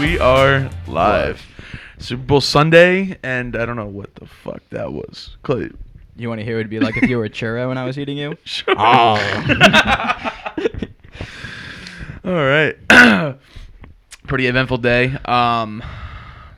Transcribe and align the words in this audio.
we 0.00 0.18
are 0.18 0.70
live. 0.86 1.42
Super 1.98 2.22
Bowl 2.22 2.40
Sunday, 2.40 3.18
and 3.22 3.54
I 3.54 3.66
don't 3.66 3.76
know 3.76 3.84
what 3.84 4.14
the 4.14 4.24
fuck 4.24 4.62
that 4.70 4.90
was. 4.90 5.36
Clay. 5.42 5.68
You 6.16 6.30
want 6.30 6.38
to 6.38 6.44
hear 6.44 6.54
what 6.54 6.60
it'd 6.60 6.70
be 6.70 6.80
like 6.80 6.96
if 6.96 7.10
you 7.10 7.18
were 7.18 7.26
a 7.26 7.30
churro 7.30 7.68
and 7.68 7.78
I 7.78 7.84
was 7.84 7.98
eating 7.98 8.16
you? 8.16 8.38
Sure. 8.44 8.74
All 8.78 9.16
right. 12.24 12.76
Pretty 14.26 14.46
eventful 14.46 14.78
day. 14.78 15.16
Um, 15.26 15.82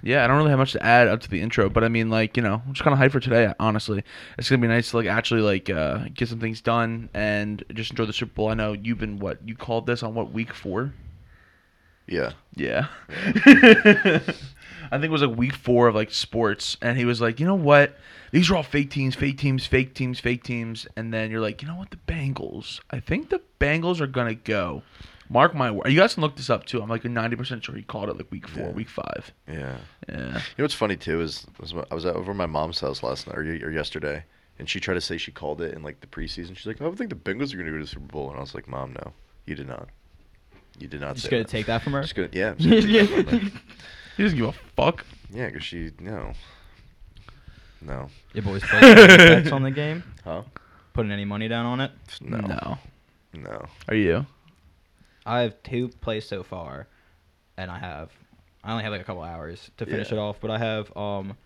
yeah, 0.03 0.25
I 0.25 0.27
don't 0.27 0.37
really 0.37 0.51
have 0.51 0.59
much 0.59 0.73
to 0.73 0.83
add 0.85 1.09
up 1.09 1.21
to 1.21 1.31
the 1.31 1.41
intro, 1.41 1.69
but 1.69 1.85
I 1.85 1.89
mean, 1.89 2.11
like, 2.11 2.37
you 2.37 2.43
know, 2.43 2.63
I'm 2.67 2.73
just 2.73 2.85
kind 2.85 2.93
of 2.93 3.01
hyped 3.01 3.13
for 3.13 3.21
today. 3.21 3.53
Honestly, 3.61 4.03
it's 4.37 4.51
gonna 4.51 4.61
be 4.61 4.69
nice 4.69 4.91
to 4.91 4.97
like 4.97 5.07
actually 5.07 5.43
like 5.43 5.71
uh, 5.71 6.07
get 6.15 6.29
some 6.29 6.41
things 6.41 6.61
done 6.61 7.09
and 7.15 7.65
just 7.73 7.91
enjoy 7.91 8.07
the 8.07 8.13
Super 8.13 8.33
Bowl. 8.33 8.49
I 8.49 8.55
know 8.55 8.73
you've 8.73 8.99
been 8.99 9.19
what 9.19 9.47
you 9.47 9.55
called 9.55 9.87
this 9.87 10.03
on 10.03 10.15
what 10.15 10.33
week 10.33 10.53
four? 10.53 10.93
Yeah. 12.07 12.33
Yeah. 12.55 12.89
I 14.93 14.99
think 14.99 15.05
it 15.05 15.11
was 15.11 15.23
like 15.23 15.37
week 15.37 15.55
four 15.55 15.89
of 15.89 15.95
like 15.95 16.11
sports, 16.11 16.77
and 16.83 16.99
he 16.99 17.05
was 17.05 17.21
like, 17.21 17.41
you 17.41 17.47
know 17.47 17.55
what? 17.55 17.97
These 18.33 18.51
are 18.51 18.57
all 18.57 18.63
fake 18.63 18.91
teams, 18.91 19.15
fake 19.15 19.39
teams, 19.39 19.67
fake 19.67 19.95
teams, 19.95 20.21
fake 20.21 20.43
teams. 20.43 20.87
And 20.97 21.13
then 21.13 21.31
you're 21.31 21.41
like, 21.41 21.63
you 21.63 21.69
know 21.69 21.77
what? 21.77 21.91
The 21.91 21.99
Bengals. 22.07 22.81
I 22.91 23.01
think 23.01 23.31
the 23.31 23.41
Bengals 23.61 24.01
are 24.01 24.07
gonna 24.07 24.35
go. 24.35 24.83
Mark 25.33 25.55
my 25.55 25.71
word. 25.71 25.89
You 25.89 25.99
guys 25.99 26.15
can 26.15 26.23
look 26.23 26.37
this 26.37 26.51
up 26.51 26.67
too. 26.67 26.83
I'm 26.83 26.89
like 26.91 27.03
90% 27.03 27.63
sure 27.63 27.75
he 27.75 27.83
called 27.83 28.09
it 28.11 28.17
like 28.19 28.31
week 28.31 28.47
four, 28.47 28.65
Yeah. 28.67 28.71
week 28.73 28.89
five. 28.89 29.33
Yeah. 29.49 29.77
Yeah. 30.09 30.17
You 30.19 30.33
know 30.33 30.65
what's 30.65 30.75
funny 30.75 30.97
too 30.97 31.21
is 31.23 31.47
was 31.59 31.75
I 31.91 31.95
was 31.95 32.05
over 32.07 32.33
at 32.33 32.37
my 32.37 32.47
mom's 32.47 32.81
house 32.81 33.03
last 33.03 33.27
night 33.27 33.39
or, 33.39 33.43
or 33.43 33.71
yesterday, 33.71 34.25
and 34.59 34.69
she 34.69 34.79
tried 34.79 34.95
to 34.95 35.01
say 35.01 35.17
she 35.17 35.33
called 35.33 35.61
it 35.63 35.75
in 35.75 35.83
like 35.83 36.01
the 36.01 36.07
preseason. 36.07 36.57
She's 36.57 36.67
like, 36.67 36.81
"I 36.81 36.85
don't 36.85 36.97
think 36.97 37.11
the 37.11 37.17
Bengals 37.17 37.53
are 37.53 37.57
going 37.57 37.67
to 37.67 37.73
go 37.73 37.79
to 37.79 37.85
the 37.85 37.89
Super 37.89 38.07
Bowl," 38.13 38.29
and 38.29 38.37
I 38.39 38.41
was 38.41 38.55
like, 38.55 38.69
"Mom, 38.69 38.93
no, 38.93 39.13
you 39.47 39.55
did 39.55 39.69
not. 39.69 39.89
You 40.79 40.87
did 40.89 41.01
not 41.01 41.15
Just 41.15 41.27
say 41.27 41.31
gonna 41.31 41.43
that." 41.45 41.49
take 41.51 41.67
that 41.67 41.83
from 41.83 41.93
her? 41.95 42.03
Just 42.03 42.15
gonna, 42.15 42.29
yeah. 42.33 42.51
I'm 42.51 42.59
just 42.59 42.69
gonna 42.89 43.07
take 43.07 43.11
that 43.27 43.29
from. 43.41 43.53
He 44.17 44.23
doesn't 44.23 44.39
give 44.39 44.49
a 44.49 44.53
fuck. 44.77 45.05
Yeah, 45.33 45.47
because 45.47 45.65
she 45.65 45.93
no, 45.99 46.33
no, 47.81 48.09
Your 48.35 48.43
boys 48.45 48.63
played 48.63 48.83
any 48.85 49.17
bets 49.17 49.53
on 49.53 49.63
the 49.63 49.71
game? 49.71 50.03
huh? 50.25 50.43
Putting 50.93 51.11
any 51.11 51.25
money 51.25 51.49
down 51.49 51.65
on 51.67 51.81
it? 51.81 51.91
No, 52.21 52.37
No. 52.39 52.79
no. 53.33 53.67
Are 53.89 53.95
you? 53.95 54.27
I 55.27 55.41
have 55.43 55.63
two 55.63 55.89
plays 55.89 56.27
so 56.27 56.43
far, 56.43 56.89
and 57.57 57.71
I 57.71 57.79
have 57.79 58.11
I 58.65 58.71
only 58.73 58.85
have 58.85 58.93
like 58.93 59.01
a 59.01 59.05
couple 59.05 59.23
hours 59.23 59.71
to 59.79 59.87
finish 59.87 60.11
Yeah. 60.11 60.19
it 60.19 60.21
off, 60.21 60.41
but 60.41 60.51
I 60.51 60.59
have 60.59 60.97
um 60.97 61.37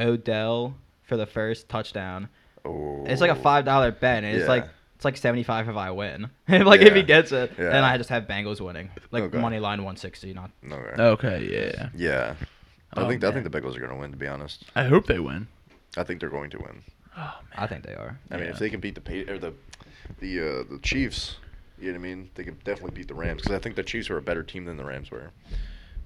Odell 0.00 0.74
for 1.02 1.16
the 1.16 1.26
first 1.26 1.68
touchdown. 1.68 2.28
Oh, 2.64 3.04
It's 3.06 3.20
like 3.20 3.30
a 3.30 3.34
five 3.36 3.64
dollar 3.64 3.90
bet, 3.92 4.24
and 4.24 4.34
it's 4.36 4.42
Yeah. 4.44 4.48
like 4.48 4.68
it's 4.96 5.04
like 5.04 5.16
seventy 5.16 5.42
five 5.42 5.68
if 5.68 5.76
I 5.76 5.90
win. 5.90 6.30
like 6.48 6.80
if 6.80 6.94
he 6.94 7.02
gets 7.02 7.32
it, 7.32 7.52
Yeah. 7.58 7.66
and 7.76 7.84
I 7.84 7.96
just 7.98 8.10
have 8.10 8.24
Bengals 8.24 8.60
winning, 8.60 8.90
like 9.10 9.24
Okay. 9.24 9.38
money 9.38 9.58
line 9.58 9.82
one 9.84 9.96
sixty. 9.96 10.32
Not 10.32 10.50
Okay. 10.70 11.02
Okay. 11.02 11.48
Yeah. 11.52 11.88
Yeah. 11.94 12.34
I 12.96 13.00
Oh, 13.02 13.08
think 13.08 13.24
I 13.24 13.32
think 13.32 13.44
the 13.44 13.50
Bengals 13.50 13.76
are 13.76 13.80
going 13.80 13.90
to 13.90 13.96
win. 13.96 14.12
To 14.12 14.16
be 14.16 14.28
honest, 14.28 14.64
I 14.76 14.84
hope 14.84 15.06
they 15.06 15.18
win. 15.18 15.48
I 15.96 16.04
think 16.04 16.20
they're 16.20 16.28
going 16.30 16.50
to 16.50 16.58
win. 16.58 16.82
Oh 17.16 17.20
man. 17.20 17.34
I 17.56 17.66
think 17.66 17.84
they 17.84 17.94
are. 17.94 18.18
I 18.30 18.36
mean, 18.36 18.46
if 18.46 18.58
they 18.58 18.70
can 18.70 18.80
beat 18.80 18.94
the 18.94 19.00
Pa- 19.00 19.32
or 19.32 19.38
the 19.38 19.52
the 20.20 20.40
uh, 20.40 20.62
the 20.70 20.78
Chiefs, 20.82 21.36
you 21.78 21.92
know 21.92 21.98
what 21.98 22.04
I 22.06 22.08
mean? 22.08 22.30
They 22.34 22.44
can 22.44 22.56
definitely 22.64 22.92
beat 22.92 23.08
the 23.08 23.14
Rams 23.14 23.42
because 23.42 23.56
I 23.56 23.58
think 23.60 23.76
the 23.76 23.82
Chiefs 23.82 24.08
were 24.08 24.16
a 24.18 24.22
better 24.22 24.42
team 24.42 24.64
than 24.64 24.76
the 24.76 24.84
Rams 24.84 25.10
were. 25.10 25.30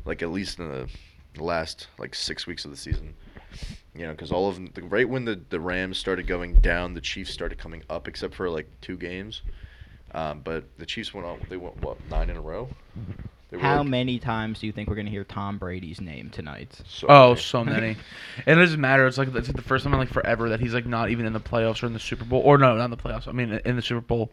Like 0.04 0.22
at 0.22 0.30
least 0.30 0.58
in 0.58 0.68
the 0.68 0.88
last 1.42 1.88
like 1.98 2.14
six 2.14 2.46
weeks 2.46 2.64
of 2.64 2.70
the 2.70 2.76
season. 2.76 3.14
You 3.94 4.06
know, 4.06 4.12
because 4.12 4.30
all 4.30 4.48
of 4.48 4.54
them, 4.56 4.70
the, 4.74 4.82
right 4.82 5.08
when 5.08 5.24
the 5.24 5.40
the 5.50 5.60
Rams 5.60 5.98
started 5.98 6.26
going 6.26 6.60
down, 6.60 6.94
the 6.94 7.00
Chiefs 7.00 7.32
started 7.32 7.58
coming 7.58 7.82
up, 7.90 8.06
except 8.08 8.34
for 8.34 8.48
like 8.50 8.68
two 8.80 8.96
games. 8.96 9.42
Um, 10.12 10.40
but 10.42 10.64
the 10.78 10.86
Chiefs 10.86 11.12
went 11.12 11.26
on. 11.26 11.40
They 11.48 11.56
went 11.56 11.80
what 11.82 11.98
nine 12.08 12.30
in 12.30 12.36
a 12.36 12.40
row. 12.40 12.68
They 13.50 13.58
How 13.58 13.78
like, 13.78 13.86
many 13.88 14.18
times 14.18 14.60
do 14.60 14.66
you 14.66 14.72
think 14.72 14.88
we're 14.90 14.96
gonna 14.96 15.10
hear 15.10 15.24
Tom 15.24 15.58
Brady's 15.58 16.00
name 16.00 16.28
tonight? 16.30 16.80
So 16.86 17.06
Oh, 17.08 17.28
many. 17.30 17.40
so 17.40 17.64
many. 17.64 17.96
and 18.46 18.60
it 18.60 18.62
doesn't 18.62 18.80
matter. 18.80 19.06
It's 19.06 19.18
like 19.18 19.34
it's 19.34 19.48
like 19.48 19.56
the 19.56 19.62
first 19.62 19.84
time 19.84 19.92
in 19.94 19.98
like 19.98 20.10
forever 20.10 20.50
that 20.50 20.60
he's 20.60 20.74
like 20.74 20.86
not 20.86 21.10
even 21.10 21.24
in 21.26 21.32
the 21.32 21.40
playoffs 21.40 21.82
or 21.82 21.86
in 21.86 21.94
the 21.94 21.98
Super 22.00 22.24
Bowl. 22.24 22.40
Or 22.42 22.58
no, 22.58 22.76
not 22.76 22.84
in 22.86 22.90
the 22.90 22.96
playoffs. 22.96 23.26
I 23.28 23.32
mean, 23.32 23.60
in 23.64 23.76
the 23.76 23.82
Super 23.82 24.02
Bowl. 24.02 24.30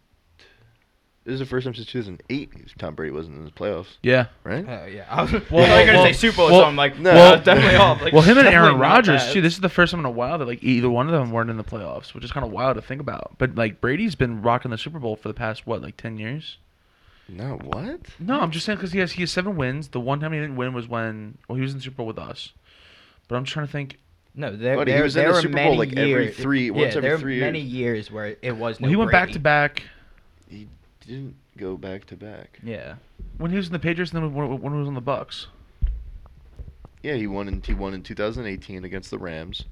This 1.24 1.34
is 1.34 1.40
the 1.40 1.46
first 1.48 1.66
time 1.66 1.74
since 1.74 1.88
2008 1.88 2.78
Tom 2.78 2.94
Brady 2.94 3.12
wasn't 3.12 3.38
in 3.38 3.46
the 3.46 3.52
playoffs, 3.52 3.98
Yeah. 4.04 4.28
right? 4.44 4.64
Uh, 4.68 4.86
yeah, 4.86 5.06
I 5.10 5.24
was, 5.24 5.32
Well, 5.32 5.42
well, 5.50 5.74
I 5.74 5.78
was 5.80 5.86
gonna 5.88 5.98
well, 5.98 6.06
say 6.06 6.14
Super 6.14 6.38
Bowl, 6.38 6.52
well, 6.52 6.60
so 6.62 6.66
I'm 6.66 6.76
like, 6.76 7.00
no. 7.00 7.14
no, 7.16 7.20
I 7.20 7.32
was 7.38 7.44
definitely 7.44 7.76
off. 7.78 8.00
Like, 8.00 8.14
well, 8.14 8.22
him 8.22 8.38
and 8.38 8.48
Aaron 8.48 8.78
Rodgers 8.78 9.34
too. 9.34 9.42
This 9.42 9.54
is 9.56 9.60
the 9.60 9.70
first 9.70 9.90
time 9.90 10.02
in 10.02 10.06
a 10.06 10.12
while 10.12 10.38
that 10.38 10.46
like 10.46 10.64
either 10.64 10.88
one 10.90 11.08
of 11.08 11.14
them 11.14 11.32
weren't 11.32 11.50
in 11.50 11.58
the 11.58 11.64
playoffs, 11.64 12.14
which 12.14 12.24
is 12.24 12.32
kind 12.32 12.46
of 12.46 12.52
wild 12.52 12.76
to 12.76 12.82
think 12.84 13.02
about. 13.02 13.38
But 13.40 13.56
like 13.56 13.82
Brady's 13.82 14.14
been 14.14 14.44
rocking 14.44 14.70
the 14.70 14.78
Super 14.78 15.00
Bowl 15.00 15.16
for 15.16 15.28
the 15.28 15.34
past 15.34 15.66
what, 15.66 15.82
like 15.82 15.98
ten 15.98 16.20
years? 16.20 16.60
No, 17.28 17.58
what? 17.64 18.02
No, 18.20 18.40
I'm 18.40 18.52
just 18.52 18.66
saying 18.66 18.78
because 18.78 18.92
he 18.92 19.00
has 19.00 19.14
he 19.14 19.22
has 19.24 19.32
seven 19.32 19.56
wins. 19.56 19.88
The 19.90 20.00
one 20.00 20.20
time 20.20 20.32
he 20.34 20.40
didn't 20.40 20.56
win 20.58 20.74
was 20.74 20.88
when 20.88 21.38
well 21.48 21.56
he 21.56 21.62
was 21.62 21.72
in 21.72 21.80
the 21.80 21.84
Super 21.84 21.98
Bowl 21.98 22.06
with 22.08 22.20
us. 22.20 22.54
But 23.28 23.36
I'm 23.36 23.46
trying 23.46 23.66
to 23.66 23.72
think. 23.72 23.98
No, 24.38 24.56
there, 24.56 24.76
Buddy, 24.76 24.92
he 24.92 24.96
there, 24.98 25.04
was 25.04 25.16
in 25.16 25.24
the 25.26 25.32
were 25.32 25.42
Super 25.42 25.54
Bowl, 25.54 25.64
many 25.64 25.78
like, 25.78 25.92
every 25.94 26.08
years- 26.26 26.36
three- 26.38 26.66
yeah, 26.66 26.72
once 26.74 26.90
every 26.96 27.02
there 27.02 27.12
were 27.14 27.18
three 27.20 27.40
many 27.40 27.60
years. 27.62 27.72
years 28.10 28.12
where 28.12 28.36
it 28.42 28.52
was 28.58 28.80
no 28.80 28.86
Well, 28.86 28.90
he 28.90 28.96
went 28.98 29.12
back 29.12 29.32
to 29.32 29.40
back 29.40 29.84
He 30.50 30.68
didn't 31.08 31.36
go 31.58 31.78
back 31.78 32.06
to 32.08 32.16
back. 32.18 32.60
Yeah, 32.62 32.96
when 33.38 33.50
he 33.52 33.58
was 33.58 33.68
in 33.68 33.74
the 33.74 33.80
Patriots 33.80 34.12
and 34.12 34.22
then 34.24 34.34
when, 34.34 34.60
when 34.62 34.74
he 34.74 34.80
was 34.80 34.88
on 34.90 34.94
the 34.94 35.02
Bucks. 35.02 35.48
Yeah, 37.02 37.14
he 37.16 37.28
won 37.28 37.48
in 37.48 37.62
he 37.66 37.74
won 37.74 37.94
in 37.94 38.04
2018 38.04 38.84
against 38.84 39.10
the 39.10 39.18
Rams, 39.20 39.64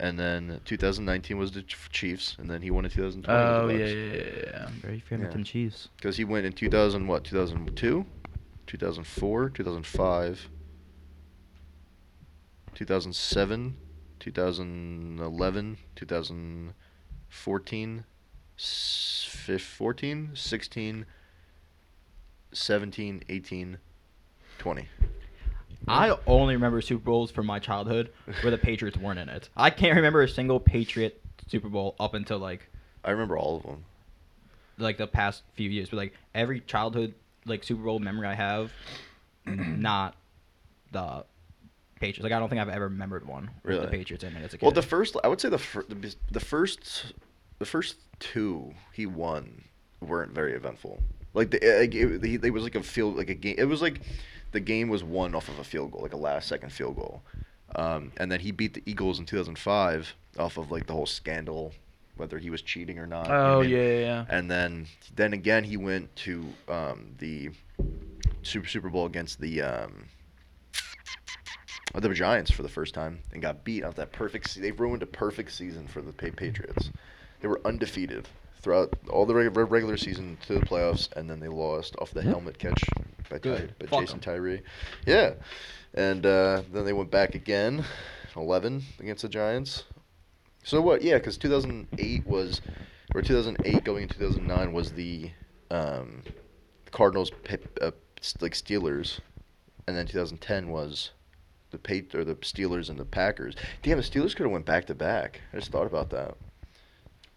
and 0.00 0.18
then 0.18 0.60
2019 0.64 1.38
was 1.38 1.52
the 1.52 1.62
Chiefs, 1.62 2.36
and 2.38 2.48
then 2.50 2.62
he 2.62 2.70
won 2.70 2.84
in 2.84 2.90
2020. 2.90 3.38
Oh 3.38 3.66
with 3.66 3.80
yeah, 3.80 3.86
yeah, 3.86 4.10
Bucks. 4.10 4.24
yeah, 4.24 4.50
yeah. 4.50 4.68
very 4.80 5.00
Framingham 5.00 5.38
Yeah. 5.40 5.44
Chiefs. 5.44 5.88
Because 5.96 6.16
he 6.16 6.24
went 6.24 6.46
in 6.46 6.52
2000, 6.52 7.06
what, 7.06 7.24
2002, 7.24 8.04
2004, 8.66 9.50
2005, 9.50 10.48
2007, 12.74 13.76
2011, 14.20 15.76
2014, 15.96 18.04
s- 18.58 19.26
fif- 19.28 19.62
14, 19.62 20.30
16, 20.34 21.06
17, 22.52 23.22
18, 23.28 23.78
20. 24.58 24.88
I 25.88 26.16
only 26.26 26.54
remember 26.54 26.80
Super 26.80 27.04
Bowls 27.04 27.30
from 27.30 27.46
my 27.46 27.58
childhood 27.58 28.10
where 28.42 28.50
the 28.50 28.58
Patriots 28.58 28.96
weren't 28.96 29.18
in 29.18 29.28
it. 29.28 29.48
I 29.56 29.70
can't 29.70 29.96
remember 29.96 30.22
a 30.22 30.28
single 30.28 30.60
Patriot 30.60 31.20
Super 31.48 31.68
Bowl 31.68 31.94
up 31.98 32.14
until 32.14 32.38
like 32.38 32.68
I 33.04 33.10
remember 33.10 33.36
all 33.36 33.56
of 33.56 33.62
them. 33.64 33.84
like 34.78 34.96
the 34.96 35.06
past 35.06 35.42
few 35.54 35.68
years. 35.68 35.90
But 35.90 35.96
like 35.96 36.14
every 36.34 36.60
childhood 36.60 37.14
like 37.46 37.64
Super 37.64 37.82
Bowl 37.82 37.98
memory 37.98 38.26
I 38.28 38.34
have, 38.34 38.72
not 39.46 40.14
the 40.92 41.24
Patriots. 42.00 42.22
Like 42.22 42.32
I 42.32 42.38
don't 42.38 42.48
think 42.48 42.60
I've 42.60 42.68
ever 42.68 42.84
remembered 42.88 43.26
one 43.26 43.50
with 43.64 43.80
the 43.82 43.88
Patriots 43.88 44.22
in 44.24 44.36
it 44.36 44.42
as 44.44 44.54
a 44.54 44.58
kid. 44.58 44.62
Well, 44.64 44.72
the 44.72 44.82
first, 44.82 45.16
I 45.24 45.28
would 45.28 45.40
say 45.40 45.48
the 45.48 45.58
fir- 45.58 45.84
the, 45.88 46.14
the 46.30 46.40
first, 46.40 47.12
the 47.58 47.64
first 47.66 47.96
two 48.20 48.72
he 48.92 49.06
won 49.06 49.64
weren't 50.00 50.32
very 50.32 50.52
eventful. 50.54 51.00
Like 51.34 51.50
the, 51.50 51.62
eh, 51.64 51.80
like 51.80 51.94
it, 51.94 52.44
it 52.44 52.50
was 52.50 52.62
like 52.62 52.74
a 52.74 52.82
field, 52.82 53.16
like 53.16 53.30
a 53.30 53.34
game. 53.34 53.54
It 53.58 53.64
was 53.64 53.80
like 53.82 54.00
the 54.52 54.60
game 54.60 54.88
was 54.88 55.02
won 55.02 55.34
off 55.34 55.48
of 55.48 55.58
a 55.58 55.64
field 55.64 55.92
goal, 55.92 56.02
like 56.02 56.12
a 56.12 56.16
last 56.16 56.48
second 56.48 56.70
field 56.70 56.96
goal. 56.96 57.22
Um, 57.74 58.12
and 58.18 58.30
then 58.30 58.40
he 58.40 58.50
beat 58.50 58.74
the 58.74 58.82
Eagles 58.86 59.18
in 59.18 59.24
2005 59.26 60.14
off 60.38 60.56
of 60.58 60.70
like 60.70 60.86
the 60.86 60.92
whole 60.92 61.06
scandal, 61.06 61.72
whether 62.16 62.38
he 62.38 62.50
was 62.50 62.60
cheating 62.62 62.98
or 62.98 63.06
not. 63.06 63.26
you 63.26 63.32
know 63.32 63.36
I 63.36 63.54
Oh 63.54 63.60
mean? 63.62 63.70
yeah, 63.70 63.98
yeah. 63.98 64.24
And 64.28 64.50
then 64.50 64.86
then 65.16 65.32
again 65.32 65.64
he 65.64 65.76
went 65.76 66.14
to 66.16 66.44
um, 66.68 67.14
the 67.18 67.50
Super 68.42 68.68
Super 68.68 68.90
Bowl 68.90 69.06
against 69.06 69.40
the 69.40 69.62
um, 69.62 70.04
the 71.94 72.08
Giants 72.10 72.50
for 72.50 72.62
the 72.62 72.68
first 72.68 72.94
time 72.94 73.20
and 73.32 73.42
got 73.42 73.64
beat 73.64 73.84
out 73.84 73.96
that 73.96 74.12
perfect. 74.12 74.50
Se- 74.50 74.60
they 74.60 74.72
ruined 74.72 75.02
a 75.02 75.06
perfect 75.06 75.52
season 75.52 75.86
for 75.86 76.00
the 76.02 76.12
Pa- 76.12 76.34
Patriots. 76.36 76.90
They 77.40 77.48
were 77.48 77.60
undefeated 77.64 78.28
throughout 78.60 78.94
all 79.10 79.26
the 79.26 79.34
regular 79.34 79.96
season 79.96 80.38
to 80.46 80.54
the 80.54 80.60
playoffs, 80.60 81.10
and 81.16 81.28
then 81.28 81.40
they 81.40 81.48
lost 81.48 81.96
off 81.98 82.12
the 82.12 82.22
helmet 82.22 82.58
catch 82.58 82.82
by, 83.32 83.38
Ty- 83.38 83.56
Good. 83.56 83.74
by 83.78 83.86
Fuck 83.86 84.00
Jason 84.00 84.14
'em. 84.16 84.20
Tyree. 84.20 84.62
Yeah, 85.06 85.34
and 85.94 86.24
uh, 86.26 86.62
then 86.72 86.84
they 86.84 86.92
went 86.92 87.10
back 87.10 87.34
again, 87.34 87.84
11 88.36 88.82
against 89.00 89.22
the 89.22 89.28
Giants. 89.28 89.84
So 90.64 90.80
what? 90.80 91.02
Yeah, 91.02 91.14
because 91.18 91.36
2008 91.38 92.26
was, 92.26 92.60
or 93.14 93.22
2008 93.22 93.84
going 93.84 94.04
into 94.04 94.14
2009 94.18 94.72
was 94.72 94.92
the 94.92 95.30
um, 95.70 96.22
Cardinals 96.92 97.30
pi- 97.44 97.58
uh, 97.80 97.90
s- 98.20 98.36
like 98.40 98.52
Steelers, 98.52 99.18
and 99.88 99.96
then 99.96 100.06
2010 100.06 100.68
was 100.68 101.10
the 101.70 101.78
Pat 101.78 102.14
or 102.14 102.22
the 102.24 102.34
Steelers 102.36 102.90
and 102.90 102.98
the 102.98 103.04
Packers. 103.04 103.56
Damn, 103.82 103.96
the 103.96 104.02
Steelers 104.04 104.36
could 104.36 104.44
have 104.44 104.52
went 104.52 104.66
back 104.66 104.86
to 104.86 104.94
back. 104.94 105.40
I 105.52 105.56
just 105.56 105.72
thought 105.72 105.86
about 105.86 106.10
that. 106.10 106.36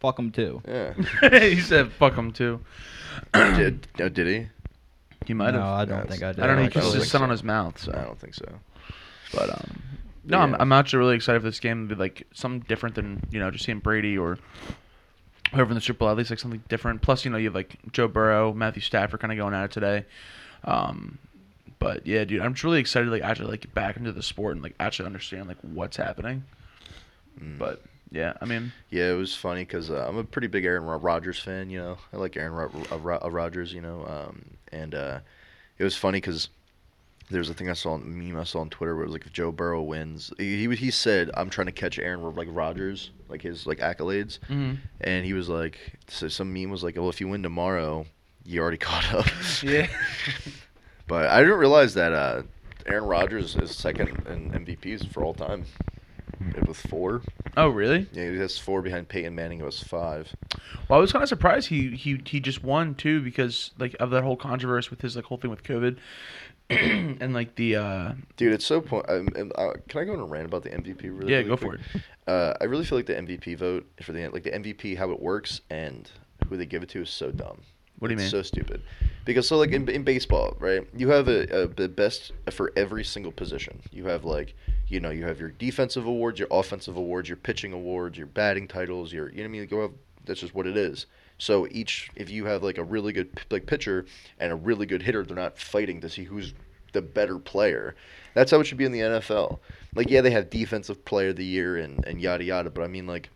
Fuck 0.02 0.18
them 0.18 0.30
too. 0.32 0.62
Yeah. 0.68 0.94
he 1.40 1.62
said 1.62 1.92
fuck 1.94 2.16
them 2.16 2.32
too. 2.34 2.60
did 3.34 3.88
uh, 4.00 4.10
did 4.10 4.28
he? 4.28 4.48
He 5.28 5.34
might 5.34 5.52
no, 5.52 5.60
have. 5.60 5.68
I 5.68 5.86
don't 5.86 5.98
Yes. 6.00 6.08
think 6.10 6.24
I 6.24 6.32
did. 6.34 6.44
I 6.44 6.48
don't 6.48 6.56
know. 6.58 6.62
He 6.64 6.68
I 6.68 6.70
don't 6.70 6.82
kissed 6.84 6.94
his 6.94 7.04
think 7.04 7.12
son 7.12 7.20
so. 7.20 7.24
on 7.24 7.30
his 7.30 7.44
mouth. 7.44 7.78
So. 7.80 7.92
I 7.94 8.04
don't 8.04 8.20
think 8.20 8.34
so. 8.36 8.46
But 9.34 9.50
um, 9.52 9.82
No, 10.24 10.40
I'm, 10.40 10.52
Yeah. 10.52 10.58
I'm 10.60 10.72
actually 10.72 11.00
really 11.00 11.16
excited 11.16 11.42
for 11.42 11.48
this 11.48 11.60
game 11.60 11.88
to 11.90 11.96
be 11.96 12.00
like 12.00 12.28
something 12.34 12.66
different 12.68 12.96
than 12.96 13.24
you 13.32 13.40
know 13.40 13.52
just 13.52 13.66
seeing 13.66 13.80
Brady 13.80 14.18
or 14.18 14.38
whoever 15.54 15.70
in 15.72 15.76
the 15.76 15.82
Super 15.82 16.00
Bowl. 16.00 16.10
At 16.10 16.18
least 16.18 16.30
like 16.30 16.40
something 16.40 16.64
different. 16.70 17.02
Plus, 17.02 17.26
you 17.26 17.32
know, 17.32 17.38
you 17.38 17.46
have 17.46 17.56
like 17.56 17.76
Joe 17.92 18.08
Burrow, 18.08 18.54
Matthew 18.54 18.82
Stafford, 18.82 19.20
kind 19.20 19.32
of 19.32 19.38
going 19.38 19.54
at 19.54 19.66
it 19.66 19.72
today. 19.72 20.06
Um, 20.64 21.18
but 21.80 22.06
yeah, 22.08 22.24
dude, 22.26 22.42
I'm 22.42 22.54
just 22.54 22.64
really 22.64 22.80
excited 22.80 23.06
to 23.06 23.12
like 23.12 23.22
actually 23.22 23.52
like 23.52 23.62
get 23.62 23.74
back 23.74 23.98
into 23.98 24.12
the 24.12 24.24
sport 24.24 24.54
and 24.54 24.64
like 24.64 24.74
actually 24.80 25.06
understand 25.08 25.48
like 25.48 25.58
what's 25.62 25.98
happening. 25.98 26.44
Mm. 27.40 27.58
But 27.60 27.84
yeah, 28.12 28.34
I 28.42 28.46
mean, 28.46 28.72
Yeah, 28.90 29.12
it 29.12 29.16
was 29.18 29.36
funny 29.36 29.62
because 29.66 29.92
uh, 29.92 30.06
I'm 30.08 30.18
a 30.18 30.24
pretty 30.24 30.48
big 30.48 30.64
Aaron 30.66 30.86
Rodgers 30.86 31.38
fan. 31.40 31.70
You 31.70 31.80
know, 31.80 31.98
I 32.14 32.18
like 32.18 32.38
Aaron 32.38 32.54
Ro- 32.54 32.84
uh, 32.92 32.98
Ro- 32.98 33.20
uh, 33.24 33.30
Rodgers. 33.30 33.74
You 33.74 33.82
know, 33.82 34.06
um, 34.08 34.46
and 34.76 34.96
uh, 34.96 35.20
it 35.78 35.84
was 35.84 35.96
funny 35.96 36.18
because 36.18 36.50
there's 37.30 37.50
a 37.50 37.54
thing 37.54 37.70
I 37.70 37.74
saw 37.74 37.94
on 37.94 38.18
meme 38.18 38.40
I 38.40 38.44
saw 38.44 38.60
on 38.60 38.70
Twitter 38.70 38.96
where 38.96 39.04
it 39.04 39.08
was 39.08 39.14
like 39.14 39.26
if 39.26 39.34
Joe 39.34 39.52
Burrow 39.52 39.82
wins, 39.82 40.32
he 40.38 40.74
he 40.76 40.92
said 40.92 41.32
I'm 41.34 41.50
trying 41.50 41.68
to 41.68 41.74
catch 41.74 41.98
Aaron 41.98 42.36
like 42.36 42.48
Rodgers, 42.52 43.12
like 43.30 43.42
his 43.42 43.66
like 43.66 43.80
accolades, 43.80 44.40
mhm. 44.48 44.78
and 45.02 45.26
he 45.26 45.34
was 45.34 45.50
like, 45.50 45.80
so 46.08 46.28
some 46.28 46.54
meme 46.54 46.70
was 46.70 46.84
like, 46.84 46.96
well, 46.96 47.10
if 47.10 47.20
you 47.20 47.28
win 47.28 47.42
tomorrow, 47.42 48.06
you 48.44 48.62
already 48.62 48.78
caught 48.90 49.12
up. 49.14 49.28
Yeah. 49.64 49.88
but 51.08 51.28
I 51.28 51.42
didn't 51.42 51.58
realize 51.58 51.94
that 51.96 52.14
uh, 52.14 52.44
Aaron 52.86 53.06
Rodgers 53.06 53.56
is 53.56 53.76
second 53.76 54.10
in 54.28 54.52
MVPs 54.52 55.12
for 55.12 55.24
all 55.24 55.34
time, 55.34 55.66
with 56.68 56.78
four. 56.78 57.22
oh 57.58 57.70
really? 57.70 58.08
Yeah, 58.12 58.30
he 58.30 58.38
has 58.38 58.58
four 58.58 58.82
behind 58.82 59.08
Peyton 59.08 59.36
Manning, 59.36 59.60
It 59.60 59.66
was 59.66 59.82
five. 59.82 60.34
Well, 60.90 60.98
I 60.98 61.02
was 61.02 61.12
kind 61.12 61.24
of 61.24 61.30
surprised 61.30 61.68
he 61.70 61.92
he 61.96 62.22
he 62.26 62.40
just 62.40 62.64
won 62.64 62.96
too 62.96 63.22
because 63.22 63.72
like 63.78 63.96
of 64.00 64.12
that 64.12 64.24
whole 64.24 64.38
controversy 64.38 64.90
with 64.90 65.02
his 65.02 65.16
like 65.16 65.26
whole 65.26 65.38
thing 65.38 65.50
with 65.52 65.64
COVID 65.64 65.98
and 66.70 67.34
like 67.34 67.56
the 67.56 67.76
uh 67.76 68.14
Dude, 68.38 68.54
it's 68.54 68.66
so 68.66 68.82
point. 68.82 69.06
Um, 69.10 69.52
uh, 69.56 69.74
can 69.88 70.02
I 70.02 70.06
go 70.06 70.14
on 70.14 70.20
a 70.20 70.26
rant 70.26 70.46
about 70.46 70.64
the 70.64 70.70
MVP? 70.72 71.04
Really, 71.04 71.32
yeah 71.32 71.38
really 71.38 71.50
go 71.50 71.58
quick? 71.58 71.80
for 71.80 71.98
it. 71.98 72.04
Uh, 72.28 72.54
I 72.60 72.64
really 72.64 72.86
feel 72.86 72.98
like 72.98 73.06
the 73.06 73.14
MVP 73.14 73.58
vote 73.58 73.86
for 74.02 74.14
the 74.14 74.28
like 74.30 74.44
the 74.44 74.52
MVP 74.52 74.98
how 74.98 75.12
it 75.12 75.22
works 75.22 75.62
and 75.70 76.10
who 76.50 76.58
they 76.58 76.66
give 76.66 76.82
it 76.84 76.90
to 76.90 77.02
is 77.02 77.10
so 77.10 77.32
dumb. 77.32 77.62
What 78.00 78.10
do 78.10 78.14
you 78.14 78.18
mean? 78.18 78.30
So 78.30 78.42
stupid. 78.42 78.82
Because 79.24 79.48
so 79.48 79.58
like 79.58 79.72
in, 79.72 79.88
in 79.90 80.04
baseball, 80.04 80.56
right? 80.60 80.86
You 80.96 81.10
have 81.10 81.28
a, 81.28 81.64
a 81.64 81.68
the 81.68 81.88
best 81.88 82.34
for 82.52 82.72
every 82.76 83.04
single 83.04 83.32
position. 83.32 83.82
You 83.92 84.06
have 84.06 84.26
like 84.26 84.56
you 84.88 85.00
know 85.00 85.10
you 85.10 85.26
have 85.26 85.40
your 85.40 85.50
defensive 85.50 86.06
awards, 86.06 86.40
your 86.40 86.50
offensive 86.52 86.98
awards, 86.98 87.30
your 87.30 87.38
pitching 87.38 87.74
awards, 87.74 88.18
your 88.18 88.28
batting 88.28 88.68
titles. 88.68 89.14
Your 89.14 89.30
you 89.30 89.38
know 89.38 89.44
what 89.44 89.48
I 89.48 89.60
mean. 89.60 89.68
Go 89.68 89.82
have, 89.82 89.92
that's 90.26 90.42
just 90.42 90.54
what 90.54 90.68
it 90.68 90.78
is. 90.78 91.06
So 91.38 91.68
each 91.72 92.10
if 92.16 92.30
you 92.30 92.46
have 92.46 92.64
like 92.64 92.78
a 92.78 92.84
really 92.84 93.14
good 93.14 93.30
like 93.50 93.66
pitcher 93.66 94.06
and 94.40 94.52
a 94.52 94.56
really 94.56 94.86
good 94.86 95.02
hitter, 95.02 95.24
they're 95.24 95.36
not 95.36 95.58
fighting 95.58 96.02
to 96.02 96.10
see 96.10 96.26
who's 96.26 96.54
the 96.92 97.02
better 97.02 97.40
player. 97.40 97.96
That's 98.34 98.52
how 98.52 98.60
it 98.60 98.66
should 98.66 98.78
be 98.78 98.86
in 98.86 98.92
the 98.92 99.00
NFL. 99.00 99.60
Like 99.96 100.10
yeah, 100.10 100.22
they 100.22 100.32
have 100.32 100.50
defensive 100.50 101.04
player 101.06 101.30
of 101.30 101.38
the 101.38 101.46
year 101.46 101.78
and 101.78 102.06
and 102.06 102.22
yada 102.22 102.44
yada, 102.44 102.70
but 102.70 102.84
I 102.84 102.88
mean 102.88 103.08
like 103.08 103.30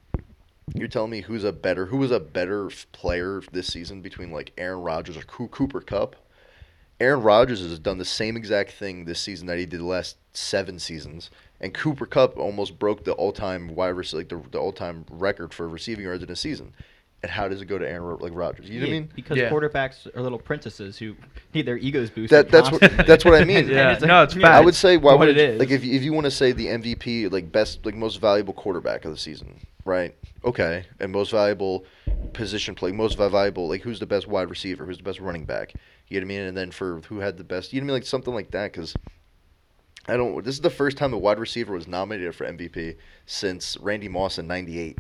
you're 0.76 0.88
telling 0.88 1.12
me 1.12 1.22
who's 1.22 1.44
a 1.44 1.52
better 1.52 1.88
who 1.88 1.98
was 1.98 2.12
a 2.12 2.20
better 2.20 2.70
player 2.92 3.42
this 3.52 3.68
season 3.68 4.02
between 4.02 4.32
like 4.32 4.52
Aaron 4.58 4.82
Rodgers 4.82 5.18
or 5.18 5.22
Cooper 5.22 5.82
Kupp? 5.82 6.16
Aaron 7.00 7.22
Rodgers 7.22 7.62
has 7.62 7.80
done 7.80 7.98
the 7.98 8.06
same 8.06 8.36
exact 8.36 8.72
thing 8.74 9.06
this 9.06 9.20
season 9.22 9.48
that 9.48 9.58
he 9.58 9.66
did 9.66 9.80
the 9.80 9.86
last 9.86 10.18
seven 10.34 10.78
seasons, 10.80 11.30
and 11.62 11.74
Cooper 11.74 12.06
Kupp 12.06 12.38
almost 12.38 12.78
broke 12.78 13.06
the 13.06 13.14
all-time 13.14 13.74
wide 13.74 13.92
rec- 13.92 14.12
like 14.12 14.28
the, 14.28 14.42
the 14.52 14.58
all-time 14.60 15.06
record 15.10 15.54
for 15.54 15.68
receiving 15.70 16.04
yards 16.04 16.24
in 16.24 16.30
a 16.30 16.36
season. 16.36 16.74
And 17.22 17.30
how 17.32 17.48
does 17.50 17.62
it 17.62 17.66
go 17.66 17.78
to 17.78 17.90
Aaron 17.90 18.18
like 18.20 18.32
Rodgers? 18.34 18.70
You 18.70 18.80
know 18.80 18.86
what 18.86 18.90
I 18.90 19.00
mean? 19.00 19.10
Because 19.14 19.38
Yeah. 19.38 19.50
quarterbacks 19.50 20.14
are 20.16 20.22
little 20.22 20.40
princesses 20.40 20.98
who 20.98 21.16
need 21.54 21.66
their 21.66 21.78
egos 21.78 22.10
boosted. 22.10 22.30
That- 22.30 22.52
that's 22.52 22.72
what- 22.72 23.08
that's 23.08 23.24
what 23.26 23.34
I 23.34 23.44
mean. 23.46 23.68
Yeah, 23.70 23.92
it's 23.92 24.02
like, 24.02 24.08
no, 24.08 24.24
it's 24.24 24.36
you 24.36 24.42
know, 24.42 24.48
facts. 24.48 24.58
I 24.62 24.66
would 24.66 24.76
say 24.76 24.98
why 24.98 25.12
what 25.14 25.20
would 25.20 25.30
it 25.30 25.38
is. 25.38 25.60
like 25.60 25.70
if 25.70 25.84
if 25.84 26.02
you 26.04 26.12
want 26.14 26.26
to 26.26 26.32
say 26.32 26.52
the 26.54 26.68
MVP 26.68 27.30
like 27.32 27.50
best 27.52 27.86
like 27.86 27.96
most 27.96 28.20
valuable 28.22 28.54
quarterback 28.54 29.04
of 29.06 29.12
the 29.12 29.18
season, 29.18 29.58
right? 29.86 30.16
Okay, 30.44 30.86
and 31.00 31.12
most 31.12 31.32
valuable 31.32 31.86
position 32.34 32.76
play, 32.76 32.92
most 32.92 33.18
valuable 33.18 33.68
like 33.68 33.82
who's 33.82 34.00
the 34.00 34.06
best 34.06 34.28
wide 34.28 34.50
receiver, 34.50 34.86
who's 34.86 34.98
the 34.98 35.04
best 35.04 35.20
running 35.20 35.46
back, 35.46 35.74
you 36.08 36.20
know 36.20 36.26
what 36.26 36.34
I 36.34 36.38
mean? 36.38 36.48
And 36.48 36.58
then 36.58 36.72
for 36.72 37.02
who 37.08 37.20
had 37.20 37.38
the 37.38 37.44
best, 37.44 37.74
you 37.74 37.82
know 37.82 37.86
what 37.86 37.92
I 37.92 37.94
mean? 37.94 38.02
Like 38.02 38.08
something 38.08 38.34
like 38.34 38.52
that 38.52 38.72
because. 38.72 38.94
I 40.08 40.18
don't. 40.18 40.44
This 40.44 40.56
is 40.56 40.62
the 40.62 40.72
first 40.72 40.98
time 40.98 41.14
a 41.14 41.20
wide 41.20 41.38
receiver 41.38 41.74
was 41.74 41.88
nominated 41.88 42.34
for 42.34 42.48
MVP 42.48 42.96
since 43.28 43.78
Randy 43.78 44.08
Moss 44.08 44.40
in 44.40 44.48
'98. 44.48 44.98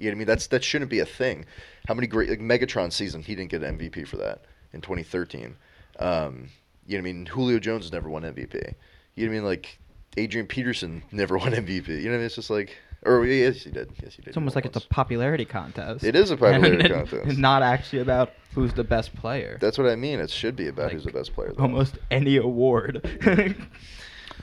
You 0.00 0.06
know 0.06 0.10
what 0.10 0.16
I 0.16 0.18
mean? 0.18 0.26
That's 0.26 0.48
that 0.48 0.64
shouldn't 0.64 0.90
be 0.90 0.98
a 0.98 1.06
thing. 1.06 1.44
How 1.86 1.94
many 1.94 2.08
great 2.08 2.30
like 2.30 2.40
Megatron 2.40 2.90
season 2.92 3.22
he 3.22 3.36
didn't 3.36 3.50
get 3.50 3.62
an 3.62 3.78
MVP 3.78 4.08
for 4.08 4.16
that 4.16 4.40
in 4.72 4.80
2013. 4.80 5.56
Um, 5.98 6.48
you 6.86 6.96
know 6.96 7.02
what 7.02 7.08
I 7.08 7.12
mean? 7.12 7.26
Julio 7.26 7.58
Jones 7.58 7.92
never 7.92 8.08
won 8.08 8.22
MVP. 8.22 8.54
You 8.54 8.60
know 8.60 8.74
what 9.16 9.24
I 9.24 9.28
mean? 9.28 9.44
Like 9.44 9.78
Adrian 10.16 10.46
Peterson 10.46 11.02
never 11.12 11.38
won 11.38 11.52
MVP. 11.52 11.88
You 11.88 12.04
know 12.04 12.10
what 12.10 12.14
I 12.14 12.16
mean? 12.18 12.26
It's 12.26 12.34
just 12.34 12.50
like, 12.50 12.76
or 13.04 13.24
yes, 13.26 13.62
he 13.62 13.70
did. 13.70 13.90
Yes, 14.02 14.14
he 14.14 14.22
did. 14.22 14.28
It's 14.28 14.36
almost 14.36 14.54
like 14.56 14.64
won 14.64 14.72
it's 14.74 14.84
a 14.84 14.88
popularity 14.88 15.44
contest. 15.44 16.04
It 16.04 16.14
is 16.16 16.30
a 16.30 16.36
popularity 16.36 16.84
And 16.92 17.08
contest. 17.10 17.38
Not 17.38 17.62
actually 17.62 18.02
about 18.02 18.32
who's 18.54 18.72
the 18.74 18.84
best 18.84 19.14
player. 19.14 19.58
That's 19.60 19.78
what 19.78 19.86
I 19.88 19.96
mean. 19.96 20.20
It 20.20 20.30
should 20.30 20.56
be 20.56 20.68
about 20.68 20.84
Like, 20.84 20.92
who's 20.92 21.04
the 21.04 21.12
best 21.12 21.32
player. 21.34 21.52
though. 21.56 21.62
Almost 21.62 21.98
any 22.10 22.36
award. 22.36 23.06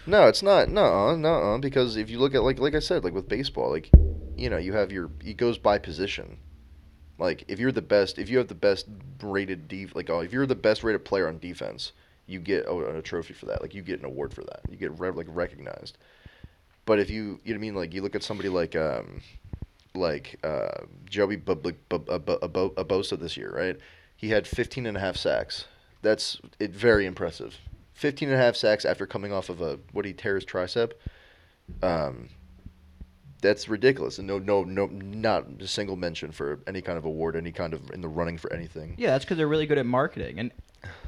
No, 0.09 0.27
it's 0.27 0.41
not. 0.41 0.69
No, 0.69 1.17
no, 1.17 1.57
because 1.59 1.97
if 1.97 2.09
you 2.09 2.17
look 2.17 2.33
at 2.33 2.41
like 2.43 2.59
like 2.59 2.75
I 2.75 2.79
said, 2.79 3.03
like 3.03 3.13
with 3.13 3.27
baseball, 3.27 3.69
like 3.69 3.89
you 4.37 4.49
know, 4.49 4.55
you 4.57 4.71
have 4.71 4.89
your 4.89 5.09
it 5.23 5.35
goes 5.35 5.57
by 5.57 5.77
position. 5.79 6.37
Like 7.17 7.43
if 7.49 7.59
you're 7.59 7.73
the 7.73 7.81
best, 7.81 8.17
if 8.17 8.29
you 8.29 8.37
have 8.37 8.47
the 8.47 8.55
best 8.55 8.87
rated 9.21 9.67
def, 9.67 9.95
like 9.95 10.09
oh, 10.09 10.21
if 10.21 10.31
you're 10.31 10.45
the 10.45 10.55
best 10.55 10.81
rated 10.83 11.03
player 11.03 11.27
on 11.27 11.39
defense, 11.39 11.91
you 12.25 12.39
get 12.39 12.65
a, 12.67 12.97
a 12.97 13.01
trophy 13.01 13.33
for 13.33 13.47
that. 13.47 13.61
Like 13.61 13.73
you 13.75 13.81
get 13.81 13.99
an 13.99 14.05
award 14.05 14.33
for 14.33 14.43
that. 14.45 14.61
You 14.69 14.77
get 14.77 14.97
re- 14.97 15.11
like 15.11 15.27
recognized. 15.29 15.97
But 16.87 16.99
if 16.99 17.09
you 17.11 17.39
you 17.43 17.53
know 17.53 17.53
what 17.53 17.55
I 17.55 17.57
mean, 17.59 17.75
like 17.75 17.93
you 17.93 18.01
look 18.01 18.15
at 18.15 18.23
somebody 18.23 18.49
like 18.49 18.75
um 18.75 19.21
like 19.93 20.39
uh 20.43 20.85
Joey 21.05 21.35
B- 21.35 21.53
B- 21.53 21.71
B- 21.89 21.97
B- 21.99 22.07
B- 22.07 22.71
Abosa 22.77 23.19
this 23.19 23.35
year, 23.37 23.51
right? 23.55 23.77
He 24.15 24.29
had 24.29 24.47
15 24.47 24.85
and 24.87 24.97
a 24.97 24.99
half 24.99 25.17
sacks. 25.17 25.65
That's 26.01 26.39
it 26.59 26.71
very 26.71 27.05
impressive. 27.05 27.57
15 27.93 28.29
and 28.29 28.37
a 28.39 28.41
half 28.41 28.55
sacks 28.55 28.85
after 28.85 29.05
coming 29.05 29.33
off 29.33 29.49
of 29.49 29.61
a 29.61 29.79
what 29.91 30.05
he 30.05 30.13
tear 30.13 30.35
his 30.35 30.45
tricep. 30.45 30.93
Um, 31.83 32.29
that's 33.41 33.67
ridiculous, 33.67 34.17
and 34.17 34.25
no, 34.27 34.39
no, 34.39 34.63
no, 34.63 34.85
not 34.87 35.45
a 35.61 35.67
single 35.67 35.95
mention 35.97 36.31
for 36.31 36.59
any 36.65 36.81
kind 36.81 36.97
of 36.97 37.05
award, 37.05 37.35
any 37.35 37.51
kind 37.51 37.73
of 37.73 37.91
in 37.91 38.01
the 38.01 38.07
running 38.07 38.37
for 38.37 38.51
anything. 38.53 38.95
yeah, 38.97 39.11
that's 39.11 39.25
because 39.25 39.37
they're 39.37 39.47
really 39.47 39.67
good 39.67 39.77
at 39.77 39.85
marketing, 39.85 40.39
and 40.39 40.51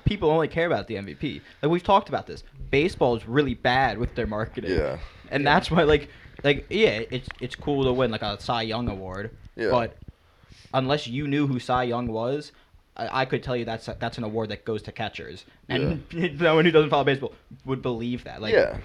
people 0.06 0.30
only 0.30 0.48
care 0.48 0.66
about 0.68 0.88
the 0.88 0.96
MVP. 0.96 1.42
Like 1.62 1.72
we've 1.72 1.84
talked 1.84 2.10
about 2.10 2.28
this. 2.28 2.44
Baseball 2.72 3.16
is 3.16 3.28
really 3.28 3.54
bad 3.54 3.98
with 3.98 4.16
their 4.16 4.28
marketing. 4.28 4.72
Yeah. 4.72 4.98
And 5.32 5.46
that's 5.46 5.70
why, 5.70 5.84
like, 5.84 6.10
like 6.44 6.66
yeah, 6.70 7.02
it's 7.12 7.28
it's 7.40 7.56
cool 7.56 7.84
to 7.84 7.94
win 7.94 8.12
like 8.12 8.22
a 8.24 8.40
Cy 8.42 8.64
Young 8.64 8.88
award, 8.90 9.36
Yeah. 9.56 9.70
but 9.72 9.98
unless 10.74 11.06
you 11.08 11.28
knew 11.28 11.46
who 11.48 11.60
Cy 11.60 11.84
Young 11.84 12.08
was, 12.08 12.52
I, 12.98 13.22
I 13.22 13.26
could 13.26 13.44
tell 13.44 13.56
you 13.56 13.66
that's 13.66 13.86
that's 14.00 14.18
an 14.18 14.24
award 14.24 14.50
that 14.50 14.66
goes 14.66 14.82
to 14.84 14.92
catchers, 14.92 15.46
and 15.68 16.04
no 16.40 16.56
one 16.56 16.66
who 16.66 16.72
doesn't 16.72 16.90
follow 16.90 17.04
baseball 17.04 17.34
would 17.66 17.82
believe 17.82 18.24
that. 18.24 18.42
Like, 18.42 18.54
yeah, 18.54 18.80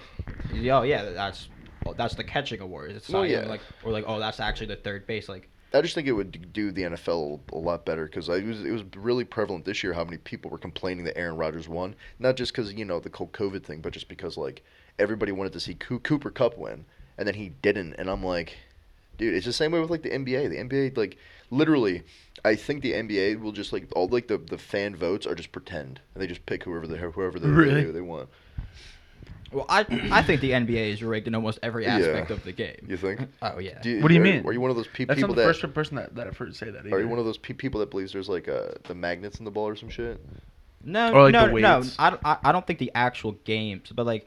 oh 0.79 0.83
yeah, 0.83 1.05
that's 1.11 1.49
that's 1.97 2.15
the 2.15 2.25
catching 2.25 2.61
award. 2.61 2.91
It's 2.91 3.07
Cy 3.07 3.13
Well, 3.15 3.27
Young, 3.27 3.45
yeah. 3.45 3.49
like 3.49 3.61
or 3.85 3.93
like 3.93 4.05
oh 4.07 4.19
that's 4.19 4.41
actually 4.41 4.67
the 4.67 4.77
third 4.77 5.07
base. 5.07 5.29
Like 5.29 5.49
I 5.75 5.83
just 5.83 5.95
think 5.95 6.07
it 6.07 6.13
would 6.13 6.53
do 6.53 6.71
the 6.71 6.83
NFL 6.83 7.41
a 7.53 7.59
lot 7.59 7.85
better 7.85 8.07
because 8.07 8.29
it 8.29 8.45
was 8.45 8.65
it 8.65 8.71
was 8.71 8.85
really 8.97 9.25
prevalent 9.25 9.65
this 9.65 9.83
year 9.83 9.93
how 9.93 10.05
many 10.05 10.19
people 10.19 10.51
were 10.51 10.59
complaining 10.59 11.05
that 11.05 11.19
Aaron 11.19 11.37
Rodgers 11.37 11.69
won, 11.69 11.97
not 12.21 12.37
just 12.37 12.53
because 12.53 12.73
you 12.73 12.85
know 12.85 13.01
the 13.01 13.11
whole 13.15 13.29
COVID 13.29 13.65
thing, 13.65 13.81
but 13.81 13.93
just 13.93 14.09
because 14.09 14.37
like 14.37 14.63
everybody 14.99 15.33
wanted 15.33 15.53
to 15.55 15.61
see 15.61 15.75
Cooper 15.75 16.31
Kupp 16.31 16.57
win, 16.57 16.85
and 17.19 17.27
then 17.27 17.35
he 17.35 17.49
didn't, 17.49 17.95
and 17.95 18.09
I'm 18.09 18.25
like, 18.25 18.57
dude, 19.19 19.35
it's 19.35 19.47
the 19.47 19.53
same 19.53 19.73
way 19.73 19.81
with 19.81 19.91
like 19.91 20.03
the 20.03 20.11
NBA. 20.11 20.51
The 20.51 20.57
NBA 20.57 20.97
like 20.97 21.19
literally, 21.51 22.03
I 22.45 22.55
think 22.55 22.83
the 22.83 22.93
NBA 22.93 23.41
will 23.41 23.53
just 23.53 23.73
like 23.73 23.89
all 23.97 24.07
like 24.07 24.29
the, 24.29 24.39
the 24.39 24.59
fan 24.59 24.95
votes 24.95 25.27
are 25.27 25.35
just 25.35 25.51
pretend, 25.51 26.01
and 26.15 26.23
they 26.23 26.29
just 26.29 26.47
pick 26.47 26.63
whoever 26.63 26.87
they 26.87 26.99
whoever 26.99 27.41
they 27.41 27.49
Really? 27.55 27.85
they, 27.85 27.91
they 27.91 28.01
want. 28.01 28.29
Well, 29.55 29.67
I 29.69 29.81
I 30.11 30.23
think 30.23 30.41
the 30.41 30.51
NBA 30.51 30.93
is 30.93 31.03
rigged 31.03 31.27
in 31.29 31.35
almost 31.35 31.59
every 31.63 31.85
Yeah. 31.85 31.97
aspect 31.99 32.31
of 32.31 32.43
the 32.45 32.53
game. 32.53 32.85
You 32.89 32.97
think? 32.97 33.21
Oh 33.43 33.59
yeah. 33.59 33.81
Do 33.81 34.01
What 34.03 34.09
do 34.09 34.15
you 34.15 34.21
are- 34.21 34.25
mean? 34.25 34.45
Are 34.47 34.53
you 34.53 34.61
one 34.61 34.71
of 34.71 34.77
those 34.77 34.89
pe- 34.89 35.05
That's 35.05 35.17
people 35.19 35.29
not 35.35 35.37
the 35.43 35.47
that? 35.47 35.57
first 35.61 35.75
person 35.75 35.97
that, 35.97 36.15
that 36.17 36.27
I've 36.27 36.37
heard 36.37 36.55
say 36.57 36.71
that. 36.71 36.87
Are 36.93 37.01
you 37.01 37.09
one 37.09 37.19
of 37.19 37.25
those 37.25 37.39
pe- 37.39 37.55
people 37.55 37.81
that 37.81 37.91
believes 37.91 38.13
there's 38.13 38.29
like 38.29 38.49
uh, 38.49 38.69
the 38.85 38.95
magnets 38.95 39.39
in 39.39 39.45
the 39.45 39.51
ball 39.51 39.67
or 39.69 39.77
some 39.77 39.89
shit? 39.89 40.21
No, 40.85 41.13
Or, 41.15 41.23
like, 41.25 41.33
no, 41.33 41.47
the 41.55 41.61
no. 41.61 41.79
weights. 41.79 41.97
I, 41.99 42.11
don't- 42.11 42.21
I, 42.27 42.37
I 42.45 42.53
don't 42.53 42.67
think 42.67 42.79
the 42.79 42.93
actual 42.95 43.33
games, 43.45 43.91
but 43.95 44.05
like 44.05 44.27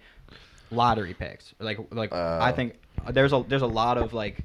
lottery 0.72 1.14
picks. 1.14 1.54
Like 1.60 1.78
like 1.92 2.12
I 2.14 2.52
Oh. 2.52 2.56
think 2.56 2.76
there's 3.12 3.34
a 3.34 3.44
there's 3.48 3.62
a 3.62 3.68
lot 3.68 3.98
of 3.98 4.14
like 4.14 4.40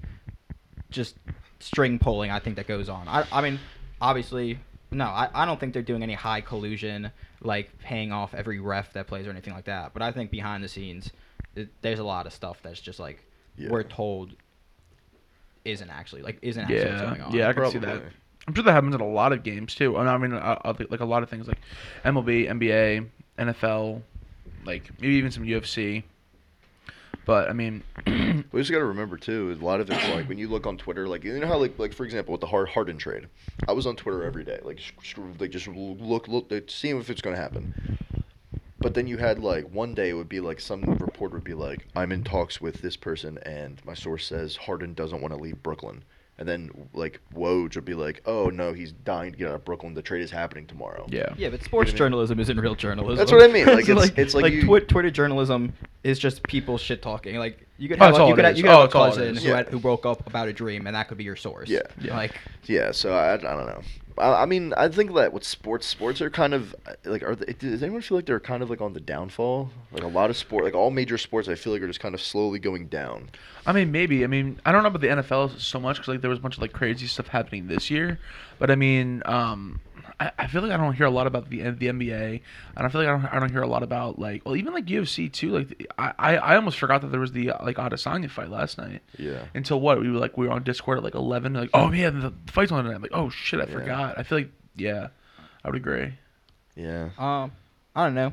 just 0.91 1.17
string 1.61 1.99
pulling. 1.99 2.31
I 2.31 2.39
think 2.39 2.57
that 2.57 2.67
goes 2.67 2.89
on. 2.89 3.09
I 3.09 3.25
I 3.33 3.41
mean 3.41 3.59
obviously 4.01 4.59
no. 4.91 5.05
I, 5.07 5.29
I 5.35 5.47
don't 5.47 5.59
think 5.59 5.73
they're 5.73 5.83
doing 5.83 6.03
any 6.03 6.15
high 6.15 6.41
collusion 6.43 7.11
like 7.43 7.79
paying 7.81 8.13
off 8.13 8.35
every 8.35 8.61
ref 8.61 8.93
that 8.93 9.07
plays 9.07 9.27
or 9.27 9.31
anything 9.31 9.53
like 9.55 9.65
that. 9.65 9.93
But 9.93 10.03
I 10.03 10.13
think 10.13 10.31
behind 10.31 10.63
the 10.63 10.69
scenes 10.69 11.11
it, 11.57 11.69
there's 11.83 11.99
a 11.99 12.05
lot 12.05 12.27
of 12.27 12.33
stuff 12.33 12.61
that's 12.63 12.81
just 12.81 12.99
like 13.01 13.25
Yeah. 13.57 13.69
we're 13.71 13.83
told 13.83 14.35
isn't 15.65 15.91
actually 15.91 16.23
like 16.23 16.39
isn't 16.43 16.63
actually 16.63 16.77
what's 16.79 16.93
Yeah, 17.03 17.09
going 17.09 17.21
on. 17.21 17.33
yeah, 17.35 17.49
I 17.49 17.53
can 17.53 17.71
see 17.71 17.79
that. 17.79 18.03
I'm 18.49 18.55
sure 18.55 18.65
that 18.65 18.73
happens 18.73 18.95
in 18.95 19.01
a 19.01 19.07
lot 19.09 19.33
of 19.33 19.45
games 19.45 19.75
too. 19.75 19.97
I 19.97 20.19
mean, 20.19 20.33
uh, 20.33 20.37
uh, 20.39 20.59
I, 20.65 20.71
I 20.71 20.87
like 20.91 21.01
a 21.01 21.05
lot 21.05 21.23
of 21.23 21.31
things 21.31 21.47
like 21.47 21.59
MLB, 22.05 22.49
NBA, 22.49 23.07
NFL, 23.39 24.03
like 24.65 24.91
maybe 25.01 25.15
even 25.15 25.31
some 25.31 25.45
UFC. 25.45 26.03
But 27.25 27.49
I 27.49 27.53
mean, 27.53 27.83
We 28.53 28.61
just 28.61 28.71
got 28.71 28.79
to 28.79 28.85
remember 28.85 29.17
too. 29.17 29.57
A 29.59 29.65
lot 29.65 29.81
of 29.81 29.91
it's 29.91 30.09
like 30.09 30.29
when 30.29 30.39
you 30.39 30.49
look 30.49 30.67
on 30.67 30.77
Twitter, 30.77 31.07
like 31.09 31.25
you 31.25 31.39
know 31.39 31.47
how 31.47 31.59
like 31.59 31.79
like 31.79 31.93
for 31.93 32.05
example 32.05 32.33
with 32.33 32.41
the 32.41 32.47
hard 32.47 32.69
Harden 32.69 32.99
trade, 32.99 33.29
I 33.69 33.73
was 33.73 33.87
on 33.87 33.97
Twitter 33.97 34.25
every 34.25 34.45
day, 34.45 34.59
like 34.63 34.81
like 35.39 35.51
just 35.51 35.69
look 35.69 36.29
look 36.29 36.51
like, 36.51 36.65
seeing 36.69 36.99
if 36.99 37.11
it's 37.11 37.21
going 37.23 37.37
to 37.37 37.43
happen. 37.43 37.99
But 38.79 38.95
then 38.95 39.07
you 39.07 39.17
had 39.19 39.39
like 39.39 39.65
one 39.73 39.95
day 39.95 40.11
it 40.11 40.15
would 40.15 40.29
be 40.29 40.41
like 40.41 40.61
some 40.61 40.83
reporter 40.83 41.37
would 41.37 41.45
be 41.45 41.55
like, 41.55 41.87
"I'm 41.95 42.13
in 42.13 42.25
talks 42.25 42.61
with 42.61 42.83
this 42.83 42.97
person, 42.97 43.39
and 43.39 43.85
my 43.85 43.95
source 43.95 44.27
says 44.27 44.57
Harden 44.57 44.95
doesn't 44.95 45.21
want 45.21 45.33
to 45.33 45.41
leave 45.41 45.63
Brooklyn." 45.63 46.05
And 46.43 46.49
then 46.49 46.89
like 46.93 47.21
Woj 47.37 47.77
would 47.77 47.85
be 47.85 47.95
like, 47.95 48.21
"Oh 48.27 48.47
no, 48.51 48.73
he's 48.73 48.91
dying 48.91 49.31
to 49.31 49.39
get 49.39 49.47
out 49.47 49.55
of 49.55 49.65
Brooklyn. 49.65 49.95
The 49.95 50.03
trade 50.03 50.23
is 50.23 50.31
happening 50.33 50.67
tomorrow." 50.67 51.07
yeah. 51.09 51.33
Yeah, 51.39 51.51
but 51.51 51.63
sports 51.63 51.71
what 51.73 51.89
I 51.91 51.93
mean? 51.93 51.97
journalism 51.99 52.41
isn't 52.41 52.59
real 52.59 52.75
journalism. 52.75 53.17
That's 53.17 53.31
what 53.31 53.45
I 53.49 53.53
mean, 53.53 53.65
like, 53.77 53.89
it's- 53.89 54.11
it's 54.17 54.35
like 54.35 54.53
you- 54.53 54.63
Twi- 54.65 54.81
Twitter 54.81 55.13
journalism 55.13 55.73
is 56.03 56.19
just 56.19 56.43
people 56.43 56.79
shit 56.79 57.01
talking. 57.01 57.37
Like 57.37 57.65
you 57.79 57.89
could 57.89 58.03
Oh, 58.03 58.07
have 58.07 58.15
that's 58.15 58.25
a, 58.25 58.27
you 58.27 58.35
could 58.35 58.45
have, 58.45 58.57
you 58.57 58.65
could 58.65 58.71
Oh, 58.73 58.81
have 58.81 58.81
a 58.81 58.87
that's 58.87 58.95
all 58.97 59.05
it 59.05 59.09
cousin 59.11 59.37
who 59.37 59.49
Yeah. 59.51 59.57
had, 59.59 59.69
who 59.69 59.79
broke 59.79 60.05
up 60.05 60.27
about 60.27 60.49
a 60.49 60.53
dream, 60.53 60.89
and 60.89 60.97
that 60.97 61.07
could 61.07 61.17
be 61.17 61.23
your 61.23 61.37
source. 61.37 61.69
Yeah. 61.69 61.83
Yeah. 62.01 62.17
Like 62.17 62.35
Yeah, 62.65 62.91
so 62.91 63.13
I, 63.13 63.35
I 63.35 63.37
don't 63.37 63.67
know. 63.67 63.83
I, 64.19 64.47
mean, 64.47 64.75
I 64.77 64.89
think 64.89 65.15
that 65.15 65.33
with 65.33 65.45
sports, 65.45 65.87
sports 65.87 66.21
are 66.21 66.31
kind 66.31 66.55
of 66.55 66.75
like. 67.05 67.23
Are 67.23 67.35
they, 67.35 67.53
does 67.53 67.83
anyone 67.83 68.03
feel 68.03 68.19
like 68.19 68.27
they're 68.27 68.41
kind 68.41 68.63
of 68.63 68.71
like 68.71 68.81
on 68.81 68.93
the 68.93 69.01
downfall? 69.01 69.71
Like 69.93 70.03
a 70.03 70.09
lot 70.09 70.31
of 70.31 70.37
sport, 70.37 70.65
like 70.65 70.75
all 70.75 70.91
major 70.91 71.19
sports, 71.19 71.49
I 71.49 71.55
feel 71.55 71.73
like 71.73 71.83
are 71.83 71.87
just 71.87 72.01
kind 72.01 72.15
of 72.15 72.21
slowly 72.21 72.59
going 72.59 72.89
down. 72.89 73.31
I 73.67 73.73
mean, 73.73 73.93
maybe. 73.93 74.25
I 74.25 74.27
mean, 74.27 74.61
I 74.67 74.73
don't 74.73 74.83
know 74.83 74.89
about 74.89 75.01
the 75.01 75.09
NFL 75.09 75.59
so 75.59 75.81
much 75.81 75.97
because 75.97 76.09
like 76.09 76.21
there 76.21 76.31
was 76.31 76.39
a 76.39 76.43
bunch 76.43 76.57
of 76.57 76.63
like 76.63 76.73
crazy 76.73 77.07
stuff 77.07 77.29
happening 77.29 77.69
this 77.69 77.91
year, 77.91 78.19
but 78.59 78.71
I 78.71 78.75
mean, 78.75 79.23
um, 79.25 79.81
I, 80.21 80.31
I 80.39 80.47
feel 80.47 80.63
like 80.63 80.71
I 80.73 80.77
don't 80.77 80.93
hear 80.95 81.07
a 81.07 81.11
lot 81.11 81.27
about 81.27 81.49
the 81.51 81.63
the 81.63 81.87
NBA, 81.87 82.41
and 82.77 82.87
I 82.87 82.89
feel 82.89 83.01
like 83.01 83.09
I 83.09 83.13
don't 83.13 83.25
I 83.35 83.39
don't 83.41 83.51
hear 83.51 83.63
a 83.63 83.67
lot 83.67 83.83
about 83.83 84.19
like 84.19 84.45
well 84.45 84.57
even 84.57 84.73
like 84.75 84.87
UFC 84.87 85.31
too. 85.33 85.51
Like 85.51 85.87
I 85.99 86.13
I, 86.19 86.37
I 86.37 86.57
almost 86.57 86.79
forgot 86.79 87.01
that 87.03 87.09
there 87.09 87.21
was 87.21 87.33
the 87.33 87.53
like 87.63 87.77
Adesanya 87.77 88.31
fight 88.31 88.51
last 88.51 88.79
night. 88.79 89.03
Yeah. 89.19 89.45
Until 89.55 89.81
what 89.81 90.01
we 90.01 90.11
were 90.11 90.19
like 90.19 90.37
we 90.37 90.47
were 90.47 90.53
on 90.53 90.63
Discord 90.63 90.99
at 90.99 91.05
like 91.05 91.15
eleven. 91.15 91.55
Like 91.55 91.71
oh 91.75 91.91
yeah, 91.93 92.11
the, 92.11 92.33
the 92.47 92.53
fight's 92.53 92.71
on 92.73 92.85
tonight. 92.85 92.97
I'm 92.97 93.03
like 93.03 93.13
oh 93.15 93.31
shit, 93.31 93.61
I 93.61 93.65
Yeah. 93.65 93.73
forgot. 93.73 94.19
I 94.19 94.23
feel 94.23 94.39
like 94.39 94.51
yeah, 94.77 95.09
I 95.65 95.69
would 95.69 95.77
agree. 95.77 96.15
Yeah. 96.77 97.11
Um, 97.19 97.53
I 97.95 98.05
don't 98.05 98.15
know. 98.15 98.33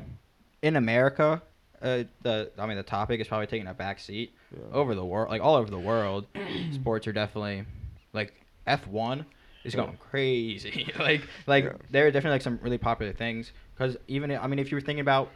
In 0.62 0.76
America, 0.76 1.42
uh, 1.82 2.04
the 2.22 2.50
I 2.58 2.66
mean 2.66 2.76
the 2.76 2.82
topic 2.82 3.20
is 3.20 3.28
probably 3.28 3.46
taking 3.46 3.66
a 3.66 3.74
back 3.74 3.98
seat. 4.00 4.32
Yeah. 4.52 4.74
Over 4.74 4.94
the 4.94 5.04
world, 5.04 5.30
like 5.30 5.42
all 5.42 5.54
over 5.56 5.70
the 5.70 5.78
world, 5.78 6.26
sports 6.72 7.06
are 7.06 7.12
definitely 7.12 7.64
like 8.12 8.32
F 8.66 8.86
one 8.86 9.24
is 9.64 9.74
going 9.74 9.96
crazy. 9.98 10.92
like 10.98 11.22
like 11.46 11.64
Yeah. 11.64 11.72
there 11.90 12.06
are 12.06 12.10
definitely 12.10 12.36
like 12.36 12.42
some 12.42 12.58
really 12.62 12.78
popular 12.78 13.12
things 13.12 13.52
because 13.74 13.96
even 14.08 14.30
I 14.32 14.46
mean 14.46 14.58
if 14.58 14.70
you 14.70 14.76
were 14.76 14.80
thinking 14.80 15.00
about 15.00 15.30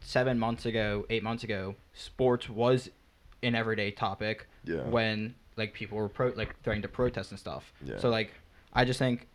seven 0.00 0.38
months 0.38 0.66
ago, 0.66 1.06
eight 1.10 1.22
months 1.22 1.44
ago, 1.44 1.74
sports 1.92 2.48
was 2.48 2.88
an 3.42 3.54
everyday 3.54 3.90
topic 3.90 4.46
Yeah. 4.64 4.82
when 4.82 5.34
like 5.56 5.72
people 5.74 5.98
were 5.98 6.08
pro 6.08 6.28
like 6.36 6.54
threatening 6.62 6.82
to 6.82 6.88
protest 6.88 7.30
and 7.30 7.38
stuff. 7.40 7.72
Yeah. 7.84 7.98
So 7.98 8.08
like 8.10 8.32
I 8.72 8.84
just 8.84 8.98
think 8.98 9.26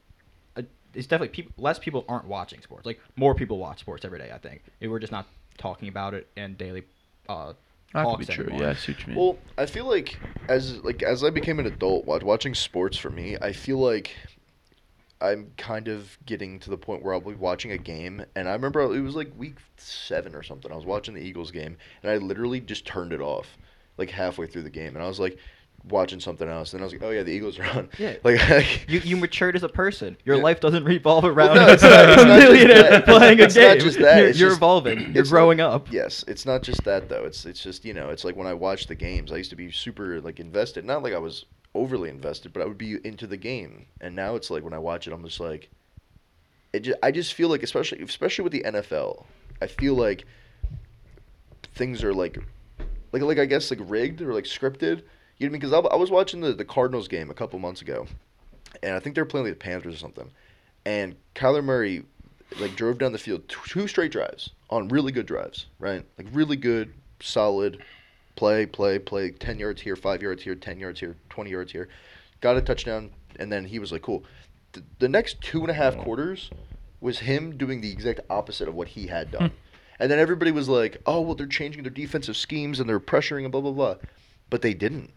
uh, 0.58 0.64
it's 0.94 1.08
definitely 1.08 1.30
people 1.36 1.54
less 1.58 1.80
people 1.80 2.06
aren't 2.08 2.26
watching 2.26 2.62
sports. 2.62 2.86
Like 2.86 3.00
more 3.16 3.36
people 3.36 3.58
watch 3.58 3.80
sports 3.80 4.06
every 4.06 4.20
day. 4.20 4.32
I 4.34 4.38
think 4.38 4.64
we're 4.82 5.00
just 5.00 5.12
not 5.12 5.28
talking 5.58 5.88
about 5.88 6.14
it 6.14 6.28
in 6.36 6.56
daily 6.56 6.84
uh, 7.30 7.54
That 7.96 8.06
could 8.06 8.20
be 8.20 8.26
true. 8.26 8.46
anymore. 8.46 8.64
Yeah, 8.64 8.70
I 8.72 8.74
see 8.74 8.92
what 8.92 9.08
you 9.08 9.14
mean. 9.14 9.24
Well, 9.24 9.38
I 9.58 9.66
feel 9.66 9.86
like 9.86 10.20
as 10.50 10.84
like 10.84 11.02
as 11.02 11.24
I 11.24 11.30
became 11.30 11.60
an 11.60 11.66
adult, 11.66 12.06
watching 12.06 12.54
sports 12.54 12.98
for 12.98 13.10
me, 13.10 13.38
I 13.42 13.52
feel 13.52 13.78
like 13.78 14.16
I'm 15.22 15.52
kind 15.58 15.88
of 15.88 16.18
getting 16.26 16.60
to 16.60 16.70
the 16.70 16.78
point 16.78 17.04
where 17.04 17.14
I'll 17.14 17.22
be 17.22 17.34
watching 17.34 17.72
a 17.72 17.78
game, 17.78 18.26
and 18.36 18.50
I 18.50 18.54
remember 18.54 18.82
it 18.82 19.02
was 19.02 19.16
like 19.16 19.32
week 19.38 19.58
seven 19.78 20.36
or 20.36 20.44
something. 20.44 20.72
I 20.72 20.76
was 20.76 20.86
watching 20.86 21.14
the 21.14 21.22
Eagles 21.22 21.52
game, 21.52 21.78
and 22.04 22.12
I 22.12 22.18
literally 22.18 22.60
just 22.60 22.86
turned 22.86 23.14
it 23.14 23.22
off, 23.22 23.58
like 23.98 24.10
halfway 24.10 24.48
through 24.48 24.64
the 24.64 24.70
game, 24.70 24.96
and 24.96 25.04
I 25.04 25.08
was 25.08 25.20
like 25.20 25.38
watching 25.90 26.20
something 26.20 26.48
else, 26.50 26.74
and 26.74 26.82
I 26.82 26.86
was 26.86 26.94
like, 26.94 27.04
oh 27.04 27.12
yeah, 27.12 27.24
the 27.24 27.32
Eagles 27.32 27.60
are 27.60 27.66
on. 27.66 27.90
Yeah. 28.00 28.16
Like 28.24 28.90
You 28.90 29.00
you 29.00 29.18
matured 29.18 29.56
as 29.56 29.64
a 29.64 29.70
person. 29.70 30.18
Your 30.26 30.38
Yeah. 30.38 30.44
life 30.44 30.60
doesn't 30.60 30.84
revolve 30.84 31.26
around 31.26 31.56
no, 31.56 31.68
it's 31.70 31.84
not- 31.84 32.10
it's 32.10 32.24
not 32.24 32.40
just 32.40 32.52
millionaire 32.52 32.90
that. 32.92 33.06
playing 33.06 33.40
a 33.40 33.44
It's 33.44 33.54
game. 33.56 33.68
not 33.70 33.80
just 33.80 34.00
that, 34.00 34.18
You're, 34.20 34.28
it's 34.30 34.40
you're 34.40 34.50
just- 34.50 34.58
evolving. 34.60 35.00
You're 35.00 35.10
it's 35.22 35.30
not- 35.32 35.36
growing 35.38 35.60
up. 35.62 35.92
Yes, 35.92 36.24
it's 36.28 36.46
not 36.46 36.64
just 36.64 36.84
that 36.86 37.08
though. 37.10 37.24
It's 37.24 37.46
it's 37.46 37.62
just 37.62 37.86
you 37.86 37.94
know, 37.94 38.10
it's 38.10 38.24
like 38.24 38.36
when 38.36 38.48
I 38.48 38.54
watched 38.54 38.88
the 38.88 38.96
games, 38.96 39.32
I 39.32 39.38
used 39.38 39.50
to 39.52 39.56
be 39.56 39.72
super 39.72 40.20
like 40.22 40.40
invested. 40.40 40.86
Not 40.86 41.04
like 41.04 41.14
I 41.14 41.20
was 41.20 41.46
overly 41.74 42.10
invested, 42.10 42.54
but 42.54 42.62
I 42.62 42.66
would 42.66 42.78
be 42.78 42.98
into 43.06 43.28
the 43.28 43.38
game. 43.38 43.86
And 44.02 44.16
now 44.16 44.36
it's 44.36 44.50
like 44.50 44.64
when 44.64 44.74
I 44.74 44.80
watch 44.80 45.08
it, 45.08 45.14
I'm 45.14 45.24
just 45.24 45.40
like, 45.40 45.70
it. 46.74 46.80
Just, 46.82 46.98
I 47.04 47.12
just 47.12 47.34
feel 47.34 47.50
like, 47.50 47.64
especially 47.64 48.02
especially 48.02 48.44
with 48.44 48.54
the 48.54 48.64
NFL, 48.66 49.26
I 49.62 49.68
feel 49.68 49.94
like 49.94 50.26
things 51.76 52.04
are 52.04 52.14
like, 52.14 52.38
like 53.12 53.22
like 53.22 53.38
I 53.40 53.46
guess 53.46 53.70
like 53.72 53.80
rigged 53.84 54.22
or 54.22 54.34
like 54.34 54.46
scripted. 54.46 55.04
You 55.38 55.48
know 55.48 55.52
what 55.52 55.58
I 55.58 55.66
mean? 55.66 55.72
Because 55.72 55.74
I, 55.74 55.96
I 55.96 55.98
was 55.98 56.12
watching 56.12 56.42
the 56.42 56.54
the 56.54 56.66
Cardinals 56.66 57.08
game 57.08 57.30
a 57.30 57.34
couple 57.34 57.60
months 57.60 57.82
ago, 57.82 58.08
and 58.82 58.96
I 58.96 59.00
think 59.00 59.16
they 59.16 59.22
were 59.22 59.26
playing 59.26 59.48
like 59.48 59.56
the 59.56 59.64
Panthers 59.64 59.96
or 59.96 59.98
something, 59.98 60.32
and 60.86 61.16
Kyler 61.36 61.64
Murray 61.64 62.04
like 62.60 62.76
drove 62.76 62.98
down 62.98 63.12
the 63.12 63.18
field 63.18 63.44
two 63.50 63.88
straight 63.88 64.12
drives 64.12 64.52
on 64.70 64.88
really 64.88 65.12
good 65.12 65.26
drives, 65.26 65.66
right? 65.80 66.06
Like 66.18 66.28
really 66.32 66.56
good, 66.56 66.94
solid 67.20 67.84
play, 68.36 68.66
play, 68.66 69.00
play. 69.00 69.32
Ten 69.32 69.60
yards 69.60 69.82
here, 69.82 69.96
five 69.96 70.22
yards 70.22 70.44
here, 70.44 70.56
ten 70.56 70.80
yards 70.80 71.00
here, 71.00 71.16
twenty 71.30 71.52
yards 71.52 71.72
here. 71.72 71.90
Got 72.42 72.58
a 72.58 72.62
touchdown, 72.62 73.12
and 73.38 73.52
then 73.52 73.66
he 73.66 73.80
was 73.80 73.92
like, 73.92 74.02
"Cool." 74.02 74.24
The, 74.74 74.84
the 75.00 75.10
next 75.10 75.42
two 75.42 75.62
and 75.62 75.70
a 75.70 75.74
half 75.74 75.98
quarters 75.98 76.50
was 77.02 77.20
him 77.20 77.58
doing 77.58 77.82
the 77.82 77.92
exact 77.92 78.22
opposite 78.30 78.68
of 78.68 78.76
what 78.76 78.90
he 78.90 79.08
had 79.08 79.32
done. 79.32 79.52
and 80.00 80.12
then 80.12 80.20
everybody 80.20 80.52
was 80.52 80.70
like, 80.70 81.02
"Oh, 81.06 81.22
well, 81.22 81.36
they're 81.36 81.48
changing 81.48 81.84
their 81.84 81.92
defensive 81.92 82.38
schemes 82.38 82.80
and 82.80 82.90
they're 82.90 83.00
pressuring 83.00 83.44
and 83.44 83.52
blah 83.52 83.62
blah 83.62 83.72
blah," 83.72 83.96
but 84.50 84.62
they 84.62 84.74
didn't. 84.74 85.12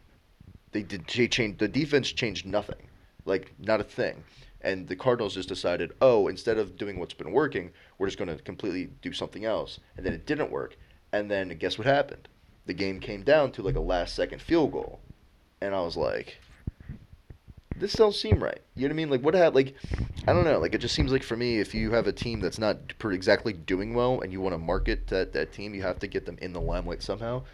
They 0.72 0.82
did. 0.82 1.06
They 1.06 1.28
changed. 1.28 1.58
The 1.58 1.68
defense 1.68 2.12
changed 2.12 2.46
nothing, 2.46 2.88
like 3.25 3.54
not 3.58 3.80
a 3.80 3.84
thing. 3.84 4.25
And 4.60 4.88
the 4.88 4.96
Cardinals 4.96 5.34
just 5.34 5.48
decided, 5.48 5.92
oh, 6.00 6.26
instead 6.26 6.58
of 6.58 6.76
doing 6.76 6.98
what's 6.98 7.14
been 7.14 7.32
working, 7.32 7.70
we're 7.96 8.08
just 8.08 8.18
going 8.18 8.28
to 8.28 8.42
completely 8.42 8.90
do 9.02 9.12
something 9.12 9.44
else. 9.44 9.78
And 9.96 10.04
then 10.04 10.12
it 10.12 10.26
didn't 10.26 10.50
work. 10.50 10.76
And 11.12 11.30
then 11.30 11.56
guess 11.58 11.78
what 11.78 11.87
happened? 11.87 12.28
The 12.66 12.75
game 12.75 13.00
came 13.00 13.22
down 13.22 13.52
to 13.52 13.62
like 13.62 13.76
a 13.76 13.80
last 13.80 14.14
second 14.14 14.42
field 14.42 14.72
goal, 14.72 15.00
and 15.60 15.75
I 15.75 15.80
was 15.80 15.96
like, 15.96 16.38
this 17.76 17.94
don't 17.94 18.14
seem 18.14 18.42
right. 18.42 18.60
You 18.75 18.82
know 18.82 18.88
what 18.88 18.94
I 18.94 18.96
mean? 18.96 19.10
Like 19.10 19.22
what 19.22 19.34
had 19.34 19.54
like, 19.54 19.75
I 20.26 20.32
don't 20.32 20.44
know. 20.44 20.58
Like 20.58 20.75
it 20.75 20.78
just 20.78 20.94
seems 20.94 21.12
like 21.12 21.22
for 21.22 21.37
me, 21.37 21.60
if 21.60 21.75
you 21.75 21.92
have 21.92 22.06
a 22.06 22.12
team 22.12 22.40
that's 22.40 22.58
not 22.58 22.78
exactly 23.04 23.52
doing 23.52 23.94
well 23.94 24.20
and 24.20 24.32
you 24.32 24.40
want 24.40 24.54
to 24.54 24.58
market 24.58 25.06
that 25.08 25.32
that 25.32 25.52
team, 25.52 25.75
you 25.75 25.82
have 25.82 25.98
to 26.00 26.06
get 26.06 26.26
them 26.26 26.38
in 26.42 26.52
the 26.52 26.60
limelight 26.60 27.02
somehow. 27.02 27.44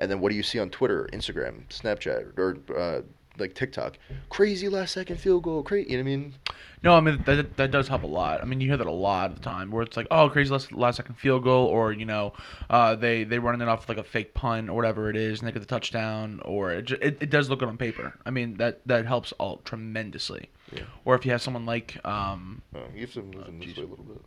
And 0.00 0.10
then 0.10 0.20
what 0.20 0.30
do 0.30 0.34
you 0.36 0.42
see 0.42 0.58
on 0.58 0.70
Twitter, 0.70 1.08
Instagram, 1.12 1.68
Snapchat, 1.68 2.36
or 2.38 2.56
uh, 2.76 3.02
like 3.38 3.54
TikTok? 3.54 3.98
Crazy 4.30 4.68
last 4.68 4.92
second 4.92 5.18
field 5.18 5.42
goal. 5.44 5.62
Crazy. 5.62 5.90
You 5.90 5.98
know 5.98 6.04
what 6.04 6.10
I 6.10 6.16
mean? 6.16 6.34
No, 6.82 6.94
I 6.94 7.00
mean 7.00 7.22
that 7.26 7.56
that 7.58 7.70
does 7.70 7.88
help 7.88 8.02
a 8.02 8.06
lot. 8.06 8.40
I 8.40 8.46
mean 8.46 8.60
you 8.62 8.68
hear 8.68 8.78
that 8.78 8.86
a 8.86 8.90
lot 8.90 9.30
of 9.30 9.36
the 9.36 9.42
time, 9.42 9.70
where 9.70 9.82
it's 9.82 9.98
like, 9.98 10.06
oh, 10.10 10.30
crazy 10.30 10.50
last 10.50 10.72
last 10.72 10.96
second 10.96 11.16
field 11.16 11.44
goal, 11.44 11.66
or 11.66 11.92
you 11.92 12.06
know, 12.06 12.32
uh, 12.70 12.94
they 12.94 13.24
they 13.24 13.38
running 13.38 13.60
it 13.60 13.68
off 13.68 13.86
like 13.88 13.98
a 13.98 14.02
fake 14.02 14.32
punt 14.32 14.70
or 14.70 14.74
whatever 14.74 15.10
it 15.10 15.16
is, 15.16 15.40
and 15.40 15.48
they 15.48 15.52
get 15.52 15.60
the 15.60 15.66
touchdown, 15.66 16.40
or 16.44 16.72
it, 16.72 16.86
ju- 16.86 16.98
it, 17.02 17.18
it 17.20 17.28
does 17.30 17.50
look 17.50 17.58
good 17.58 17.68
on 17.68 17.76
paper. 17.76 18.14
I 18.24 18.30
mean 18.30 18.54
that 18.54 18.80
that 18.86 19.04
helps 19.06 19.32
all 19.32 19.58
tremendously. 19.58 20.48
Yeah. 20.72 20.84
Or 21.04 21.14
if 21.14 21.26
you 21.26 21.32
have 21.32 21.42
someone 21.42 21.66
like, 21.66 21.98
um, 22.06 22.62
Oh, 22.74 22.80
you 22.94 23.02
have 23.02 23.12
to 23.12 23.22
move 23.22 23.46
in 23.48 23.58
this 23.58 23.76
way 23.76 23.82
a 23.82 23.86
little 23.86 24.04
bit. 24.04 24.22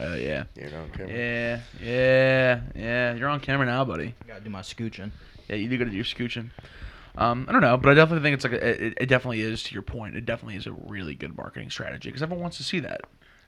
Uh, 0.00 0.14
yeah, 0.14 0.44
You're 0.54 0.76
on 0.78 0.90
camera. 0.90 1.12
yeah, 1.12 1.60
yeah, 1.82 2.60
yeah, 2.74 3.14
you're 3.14 3.28
on 3.28 3.40
camera 3.40 3.66
now, 3.66 3.84
buddy. 3.84 4.14
I 4.24 4.28
Gotta 4.28 4.40
do 4.44 4.50
my 4.50 4.60
scooching. 4.62 5.10
Yeah, 5.48 5.56
you 5.56 5.68
do 5.68 5.78
gotta 5.78 5.90
do 5.90 5.96
your 5.96 6.04
scooching. 6.04 6.50
Um, 7.18 7.46
I 7.48 7.52
don't 7.52 7.62
know, 7.62 7.76
but 7.78 7.90
I 7.90 7.94
definitely 7.94 8.22
think 8.22 8.34
it's 8.34 8.44
like 8.44 8.52
a, 8.60 8.84
it, 8.86 8.94
it 9.02 9.06
definitely 9.06 9.40
is 9.40 9.62
to 9.64 9.72
your 9.72 9.82
point. 9.82 10.16
It 10.16 10.26
definitely 10.26 10.56
is 10.56 10.66
a 10.66 10.72
really 10.72 11.14
good 11.14 11.36
marketing 11.36 11.70
strategy 11.70 12.10
because 12.10 12.22
everyone 12.22 12.42
wants 12.42 12.58
to 12.58 12.62
see 12.64 12.80
that. 12.80 13.02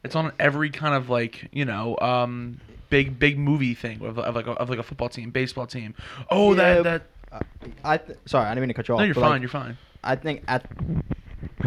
It's 0.04 0.16
on 0.16 0.32
every 0.38 0.70
kind 0.70 0.94
of 0.94 1.10
like 1.10 1.48
you 1.52 1.64
know 1.66 1.98
um, 1.98 2.60
big 2.88 3.18
big 3.18 3.38
movie 3.38 3.74
thing 3.74 4.00
of, 4.02 4.18
of 4.18 4.34
like 4.34 4.46
a, 4.46 4.52
of 4.52 4.70
like 4.70 4.78
a 4.78 4.82
football 4.82 5.08
team, 5.10 5.30
baseball 5.30 5.66
team. 5.66 5.94
Oh, 6.30 6.54
Yeah, 6.54 6.80
that 6.80 6.84
that. 6.84 7.02
Uh, 7.30 7.40
I 7.84 7.98
th- 7.98 8.18
sorry, 8.24 8.46
I 8.46 8.50
didn't 8.54 8.62
mean 8.62 8.68
to 8.68 8.74
cut 8.74 8.88
you 8.88 8.94
off. 8.94 9.00
No, 9.00 9.04
you're 9.04 9.14
fine. 9.14 9.24
like, 9.30 9.40
you're 9.42 9.50
fine. 9.50 9.76
I 10.02 10.16
think 10.16 10.44
at 10.48 10.64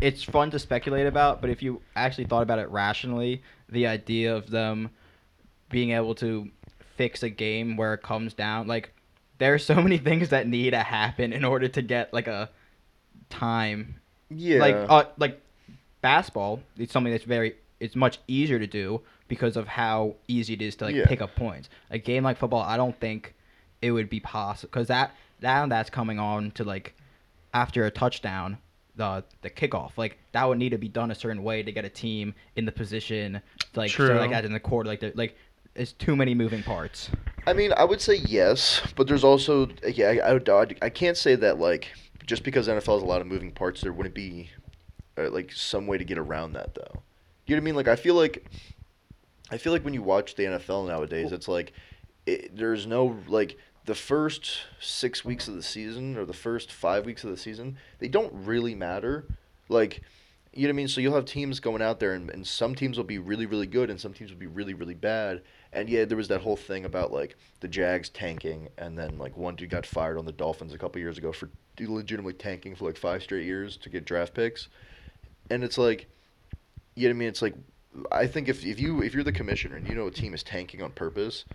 it's 0.01 0.24
fun 0.24 0.51
to 0.51 0.60
speculate 0.60 1.08
about, 1.08 1.42
but 1.42 1.50
if 1.50 1.62
you 1.63 1.82
actually 1.96 2.25
thought 2.25 2.44
about 2.44 2.60
it 2.60 2.70
rationally, 2.70 3.42
the 3.70 3.88
idea 3.88 4.36
of 4.36 4.50
them 4.50 4.90
being 5.70 5.92
able 5.92 6.13
to 6.16 6.50
fix 6.98 7.24
a 7.24 7.30
game 7.30 7.78
where 7.78 7.94
it 7.94 8.04
comes 8.04 8.34
down 8.34 8.68
like 8.68 8.94
there 9.38 9.54
are 9.54 9.58
so 9.58 9.74
many 9.82 9.98
things 9.98 10.30
that 10.30 10.46
need 10.48 10.72
to 10.72 10.80
happen 10.80 11.32
in 11.34 11.44
order 11.46 11.68
to 11.68 11.82
get 11.82 12.13
like 12.13 12.28
a 12.28 12.50
time 13.30 13.96
Yeah. 14.30 14.60
like 14.60 14.75
uh 14.75 15.06
like 15.18 15.42
basketball 16.01 16.62
it's 16.78 16.92
something 16.92 17.12
that's 17.12 17.24
very 17.24 17.56
it's 17.80 17.96
much 17.96 18.20
easier 18.28 18.60
to 18.60 18.68
do 18.68 19.01
because 19.28 19.56
of 19.56 19.68
how 19.68 20.16
easy 20.28 20.54
it 20.54 20.62
is 20.62 20.75
to 20.78 20.86
like 20.86 20.96
Yeah. 20.96 21.06
pick 21.08 21.22
up 21.22 21.36
points 21.36 21.70
a 21.90 21.98
game 21.98 22.24
like 22.24 22.38
football 22.38 22.62
i 22.62 22.75
don't 22.78 23.00
think 23.00 23.34
it 23.82 23.92
would 23.92 24.10
be 24.10 24.20
possible 24.20 24.70
because 24.72 24.88
that 24.90 25.16
now 25.42 25.66
that's 25.68 25.90
coming 25.90 26.20
on 26.20 26.51
to 26.51 26.63
like 26.63 26.94
after 27.54 27.86
a 27.86 27.92
touchdown 27.92 28.58
the 28.96 29.24
the 29.42 29.50
kickoff 29.50 29.92
like 29.98 30.18
that 30.34 30.48
would 30.48 30.58
need 30.58 30.70
to 30.72 30.78
be 30.78 30.90
done 30.90 31.12
a 31.12 31.16
certain 31.16 31.44
way 31.44 31.64
to 31.64 31.72
get 31.72 31.86
a 31.86 31.90
team 31.90 32.34
in 32.56 32.66
the 32.66 32.72
position 32.72 33.42
like 33.76 33.90
so 33.90 34.08
True. 34.08 34.16
like 34.20 34.32
that 34.32 34.44
in 34.46 34.52
the 34.52 34.60
court 34.60 34.86
like 34.86 35.00
the, 35.00 35.12
like 35.16 35.36
it's 35.76 35.94
too 35.94 36.16
many 36.16 36.36
moving 36.36 36.62
parts 36.64 37.10
I 37.48 37.54
mean, 37.54 37.74
I 37.76 37.84
would 37.86 38.00
say 38.02 38.18
yes, 38.18 38.82
but 38.96 39.08
there's 39.08 39.24
also 39.24 39.68
yeah, 39.88 40.10
I, 40.10 40.18
I, 40.30 40.34
would- 40.34 40.48
I, 40.48 40.68
I 40.84 40.90
can't 40.90 41.18
say 41.18 41.34
that 41.36 41.60
like 41.60 41.88
just 42.28 42.44
because 42.44 42.68
NFL 42.68 42.94
has 42.94 43.02
a 43.02 43.06
lot 43.06 43.20
of 43.22 43.26
moving 43.26 43.52
parts, 43.52 43.82
there 43.82 43.92
wouldn't 43.94 44.14
be 44.14 44.52
uh, 45.18 45.30
like 45.32 45.52
some 45.52 45.88
way 45.88 45.98
to 45.98 46.04
get 46.04 46.20
around 46.20 46.54
that 46.54 46.76
though. 46.76 47.02
You 47.48 47.56
know 47.56 47.60
what 47.60 47.64
I 47.64 47.66
mean? 47.66 47.76
Like 47.76 47.88
I 47.88 47.96
feel 47.96 48.14
like 48.14 48.46
I 49.50 49.58
feel 49.58 49.74
like 49.74 49.84
when 49.84 49.94
you 49.96 50.04
watch 50.04 50.36
the 50.36 50.44
NFL 50.44 50.88
nowadays, 50.88 51.32
it's 51.32 51.48
like 51.48 51.74
it, 52.28 52.56
there's 52.56 52.86
no 52.86 53.18
like 53.28 53.58
the 53.86 53.96
first 53.96 54.60
six 54.80 55.26
weeks 55.26 55.48
of 55.48 55.56
the 55.56 55.64
season 55.64 56.18
or 56.18 56.26
the 56.26 56.34
first 56.34 56.72
five 56.72 57.06
weeks 57.06 57.24
of 57.24 57.32
the 57.32 57.38
season, 57.38 57.78
they 58.00 58.08
don't 58.08 58.32
really 58.34 58.76
matter. 58.76 59.26
Like 59.70 60.02
you 60.54 60.64
know 60.64 60.72
what 60.72 60.74
I 60.74 60.78
mean? 60.78 60.88
So 60.90 61.00
you'll 61.00 61.16
have 61.16 61.26
teams 61.26 61.62
going 61.62 61.82
out 61.82 62.00
there, 62.02 62.14
and, 62.14 62.30
and 62.30 62.46
some 62.46 62.76
teams 62.76 62.98
will 62.98 63.06
be 63.06 63.20
really, 63.20 63.46
really 63.46 63.68
good, 63.68 63.90
and 63.90 64.00
some 64.00 64.14
teams 64.14 64.32
will 64.32 64.38
be 64.38 64.48
really, 64.48 64.74
really 64.74 64.94
bad. 64.94 65.44
And 65.72 65.88
yeah, 65.88 66.04
there 66.04 66.18
was 66.18 66.28
that 66.28 66.42
whole 66.42 66.58
thing 66.58 66.84
about 66.84 67.14
like 67.14 67.38
the 67.62 67.70
Jags 67.70 68.10
tanking, 68.10 68.68
and 68.78 68.98
then 68.98 69.18
like 69.18 69.38
one 69.38 69.56
dude 69.56 69.70
got 69.70 69.86
fired 69.86 70.18
on 70.18 70.26
the 70.26 70.34
Dolphins 70.34 70.74
a 70.74 70.78
couple 70.78 71.00
years 71.00 71.18
ago 71.18 71.32
for 71.32 71.50
legitimately 71.80 72.34
tanking 72.34 72.76
for 72.76 72.86
like 72.86 72.98
five 72.98 73.24
straight 73.24 73.46
years 73.46 73.78
to 73.78 73.90
get 73.90 74.04
draft 74.04 74.34
picks. 74.34 74.68
And 75.50 75.64
it's 75.64 75.78
like, 75.78 76.08
you 76.96 77.08
know 77.08 77.14
what 77.14 77.16
I 77.16 77.20
mean? 77.20 77.28
It's 77.30 77.42
like, 77.42 77.56
I 78.12 78.28
think 78.28 78.50
if, 78.50 78.66
if 78.66 78.78
you 78.78 79.02
if 79.02 79.14
you're 79.14 79.24
the 79.24 79.32
commissioner 79.32 79.78
and 79.78 79.88
you 79.88 79.96
know 79.96 80.08
a 80.08 80.12
team 80.12 80.34
is 80.34 80.44
tanking 80.44 80.82
on 80.82 80.92
purpose, 80.92 81.46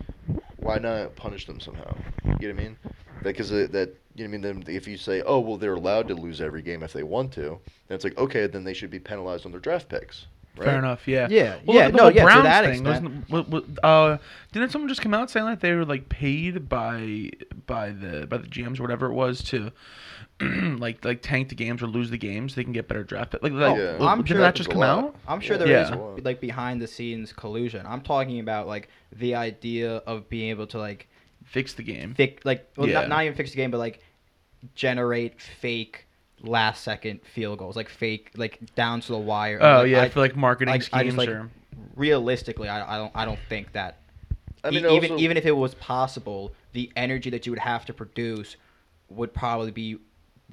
why 0.67 0.77
not 0.79 1.15
punish 1.15 1.45
them 1.45 1.59
somehow? 1.59 1.95
You 2.23 2.29
know 2.29 2.35
what 2.39 2.49
I 2.49 2.53
mean? 2.53 2.77
Because 3.23 3.49
that, 3.49 3.71
that 3.71 3.95
you 4.15 4.27
know 4.27 4.37
what 4.37 4.47
I 4.47 4.53
mean. 4.53 4.63
Then 4.65 4.75
if 4.75 4.87
you 4.87 4.97
say, 4.97 5.21
oh 5.25 5.39
well, 5.39 5.57
they're 5.57 5.73
allowed 5.73 6.07
to 6.09 6.13
lose 6.15 6.41
every 6.41 6.61
game 6.61 6.83
if 6.83 6.93
they 6.93 7.03
want 7.03 7.31
to, 7.33 7.59
then 7.87 7.95
it's 7.95 8.03
like 8.03 8.17
okay, 8.17 8.47
then 8.47 8.63
they 8.63 8.73
should 8.73 8.89
be 8.91 8.99
penalized 8.99 9.45
on 9.45 9.51
their 9.51 9.61
draft 9.61 9.89
picks. 9.89 10.27
Right? 10.57 10.65
Fair 10.65 10.79
enough. 10.79 11.07
Yeah. 11.07 11.27
Yeah, 11.29 11.57
Well, 11.67 11.77
yeah, 11.77 11.83
look 11.85 11.91
the 11.91 11.97
no, 11.97 12.03
whole 12.05 12.11
yeah, 12.13 12.35
to 12.35 12.41
that 12.41 12.63
thing. 12.65 12.71
extent. 12.87 13.03
Wasn't- 13.29 13.29
what- 13.29 13.49
what- 13.49 13.83
uh, 13.85 14.17
didn't 14.53 14.71
someone 14.71 14.89
just 14.89 15.01
come 15.03 15.13
out 15.13 15.29
saying 15.29 15.45
that 15.45 15.59
they 15.59 15.73
were 15.73 15.85
like 15.85 16.09
paid 16.09 16.67
by 16.67 17.29
by 17.67 17.91
the 17.91 18.25
by 18.27 18.37
the 18.37 18.47
GMs 18.47 18.79
or 18.79 18.81
whatever 18.83 19.05
it 19.05 19.13
was 19.13 19.43
to 19.45 19.71
like 20.79 21.03
like 21.03 21.21
tank 21.21 21.49
the 21.49 21.55
games 21.55 21.81
or 21.81 21.87
lose 21.87 22.09
the 22.09 22.17
games? 22.17 22.53
They 22.55 22.63
can 22.63 22.73
get 22.73 22.87
better 22.87 23.03
draft. 23.03 23.31
pick- 23.31 23.43
Like, 23.43 23.53
like 23.53 23.77
oh, 23.77 23.97
yeah. 23.99 24.05
I'm 24.07 24.17
didn't 24.19 24.27
sure 24.27 24.37
that 24.39 24.55
just 24.55 24.69
come 24.69 24.83
out? 24.83 25.15
I'm 25.27 25.39
sure 25.39 25.57
Yeah. 25.57 25.65
there 25.65 25.81
is 25.83 25.89
Yeah. 25.89 25.95
like 26.23 26.39
behind 26.39 26.81
the 26.81 26.87
scenes 26.87 27.33
collusion. 27.33 27.85
I'm 27.87 28.01
talking 28.01 28.39
about 28.39 28.67
like 28.67 28.89
the 29.15 29.35
idea 29.35 29.97
of 30.05 30.29
being 30.29 30.49
able 30.49 30.67
to 30.67 30.77
like 30.77 31.07
Fix 31.45 31.73
the 31.73 31.83
game. 31.83 32.13
fix 32.13 32.45
like 32.45 32.69
well, 32.77 32.87
Yeah. 32.87 32.99
not, 33.01 33.09
not 33.09 33.23
even 33.23 33.35
fix 33.35 33.51
the 33.51 33.55
game, 33.57 33.71
but 33.71 33.77
like 33.79 34.01
generate 34.75 35.41
fake 35.41 36.05
last 36.43 36.83
second 36.83 37.21
field 37.23 37.57
goals, 37.59 37.75
like 37.75 37.89
fake 37.89 38.31
like 38.35 38.59
down 38.75 39.01
to 39.01 39.07
the 39.13 39.17
wire. 39.17 39.59
Oh 39.61 39.79
Like, 39.81 39.89
yeah, 39.89 40.01
I, 40.03 40.09
for 40.09 40.19
like 40.19 40.35
marketing 40.35 40.73
like, 40.73 40.81
I 40.93 40.99
schemes 41.01 41.05
just 41.15 41.17
like 41.17 41.29
or 41.29 41.49
realistically, 41.95 42.69
I, 42.69 42.95
I 42.95 42.97
don't 42.97 43.11
I 43.15 43.25
don't 43.25 43.39
think 43.49 43.71
that 43.73 43.99
I 44.63 44.69
e- 44.69 44.71
mean, 44.71 44.85
even 44.87 45.11
also- 45.11 45.17
even 45.23 45.37
if 45.37 45.45
it 45.45 45.51
was 45.55 45.73
possible, 45.75 46.53
the 46.73 46.91
energy 46.95 47.29
that 47.31 47.45
you 47.45 47.51
would 47.51 47.59
have 47.59 47.85
to 47.85 47.93
produce 47.93 48.55
would 49.09 49.33
probably 49.33 49.71
be 49.71 49.97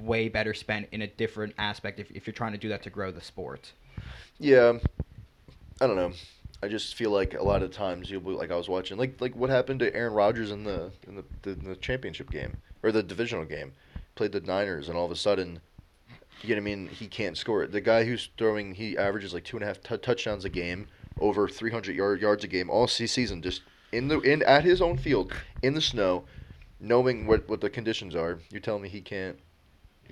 way 0.00 0.28
better 0.28 0.54
spent 0.54 0.88
in 0.92 1.02
a 1.02 1.06
different 1.06 1.54
aspect 1.58 2.00
if, 2.00 2.10
if 2.10 2.26
you're 2.26 2.34
trying 2.34 2.52
to 2.52 2.58
do 2.58 2.68
that 2.68 2.82
to 2.82 2.90
grow 2.90 3.10
the 3.10 3.20
sport. 3.20 3.72
Yeah, 4.38 4.78
I 5.80 5.86
don't 5.86 5.96
know. 5.96 6.12
I 6.62 6.68
just 6.68 6.94
feel 6.94 7.10
like 7.10 7.34
a 7.34 7.42
lot 7.42 7.62
of 7.62 7.72
times 7.72 8.10
you'll 8.10 8.22
be 8.22 8.30
like 8.30 8.50
I 8.50 8.56
was 8.56 8.68
watching 8.68 8.96
like 8.96 9.20
like 9.20 9.36
what 9.36 9.50
happened 9.50 9.80
to 9.80 9.94
Aaron 9.94 10.14
Rodgers 10.14 10.50
in 10.50 10.64
the 10.64 10.90
in 11.06 11.16
the, 11.16 11.24
the, 11.42 11.50
in 11.50 11.64
the 11.64 11.76
championship 11.76 12.30
game 12.30 12.56
or 12.82 12.90
the 12.90 13.02
divisional 13.02 13.44
game, 13.44 13.72
played 14.14 14.32
the 14.32 14.40
Niners 14.40 14.88
and 14.88 14.96
all 14.96 15.04
of 15.04 15.10
a 15.10 15.16
sudden, 15.16 15.60
you 16.42 16.50
know 16.50 16.54
what 16.54 16.62
I 16.62 16.64
mean? 16.64 16.86
He 16.88 17.06
can't 17.06 17.36
score 17.36 17.62
it. 17.62 17.72
The 17.72 17.80
guy 17.80 18.04
who's 18.04 18.30
throwing 18.38 18.74
he 18.74 18.96
averages 18.96 19.34
like 19.34 19.44
two 19.44 19.56
and 19.56 19.64
a 19.64 19.66
half 19.66 19.82
t- 19.82 19.98
touchdowns 19.98 20.44
a 20.44 20.48
game, 20.48 20.86
over 21.20 21.48
300 21.48 21.94
yard, 21.94 22.20
yards 22.20 22.44
a 22.44 22.48
game 22.48 22.70
all 22.70 22.86
se- 22.86 23.06
season, 23.06 23.42
just 23.42 23.62
in 23.92 24.08
the 24.08 24.20
in 24.20 24.42
at 24.42 24.64
his 24.64 24.80
own 24.80 24.96
field 24.96 25.32
in 25.62 25.74
the 25.74 25.80
snow, 25.80 26.24
knowing 26.80 27.26
what 27.26 27.48
what 27.48 27.60
the 27.60 27.70
conditions 27.70 28.14
are. 28.14 28.38
You're 28.50 28.61
telling 28.61 28.83
me 28.83 28.88
he 28.88 29.00
can't 29.00 29.38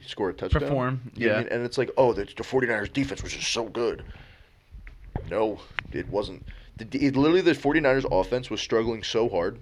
score 0.07 0.31
a 0.31 0.35
touchdown? 0.35 0.63
perform. 0.63 1.01
You 1.15 1.27
know 1.29 1.33
what 1.35 1.37
I 1.37 1.39
Yeah. 1.41 1.45
mean? 1.45 1.53
And 1.55 1.65
it's 1.67 1.79
like, 1.79 1.91
oh, 1.97 2.13
the, 2.13 2.25
the 2.25 2.43
49ers 2.43 2.93
defense 2.93 3.23
was 3.23 3.33
just 3.33 3.53
so 3.53 3.65
good. 3.65 4.05
No, 5.31 5.61
it 5.93 6.09
wasn't. 6.09 6.45
The, 6.77 6.87
it, 7.07 7.17
literally, 7.17 7.41
the 7.43 7.53
49ers 7.53 8.07
offense 8.11 8.51
was 8.51 8.61
struggling 8.61 9.03
so 9.03 9.29
hard 9.29 9.59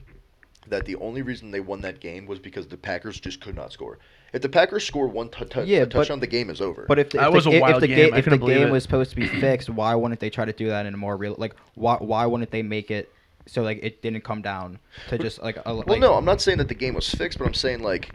that 0.68 0.84
the 0.84 0.96
only 0.96 1.22
reason 1.22 1.50
they 1.50 1.60
won 1.60 1.80
that 1.80 2.00
game 2.00 2.26
was 2.26 2.38
because 2.38 2.66
the 2.68 2.76
Packers 2.76 3.18
just 3.18 3.40
could 3.40 3.56
not 3.56 3.72
score. 3.72 3.98
If 4.32 4.42
the 4.42 4.48
Packers 4.48 4.86
score 4.86 5.08
one 5.08 5.28
t- 5.28 5.44
t- 5.44 5.62
Yeah, 5.62 5.78
a 5.78 5.86
but- 5.86 5.90
touchdown, 5.92 6.20
the 6.20 6.26
game 6.28 6.50
is 6.50 6.60
over. 6.60 6.84
But 6.86 6.98
if 7.00 7.10
the, 7.10 7.26
if 7.26 7.32
was 7.34 7.44
the, 7.44 7.58
a 7.58 7.60
wild 7.60 7.76
if 7.76 7.80
the, 7.80 7.86
game. 7.88 7.96
ga- 8.10 8.14
I 8.14 8.18
if 8.18 8.24
the 8.24 8.30
couldn't 8.30 8.38
believe 8.40 8.58
game 8.58 8.68
it. 8.68 8.70
was 8.72 8.84
supposed 8.84 9.10
to 9.10 9.16
be 9.16 9.26
fixed, 9.26 9.68
why 9.68 9.94
wouldn't 9.96 10.20
they 10.20 10.30
try 10.30 10.44
to 10.44 10.52
do 10.52 10.68
that 10.68 10.86
in 10.86 10.94
a 10.94 10.96
more 10.96 11.16
real 11.16 11.34
like 11.38 11.56
why 11.74 11.96
why 11.96 12.24
wouldn't 12.26 12.50
they 12.52 12.62
make 12.62 12.90
it 12.92 13.12
so 13.46 13.62
like 13.62 13.80
it 13.82 14.00
didn't 14.02 14.22
come 14.22 14.42
down 14.42 14.78
to 15.08 15.18
just 15.18 15.42
like 15.42 15.56
a 15.56 15.62
well, 15.66 15.82
like, 15.86 16.00
no, 16.00 16.14
I'm 16.14 16.24
not 16.24 16.40
saying 16.40 16.58
that 16.58 16.68
the 16.68 16.74
game 16.74 16.94
was 16.94 17.08
fixed, 17.10 17.38
but 17.38 17.46
I'm 17.46 17.54
saying 17.54 17.82
like, 17.82 18.10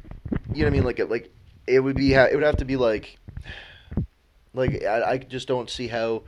you 0.53 0.59
know 0.61 0.63
what 0.63 0.67
I 0.67 0.69
mean? 0.69 0.83
Like, 0.85 0.99
it, 0.99 1.09
like 1.09 1.29
it 1.67 1.79
would 1.79 1.95
be, 1.95 2.13
it 2.13 2.33
would 2.33 2.43
have 2.43 2.57
to 2.57 2.65
be 2.65 2.75
like, 2.75 3.17
like 4.53 4.83
I, 4.83 5.11
I 5.11 5.17
just 5.17 5.47
don't 5.47 5.69
see 5.69 5.87
how, 5.87 6.23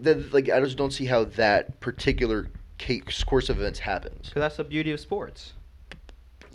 that 0.00 0.32
like 0.32 0.50
I 0.50 0.60
just 0.60 0.76
don't 0.76 0.92
see 0.92 1.06
how 1.06 1.24
that 1.24 1.80
particular 1.80 2.48
case, 2.78 3.24
course 3.24 3.48
of 3.48 3.58
events 3.58 3.78
happens. 3.78 4.28
Because 4.28 4.40
that's 4.40 4.56
the 4.58 4.64
beauty 4.64 4.90
of 4.92 5.00
sports. 5.00 5.54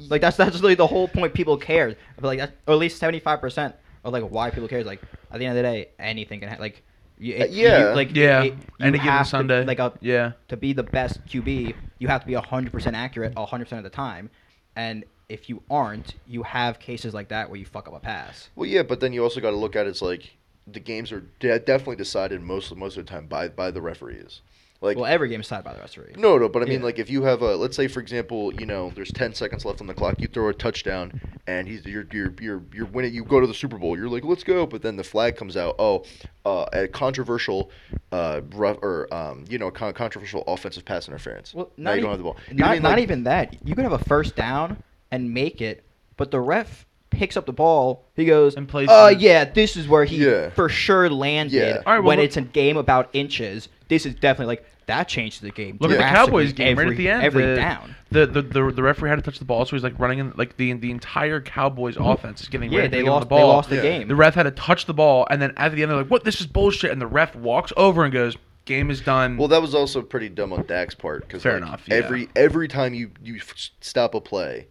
Like 0.09 0.21
that's 0.21 0.37
that's 0.37 0.59
really 0.61 0.75
the 0.75 0.87
whole 0.87 1.07
point. 1.07 1.33
People 1.33 1.57
care, 1.57 1.95
but 2.15 2.23
like 2.27 2.39
that, 2.39 2.55
or 2.67 2.73
at 2.73 2.79
least 2.79 2.97
seventy 2.97 3.19
five 3.19 3.39
percent 3.39 3.75
of 4.03 4.13
like 4.13 4.23
why 4.23 4.49
people 4.49 4.67
care 4.67 4.79
is 4.79 4.85
like 4.85 5.01
at 5.31 5.37
the 5.39 5.45
end 5.45 5.57
of 5.57 5.63
the 5.63 5.69
day, 5.69 5.89
anything 5.99 6.39
can 6.39 6.49
ha- 6.49 6.57
like. 6.59 6.83
You, 7.19 7.35
it- 7.35 7.51
you- 7.51 7.67
yeah. 7.67 7.93
like 7.93 8.15
Yeah. 8.15 8.41
it- 8.43 8.53
you 8.53 8.57
Any 8.79 8.91
given 8.97 8.99
have 9.11 9.25
to- 9.27 9.29
Sunday. 9.29 9.63
like 9.63 9.77
a, 9.77 9.93
Yeah. 10.01 10.31
to 10.47 10.57
be 10.57 10.73
the 10.73 10.81
best 10.81 11.23
QB, 11.27 11.75
you 11.99 12.07
have 12.07 12.21
to 12.21 12.27
be 12.27 12.33
hundred 12.33 12.71
percent 12.71 12.95
accurate 12.95 13.37
hundred 13.37 13.65
percent 13.65 13.85
of 13.85 13.91
the 13.91 13.95
time, 13.95 14.31
and 14.75 15.03
if 15.31 15.49
you 15.49 15.63
aren't, 15.71 16.15
you 16.27 16.43
have 16.43 16.77
cases 16.79 17.13
like 17.13 17.29
that 17.29 17.49
where 17.49 17.57
you 17.57 17.65
fuck 17.65 17.87
up 17.87 17.93
a 17.95 17.99
pass. 17.99 18.49
Well, 18.55 18.67
yeah, 18.67 18.83
but 18.83 18.99
then 18.99 19.13
you 19.13 19.23
also 19.23 19.39
got 19.39 19.51
to 19.51 19.55
look 19.57 19.75
at 19.75 19.87
it's 19.87 20.01
like 20.01 20.35
the 20.67 20.79
games 20.79 21.11
are 21.11 21.21
de- 21.39 21.59
definitely 21.59 21.95
decided 21.95 22.41
most 22.41 22.75
most 22.75 22.97
of 22.97 23.05
the 23.05 23.11
time 23.11 23.27
by 23.27 23.47
by 23.47 23.71
the 23.71 23.81
referees. 23.81 24.41
Like 24.83 24.97
well, 24.97 25.05
every 25.05 25.29
game 25.29 25.39
is 25.41 25.45
decided 25.45 25.63
by 25.63 25.73
the 25.75 25.79
referee. 25.79 26.13
no, 26.17 26.39
no, 26.39 26.49
but 26.49 26.63
I 26.63 26.65
mean 26.65 26.79
Yeah. 26.79 26.85
like 26.85 26.97
if 26.97 27.07
you 27.07 27.21
have 27.23 27.43
a 27.43 27.55
let's 27.55 27.75
say 27.75 27.87
for 27.87 27.99
example, 27.99 28.51
you 28.55 28.65
know, 28.65 28.91
there's 28.95 29.11
10 29.11 29.35
seconds 29.35 29.63
left 29.63 29.79
on 29.79 29.85
the 29.85 29.93
clock, 29.93 30.15
you 30.19 30.27
throw 30.27 30.49
a 30.49 30.53
touchdown 30.55 31.21
and 31.45 31.67
he's 31.67 31.85
you're 31.85 32.07
you're 32.11 32.33
you're 32.41 32.63
you're 32.73 32.85
winning, 32.87 33.13
you 33.13 33.23
go 33.23 33.39
to 33.39 33.45
the 33.47 33.53
Super 33.53 33.77
Bowl. 33.77 33.95
You're 33.95 34.09
like, 34.09 34.23
"Let's 34.23 34.43
go." 34.43 34.65
But 34.65 34.81
then 34.81 34.95
the 34.95 35.03
flag 35.03 35.35
comes 35.35 35.55
out, 35.55 35.75
"Oh, 35.77 36.03
uh, 36.45 36.65
a 36.73 36.87
controversial 36.87 37.69
uh 38.11 38.41
rough 38.55 38.77
or 38.81 39.07
um, 39.13 39.45
you 39.49 39.59
know, 39.59 39.69
con- 39.71 39.93
controversial 39.93 40.43
offensive 40.47 40.83
pass 40.83 41.07
interference." 41.07 41.53
Well, 41.53 41.69
now 41.77 41.91
not, 41.91 41.93
you 41.93 41.99
e- 41.99 42.01
don't 42.01 42.09
have 42.11 42.17
the 42.19 42.23
ball. 42.23 42.37
You 42.49 42.55
Not, 42.55 42.71
mean? 42.73 42.81
not 42.83 42.89
Like- 42.93 42.99
even 43.03 43.23
that. 43.25 43.67
You 43.67 43.75
could 43.75 43.83
have 43.83 43.93
a 43.93 44.03
first 44.05 44.35
down 44.35 44.81
and 45.11 45.33
make 45.33 45.61
it, 45.61 45.83
but 46.17 46.31
the 46.31 46.39
ref 46.39 46.85
picks 47.09 47.35
up 47.35 47.45
the 47.45 47.51
ball. 47.53 48.05
He 48.15 48.25
goes, 48.25 48.55
And 48.55 48.67
plays 48.67 48.87
"Uh, 48.89 49.09
it. 49.11 49.19
yeah, 49.19 49.43
this 49.45 49.75
is 49.75 49.87
where 49.87 50.05
he 50.05 50.25
Yeah. 50.25 50.49
for 50.51 50.69
sure 50.69 51.09
landed." 51.09 51.53
Yeah. 51.55 51.81
All 51.85 51.93
right, 51.93 51.99
well, 51.99 52.07
when 52.09 52.17
look- 52.19 52.25
it's 52.25 52.37
a 52.37 52.41
game 52.41 52.77
about 52.77 53.09
inches, 53.13 53.67
this 53.89 54.05
is 54.05 54.15
definitely 54.15 54.53
like 54.55 54.65
that 54.87 55.07
changed 55.07 55.41
the 55.41 55.51
game. 55.51 55.77
Look 55.79 55.91
at 55.91 55.95
the 55.95 55.97
drastically 55.99 56.25
Cowboys 56.27 56.53
game 56.53 56.71
every, 56.71 56.85
right 56.85 56.91
at 56.93 56.97
the 56.97 57.09
end. 57.09 57.23
Every 57.23 57.45
the, 57.45 57.55
down. 57.55 57.95
The, 58.11 58.25
the 58.27 58.41
the 58.41 58.71
the 58.71 58.83
referee 58.83 59.09
had 59.09 59.15
to 59.17 59.21
touch 59.21 59.39
the 59.39 59.45
ball, 59.45 59.63
so 59.65 59.75
he's 59.75 59.83
like 59.83 59.97
running 59.99 60.19
in 60.19 60.33
like 60.37 60.57
the 60.57 60.73
the 60.73 60.91
entire 60.91 61.39
Cowboys 61.39 61.95
offense 61.97 62.41
is 62.41 62.49
getting 62.49 62.71
Yeah, 62.71 62.79
ready 62.79 62.89
to 62.89 62.91
they 62.91 62.97
give 62.99 63.07
him 63.07 63.13
lost. 63.13 63.21
the 63.23 63.29
ball. 63.29 63.39
They 63.39 63.43
lost 63.45 63.69
the 63.69 63.75
Yeah. 63.77 63.81
game. 63.83 64.07
The 64.07 64.15
ref 64.15 64.35
had 64.35 64.43
to 64.43 64.51
touch 64.51 64.85
the 64.85 64.93
ball, 64.93 65.27
and 65.29 65.41
then 65.41 65.53
at 65.57 65.73
the 65.73 65.81
end 65.81 65.91
they're 65.91 65.97
like, 65.99 66.07
"What? 66.11 66.23
This 66.23 66.41
is 66.41 66.47
bullshit." 66.47 66.91
And 66.91 67.01
the 67.01 67.07
ref 67.07 67.35
walks 67.35 67.71
over 67.77 68.03
and 68.03 68.11
goes, 68.13 68.35
"Game 68.65 68.89
is 68.89 68.99
done." 69.01 69.37
Well, 69.37 69.47
that 69.49 69.61
was 69.61 69.73
also 69.75 70.01
pretty 70.01 70.27
dumb 70.29 70.51
on 70.51 70.65
Dak's 70.65 70.95
part 70.95 71.21
because 71.27 71.43
Fair 71.43 71.57
enough, 71.57 71.83
yeah. 71.87 71.95
every 71.95 72.29
every 72.35 72.67
time 72.67 72.93
you 72.93 73.11
you 73.23 73.35
f- 73.37 73.69
stop 73.79 74.13
a 74.15 74.19
play 74.21 74.67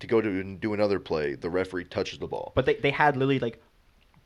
to 0.00 0.06
go 0.06 0.20
to 0.20 0.28
and 0.28 0.60
do 0.60 0.74
another 0.74 0.98
play, 1.00 1.34
the 1.34 1.50
referee 1.50 1.84
touches 1.84 2.18
the 2.18 2.26
ball. 2.26 2.52
but 2.54 2.66
they, 2.66 2.74
they 2.74 2.90
had 2.90 3.16
literally 3.16 3.38
like 3.38 3.60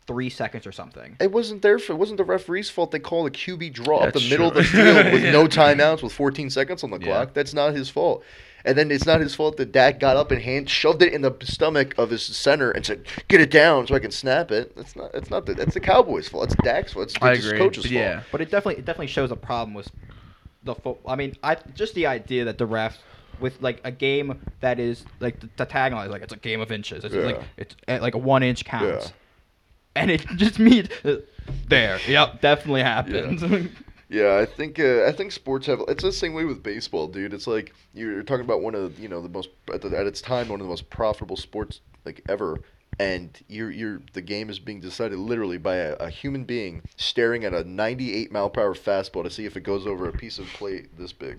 three 0.07 0.29
seconds 0.31 0.67
or 0.67 0.73
something. 0.73 1.17
It 1.21 1.31
wasn't 1.31 1.63
their 1.63 1.79
fa- 1.79 1.93
it 1.93 1.97
wasn't 1.99 2.19
the 2.19 2.25
referee's 2.25 2.69
fault. 2.69 2.91
They 2.91 2.99
called 2.99 3.29
a 3.29 3.31
QB 3.31 3.73
draw 3.73 3.99
up 3.99 4.13
the 4.13 4.19
That's 4.19 4.31
middle 4.31 4.49
of 4.49 4.55
the 4.55 4.65
field 4.65 4.97
with 5.13 5.23
no 5.33 5.47
timeouts 5.47 6.03
with 6.03 6.13
14 6.13 6.51
seconds 6.51 6.83
on 6.83 6.91
the 6.91 6.99
Yeah. 6.99 7.07
clock. 7.07 7.35
That's 7.35 7.55
not 7.55 7.75
his 7.75 7.89
fault. 7.89 8.25
And 8.65 8.79
then 8.79 8.91
it's 8.93 9.07
not 9.07 9.21
his 9.21 9.35
fault 9.35 9.57
that 9.57 9.73
Dak 9.73 9.99
got 9.99 10.17
up 10.17 10.31
and 10.31 10.41
hand 10.41 10.71
shoved 10.71 11.03
it 11.03 11.13
in 11.13 11.23
the 11.23 11.33
stomach 11.43 11.95
of 11.99 12.11
his 12.11 12.23
center 12.23 12.71
and 12.71 12.87
said, 12.87 13.07
"Get 13.27 13.41
it 13.41 13.51
down 13.51 13.89
so 13.89 13.95
I 13.97 13.99
can 13.99 14.13
snap 14.13 14.53
it." 14.53 14.77
That's 14.77 14.95
not. 14.95 15.13
That's 15.13 15.31
not 15.31 15.47
the. 15.47 15.55
That's 15.55 15.75
the 15.75 15.81
Cowboys' 15.81 16.29
fault. 16.29 16.45
It's 16.53 16.55
Dak's 16.63 16.93
fault. 16.93 17.07
It's, 17.07 17.17
I 17.21 17.31
it's 17.33 17.39
his 17.43 17.47
agree, 17.49 17.59
coach's 17.59 17.83
but 17.83 17.91
fault. 17.91 18.01
yeah. 18.01 18.23
But 18.31 18.41
it 18.41 18.53
definitely 18.53 18.79
it 18.81 18.85
definitely 18.85 19.09
shows 19.09 19.33
a 19.33 19.37
problem 19.37 19.75
with 19.75 19.91
the 20.63 20.77
fo- 20.77 20.99
I 21.09 21.17
mean, 21.17 21.35
I 21.43 21.57
just 21.75 21.95
the 21.97 22.07
idea 22.07 22.45
that 22.45 22.59
the 22.59 22.67
ref 22.67 22.99
with 23.43 23.61
like 23.61 23.81
a 23.85 23.91
game 23.91 24.41
that 24.61 24.79
is 24.81 25.05
like 25.21 25.41
the, 25.41 25.49
the 25.59 25.67
tagline 25.67 26.07
is 26.07 26.11
like 26.11 26.23
it's 26.23 26.33
a 26.33 26.37
game 26.37 26.61
of 26.61 26.73
inches. 26.73 27.05
It's 27.05 27.15
like 27.15 27.37
Yeah. 27.37 27.45
it's 27.59 27.77
uh, 27.89 27.99
like 28.01 28.15
a 28.15 28.19
one 28.19 28.43
inch 28.43 28.65
counts, 28.65 29.07
Yeah. 29.09 30.03
and 30.03 30.11
it 30.11 30.25
just 30.37 30.59
means 30.59 30.89
uh, 31.05 31.17
there. 31.69 31.99
Yep, 32.09 32.41
definitely 32.41 32.83
happened. 32.83 33.71
Yeah, 34.09 34.37
I 34.37 34.45
think 34.45 34.79
uh, 34.79 35.05
I 35.07 35.13
think 35.13 35.33
sports 35.33 35.67
have. 35.67 35.81
It's 35.89 36.03
the 36.03 36.13
same 36.13 36.35
way 36.35 36.45
with 36.45 36.63
baseball, 36.63 37.09
dude. 37.09 37.33
It's 37.33 37.47
like 37.47 37.75
you're 37.95 38.23
talking 38.23 38.45
about 38.45 38.61
one 38.63 38.75
of 38.75 38.99
you 38.99 39.09
know 39.09 39.21
the 39.23 39.29
most 39.29 39.49
at, 39.73 39.81
the, 39.83 39.89
at 39.99 40.07
its 40.07 40.21
time 40.21 40.49
one 40.49 40.61
of 40.61 40.65
the 40.67 40.71
most 40.71 40.89
profitable 40.91 41.37
sports 41.37 41.81
like 42.05 42.21
ever, 42.29 42.59
and 42.99 43.41
you're 43.49 43.71
you're 43.71 44.03
the 44.13 44.21
game 44.21 44.51
is 44.51 44.59
being 44.59 44.81
decided 44.81 45.19
literally 45.19 45.59
by 45.59 45.77
a, 45.77 45.95
a 45.95 46.11
human 46.11 46.45
being 46.45 46.83
staring 46.97 47.45
at 47.45 47.55
a 47.55 47.65
98 47.65 48.31
mile 48.31 48.51
per 48.51 48.61
hour 48.61 48.75
fastball 48.75 49.23
to 49.25 49.31
see 49.31 49.47
if 49.47 49.57
it 49.57 49.63
goes 49.63 49.87
over 49.87 50.09
a 50.09 50.13
piece 50.13 50.39
of 50.39 50.47
plate 50.49 50.97
this 50.99 51.13
big. 51.13 51.39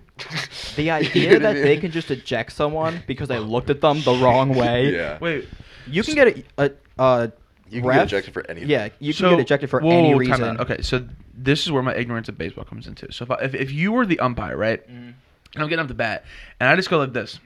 The 0.76 0.82
You 0.82 0.90
idea 0.92 1.28
know 1.28 1.34
what 1.34 1.46
I 1.46 1.52
that 1.54 1.62
they 1.62 1.76
can 1.76 1.90
just 1.92 2.10
eject 2.10 2.52
someone 2.52 3.02
because 3.06 3.28
they 3.28 3.38
looked 3.38 3.70
at 3.70 3.80
them 3.80 4.00
the 4.02 4.14
wrong 4.22 4.50
way. 4.54 4.92
Yeah. 4.94 5.18
Wait. 5.20 5.48
You 5.86 6.02
can 6.02 6.14
get 6.14 6.28
a, 6.28 6.44
a, 6.58 6.70
a 6.98 7.32
You 7.68 7.80
can 7.80 7.88
ref- 7.88 7.96
get 7.98 8.04
ejected 8.06 8.34
for 8.34 8.50
anything. 8.50 8.70
Yeah, 8.70 8.88
you 8.98 9.12
can 9.12 9.20
so, 9.20 9.30
get 9.30 9.40
ejected 9.40 9.70
for 9.70 9.80
whoa, 9.80 9.90
any 9.90 10.12
whoa, 10.12 10.18
reason. 10.18 10.42
out. 10.44 10.60
Okay, 10.60 10.80
so 10.82 11.06
this 11.34 11.64
is 11.66 11.70
where 11.72 11.82
my 11.82 11.94
ignorance 11.94 12.28
of 12.28 12.36
baseball 12.38 12.64
comes 12.64 12.86
into. 12.86 13.12
So 13.12 13.24
if, 13.24 13.30
I, 13.30 13.34
if, 13.42 13.54
if 13.54 13.70
you 13.72 13.92
were 13.92 14.06
the 14.06 14.18
umpire, 14.20 14.56
right, 14.56 14.82
Mhm. 14.88 15.12
and 15.54 15.62
I'm 15.62 15.68
getting 15.68 15.80
up 15.82 15.88
the 15.88 15.94
bat, 15.94 16.24
and 16.58 16.68
I 16.70 16.74
just 16.76 16.88
go 16.90 16.98
like 16.98 17.12
this, 17.12 17.38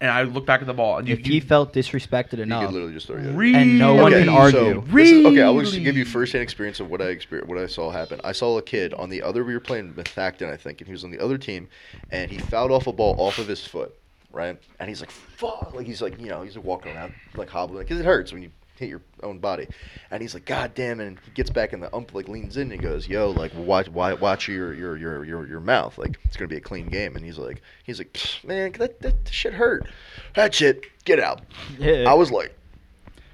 and 0.00 0.10
I 0.10 0.22
look 0.22 0.44
back 0.46 0.60
at 0.60 0.66
the 0.66 0.74
ball, 0.74 0.98
and 0.98 1.08
you, 1.08 1.14
If 1.14 1.26
you 1.26 1.32
he 1.34 1.40
felt 1.40 1.72
disrespected 1.72 2.36
You 2.36 2.42
enough, 2.42 2.66
could 2.66 2.74
literally 2.74 2.92
just 2.94 3.06
throw 3.06 3.16
you. 3.20 3.30
out. 3.30 3.34
Really? 3.36 3.54
and 3.54 3.78
no 3.78 3.94
one 3.94 4.12
Okay, 4.12 4.24
can 4.24 4.28
argue. 4.28 4.58
So, 4.74 4.80
this 4.92 5.10
is- 5.10 5.26
okay, 5.26 5.42
I'll 5.42 5.58
just 5.60 5.74
give 5.82 5.96
you 5.96 6.04
first-hand 6.04 6.42
experience 6.42 6.80
of 6.80 6.90
what 6.90 7.00
I 7.00 7.06
experienced, 7.06 7.48
what 7.48 7.58
I 7.58 7.66
saw 7.66 7.90
happen. 7.90 8.20
I 8.22 8.32
saw 8.32 8.58
a 8.58 8.62
kid 8.62 8.92
on 8.94 9.08
the 9.08 9.22
other. 9.22 9.42
We 9.44 9.54
were 9.54 9.60
playing 9.60 9.94
Methacton, 9.94 10.52
I 10.52 10.56
think, 10.56 10.80
and 10.80 10.86
he 10.88 10.92
was 10.92 11.02
on 11.04 11.10
the 11.10 11.18
other 11.18 11.38
team, 11.38 11.68
and 12.10 12.30
he 12.30 12.38
fouled 12.38 12.72
off 12.72 12.86
a 12.86 12.92
ball 12.92 13.14
off 13.18 13.38
of 13.38 13.48
his 13.48 13.66
foot, 13.66 13.94
right? 14.32 14.58
And 14.78 14.88
he's 14.88 15.00
like, 15.00 15.10
"Fuck!" 15.10 15.72
Like 15.74 15.86
he's 15.86 16.02
like, 16.02 16.20
you 16.20 16.28
know, 16.28 16.42
he's 16.42 16.58
walking 16.58 16.94
around 16.94 17.14
like 17.34 17.48
hobbling, 17.48 17.84
because 17.84 17.98
it 17.98 18.04
hurts 18.04 18.32
when 18.32 18.42
you 18.42 18.50
hit 18.78 18.88
your 18.88 19.02
own 19.22 19.38
body. 19.38 19.66
And 20.10 20.22
he's 20.22 20.34
like, 20.34 20.44
"God 20.44 20.74
damn!" 20.74 21.00
it," 21.00 21.06
And 21.06 21.18
he 21.24 21.30
gets 21.32 21.50
back, 21.50 21.72
and 21.72 21.82
the 21.82 21.94
ump 21.94 22.14
like 22.14 22.28
leans 22.28 22.56
in 22.56 22.70
and 22.70 22.72
he 22.72 22.78
goes, 22.78 23.08
"Yo, 23.08 23.30
like 23.30 23.52
watch, 23.54 23.88
why, 23.88 24.12
watch 24.14 24.48
your 24.48 24.74
your 24.74 24.96
your 24.96 25.24
your 25.24 25.46
your 25.46 25.60
mouth. 25.60 25.98
Like 25.98 26.18
it's 26.24 26.36
gonna 26.36 26.48
be 26.48 26.56
a 26.56 26.60
clean 26.60 26.86
game." 26.86 27.16
And 27.16 27.24
he's 27.24 27.38
like, 27.38 27.62
he's 27.84 27.98
like, 27.98 28.18
"Man, 28.44 28.72
that 28.72 29.00
that 29.00 29.14
shit 29.30 29.54
hurt. 29.54 29.86
That 30.34 30.54
shit, 30.54 30.84
get 31.04 31.20
out." 31.20 31.42
Yeah. 31.78 32.04
I 32.10 32.14
was 32.14 32.30
like, 32.30 32.56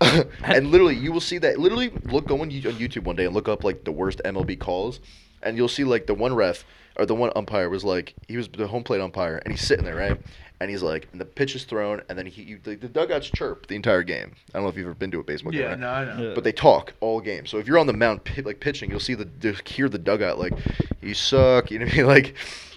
and 0.45 0.71
literally, 0.71 0.97
you 0.97 1.13
will 1.13 1.21
see 1.21 1.39
that. 1.39 1.59
Literally, 1.59 1.91
look 2.05 2.27
go 2.27 2.35
on 2.37 2.43
on 2.43 2.49
YouTube 2.51 3.05
one 3.05 3.17
day 3.17 3.25
and 3.25 3.35
look 3.35 3.49
up 3.49 3.65
like 3.65 3.85
the 3.85 3.93
worst 3.93 4.21
MLB 4.25 4.59
calls, 4.59 5.01
and 5.43 5.57
you'll 5.57 5.69
see 5.69 5.85
like 5.85 6.07
the 6.07 6.15
one 6.15 6.35
ref 6.35 6.65
or 6.97 7.07
the 7.07 7.15
one 7.15 7.33
umpire 7.37 7.71
was 7.71 7.85
like 7.85 8.15
he 8.29 8.37
was 8.37 8.49
the 8.49 8.67
home 8.67 8.83
plate 8.83 9.01
umpire, 9.01 9.37
and 9.45 9.53
he's 9.53 9.67
sitting 9.67 9.85
there 9.85 9.97
right, 9.97 10.21
and 10.63 10.71
he's 10.71 10.83
like, 10.83 11.09
and 11.13 11.21
the 11.21 11.25
pitch 11.25 11.55
is 11.57 11.65
thrown, 11.65 12.01
and 12.09 12.17
then 12.17 12.27
he 12.27 12.43
you, 12.43 12.61
the, 12.63 12.77
the 12.77 12.89
dugouts 12.89 13.29
chirp 13.31 13.67
the 13.67 13.75
entire 13.77 14.03
game. 14.03 14.33
I 14.51 14.53
don't 14.55 14.63
know 14.63 14.69
if 14.69 14.77
you've 14.77 14.87
ever 14.87 14.95
been 14.95 15.11
to 15.11 15.21
a 15.21 15.25
baseball 15.25 15.53
game. 15.53 15.61
yeah, 15.61 15.69
right? 15.71 15.79
no, 15.79 15.89
I 15.89 16.05
know. 16.05 16.29
Yeah. 16.29 16.35
But 16.35 16.45
they 16.45 16.53
talk 16.53 16.95
all 17.01 17.21
game. 17.21 17.47
So 17.47 17.59
if 17.59 17.67
you're 17.67 17.79
on 17.79 17.87
the 17.87 17.93
mound, 17.93 18.25
pi- 18.25 18.43
like 18.43 18.61
pitching, 18.61 18.91
you'll 18.91 19.01
see 19.01 19.15
the 19.15 19.29
the- 19.41 19.61
hear 19.67 19.89
the 19.89 19.99
dugout 19.99 20.39
like, 20.39 20.55
"You 21.01 21.15
suck," 21.15 21.71
you 21.71 21.79
know 21.79 21.85
what 21.87 21.95
I 21.95 21.97
mean? 21.99 22.07
Like, 22.13 22.35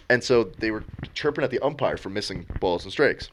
and 0.09 0.23
so 0.23 0.45
they 0.59 0.71
were 0.71 0.83
chirping 1.13 1.43
at 1.43 1.51
the 1.51 1.59
umpire 1.59 1.97
for 1.97 2.09
missing 2.09 2.45
balls 2.59 2.83
and 2.83 2.91
strikes. 2.91 3.29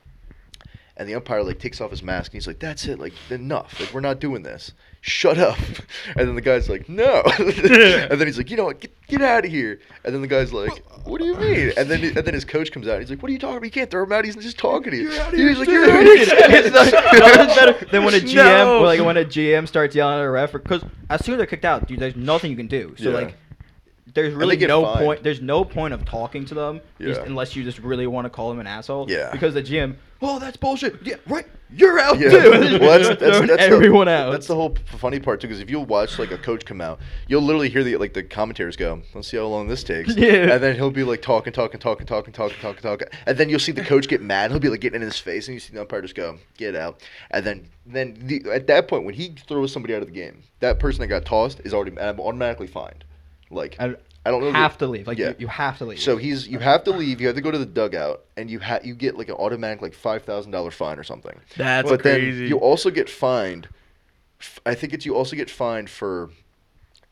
And 0.97 1.09
the 1.09 1.15
umpire 1.15 1.43
like 1.43 1.59
takes 1.59 1.81
off 1.81 1.91
his 1.91 2.03
mask 2.03 2.33
and 2.33 2.35
he's 2.35 2.47
like, 2.47 2.59
"That's 2.59 2.87
it, 2.87 2.99
like 2.99 3.15
enough. 3.31 3.81
Like 3.81 3.93
we're 3.95 4.01
not 4.01 4.21
doing 4.21 4.43
this. 4.43 4.73
Shut 5.05 5.37
up." 5.39 5.59
And 6.17 6.27
then 6.29 6.35
the 6.35 6.41
guy's 6.41 6.69
like, 6.69 6.89
"No." 6.89 7.23
and 7.39 8.19
then 8.21 8.27
he's 8.27 8.37
like, 8.39 8.51
"You 8.51 8.57
know 8.57 8.65
what? 8.65 8.81
Get, 8.81 8.91
get 9.07 9.21
out 9.23 9.45
of 9.45 9.51
here." 9.51 9.79
And 10.05 10.13
then 10.15 10.21
the 10.23 10.27
guy's 10.27 10.53
like, 10.53 10.83
"What 11.05 11.19
do 11.21 11.27
you 11.27 11.35
mean?" 11.37 11.73
And 11.77 11.89
then 11.91 12.03
and 12.05 12.17
then 12.17 12.35
his 12.35 12.45
coach 12.45 12.73
comes 12.73 12.89
out. 12.89 12.95
And 12.95 13.03
he's 13.03 13.11
like, 13.11 13.23
"What 13.23 13.29
are 13.29 13.33
you 13.33 13.39
talking 13.39 13.57
about? 13.59 13.67
You 13.67 13.71
can't 13.71 13.91
throw 13.91 14.03
him 14.05 14.13
out. 14.13 14.25
He's 14.25 14.35
just 14.37 14.59
talking 14.59 14.91
to 14.93 14.97
you." 14.97 15.11
You're 15.11 15.21
out 15.21 15.33
of 15.33 15.39
He's 15.39 15.59
like, 15.59 15.69
"You're 15.69 15.85
out 15.91 16.01
of 16.01 16.05
here." 16.05 16.17
it's 16.29 16.73
not- 16.75 17.15
nothing's 17.15 17.55
better 17.57 17.87
than 17.91 18.05
when 18.05 18.15
a 18.15 18.19
GM, 18.19 18.35
No. 18.35 18.79
or 18.81 18.87
like 18.87 19.01
when 19.01 19.17
a 19.17 19.25
GM 19.25 19.69
starts 19.69 19.95
yelling 19.95 20.19
at 20.19 20.25
a 20.25 20.31
ref, 20.31 20.53
because 20.53 20.83
as 21.11 21.25
soon 21.25 21.35
as 21.35 21.39
they're 21.39 21.47
kicked 21.47 21.65
out, 21.65 21.87
dude, 21.87 22.01
there's 22.01 22.17
nothing 22.17 22.51
you 22.51 22.57
can 22.57 22.67
do. 22.69 22.95
So 22.99 23.11
Yeah. 23.11 23.15
like, 23.17 23.37
there's 24.15 24.35
really 24.35 24.57
get 24.57 24.69
no 24.69 24.83
fined. 24.85 24.99
point. 25.05 25.23
There's 25.23 25.41
no 25.41 25.65
point 25.65 25.95
of 25.95 26.05
talking 26.05 26.45
to 26.47 26.55
them, 26.55 26.81
just- 27.01 27.21
Yeah. 27.21 27.27
unless 27.27 27.55
you 27.57 27.65
just 27.65 27.79
really 27.79 28.07
want 28.07 28.25
to 28.27 28.31
call 28.31 28.51
them 28.51 28.61
an 28.61 28.67
asshole. 28.67 29.07
Yeah. 29.11 29.31
Because 29.33 29.55
the 29.55 29.63
GM, 29.63 29.97
oh, 30.21 30.39
that's 30.39 30.57
bullshit. 30.57 30.97
Yeah, 31.05 31.15
right. 31.27 31.47
You're 31.75 31.99
out 31.99 32.19
Yeah. 32.19 32.29
too. 32.31 32.51
well, 32.81 32.99
that's, 32.99 33.09
that's, 33.09 33.19
Throwing 33.21 33.47
that's 33.47 33.63
everyone 33.63 34.07
the, 34.07 34.13
out. 34.13 34.31
That's 34.33 34.47
the 34.47 34.55
whole 34.55 34.75
funny 34.99 35.19
part 35.19 35.41
too, 35.41 35.49
because 35.49 35.61
if 35.61 35.71
you'll 35.71 35.85
watch 35.87 36.19
like 36.19 36.31
a 36.31 36.39
coach 36.39 36.65
come 36.65 36.81
out, 36.81 37.01
you'll 37.29 37.43
literally 37.43 37.69
hear 37.69 37.83
the 37.83 37.97
like 37.97 38.13
the 38.13 38.23
commentators 38.23 38.77
go, 38.77 39.03
"Let's 39.15 39.29
see 39.29 39.37
how 39.37 39.47
long 39.47 39.69
this 39.69 39.83
takes." 39.85 40.15
Yeah. 40.23 40.53
And 40.55 40.63
then 40.63 40.77
he'll 40.77 40.91
be 40.91 41.03
like 41.05 41.23
talking, 41.23 41.53
talking, 41.53 41.81
talking, 41.81 42.07
talking, 42.07 42.33
talking, 42.33 42.57
talking, 42.61 42.83
talking, 42.83 43.09
and 43.27 43.39
then 43.39 43.49
you'll 43.49 43.59
see 43.59 43.73
the 43.73 43.83
coach 43.85 44.07
get 44.09 44.21
mad. 44.23 44.51
He'll 44.51 44.61
be 44.61 44.69
like 44.69 44.81
getting 44.81 45.01
in 45.01 45.07
his 45.07 45.19
face, 45.19 45.49
and 45.49 45.55
you 45.55 45.61
see 45.61 45.73
the 45.73 45.81
umpire 45.81 46.03
just 46.03 46.15
go, 46.15 46.39
"Get 46.57 46.77
out." 46.77 47.03
And 47.31 47.45
then 47.45 47.69
then 47.87 48.17
the, 48.21 48.45
at 48.53 48.67
that 48.69 48.87
point, 48.89 49.05
when 49.05 49.15
he 49.15 49.35
throws 49.49 49.73
somebody 49.73 49.95
out 49.95 50.03
of 50.03 50.09
the 50.09 50.15
game, 50.15 50.43
that 50.61 50.79
person 50.79 51.01
that 51.01 51.09
got 51.09 51.25
tossed 51.25 51.61
is 51.65 51.73
already 51.75 51.97
automatically 51.99 52.67
fined. 52.67 53.05
Like 53.51 53.77
I 54.25 54.31
don't 54.31 54.41
know. 54.41 54.53
the- 54.53 54.59
have 54.59 54.79
to 54.79 54.87
leave. 54.87 55.07
Like 55.07 55.19
yeah. 55.19 55.31
you, 55.31 55.35
you 55.41 55.47
have 55.49 55.79
to 55.79 55.85
leave. 55.85 56.01
So 56.01 56.17
he's 56.17 56.47
you 56.47 56.59
have 56.61 56.85
to 56.85 56.91
leave. 56.93 57.21
You 57.21 57.27
have 57.27 57.37
to 57.37 57.43
go 57.43 57.51
to 57.51 57.59
the 57.59 57.67
dugout, 57.67 58.23
and 58.37 58.51
you 58.51 58.61
ha- 58.61 58.81
you 58.83 58.95
get 58.95 59.19
like 59.19 59.29
an 59.29 59.35
automatic 59.35 59.83
like 59.83 59.95
five 59.95 60.23
thousand 60.23 60.53
dollar 60.53 60.71
fine 60.71 60.99
or 60.99 61.05
something. 61.05 61.39
That's 61.57 61.89
but 61.91 62.03
crazy. 62.03 62.39
then 62.41 62.49
you 62.49 62.59
also 62.59 62.91
get 62.91 63.11
fined. 63.11 63.69
f- 64.41 64.61
I 64.65 64.75
think 64.75 64.93
it's 64.93 65.05
you 65.05 65.17
also 65.17 65.35
get 65.37 65.51
fined 65.51 65.91
for 65.91 66.31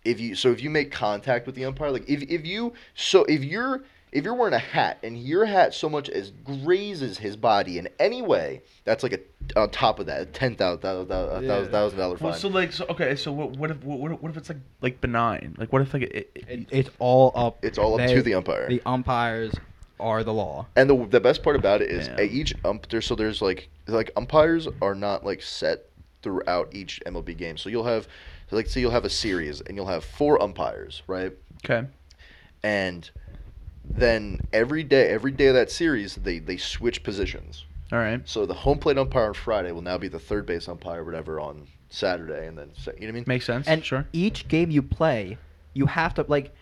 if 0.05 0.21
you 0.21 0.35
so 0.35 0.51
if 0.51 0.63
you 0.63 0.71
make 0.71 0.91
contact 0.93 1.47
with 1.47 1.55
the 1.55 1.65
umpire, 1.65 1.91
like 1.91 2.09
if 2.09 2.23
if 2.23 2.47
you 2.47 2.75
so 2.95 3.25
if 3.25 3.43
you're 3.45 3.83
if 4.13 4.25
you're 4.25 4.35
wearing 4.35 4.55
a 4.55 4.59
hat 4.59 4.99
and 5.03 5.17
your 5.19 5.45
hat 5.45 5.73
so 5.75 5.89
much 5.89 6.09
as 6.09 6.31
grazes 6.45 7.19
his 7.19 7.37
body 7.37 7.79
in 7.79 7.89
any 7.99 8.23
way, 8.23 8.63
that's 8.85 9.03
like 9.03 9.13
a 9.13 9.21
on 9.59 9.71
top 9.71 9.99
of 10.01 10.07
that 10.07 10.21
a 10.23 10.27
ten 10.27 10.57
thousand 10.57 10.81
thousand 10.81 11.09
Yeah. 11.45 11.65
thousand 11.69 11.99
dollar 11.99 12.17
fine. 12.17 12.31
Well, 12.31 12.39
so 12.39 12.49
like, 12.49 12.73
so 12.73 12.87
okay, 12.91 13.15
so 13.17 13.31
what, 13.33 13.57
what 13.57 13.71
if, 13.71 13.83
what, 13.85 14.21
what 14.23 14.31
if 14.31 14.37
it's 14.37 14.49
like, 14.49 14.59
like 14.81 15.01
benign? 15.01 15.55
Like, 15.59 15.73
what 15.73 15.83
if 15.83 15.93
like 15.95 16.03
it, 16.05 16.31
it, 16.35 16.45
It, 16.49 16.67
it's 16.71 16.91
all 16.99 17.33
up. 17.35 17.65
it's 17.65 17.79
all 17.79 17.95
up 18.01 18.07
they- 18.07 18.15
to 18.15 18.23
the 18.23 18.35
umpire. 18.35 18.69
The 18.69 18.83
umpires 18.87 19.55
are 20.01 20.25
the 20.25 20.33
law. 20.33 20.67
And 20.77 20.89
the 20.89 21.07
the 21.07 21.21
best 21.21 21.43
part 21.43 21.57
about 21.57 21.83
it 21.83 21.91
is 21.91 22.09
Yeah. 22.09 22.15
at 22.15 22.31
each 22.31 22.55
ump 22.65 22.89
there 22.89 23.03
so 23.03 23.15
there's 23.15 23.43
like 23.43 23.69
like 23.87 24.11
umpires 24.17 24.67
are 24.81 24.95
not 24.95 25.25
like 25.27 25.43
set 25.43 25.87
throughout 26.23 26.75
each 26.75 27.01
MLB 27.07 27.37
game. 27.37 27.57
So 27.59 27.69
you'll 27.69 27.85
have 27.85 28.09
like 28.51 28.67
say 28.67 28.81
you'll 28.81 28.91
have 28.91 29.05
a 29.05 29.11
series 29.11 29.61
and 29.61 29.77
you'll 29.77 29.87
have 29.87 30.05
four 30.05 30.41
umpires, 30.43 31.03
right? 31.07 31.33
okay, 31.65 31.87
And 32.63 33.09
then 33.85 34.41
every 34.53 34.83
day 34.83 35.09
every 35.09 35.33
day 35.33 35.47
of 35.47 35.55
that 35.55 35.71
series 35.71 36.15
they 36.17 36.39
they 36.39 36.57
switch 36.57 37.03
positions. 37.03 37.65
all 37.93 37.99
right, 37.99 38.21
So 38.29 38.47
the 38.47 38.55
home 38.55 38.79
plate 38.79 38.99
umpire 38.99 39.27
on 39.29 39.35
Friday 39.35 39.73
will 39.73 39.83
now 39.83 39.99
be 39.99 40.09
the 40.09 40.19
third 40.19 40.47
base 40.47 40.69
umpire 40.69 41.03
or 41.03 41.05
whatever 41.05 41.41
on 41.41 41.67
Saturday 41.89 42.47
and 42.47 42.57
then 42.57 42.71
you 42.87 42.93
know 42.93 42.93
what 43.01 43.09
I 43.09 43.13
mean? 43.13 43.25
makes 43.27 43.45
sense. 43.47 43.67
And 43.67 43.85
sure. 43.85 44.07
each 44.13 44.47
game 44.49 44.71
you 44.71 44.83
play, 44.83 45.39
you 45.75 45.87
have 45.87 46.15
to 46.15 46.25
like. 46.29 46.55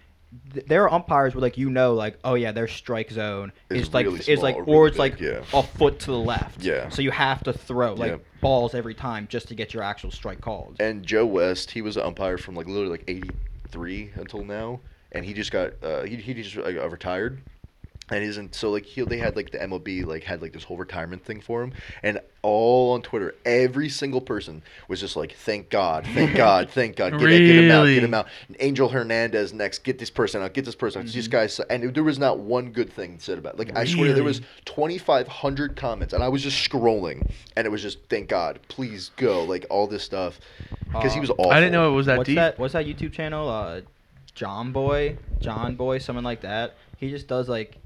th- 0.54 0.64
There 0.66 0.84
are 0.84 0.92
umpires 0.92 1.34
where 1.34 1.42
like 1.42 1.58
you 1.58 1.68
know 1.70 1.92
like 1.94 2.18
oh 2.24 2.34
yeah 2.34 2.52
their 2.52 2.68
strike 2.68 3.10
zone 3.10 3.52
Is 3.70 3.88
is 3.88 3.94
like 3.94 4.06
really 4.06 4.20
is 4.26 4.40
like 4.40 4.56
or 4.56 4.62
or 4.62 4.66
really 4.84 4.88
it's 4.88 4.98
like 4.98 5.20
yeah. 5.20 5.42
a 5.52 5.62
foot 5.62 5.98
to 6.00 6.06
the 6.12 6.18
left. 6.18 6.62
Yeah. 6.62 6.88
So 6.88 7.02
you 7.02 7.10
have 7.10 7.42
to 7.44 7.52
throw 7.52 7.92
like 7.94 8.12
Yeah. 8.12 8.18
balls 8.40 8.74
every 8.74 8.94
time 8.94 9.26
just 9.28 9.48
to 9.48 9.54
get 9.54 9.74
your 9.74 9.82
actual 9.82 10.10
strike 10.10 10.40
called. 10.40 10.76
And 10.80 11.04
Joe 11.04 11.26
West, 11.26 11.72
he 11.72 11.82
was 11.82 11.96
an 11.98 12.04
umpire 12.04 12.38
from 12.38 12.54
like 12.54 12.66
literally 12.66 12.90
like 12.90 13.04
'83 13.06 14.12
until 14.16 14.44
now, 14.44 14.80
and 15.12 15.24
he 15.24 15.32
just 15.34 15.50
got 15.50 15.72
uh, 15.82 16.02
he 16.02 16.16
he 16.16 16.34
just 16.34 16.56
uh, 16.56 16.88
retired, 16.88 17.40
and 18.10 18.24
isn't 18.24 18.54
so 18.54 18.70
like 18.70 18.84
he 18.86 19.02
they 19.02 19.18
had 19.18 19.36
like 19.36 19.50
the 19.50 19.58
MLB 19.58 20.04
like 20.06 20.24
had 20.24 20.40
like 20.42 20.52
this 20.52 20.64
whole 20.64 20.76
retirement 20.76 21.24
thing 21.24 21.40
for 21.40 21.62
him, 21.62 21.72
and 22.02 22.20
all 22.42 22.92
on 22.92 23.02
Twitter, 23.02 23.34
every 23.44 23.88
single 23.90 24.20
person 24.22 24.62
was 24.86 25.00
just 25.00 25.16
like, 25.16 25.32
"Thank 25.32 25.68
God, 25.70 26.06
thank 26.14 26.34
God, 26.36 26.70
thank 26.70 26.96
God, 26.96 27.12
get, 27.12 27.28
get 27.28 27.40
him 27.64 27.70
out, 27.70 27.84
get 27.86 28.02
him 28.04 28.14
out." 28.14 28.28
Angel 28.60 28.88
Hernandez 28.88 29.52
next, 29.52 29.84
get 29.84 29.98
this 29.98 30.08
person 30.08 30.40
out, 30.42 30.54
get 30.54 30.64
this 30.64 30.74
person 30.74 31.02
out. 31.02 31.08
These 31.08 31.28
guys, 31.28 31.60
and 31.68 31.92
there 31.94 32.04
was 32.04 32.18
not 32.18 32.38
one 32.38 32.70
good 32.70 32.90
thing 32.92 33.18
said 33.18 33.36
about. 33.38 33.54
It. 33.54 33.58
Like 33.58 33.76
I 33.76 33.84
swear, 33.84 34.12
there 34.14 34.24
was 34.24 34.40
2,500 34.64 35.76
comments, 35.76 36.14
and 36.14 36.22
I 36.22 36.28
was 36.28 36.42
just 36.42 36.66
scrolling, 36.66 37.30
and 37.56 37.66
it 37.66 37.70
was 37.70 37.82
just, 37.82 37.98
"Thank 38.08 38.28
God, 38.28 38.60
please 38.68 39.10
go," 39.16 39.44
like 39.44 39.66
all 39.68 39.86
this 39.86 40.04
stuff, 40.04 40.40
because 40.86 41.12
he 41.12 41.18
Uh, 41.18 41.22
was 41.22 41.30
awful. 41.30 41.50
I 41.50 41.60
didn't 41.60 41.72
know 41.72 41.90
it 41.92 41.94
was 41.94 42.06
that 42.06 42.18
what's 42.18 42.28
deep. 42.28 42.36
that? 42.36 42.58
What's 42.58 42.72
that 42.72 42.86
YouTube 42.86 43.12
channel? 43.12 43.48
Uh, 43.48 43.80
John 44.38 44.70
Boy, 44.70 45.16
John 45.40 45.74
Boy, 45.74 45.98
someone 45.98 46.22
like 46.24 46.42
that. 46.42 46.76
He 46.96 47.10
just 47.10 47.26
does 47.26 47.48
like, 47.48 47.76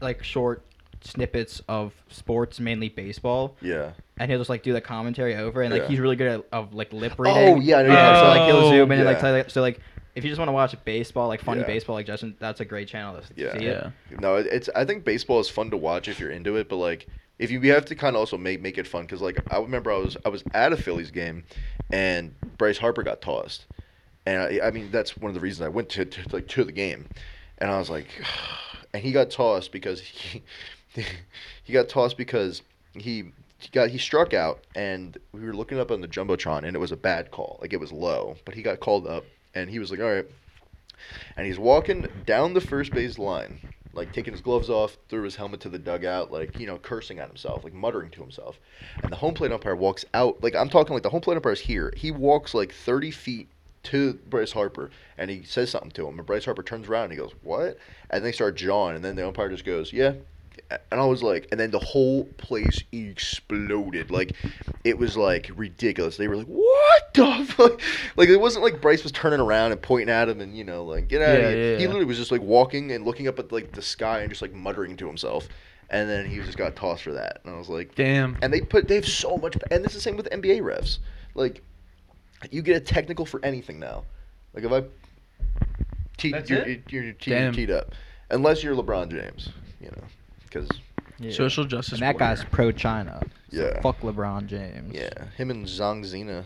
like 0.00 0.24
short 0.24 0.64
snippets 1.02 1.60
of 1.68 1.92
sports, 2.08 2.58
mainly 2.60 2.88
baseball, 2.88 3.56
Yeah. 3.60 3.90
and 4.18 4.30
he'll 4.30 4.40
just 4.40 4.48
like 4.48 4.62
do 4.62 4.72
the 4.72 4.80
commentary 4.80 5.36
over, 5.36 5.60
and 5.60 5.70
like 5.70 5.82
Yeah. 5.82 5.88
he's 5.88 5.98
really 6.00 6.16
good 6.16 6.28
at 6.28 6.44
of 6.50 6.72
like 6.72 6.92
lip 6.94 7.12
oh, 7.18 7.22
reading. 7.24 7.54
Oh 7.56 7.60
yeah, 7.60 7.78
I 7.78 7.82
know 7.82 7.92
Yeah, 7.92 8.20
so 8.20 8.28
like 8.28 8.46
he'll 8.46 8.56
Oh, 8.56 8.70
zoom 8.70 8.90
in 8.92 9.00
and 9.00 9.06
like 9.06 9.16
yeah. 9.18 9.20
tell 9.20 9.36
you, 9.36 9.44
so 9.48 9.60
like 9.60 9.80
if 10.14 10.24
you 10.24 10.30
just 10.30 10.38
want 10.38 10.48
to 10.48 10.52
watch 10.52 10.74
baseball, 10.86 11.28
like 11.28 11.42
funny 11.42 11.60
Yeah. 11.60 11.66
baseball, 11.66 11.94
like 11.96 12.06
Justin, 12.06 12.36
that's 12.38 12.60
a 12.60 12.64
great 12.64 12.88
channel 12.88 13.20
to 13.20 13.22
Yeah. 13.36 13.52
see 13.58 13.66
it. 13.66 13.84
Yeah. 14.10 14.16
No, 14.18 14.36
it- 14.36 14.46
it's. 14.46 14.70
I 14.74 14.86
think 14.86 15.04
baseball 15.04 15.40
is 15.40 15.48
fun 15.50 15.70
to 15.72 15.76
watch 15.76 16.08
if 16.08 16.18
you're 16.18 16.30
into 16.30 16.56
it, 16.56 16.68
but 16.70 16.76
like 16.76 17.06
if 17.38 17.50
you, 17.50 17.60
you 17.60 17.72
have 17.72 17.84
to 17.86 17.94
kind 17.94 18.16
of 18.16 18.20
also 18.20 18.38
make 18.38 18.62
make 18.62 18.78
it 18.78 18.86
fun 18.86 19.02
because 19.02 19.20
like 19.20 19.38
I 19.52 19.58
remember 19.58 19.92
I 19.92 19.98
was 19.98 20.16
I 20.24 20.30
was 20.30 20.42
at 20.54 20.72
a 20.72 20.76
Phillies 20.78 21.10
game, 21.10 21.44
and 21.90 22.34
Bryce 22.56 22.78
Harper 22.78 23.02
got 23.02 23.20
tossed, 23.20 23.66
and 24.26 24.42
I, 24.42 24.66
I 24.66 24.70
mean 24.70 24.90
that's 24.90 25.16
one 25.16 25.30
of 25.30 25.34
the 25.34 25.40
reasons 25.40 25.64
I 25.64 25.68
went 25.68 25.88
to, 25.90 26.04
to 26.04 26.20
like 26.32 26.48
to 26.48 26.64
the 26.64 26.72
game, 26.72 27.06
and 27.58 27.70
I 27.70 27.78
was 27.78 27.90
like, 27.90 28.08
and 28.94 29.02
he 29.02 29.12
got 29.12 29.30
tossed 29.30 29.72
because 29.72 30.00
he 30.00 30.42
he 31.64 31.72
got 31.72 31.88
tossed 31.88 32.16
because 32.16 32.62
he. 32.94 33.32
He 33.58 33.68
got 33.68 33.90
he 33.90 33.98
struck 33.98 34.34
out 34.34 34.64
and 34.74 35.16
we 35.30 35.38
were 35.38 35.54
looking 35.54 35.78
up 35.78 35.92
on 35.92 36.00
the 36.00 36.08
jumbotron 36.08 36.66
and 36.66 36.74
it 36.74 36.80
was 36.80 36.90
a 36.90 36.96
bad 36.96 37.30
call 37.30 37.58
like 37.60 37.72
it 37.72 37.78
was 37.78 37.92
low 37.92 38.34
but 38.44 38.56
he 38.56 38.62
got 38.62 38.80
called 38.80 39.06
up 39.06 39.24
and 39.54 39.70
he 39.70 39.78
was 39.78 39.92
like 39.92 40.00
all 40.00 40.12
right 40.12 40.26
and 41.36 41.46
he's 41.46 41.60
walking 41.60 42.08
down 42.26 42.54
the 42.54 42.60
first 42.60 42.90
base 42.90 43.20
line 43.20 43.60
like 43.94 44.12
taking 44.12 44.32
his 44.32 44.40
gloves 44.40 44.70
off, 44.70 44.96
threw 45.08 45.22
his 45.22 45.36
helmet 45.36 45.60
to 45.60 45.68
the 45.68 45.78
dugout, 45.78 46.32
like 46.32 46.58
you 46.58 46.66
know, 46.66 46.78
cursing 46.78 47.18
at 47.18 47.28
himself, 47.28 47.64
like 47.64 47.74
muttering 47.74 48.10
to 48.10 48.20
himself. 48.20 48.58
And 49.02 49.12
the 49.12 49.16
home 49.16 49.34
plate 49.34 49.52
umpire 49.52 49.76
walks 49.76 50.04
out, 50.14 50.42
like 50.42 50.54
I'm 50.54 50.68
talking 50.68 50.94
like 50.94 51.02
the 51.02 51.10
home 51.10 51.20
plate 51.20 51.36
umpire 51.36 51.52
is 51.52 51.60
here. 51.60 51.92
He 51.96 52.10
walks 52.10 52.54
like 52.54 52.72
30 52.72 53.10
feet 53.10 53.48
to 53.84 54.14
Bryce 54.28 54.52
Harper 54.52 54.90
and 55.18 55.30
he 55.30 55.42
says 55.42 55.70
something 55.70 55.90
to 55.92 56.06
him, 56.08 56.18
and 56.18 56.26
Bryce 56.26 56.44
Harper 56.44 56.62
turns 56.62 56.88
around 56.88 57.04
and 57.04 57.12
he 57.12 57.18
goes, 57.18 57.32
"What?" 57.42 57.78
And 58.10 58.24
they 58.24 58.32
start 58.32 58.56
jawing, 58.56 58.96
and 58.96 59.04
then 59.04 59.16
the 59.16 59.26
umpire 59.26 59.48
just 59.48 59.64
goes, 59.64 59.92
"Yeah." 59.92 60.12
And 60.90 61.00
I 61.00 61.04
was 61.06 61.22
like, 61.22 61.48
and 61.50 61.58
then 61.58 61.70
the 61.70 61.78
whole 61.78 62.24
place 62.36 62.82
exploded. 62.92 64.10
Like, 64.10 64.34
it 64.84 64.98
was 64.98 65.16
like 65.16 65.50
ridiculous. 65.56 66.16
They 66.16 66.28
were 66.28 66.36
like, 66.36 66.46
"What 66.46 67.14
the 67.14 67.44
fuck?" 67.48 67.80
Like, 68.16 68.28
it 68.28 68.36
wasn't 68.40 68.64
like 68.64 68.80
Bryce 68.80 69.02
was 69.02 69.12
turning 69.12 69.40
around 69.40 69.72
and 69.72 69.80
pointing 69.80 70.10
at 70.10 70.28
him 70.28 70.40
and 70.40 70.56
you 70.56 70.64
know, 70.64 70.84
like, 70.84 71.08
get 71.08 71.22
out 71.22 71.28
Yeah, 71.40 71.46
of 71.48 71.54
here. 71.54 71.70
yeah, 71.72 71.76
He 71.76 71.82
yeah. 71.82 71.88
literally 71.88 72.06
was 72.06 72.18
just 72.18 72.30
like 72.32 72.42
walking 72.42 72.92
and 72.92 73.04
looking 73.04 73.28
up 73.28 73.38
at 73.38 73.52
like 73.52 73.72
the 73.72 73.82
sky 73.82 74.20
and 74.20 74.30
just 74.30 74.42
like 74.42 74.52
muttering 74.52 74.96
to 74.98 75.06
himself. 75.06 75.48
And 75.90 76.08
then 76.08 76.24
he 76.26 76.36
just 76.38 76.56
got 76.56 76.74
tossed 76.74 77.02
for 77.02 77.12
that. 77.12 77.40
And 77.44 77.54
I 77.54 77.58
was 77.58 77.68
like, 77.68 77.94
Damn. 77.94 78.38
and 78.40 78.50
they 78.52 78.62
put 78.62 78.88
they 78.88 78.94
have 78.94 79.06
so 79.08 79.36
much, 79.36 79.56
and 79.70 79.84
this 79.84 79.92
is 79.92 79.96
the 79.98 80.00
same 80.02 80.16
with 80.16 80.28
NBA 80.30 80.60
refs. 80.62 80.98
Like, 81.34 81.62
you 82.50 82.62
get 82.62 82.76
a 82.76 82.80
technical 82.80 83.24
for 83.26 83.44
anything 83.44 83.78
now. 83.78 84.04
Like 84.54 84.64
if 84.64 84.72
I, 84.72 84.82
tee, 86.18 86.32
That's 86.32 86.48
you're, 86.50 86.60
it? 86.60 86.82
you're, 86.88 87.04
you're, 87.04 87.12
tee, 87.14 87.30
Damn. 87.30 87.52
teed 87.52 87.70
up, 87.70 87.94
unless 88.30 88.62
you're 88.62 88.74
LeBron 88.74 89.10
James, 89.10 89.48
you 89.80 89.88
know, 89.88 90.04
because 90.44 90.68
Yeah. 91.18 91.32
Social 91.32 91.64
justice. 91.64 91.94
And 91.94 92.02
that 92.02 92.18
guy's 92.18 92.44
pro 92.44 92.72
China. 92.72 93.20
So 93.52 93.62
Yeah. 93.62 93.80
Fuck 93.80 94.00
LeBron 94.00 94.46
James. 94.46 94.94
yeah, 94.94 95.10
him 95.36 95.50
and 95.50 95.66
John 95.66 96.04
Cena, 96.04 96.44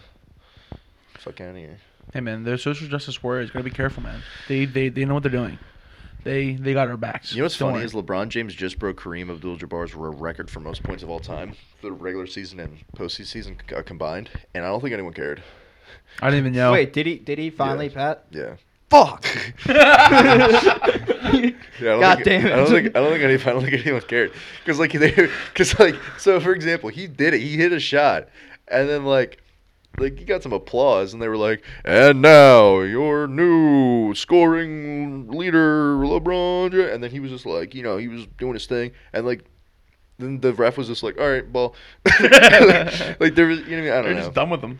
fuck 1.18 1.40
out 1.40 1.50
of 1.50 1.56
here. 1.56 1.78
Hey 2.12 2.20
man, 2.20 2.44
they're 2.44 2.58
social 2.58 2.86
justice 2.88 3.22
warriors. 3.22 3.50
Gotta 3.50 3.64
be 3.64 3.70
careful, 3.70 4.02
man. 4.02 4.22
They 4.48 4.64
they 4.64 4.88
they 4.88 5.04
know 5.04 5.14
what 5.14 5.22
they're 5.24 5.32
doing. 5.32 5.58
They 6.22 6.54
they 6.54 6.72
got 6.72 6.88
our 6.88 6.96
backs. 6.96 7.32
You 7.32 7.38
know 7.38 7.44
what's 7.44 7.58
Don't 7.58 7.68
funny 7.72 7.78
worry. 7.78 7.84
is 7.86 7.92
LeBron 7.94 8.28
James 8.28 8.54
just 8.54 8.78
broke 8.78 9.00
Kareem 9.00 9.30
Abdul-Jabbar's 9.30 9.94
r- 9.94 10.10
record 10.10 10.50
for 10.50 10.60
most 10.60 10.82
points 10.82 11.02
of 11.02 11.10
all 11.10 11.20
time 11.20 11.52
for 11.80 11.86
the 11.88 11.92
regular 11.92 12.26
season 12.26 12.58
and 12.60 12.78
postseason 12.96 13.56
uh, 13.76 13.82
combined, 13.82 14.30
and 14.54 14.64
I 14.64 14.68
don't 14.68 14.80
think 14.80 14.92
anyone 14.92 15.12
cared. 15.12 15.42
I 16.22 16.30
didn't 16.30 16.46
even 16.46 16.52
know. 16.54 16.72
Wait, 16.72 16.92
did 16.92 17.06
he 17.06 17.16
did 17.16 17.38
he 17.38 17.50
finally, 17.50 17.88
Pat? 17.88 18.24
Yeah. 18.30 18.56
Fuck. 18.90 19.26
Yeah, 21.80 21.90
I 21.90 21.92
don't 21.92 22.00
God 22.00 22.14
think, 22.16 22.24
damn 22.24 22.46
it. 22.46 22.52
I 22.52 22.56
don't 22.56 22.68
think 22.68 22.96
I 22.96 23.00
don't 23.00 23.10
think 23.10 23.24
any, 23.24 23.34
I 23.34 23.52
don't 23.52 23.62
think 23.62 23.74
anyone 23.86 24.02
cared 24.02 24.32
because 24.60 24.78
like 24.78 24.92
they 24.92 25.28
because 25.52 25.78
like 25.78 25.96
so 26.18 26.40
for 26.40 26.52
example 26.52 26.88
he 26.88 27.06
did 27.06 27.34
it 27.34 27.40
he 27.40 27.56
hit 27.56 27.72
a 27.72 27.80
shot 27.80 28.28
and 28.68 28.88
then 28.88 29.04
like 29.04 29.42
like 29.98 30.18
he 30.18 30.24
got 30.24 30.42
some 30.42 30.52
applause 30.52 31.12
and 31.12 31.20
they 31.20 31.28
were 31.28 31.36
like 31.36 31.62
and 31.84 32.22
now 32.22 32.80
your 32.80 33.26
new 33.26 34.14
scoring 34.14 35.28
leader 35.28 35.96
LeBron 35.96 36.72
Ja-" 36.72 36.92
and 36.94 37.02
then 37.02 37.10
he 37.10 37.20
was 37.20 37.30
just 37.30 37.44
like 37.44 37.74
you 37.74 37.82
know 37.82 37.96
he 37.96 38.08
was 38.08 38.26
doing 38.38 38.54
his 38.54 38.66
thing 38.66 38.92
and 39.12 39.26
like 39.26 39.44
then 40.18 40.40
the 40.40 40.54
ref 40.54 40.78
was 40.78 40.86
just 40.86 41.02
like 41.02 41.18
all 41.20 41.28
right 41.28 41.52
ball 41.52 41.74
like 43.20 43.34
there 43.34 43.46
was 43.46 43.60
you 43.60 43.82
know 43.82 43.82
what 43.82 43.92
I, 43.92 43.92
mean? 43.92 43.92
I 43.92 44.02
They're 44.02 44.14
know 44.14 44.20
just 44.20 44.34
done 44.34 44.50
with 44.50 44.62
them. 44.62 44.78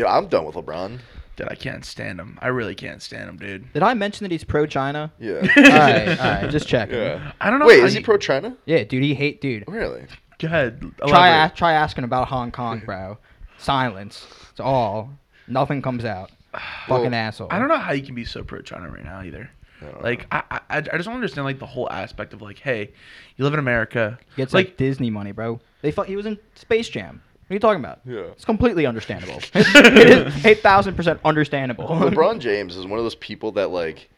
Dude 0.00 0.08
I'm 0.08 0.26
done 0.28 0.44
with 0.44 0.54
LeBron 0.56 0.98
Dude, 1.36 1.48
I 1.48 1.54
can't 1.54 1.86
stand 1.86 2.20
him. 2.20 2.38
I 2.42 2.48
really 2.48 2.74
can't 2.74 3.00
stand 3.00 3.30
him, 3.30 3.36
dude. 3.38 3.72
Did 3.72 3.82
I 3.82 3.94
mention 3.94 4.24
that 4.24 4.30
he's 4.32 4.44
pro 4.44 4.66
China? 4.66 5.10
yeah 5.18 5.36
all 5.56 5.62
right, 5.62 6.08
all 6.20 6.24
right, 6.42 6.50
just 6.50 6.66
checking. 6.68 6.96
yeah 6.96 7.32
I 7.40 7.48
don't 7.50 7.60
know. 7.60 7.66
wait 7.66 7.80
I 7.82 7.86
is 7.86 7.92
he 7.94 8.00
need- 8.00 8.04
pro 8.04 8.18
China 8.18 8.56
Yeah, 8.66 8.84
dude, 8.84 9.02
he 9.02 9.14
hate 9.14 9.40
dude. 9.40 9.64
really 9.66 10.06
Go 10.38 10.46
ahead. 10.48 10.82
Try 11.06 11.44
a- 11.46 11.50
try 11.50 11.72
asking 11.74 12.04
about 12.04 12.28
Hong 12.28 12.50
Kong, 12.50 12.80
bro. 12.84 13.18
Silence. 13.58 14.26
It's 14.50 14.60
all. 14.60 15.10
Nothing 15.48 15.82
comes 15.82 16.04
out. 16.04 16.30
Fucking 16.88 17.10
Well, 17.10 17.14
asshole. 17.14 17.48
I 17.50 17.58
don't 17.58 17.68
know 17.68 17.76
how 17.76 17.92
you 17.92 18.02
can 18.02 18.14
be 18.14 18.24
so 18.24 18.42
pro 18.42 18.60
China 18.62 18.88
right 18.88 19.04
now 19.04 19.22
either. 19.22 19.50
I 19.80 19.84
don't 19.84 20.02
Like 20.02 20.26
I, 20.32 20.42
I, 20.50 20.60
I 20.78 20.80
just 20.80 21.04
don't 21.04 21.14
understand 21.14 21.44
like 21.44 21.58
the 21.58 21.66
whole 21.66 21.90
aspect 21.90 22.32
of 22.34 22.40
like, 22.42 22.58
hey, 22.58 22.90
you 23.36 23.44
live 23.44 23.52
in 23.54 23.60
America. 23.60 24.18
He 24.34 24.36
gets 24.42 24.52
like, 24.54 24.68
like, 24.68 24.76
Disney 24.76 25.10
money, 25.10 25.32
bro. 25.32 25.60
They 25.82 25.90
fu- 25.92 26.02
he 26.02 26.16
was 26.16 26.26
in 26.26 26.38
Space 26.54 26.88
Jam. 26.88 27.22
What 27.50 27.54
are 27.54 27.56
you 27.56 27.60
talking 27.62 27.84
about? 27.84 27.98
Yeah. 28.04 28.30
It's 28.30 28.44
completely 28.44 28.86
understandable. 28.86 29.40
it 29.54 30.28
is 30.28 30.46
eight 30.46 30.60
thousand 30.60 30.94
percent 30.94 31.18
understandable. 31.24 31.88
LeBron 31.88 32.38
James 32.38 32.76
is 32.76 32.86
one 32.86 33.00
of 33.00 33.04
those 33.04 33.16
people 33.16 33.50
that 33.52 33.70
like 33.70 34.08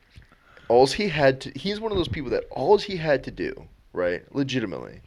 all 0.68 0.87
he 0.87 1.09
had 1.09 1.40
to 1.40 1.51
he's 1.59 1.81
one 1.81 1.90
of 1.90 1.97
those 1.97 2.09
people 2.09 2.29
that 2.33 2.45
all 2.51 2.77
he 2.77 2.99
had 2.99 3.25
to 3.25 3.31
do, 3.31 3.68
right? 3.95 4.23
Legitimately 4.35 5.01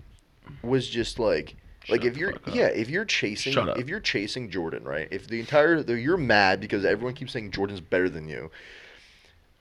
was 0.64 0.90
just 0.90 1.20
like 1.20 1.56
like 1.88 2.04
if 2.04 2.18
you're 2.18 2.34
yeah, 2.52 2.66
if 2.66 2.90
you're 2.90 3.06
chasing 3.06 3.56
if 3.78 3.88
you're 3.88 4.00
chasing 4.00 4.50
Jordan, 4.50 4.84
right? 4.86 5.08
If 5.12 5.28
the 5.28 5.40
entire 5.40 5.84
the, 5.84 5.94
you're 5.94 6.18
mad 6.18 6.60
because 6.60 6.84
everyone 6.84 7.14
keeps 7.14 7.32
saying 7.32 7.52
Jordan's 7.52 7.80
better 7.80 8.10
than 8.10 8.28
you. 8.28 8.50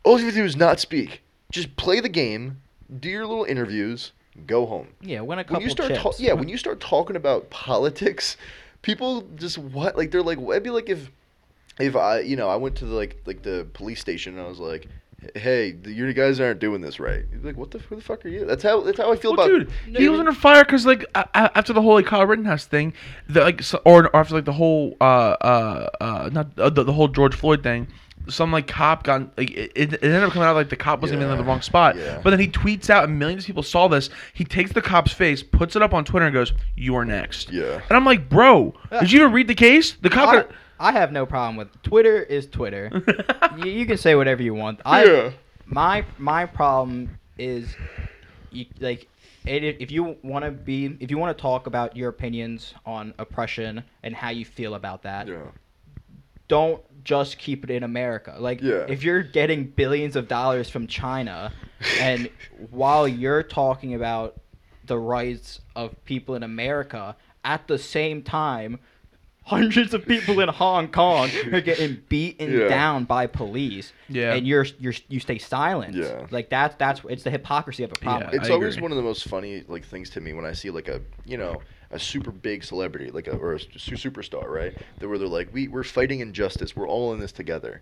All 0.04 0.18
you 0.18 0.24
have 0.24 0.32
to 0.32 0.40
do 0.40 0.46
is 0.46 0.56
not 0.56 0.80
speak. 0.80 1.20
Just 1.52 1.76
play 1.76 2.00
the 2.00 2.08
game, 2.08 2.62
do 2.98 3.10
your 3.10 3.26
little 3.26 3.44
interviews, 3.44 4.12
go 4.46 4.66
home 4.66 4.88
yeah, 5.00 5.20
win 5.20 5.38
a 5.38 5.44
couple 5.44 5.56
when 5.58 5.62
you 5.64 5.70
start 5.70 5.90
chips. 5.90 6.02
ta- 6.02 6.12
yeah 6.18 6.32
when 6.32 6.48
you 6.52 6.56
start 6.56 6.80
talking 6.80 7.16
about 7.16 7.50
politics 7.50 8.36
people 8.82 9.22
just 9.36 9.56
what 9.58 9.96
like 9.96 10.10
they're 10.10 10.22
like 10.22 10.38
it'd 10.38 10.62
be 10.62 10.70
like 10.70 10.88
if 10.88 11.10
if 11.78 11.96
i 11.96 12.20
you 12.20 12.36
know 12.36 12.48
i 12.48 12.56
went 12.56 12.76
to 12.76 12.84
the 12.84 12.94
like 12.94 13.20
like 13.26 13.42
the 13.42 13.66
police 13.74 14.00
station 14.00 14.36
and 14.36 14.44
i 14.44 14.48
was 14.48 14.58
like 14.58 14.88
hey 15.36 15.70
the, 15.72 15.90
you 15.90 16.12
guys 16.12 16.38
aren't 16.38 16.60
doing 16.60 16.82
this 16.82 17.00
right 17.00 17.24
you'd 17.32 17.40
be 17.42 17.48
like 17.48 17.56
what 17.56 17.70
the 17.70 17.78
who 17.78 17.96
the 17.96 18.02
fuck 18.02 18.24
are 18.26 18.28
you 18.28 18.44
that's 18.44 18.62
how 18.62 18.80
that's 18.82 18.98
how 18.98 19.10
i 19.10 19.16
feel 19.16 19.34
well, 19.34 19.46
about 19.46 19.58
dude, 19.58 19.70
No, 19.88 19.98
he 20.00 20.08
was 20.08 20.18
mean- 20.18 20.26
under 20.28 20.38
fire 20.38 20.64
because 20.64 20.84
like 20.84 21.04
a- 21.14 21.28
a- 21.34 21.56
after 21.56 21.72
the 21.72 21.80
whole 21.80 21.94
like 21.94 22.04
Kyle 22.06 22.26
Rittenhouse 22.26 22.66
thing, 22.66 22.92
the 23.28 23.40
like 23.40 23.62
so, 23.62 23.80
or, 23.86 24.06
or 24.08 24.16
after 24.16 24.34
like 24.34 24.44
the 24.44 24.52
whole 24.52 24.96
uh 25.00 25.04
uh 25.40 25.88
uh 26.00 26.30
not 26.30 26.58
uh, 26.58 26.68
the, 26.68 26.82
the 26.84 26.92
whole 26.92 27.08
George 27.08 27.34
Floyd 27.34 27.62
thing. 27.62 27.86
Some 28.28 28.52
like 28.52 28.66
cop 28.66 29.04
got 29.04 29.36
like 29.36 29.50
it, 29.50 29.72
it 29.74 29.92
it 29.94 30.02
ended 30.02 30.22
up 30.22 30.32
coming 30.32 30.48
out 30.48 30.54
like 30.56 30.70
the 30.70 30.76
cop 30.76 31.02
wasn't 31.02 31.20
even 31.20 31.32
in 31.32 31.38
the 31.38 31.44
wrong 31.44 31.60
spot. 31.60 31.96
yeah. 31.96 32.20
But 32.22 32.30
then 32.30 32.40
he 32.40 32.48
tweets 32.48 32.88
out 32.90 33.04
and 33.04 33.18
millions 33.18 33.42
of 33.44 33.46
people 33.46 33.62
saw 33.62 33.86
this. 33.88 34.10
He 34.32 34.44
takes 34.44 34.72
the 34.72 34.80
cop's 34.82 35.12
face, 35.12 35.42
puts 35.42 35.76
it 35.76 35.82
up 35.82 35.92
on 35.92 36.04
Twitter, 36.04 36.26
and 36.26 36.32
goes, 36.34 36.52
"You 36.76 36.94
are 36.96 37.04
next." 37.04 37.50
yeah 37.52 37.80
And 37.88 37.92
I'm 37.96 38.04
like, 38.04 38.28
bro, 38.28 38.74
did 39.00 39.12
you 39.12 39.20
even 39.20 39.32
read 39.32 39.48
the 39.48 39.54
case? 39.54 39.92
The 40.00 40.10
cop. 40.10 40.28
I, 40.28 40.32
got- 40.36 40.50
I 40.80 40.92
have 40.92 41.12
no 41.12 41.26
problem 41.26 41.56
with 41.56 41.68
Twitter. 41.82 42.22
Is 42.22 42.46
Twitter? 42.46 42.90
you, 43.58 43.70
you 43.70 43.86
can 43.86 43.96
say 43.96 44.14
whatever 44.14 44.42
you 44.42 44.54
want. 44.54 44.80
I 44.84 45.04
Yeah. 45.04 45.30
my 45.66 46.04
my 46.18 46.46
problem 46.46 47.18
is 47.38 47.74
you, 48.50 48.66
like 48.80 49.06
it, 49.46 49.76
if 49.80 49.90
you 49.90 50.16
want 50.22 50.44
to 50.44 50.50
be 50.50 50.96
if 51.00 51.10
you 51.10 51.18
want 51.18 51.36
to 51.36 51.40
talk 51.42 51.66
about 51.66 51.94
your 51.96 52.08
opinions 52.08 52.72
on 52.86 53.12
oppression 53.18 53.84
and 54.02 54.14
how 54.14 54.30
you 54.30 54.44
feel 54.44 54.74
about 54.74 55.02
that 55.02 55.28
yeah 55.28 55.42
don't 56.48 56.82
just 57.04 57.38
keep 57.38 57.64
it 57.64 57.70
in 57.70 57.82
america 57.82 58.34
like 58.38 58.60
Yeah. 58.62 58.86
if 58.88 59.02
you're 59.02 59.22
getting 59.22 59.64
billions 59.66 60.16
of 60.16 60.28
dollars 60.28 60.68
from 60.70 60.86
china 60.86 61.52
and 62.00 62.30
while 62.70 63.06
you're 63.06 63.42
talking 63.42 63.94
about 63.94 64.40
the 64.86 64.98
rights 64.98 65.60
of 65.76 66.02
people 66.04 66.34
in 66.34 66.42
america 66.42 67.16
at 67.44 67.66
the 67.68 67.78
same 67.78 68.22
time 68.22 68.78
hundreds 69.46 69.92
of 69.92 70.06
people 70.06 70.40
in 70.40 70.48
hong 70.48 70.88
kong 70.88 71.28
are 71.52 71.60
getting 71.60 72.00
beaten 72.08 72.50
Yeah. 72.50 72.68
down 72.68 73.04
by 73.04 73.26
police 73.26 73.92
Yeah. 74.08 74.32
and 74.32 74.46
you're 74.46 74.64
you're 74.78 74.94
you 75.08 75.20
stay 75.20 75.36
silent 75.36 75.94
Yeah. 75.94 76.26
like 76.30 76.48
that's 76.48 76.74
that's 76.76 77.02
it's 77.10 77.24
the 77.24 77.30
hypocrisy 77.30 77.82
of 77.84 77.92
a 77.92 77.94
problem 78.00 78.30
Yeah, 78.32 78.40
it's 78.40 78.48
I 78.48 78.52
always 78.54 78.74
agree. 78.76 78.82
one 78.84 78.92
of 78.92 78.96
the 78.96 79.02
most 79.02 79.28
funny 79.28 79.62
like 79.68 79.84
things 79.84 80.08
to 80.10 80.22
me 80.22 80.32
when 80.32 80.46
I 80.46 80.52
see 80.52 80.70
like 80.70 80.88
a 80.88 81.02
you 81.26 81.36
know 81.36 81.60
a 81.94 81.98
super 81.98 82.30
big 82.30 82.62
celebrity 82.64 83.10
like 83.10 83.26
a 83.28 83.36
or 83.36 83.54
a 83.54 83.60
su- 83.60 83.96
superstar 83.96 84.48
right? 84.48 84.76
That 84.98 85.08
where 85.08 85.16
they're 85.18 85.28
like 85.28 85.48
we 85.52 85.68
we're 85.68 85.84
fighting 85.84 86.20
injustice. 86.20 86.74
We're 86.76 86.88
all 86.88 87.12
in 87.14 87.20
this 87.20 87.32
together. 87.32 87.80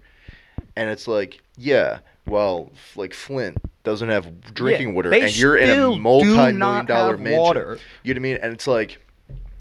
And 0.77 0.88
it's 0.90 1.09
like 1.09 1.42
yeah 1.57 1.98
well 2.27 2.70
f- 2.75 2.96
like 2.96 3.14
Flint 3.14 3.57
doesn't 3.85 4.09
have 4.11 4.55
drinking 4.55 4.88
Yeah, 4.90 4.94
water 4.94 5.11
they 5.11 5.22
and 5.22 5.37
you're 5.37 5.57
in 5.57 5.68
still 5.70 5.92
a 5.92 5.96
do 5.96 6.01
multi-million 6.01 6.59
not 6.59 6.87
dollar 6.87 7.12
have 7.12 7.20
mansion. 7.20 7.40
water. 7.40 7.79
you 8.05 8.14
know 8.14 8.18
what 8.18 8.20
I 8.20 8.31
mean? 8.33 8.38
And 8.42 8.53
it's 8.53 8.66
like 8.68 9.01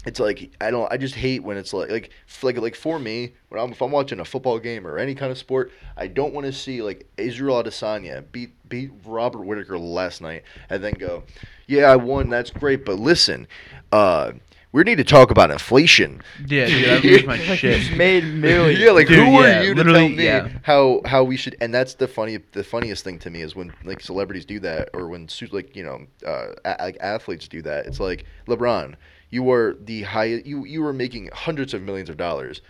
it's 0.04 0.18
like 0.20 0.50
I 0.60 0.70
don't 0.70 0.90
I 0.92 0.96
just 0.96 1.14
hate 1.14 1.42
when 1.42 1.56
it's 1.56 1.72
like 1.72 1.90
like 1.90 2.10
like 2.42 2.58
like 2.58 2.74
for 2.74 2.98
me 2.98 3.34
when 3.48 3.60
I'm 3.60 3.72
if 3.72 3.80
I'm 3.80 3.90
watching 3.90 4.20
a 4.20 4.24
football 4.24 4.58
game 4.58 4.86
or 4.86 4.98
any 4.98 5.14
kind 5.14 5.30
of 5.30 5.38
sport 5.38 5.70
I 5.96 6.06
don't 6.06 6.34
want 6.34 6.46
to 6.46 6.52
see 6.52 6.82
like 6.82 7.08
Israel 7.16 7.62
Adesanya 7.62 8.24
beat 8.32 8.52
beat 8.68 8.90
Robert 9.04 9.42
Whitaker 9.42 9.78
last 9.78 10.20
night 10.20 10.42
and 10.70 10.82
then 10.82 10.94
go 10.94 11.22
yeah 11.66 11.84
I 11.90 11.96
won 11.96 12.28
that's 12.28 12.50
great 12.50 12.84
but 12.84 12.98
listen 12.98 13.46
uh 13.92 14.32
we 14.72 14.82
need 14.84 14.96
to 14.96 15.04
talk 15.04 15.30
about 15.30 15.50
inflation 15.50 16.22
yeah, 16.46 16.66
dude, 16.66 16.88
I 16.88 16.96
lose 16.98 17.26
my 17.26 17.36
shit. 17.38 17.80
just 17.82 17.92
made 17.96 18.24
millions 18.34 18.80
yeah 18.80 18.90
like 18.90 19.06
Dude, 19.06 19.18
who 19.18 19.24
yeah, 19.42 19.60
are 19.60 19.64
you 19.64 19.74
to 19.74 19.84
tell 19.84 20.08
me 20.08 20.24
yeah. 20.24 20.48
how 20.62 21.02
how 21.04 21.22
we 21.24 21.36
should 21.36 21.56
and 21.60 21.72
that's 21.72 21.94
the 21.94 22.08
funny 22.08 22.38
the 22.52 22.64
funniest 22.64 23.04
thing 23.04 23.18
to 23.20 23.30
me 23.30 23.42
is 23.42 23.54
when 23.54 23.72
like 23.84 24.00
celebrities 24.00 24.44
do 24.46 24.58
that 24.60 24.88
or 24.94 25.08
when 25.08 25.28
like 25.52 25.76
you 25.76 25.84
know 25.84 26.06
uh 26.26 26.54
a- 26.64 26.76
like 26.84 26.96
athletes 27.00 27.46
do 27.48 27.60
that 27.62 27.86
it's 27.86 28.00
like 28.00 28.24
LeBron 28.48 28.94
you 29.32 29.50
are 29.50 29.74
the 29.80 30.02
highest 30.02 30.46
you 30.46 30.64
you 30.64 30.80
were 30.82 30.92
making 30.92 31.28
hundreds 31.32 31.74
of 31.74 31.82
millions 31.82 32.08
of 32.08 32.16
dollars 32.16 32.60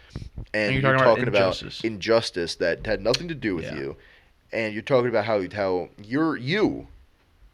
and, 0.55 0.73
you're 0.73 0.83
you're, 0.83 0.93
talking 0.93 1.05
talking, 1.05 1.29
about 1.29 1.39
about, 1.39 1.63
injustice. 1.63 1.85
injustice 1.85 2.55
that 2.57 2.87
had 2.87 3.03
nothing 3.03 3.29
to 3.29 3.35
do 3.35 3.55
with 3.57 3.67
Yeah. 3.67 3.77
you 3.77 3.97
and 4.53 4.73
you're 4.73 4.83
talking 4.83 5.09
about 5.11 5.27
how 5.27 5.43
how 5.53 5.91
you're 6.03 6.37
you 6.37 6.87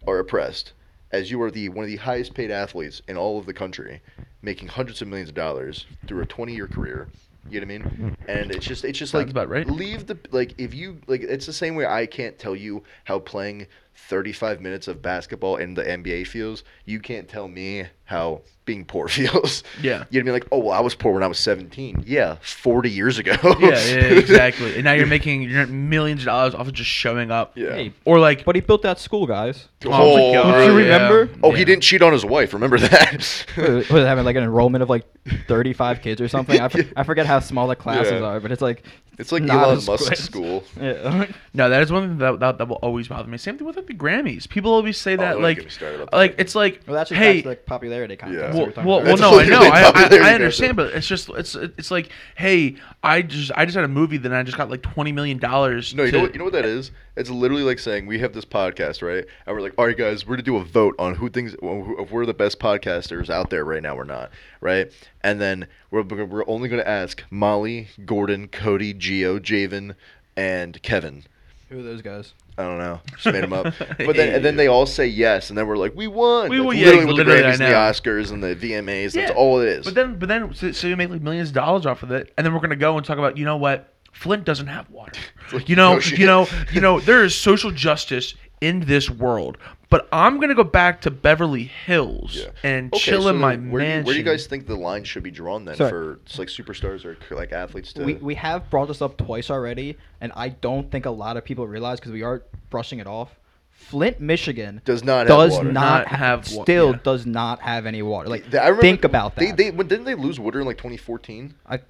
are 0.06 0.18
oppressed 0.20 0.72
as 1.10 1.30
you 1.30 1.40
are 1.42 1.50
the 1.50 1.68
one 1.70 1.84
of 1.84 1.90
the 1.90 1.96
highest 1.96 2.34
paid 2.34 2.50
athletes 2.50 3.02
in 3.08 3.16
all 3.16 3.38
of 3.38 3.46
the 3.46 3.54
country 3.54 4.00
making 4.42 4.68
hundreds 4.68 5.02
of 5.02 5.08
millions 5.08 5.30
of 5.30 5.34
dollars 5.34 5.86
through 6.06 6.22
a 6.22 6.26
20 6.26 6.54
year 6.54 6.68
career 6.68 7.08
you 7.50 7.60
know 7.60 7.66
what 7.66 7.74
I 7.74 7.78
mean? 7.78 8.16
And 8.28 8.50
it's 8.50 8.66
just 8.66 8.84
it's 8.84 8.98
just 8.98 9.12
Sounds 9.12 9.32
like 9.34 9.48
right. 9.48 9.66
leave 9.66 10.06
the 10.06 10.18
like 10.32 10.54
if 10.58 10.74
you 10.74 11.00
like 11.06 11.22
it's 11.22 11.46
the 11.46 11.52
same 11.52 11.76
way 11.76 11.86
I 11.86 12.04
can't 12.04 12.38
tell 12.38 12.54
you 12.54 12.82
how 13.04 13.20
playing 13.20 13.66
35 13.94 14.60
minutes 14.60 14.86
of 14.86 15.00
basketball 15.00 15.56
in 15.56 15.72
the 15.72 15.82
NBA 15.82 16.26
feels, 16.26 16.62
you 16.84 17.00
can't 17.00 17.26
tell 17.26 17.48
me 17.48 17.86
how 18.08 18.40
being 18.64 18.84
poor 18.84 19.08
feels. 19.18 19.62
Yeah. 19.82 20.04
You'd 20.10 20.24
be 20.26 20.30
like, 20.30 20.46
oh, 20.52 20.58
well, 20.58 20.72
I 20.72 20.80
was 20.80 20.94
poor 20.94 21.12
when 21.14 21.22
I 21.22 21.26
was 21.26 21.38
17. 21.38 22.04
Yeah, 22.06 22.36
40 22.42 22.90
years 22.90 23.18
ago. 23.18 23.32
yeah, 23.42 23.68
yeah, 23.68 23.70
exactly. 24.18 24.74
And 24.74 24.84
now 24.84 24.92
you're 24.92 25.06
making 25.06 25.42
you're 25.42 25.66
millions 25.66 26.20
of 26.22 26.26
dollars 26.26 26.54
off 26.54 26.66
of 26.66 26.72
just 26.74 26.90
showing 26.90 27.30
up. 27.30 27.56
Yeah. 27.56 27.72
Hey, 27.74 27.92
Or 28.04 28.18
like, 28.18 28.44
but 28.44 28.54
he 28.56 28.60
built 28.60 28.82
that 28.82 28.98
school, 28.98 29.26
guys. 29.26 29.68
Oh 29.86 29.90
my 29.90 29.98
oh, 30.00 30.32
God, 30.34 30.52
Don't 30.52 30.66
you 30.74 30.78
yeah. 30.80 30.92
remember? 31.08 31.30
Oh, 31.42 31.52
Yeah. 31.52 31.58
he 31.58 31.64
didn't 31.64 31.82
cheat 31.82 32.02
on 32.02 32.12
his 32.12 32.24
wife. 32.26 32.52
Remember 32.52 32.78
that? 32.78 33.46
was 33.56 33.86
having 33.88 34.24
like 34.24 34.36
an 34.36 34.42
enrollment 34.42 34.82
of 34.82 34.90
like 34.90 35.06
35 35.46 36.02
kids 36.02 36.20
or 36.20 36.28
something? 36.28 36.60
i 36.60 36.68
forget 37.04 37.26
how 37.26 37.40
small 37.40 37.68
the 37.68 37.76
classes 37.76 38.12
Yeah. 38.12 38.26
are, 38.26 38.40
but 38.40 38.52
it's 38.52 38.62
like 38.62 38.82
It's 39.18 39.32
like 39.32 39.42
not 39.42 39.64
Elon 39.64 39.78
as 39.78 39.86
Musk's 39.86 40.06
quick. 40.08 40.18
school. 40.18 40.64
Yeah. 40.80 41.26
No, 41.54 41.70
that 41.70 41.82
is 41.82 41.90
one 41.90 42.08
thing 42.08 42.18
that, 42.18 42.38
that 42.40 42.58
that 42.58 42.68
will 42.68 42.76
always 42.76 43.08
bother 43.08 43.28
me. 43.28 43.38
Same 43.38 43.56
thing 43.56 43.66
with 43.66 43.76
like 43.76 43.86
the 43.86 43.94
Grammys. 43.94 44.48
People 44.48 44.72
always 44.72 44.96
say 44.98 45.14
oh, 45.14 45.16
that 45.16 45.32
don't 45.32 45.42
like, 45.42 45.56
get 45.56 45.64
me 45.64 45.70
started 45.70 45.96
about 45.96 46.10
that. 46.10 46.16
like 46.16 46.34
it's 46.38 46.54
like, 46.54 46.82
well, 46.86 46.94
that's 46.94 47.10
just 47.10 47.18
hey, 47.20 47.42
like 47.42 47.64
popularity 47.66 47.97
contest. 48.06 48.40
Yeah. 48.40 48.54
well, 48.54 48.66
were 48.66 48.72
talking 48.72 48.88
well, 48.88 49.02
well, 49.02 49.16
no, 49.16 49.38
I 49.40 49.44
know, 49.46 49.60
I, 49.60 49.92
I, 49.94 50.30
I 50.30 50.34
understand, 50.34 50.76
but 50.76 50.94
it's 50.94 51.06
just 51.06 51.28
it's 51.30 51.54
it's 51.54 51.90
like, 51.90 52.10
hey, 52.36 52.76
I 53.02 53.22
just 53.22 53.50
I 53.56 53.64
just 53.64 53.74
had 53.74 53.84
a 53.84 53.88
movie 53.88 54.16
that 54.18 54.32
I 54.32 54.42
just 54.42 54.56
got 54.56 54.70
like 54.70 54.82
twenty 54.82 55.12
million 55.12 55.38
dollars. 55.38 55.94
No, 55.94 56.04
you 56.04 56.12
know 56.12 56.20
what? 56.22 56.32
You 56.34 56.38
know 56.38 56.44
what 56.44 56.52
that 56.54 56.64
is? 56.64 56.90
It's 57.16 57.30
literally 57.30 57.64
like 57.64 57.78
saying 57.78 58.06
we 58.06 58.18
have 58.20 58.32
this 58.32 58.44
podcast, 58.44 59.02
right? 59.02 59.24
And 59.46 59.56
we're 59.56 59.62
like, 59.62 59.74
all 59.76 59.86
right, 59.86 59.96
guys, 59.96 60.26
we're 60.26 60.36
gonna 60.36 60.42
do 60.44 60.56
a 60.56 60.64
vote 60.64 60.94
on 60.98 61.14
who 61.16 61.28
thinks 61.28 61.54
who- 61.60 61.96
if 62.00 62.10
we're 62.12 62.26
the 62.26 62.34
best 62.34 62.60
podcasters 62.60 63.28
out 63.30 63.50
there 63.50 63.64
right 63.64 63.82
now 63.82 63.96
or 63.96 64.04
not, 64.04 64.30
right? 64.60 64.92
And 65.22 65.40
then 65.40 65.66
we're 65.90 66.02
we're 66.02 66.44
only 66.46 66.68
gonna 66.68 66.82
ask 66.82 67.24
Molly, 67.30 67.88
Gordon, 68.04 68.48
Cody, 68.48 68.94
Geo, 68.94 69.38
Javen, 69.38 69.94
and 70.36 70.80
Kevin. 70.82 71.24
Who 71.68 71.80
are 71.80 71.82
those 71.82 72.00
guys? 72.02 72.32
I 72.56 72.62
don't 72.62 72.78
know. 72.78 73.00
Just 73.12 73.26
made 73.26 73.42
them 73.42 73.52
up. 73.52 73.74
But 73.98 74.16
then 74.16 74.34
and 74.34 74.44
then 74.44 74.56
they 74.56 74.68
all 74.68 74.86
say 74.86 75.06
yes, 75.06 75.50
and 75.50 75.58
then 75.58 75.66
we're 75.66 75.76
like, 75.76 75.94
we 75.94 76.06
won. 76.06 76.48
We 76.48 76.56
That's 76.56 76.66
won, 76.66 76.76
yeah, 76.76 76.84
literally 76.86 77.06
what 77.06 77.16
the 77.26 77.32
I 77.32 77.40
Grammys 77.42 77.50
and 77.52 77.60
the 77.60 77.68
know. 77.68 77.74
Oscars 77.74 78.32
and 78.32 78.42
the 78.42 78.56
VMAs. 78.56 79.12
That's 79.12 79.30
Yeah. 79.30 79.36
all 79.36 79.60
it 79.60 79.68
is. 79.68 79.84
But 79.84 79.94
then, 79.94 80.18
but 80.18 80.28
then, 80.28 80.54
so, 80.54 80.72
so 80.72 80.86
you 80.86 80.96
make 80.96 81.10
like 81.10 81.20
millions 81.22 81.50
of 81.50 81.54
dollars 81.54 81.84
off 81.86 82.02
of 82.02 82.10
it, 82.10 82.32
and 82.36 82.46
then 82.46 82.54
we're 82.54 82.60
gonna 82.60 82.74
go 82.76 82.96
and 82.96 83.04
talk 83.06 83.18
about, 83.18 83.36
you 83.36 83.44
know 83.44 83.56
what? 83.58 83.92
Flint 84.12 84.44
doesn't 84.44 84.66
have 84.68 84.88
water. 84.90 85.20
like, 85.52 85.68
You 85.68 85.76
know, 85.76 85.94
no 85.94 86.00
shit. 86.00 86.18
you 86.18 86.26
know, 86.26 86.48
you 86.72 86.80
know. 86.80 86.98
There 87.00 87.22
is 87.22 87.34
social 87.34 87.70
justice 87.70 88.34
in 88.60 88.80
this 88.80 89.08
world, 89.10 89.58
but 89.90 90.08
I'm 90.12 90.38
gonna 90.40 90.54
go 90.54 90.64
back 90.64 91.00
to 91.02 91.10
Beverly 91.10 91.64
Hills 91.64 92.36
Yeah. 92.36 92.50
and 92.62 92.92
Okay, 92.92 93.00
chill 93.02 93.22
so 93.22 93.28
in 93.28 93.36
my 93.36 93.56
then 93.56 93.70
where 93.70 93.80
Do 93.80 93.86
you, 93.86 93.90
mansion. 93.92 94.04
where 94.06 94.14
do 94.14 94.18
you 94.18 94.24
guys 94.24 94.46
think 94.46 94.66
the 94.66 94.74
line 94.76 95.04
should 95.04 95.22
be 95.22 95.30
drawn 95.30 95.64
then 95.64 95.76
Sorry. 95.76 95.90
for 95.90 96.20
s- 96.26 96.38
like 96.38 96.48
superstars 96.48 97.04
or 97.04 97.16
like 97.34 97.52
athletes 97.52 97.92
to? 97.94 98.04
We, 98.04 98.14
we 98.14 98.34
have 98.36 98.68
brought 98.70 98.88
this 98.88 99.00
up 99.02 99.16
twice 99.16 99.50
already, 99.50 99.96
and 100.20 100.32
I 100.36 100.48
don't 100.50 100.90
think 100.90 101.06
a 101.06 101.10
lot 101.10 101.36
of 101.36 101.44
people 101.44 101.66
realize 101.66 102.00
because 102.00 102.12
we 102.12 102.22
are 102.22 102.42
brushing 102.70 102.98
it 102.98 103.06
off. 103.06 103.30
Flint, 103.70 104.20
Michigan 104.20 104.82
does 104.84 105.04
not 105.04 105.20
have 105.20 105.28
does 105.28 105.52
water. 105.52 105.72
not, 105.72 105.72
Not 105.72 106.06
ha- 106.08 106.16
have 106.16 106.52
wa- 106.52 106.62
still 106.64 106.90
yeah. 106.90 106.98
does 107.04 107.26
not 107.26 107.60
have 107.60 107.86
any 107.86 108.02
water. 108.02 108.28
Like 108.28 108.52
I 108.52 108.64
remember 108.64 108.82
think 108.82 109.04
about 109.04 109.36
that. 109.36 109.56
they 109.56 109.70
when 109.70 109.86
didn't 109.86 110.04
they 110.04 110.16
lose 110.16 110.40
water 110.40 110.58
in 110.60 110.66
like 110.66 110.78
2014? 110.78 111.54
I, 111.64 111.74
I, 111.76 111.80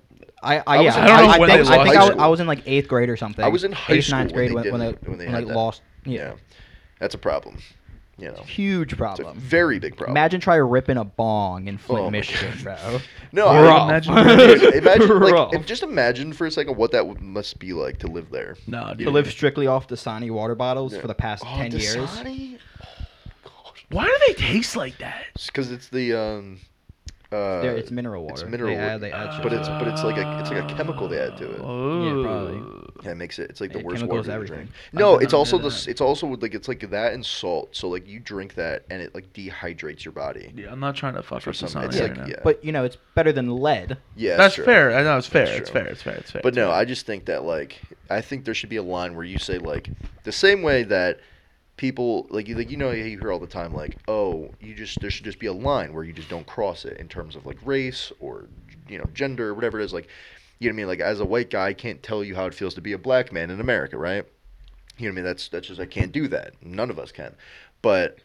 I, 0.58 0.62
I 0.66 0.76
yeah, 0.76 0.82
was 0.82 0.96
in- 0.96 1.02
I 1.02 1.06
don't 1.06 1.16
know 1.26 1.32
I, 1.32 1.38
when 1.38 1.48
think, 1.48 1.66
they 1.66 1.74
I 1.74 1.84
think 1.84 1.86
lost 1.86 1.96
I 1.96 2.00
was, 2.00 2.08
school. 2.10 2.20
I 2.20 2.26
was 2.28 2.40
in 2.40 2.46
like 2.46 2.62
eighth 2.66 2.88
grade 2.88 3.08
or 3.08 3.16
something. 3.16 3.42
I 3.44 3.48
was 3.48 3.64
in 3.64 3.72
high 3.72 3.94
eighth, 3.94 4.04
school 4.04 4.18
ninth 4.18 4.32
when 4.32 4.36
grade 4.36 4.50
they 4.50 4.54
when, 4.54 4.64
when, 4.70 4.80
didn't- 4.80 5.02
they, 5.02 5.08
when 5.08 5.18
they 5.18 5.24
when 5.24 5.34
had 5.34 5.44
they 5.44 5.48
that. 5.48 5.56
lost. 5.56 5.80
Yeah, 6.08 6.34
that's 6.98 7.14
a 7.14 7.18
problem. 7.18 7.58
You 8.20 8.32
know, 8.32 8.42
huge 8.42 8.88
it's 8.88 8.92
a 8.94 8.96
problem. 8.96 9.38
very 9.38 9.78
big 9.78 9.96
problem. 9.96 10.16
Imagine 10.16 10.40
try 10.40 10.56
ripping 10.56 10.96
a 10.96 11.04
bong 11.04 11.68
in 11.68 11.78
Flint, 11.78 12.00
Oh 12.00 12.04
my 12.06 12.10
Michigan, 12.10 12.52
God. 12.64 12.80
bro. 12.82 12.98
no, 13.32 13.44
Rough. 13.46 13.82
I, 13.82 13.84
Imagine- 13.84 14.14
Dude, 14.60 14.74
imagine 14.82 15.08
Rough. 15.08 15.52
like 15.52 15.60
if, 15.60 15.66
just 15.66 15.84
imagine 15.84 16.32
for 16.32 16.44
a 16.46 16.50
second 16.50 16.76
what 16.76 16.90
that 16.90 17.06
would, 17.06 17.20
must 17.20 17.60
be 17.60 17.72
like 17.72 17.98
to 17.98 18.08
live 18.08 18.28
there. 18.30 18.56
no, 18.66 18.88
to 18.88 18.94
dude. 18.96 19.08
live 19.12 19.30
strictly 19.30 19.68
off 19.68 19.86
Dasani 19.86 20.32
water 20.32 20.56
bottles 20.56 20.94
Yeah. 20.94 21.00
for 21.00 21.06
the 21.06 21.14
past 21.14 21.44
Oh, 21.46 21.56
ten 21.56 21.70
years. 21.70 21.94
Dasani? 21.94 22.58
Why 23.90 24.04
do 24.06 24.14
they 24.26 24.34
taste 24.34 24.74
like 24.74 24.98
that? 24.98 25.24
because 25.46 25.70
it's 25.70 25.88
the 25.88 26.12
um. 26.14 26.58
Uh, 27.30 27.60
There, 27.60 27.76
it's 27.76 27.90
mineral 27.90 28.22
water. 28.24 28.42
It's 28.44 28.50
mineral 28.50 28.70
They 28.70 28.76
water. 28.76 28.88
add, 28.90 29.00
they 29.02 29.12
add 29.12 29.34
shit 29.34 29.42
but 29.42 29.48
to 29.50 29.58
it's 29.58 29.68
it. 29.68 29.78
but 29.78 29.86
it's 29.88 30.02
like 30.02 30.16
a 30.16 30.40
it's 30.40 30.50
like 30.50 30.64
a 30.70 30.74
chemical 30.74 31.08
they 31.08 31.18
add 31.20 31.36
to 31.36 31.50
it. 31.50 31.60
Oh, 31.60 32.22
probably. 32.22 33.04
Yeah, 33.04 33.10
it 33.12 33.14
makes 33.16 33.38
it. 33.38 33.50
It's 33.50 33.60
like 33.60 33.72
the 33.72 33.80
Yeah, 33.80 33.84
worst 33.84 34.06
water 34.06 34.22
to 34.22 34.32
everything. 34.32 34.56
drink. 34.56 34.70
I 34.94 34.98
No, 34.98 35.18
it's 35.18 35.34
also 35.34 35.58
the. 35.58 35.68
that. 35.68 35.88
It's 35.88 36.00
also 36.00 36.26
like 36.26 36.54
it's 36.54 36.68
like 36.68 36.88
that 36.90 37.12
and 37.12 37.24
salt. 37.24 37.76
So 37.76 37.88
like 37.88 38.08
you 38.08 38.18
drink 38.18 38.54
that 38.54 38.84
and 38.88 39.02
it 39.02 39.14
like 39.14 39.30
dehydrates 39.34 40.06
your 40.06 40.12
body. 40.12 40.52
Yeah, 40.56 40.72
I'm 40.72 40.80
not 40.80 40.96
trying 40.96 41.14
to 41.14 41.22
fuck 41.22 41.42
For 41.42 41.50
with 41.50 41.56
some- 41.58 41.84
it's 41.84 42.00
like- 42.00 42.16
now. 42.16 42.26
yeah. 42.26 42.40
But 42.42 42.64
you 42.64 42.72
know, 42.72 42.84
it's 42.84 42.96
better 43.14 43.30
than 43.30 43.54
lead. 43.58 43.98
Yeah, 44.16 44.36
That's 44.38 44.54
true. 44.54 44.64
fair. 44.64 44.96
I 44.96 45.02
know 45.02 45.18
it's 45.18 45.26
fair. 45.26 45.46
It's 45.54 45.68
fair. 45.68 45.86
It's 45.86 46.00
fair. 46.02 46.14
It's 46.14 46.30
fair. 46.30 46.40
But 46.42 46.48
it's 46.48 46.56
no, 46.56 46.68
fair. 46.68 46.76
I 46.76 46.84
just 46.86 47.04
think 47.04 47.26
that 47.26 47.44
like 47.44 47.78
I 48.08 48.22
think 48.22 48.46
there 48.46 48.54
should 48.54 48.70
be 48.70 48.76
a 48.76 48.82
line 48.82 49.14
where 49.14 49.26
you 49.26 49.38
say 49.38 49.58
like 49.58 49.90
the 50.24 50.32
same 50.32 50.62
way 50.62 50.82
that 50.84 51.20
people 51.78 52.26
like 52.28 52.46
you 52.48 52.54
like 52.56 52.70
you 52.70 52.76
know 52.76 52.90
you 52.90 53.04
hear 53.04 53.32
all 53.32 53.38
the 53.38 53.46
time 53.46 53.72
like 53.72 53.96
oh 54.08 54.50
you 54.60 54.74
just 54.74 55.00
there 55.00 55.10
should 55.10 55.24
just 55.24 55.38
be 55.38 55.46
a 55.46 55.52
line 55.52 55.94
where 55.94 56.04
you 56.04 56.12
just 56.12 56.28
don't 56.28 56.46
cross 56.46 56.84
it 56.84 56.98
in 56.98 57.08
terms 57.08 57.36
of 57.36 57.46
like 57.46 57.56
race 57.64 58.12
or 58.20 58.46
you 58.88 58.98
know 58.98 59.06
gender 59.14 59.54
whatever 59.54 59.80
it 59.80 59.84
is 59.84 59.92
like 59.92 60.08
you 60.58 60.68
know 60.68 60.72
what 60.72 60.74
I 60.74 60.76
mean? 60.78 60.86
Like 60.88 61.00
as 61.00 61.20
a 61.20 61.24
white 61.24 61.50
guy 61.50 61.68
I 61.68 61.72
can't 61.72 62.02
tell 62.02 62.24
you 62.24 62.34
how 62.34 62.46
it 62.46 62.54
feels 62.54 62.74
to 62.74 62.80
be 62.80 62.92
a 62.92 62.98
black 62.98 63.32
man 63.32 63.50
in 63.50 63.60
America 63.60 63.96
right? 63.96 64.26
You 64.98 65.08
know 65.08 65.12
what 65.12 65.12
I 65.12 65.14
mean? 65.14 65.24
That's 65.24 65.48
that's 65.48 65.68
just 65.68 65.80
I 65.80 65.86
can't 65.86 66.12
do 66.12 66.28
that. 66.28 66.54
None 66.60 66.90
of 66.90 66.98
us 66.98 67.12
can. 67.12 67.34
But 67.80 68.18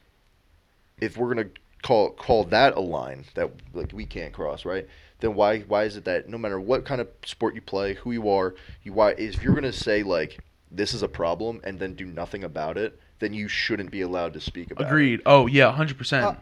if 0.99 1.15
we're 1.15 1.33
gonna 1.33 1.49
call 1.83 2.09
call 2.09 2.45
that 2.45 2.75
a 2.75 2.79
line 2.79 3.25
that 3.35 3.51
like 3.73 3.93
we 3.93 4.05
can't 4.05 4.33
cross, 4.33 4.65
right? 4.65 4.87
Then 5.19 5.35
why 5.35 5.59
why 5.59 5.83
is 5.83 5.95
it 5.95 6.05
that 6.05 6.27
no 6.27 6.39
matter 6.39 6.59
what 6.59 6.85
kind 6.85 6.99
of 6.99 7.07
sport 7.23 7.53
you 7.53 7.61
play, 7.61 7.93
who 7.93 8.11
you 8.11 8.27
are, 8.29 8.55
you 8.81 8.93
why 8.93 9.11
if 9.11 9.43
you're 9.43 9.53
gonna 9.53 9.71
say 9.71 10.01
like 10.01 10.39
this 10.71 10.95
is 10.95 11.03
a 11.03 11.07
problem 11.07 11.61
and 11.63 11.79
then 11.79 11.93
do 11.93 12.05
nothing 12.05 12.43
about 12.43 12.77
it, 12.79 12.99
then 13.23 13.33
you 13.33 13.47
shouldn't 13.47 13.89
be 13.91 14.01
allowed 14.01 14.33
to 14.33 14.41
speak 14.41 14.71
about 14.71 14.88
Agreed. 14.88 15.21
Oh 15.25 15.47
yeah, 15.47 15.71
hundred 15.71 15.97
percent. 15.97 16.25
Uh, 16.25 16.36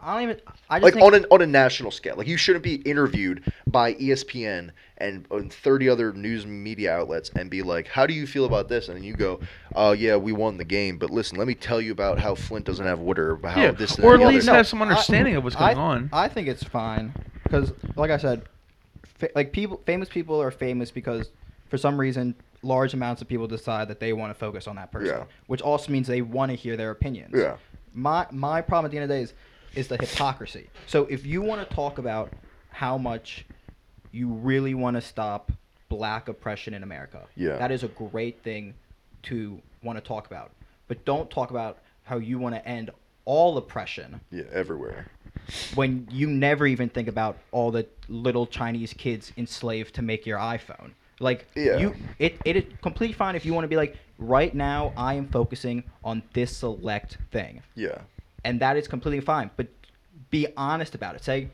I 0.00 0.12
don't 0.14 0.22
even. 0.24 0.40
I 0.68 0.80
just 0.80 0.82
Like 0.84 0.94
think, 0.94 1.04
on 1.06 1.14
an 1.14 1.26
on 1.30 1.40
a 1.42 1.46
national 1.46 1.90
scale, 1.90 2.16
like 2.16 2.26
you 2.26 2.36
shouldn't 2.36 2.62
be 2.62 2.74
interviewed 2.76 3.42
by 3.66 3.94
ESPN 3.94 4.70
and, 4.98 5.26
and 5.30 5.52
30 5.52 5.88
other 5.88 6.12
news 6.12 6.46
media 6.46 6.92
outlets 6.94 7.30
and 7.36 7.48
be 7.50 7.62
like, 7.62 7.88
"How 7.88 8.06
do 8.06 8.12
you 8.12 8.26
feel 8.26 8.44
about 8.44 8.68
this?" 8.68 8.88
And 8.88 8.96
then 8.98 9.04
you 9.04 9.14
go, 9.14 9.40
"Oh 9.74 9.92
yeah, 9.92 10.16
we 10.16 10.32
won 10.32 10.58
the 10.58 10.64
game, 10.64 10.98
but 10.98 11.10
listen, 11.10 11.38
let 11.38 11.46
me 11.46 11.54
tell 11.54 11.80
you 11.80 11.92
about 11.92 12.18
how 12.18 12.34
Flint 12.34 12.66
doesn't 12.66 12.84
have 12.84 12.98
water, 12.98 13.30
about 13.32 13.52
how 13.54 13.62
Yeah, 13.62 13.70
this 13.70 13.96
and 13.96 14.04
or 14.04 14.18
that 14.18 14.24
at 14.24 14.28
least 14.34 14.48
other." 14.48 14.58
have 14.58 14.66
some 14.66 14.82
understanding 14.82 15.36
of 15.36 15.44
what's 15.44 15.56
I- 15.56 15.72
going 15.74 15.78
on. 15.78 16.10
I 16.12 16.28
think 16.28 16.48
it's 16.48 16.64
fine 16.64 17.14
because, 17.44 17.72
like 17.96 18.10
I 18.10 18.18
said, 18.18 18.42
fa- 19.04 19.30
like 19.34 19.52
people, 19.52 19.80
famous 19.86 20.08
people 20.10 20.40
are 20.40 20.50
famous 20.50 20.90
because 20.90 21.30
for 21.70 21.78
some 21.78 21.98
reason, 21.98 22.34
large 22.64 22.94
amounts 22.94 23.20
of 23.22 23.28
people 23.28 23.46
decide 23.46 23.88
that 23.88 24.00
they 24.00 24.12
want 24.12 24.30
to 24.30 24.34
focus 24.38 24.66
on 24.66 24.76
that 24.76 24.90
person, 24.90 25.08
Yeah. 25.18 25.24
which 25.46 25.60
also 25.62 25.92
means 25.92 26.06
they 26.06 26.22
want 26.22 26.50
to 26.50 26.56
hear 26.56 26.76
their 26.76 26.90
opinions. 26.90 27.32
Yeah. 27.36 27.56
My 27.92 28.26
my 28.32 28.60
problem 28.62 28.86
at 28.86 28.90
the 28.90 28.96
end 28.98 29.04
of 29.04 29.08
the 29.10 29.16
day 29.16 29.22
is 29.22 29.34
is 29.74 29.88
the 29.88 29.96
hypocrisy. 29.96 30.68
So 30.86 31.04
if 31.06 31.26
you 31.26 31.42
want 31.42 31.68
to 31.68 31.74
talk 31.74 31.98
about 31.98 32.32
how 32.70 32.96
much 32.96 33.44
you 34.12 34.28
really 34.28 34.74
want 34.74 34.94
to 34.96 35.00
stop 35.00 35.50
black 35.88 36.28
oppression 36.28 36.74
in 36.74 36.82
America, 36.82 37.22
Yeah. 37.36 37.56
that 37.58 37.70
is 37.72 37.82
a 37.82 37.88
great 37.88 38.42
thing 38.42 38.74
to 39.24 39.60
want 39.82 39.98
to 39.98 40.04
talk 40.04 40.26
about. 40.26 40.52
But 40.88 41.04
don't 41.04 41.28
talk 41.30 41.50
about 41.50 41.78
how 42.04 42.18
you 42.18 42.38
want 42.38 42.54
to 42.54 42.66
end 42.68 42.90
all 43.24 43.56
oppression 43.56 44.20
Yeah, 44.30 44.44
everywhere. 44.52 45.06
when 45.74 46.06
you 46.10 46.26
never 46.28 46.66
even 46.66 46.88
think 46.88 47.08
about 47.08 47.38
all 47.50 47.70
the 47.70 47.86
little 48.08 48.46
Chinese 48.46 48.92
kids 48.92 49.32
enslaved 49.36 49.94
to 49.96 50.02
make 50.02 50.24
your 50.26 50.38
iPhone. 50.38 50.92
Like 51.20 51.46
Yeah. 51.54 51.76
you 51.78 51.94
it 52.18 52.38
it 52.44 52.56
is 52.56 52.64
completely 52.82 53.14
fine 53.14 53.36
if 53.36 53.44
you 53.46 53.54
want 53.54 53.64
to 53.64 53.68
be 53.68 53.76
like 53.76 53.96
right 54.18 54.54
now 54.54 54.92
I 54.96 55.14
am 55.14 55.28
focusing 55.28 55.84
on 56.02 56.22
this 56.32 56.56
select 56.56 57.18
thing. 57.30 57.62
Yeah. 57.74 57.98
And 58.44 58.60
that 58.60 58.76
is 58.76 58.88
completely 58.88 59.20
fine, 59.20 59.50
but 59.56 59.68
be 60.30 60.46
honest 60.56 60.94
about 60.94 61.14
it. 61.14 61.24
Say 61.24 61.48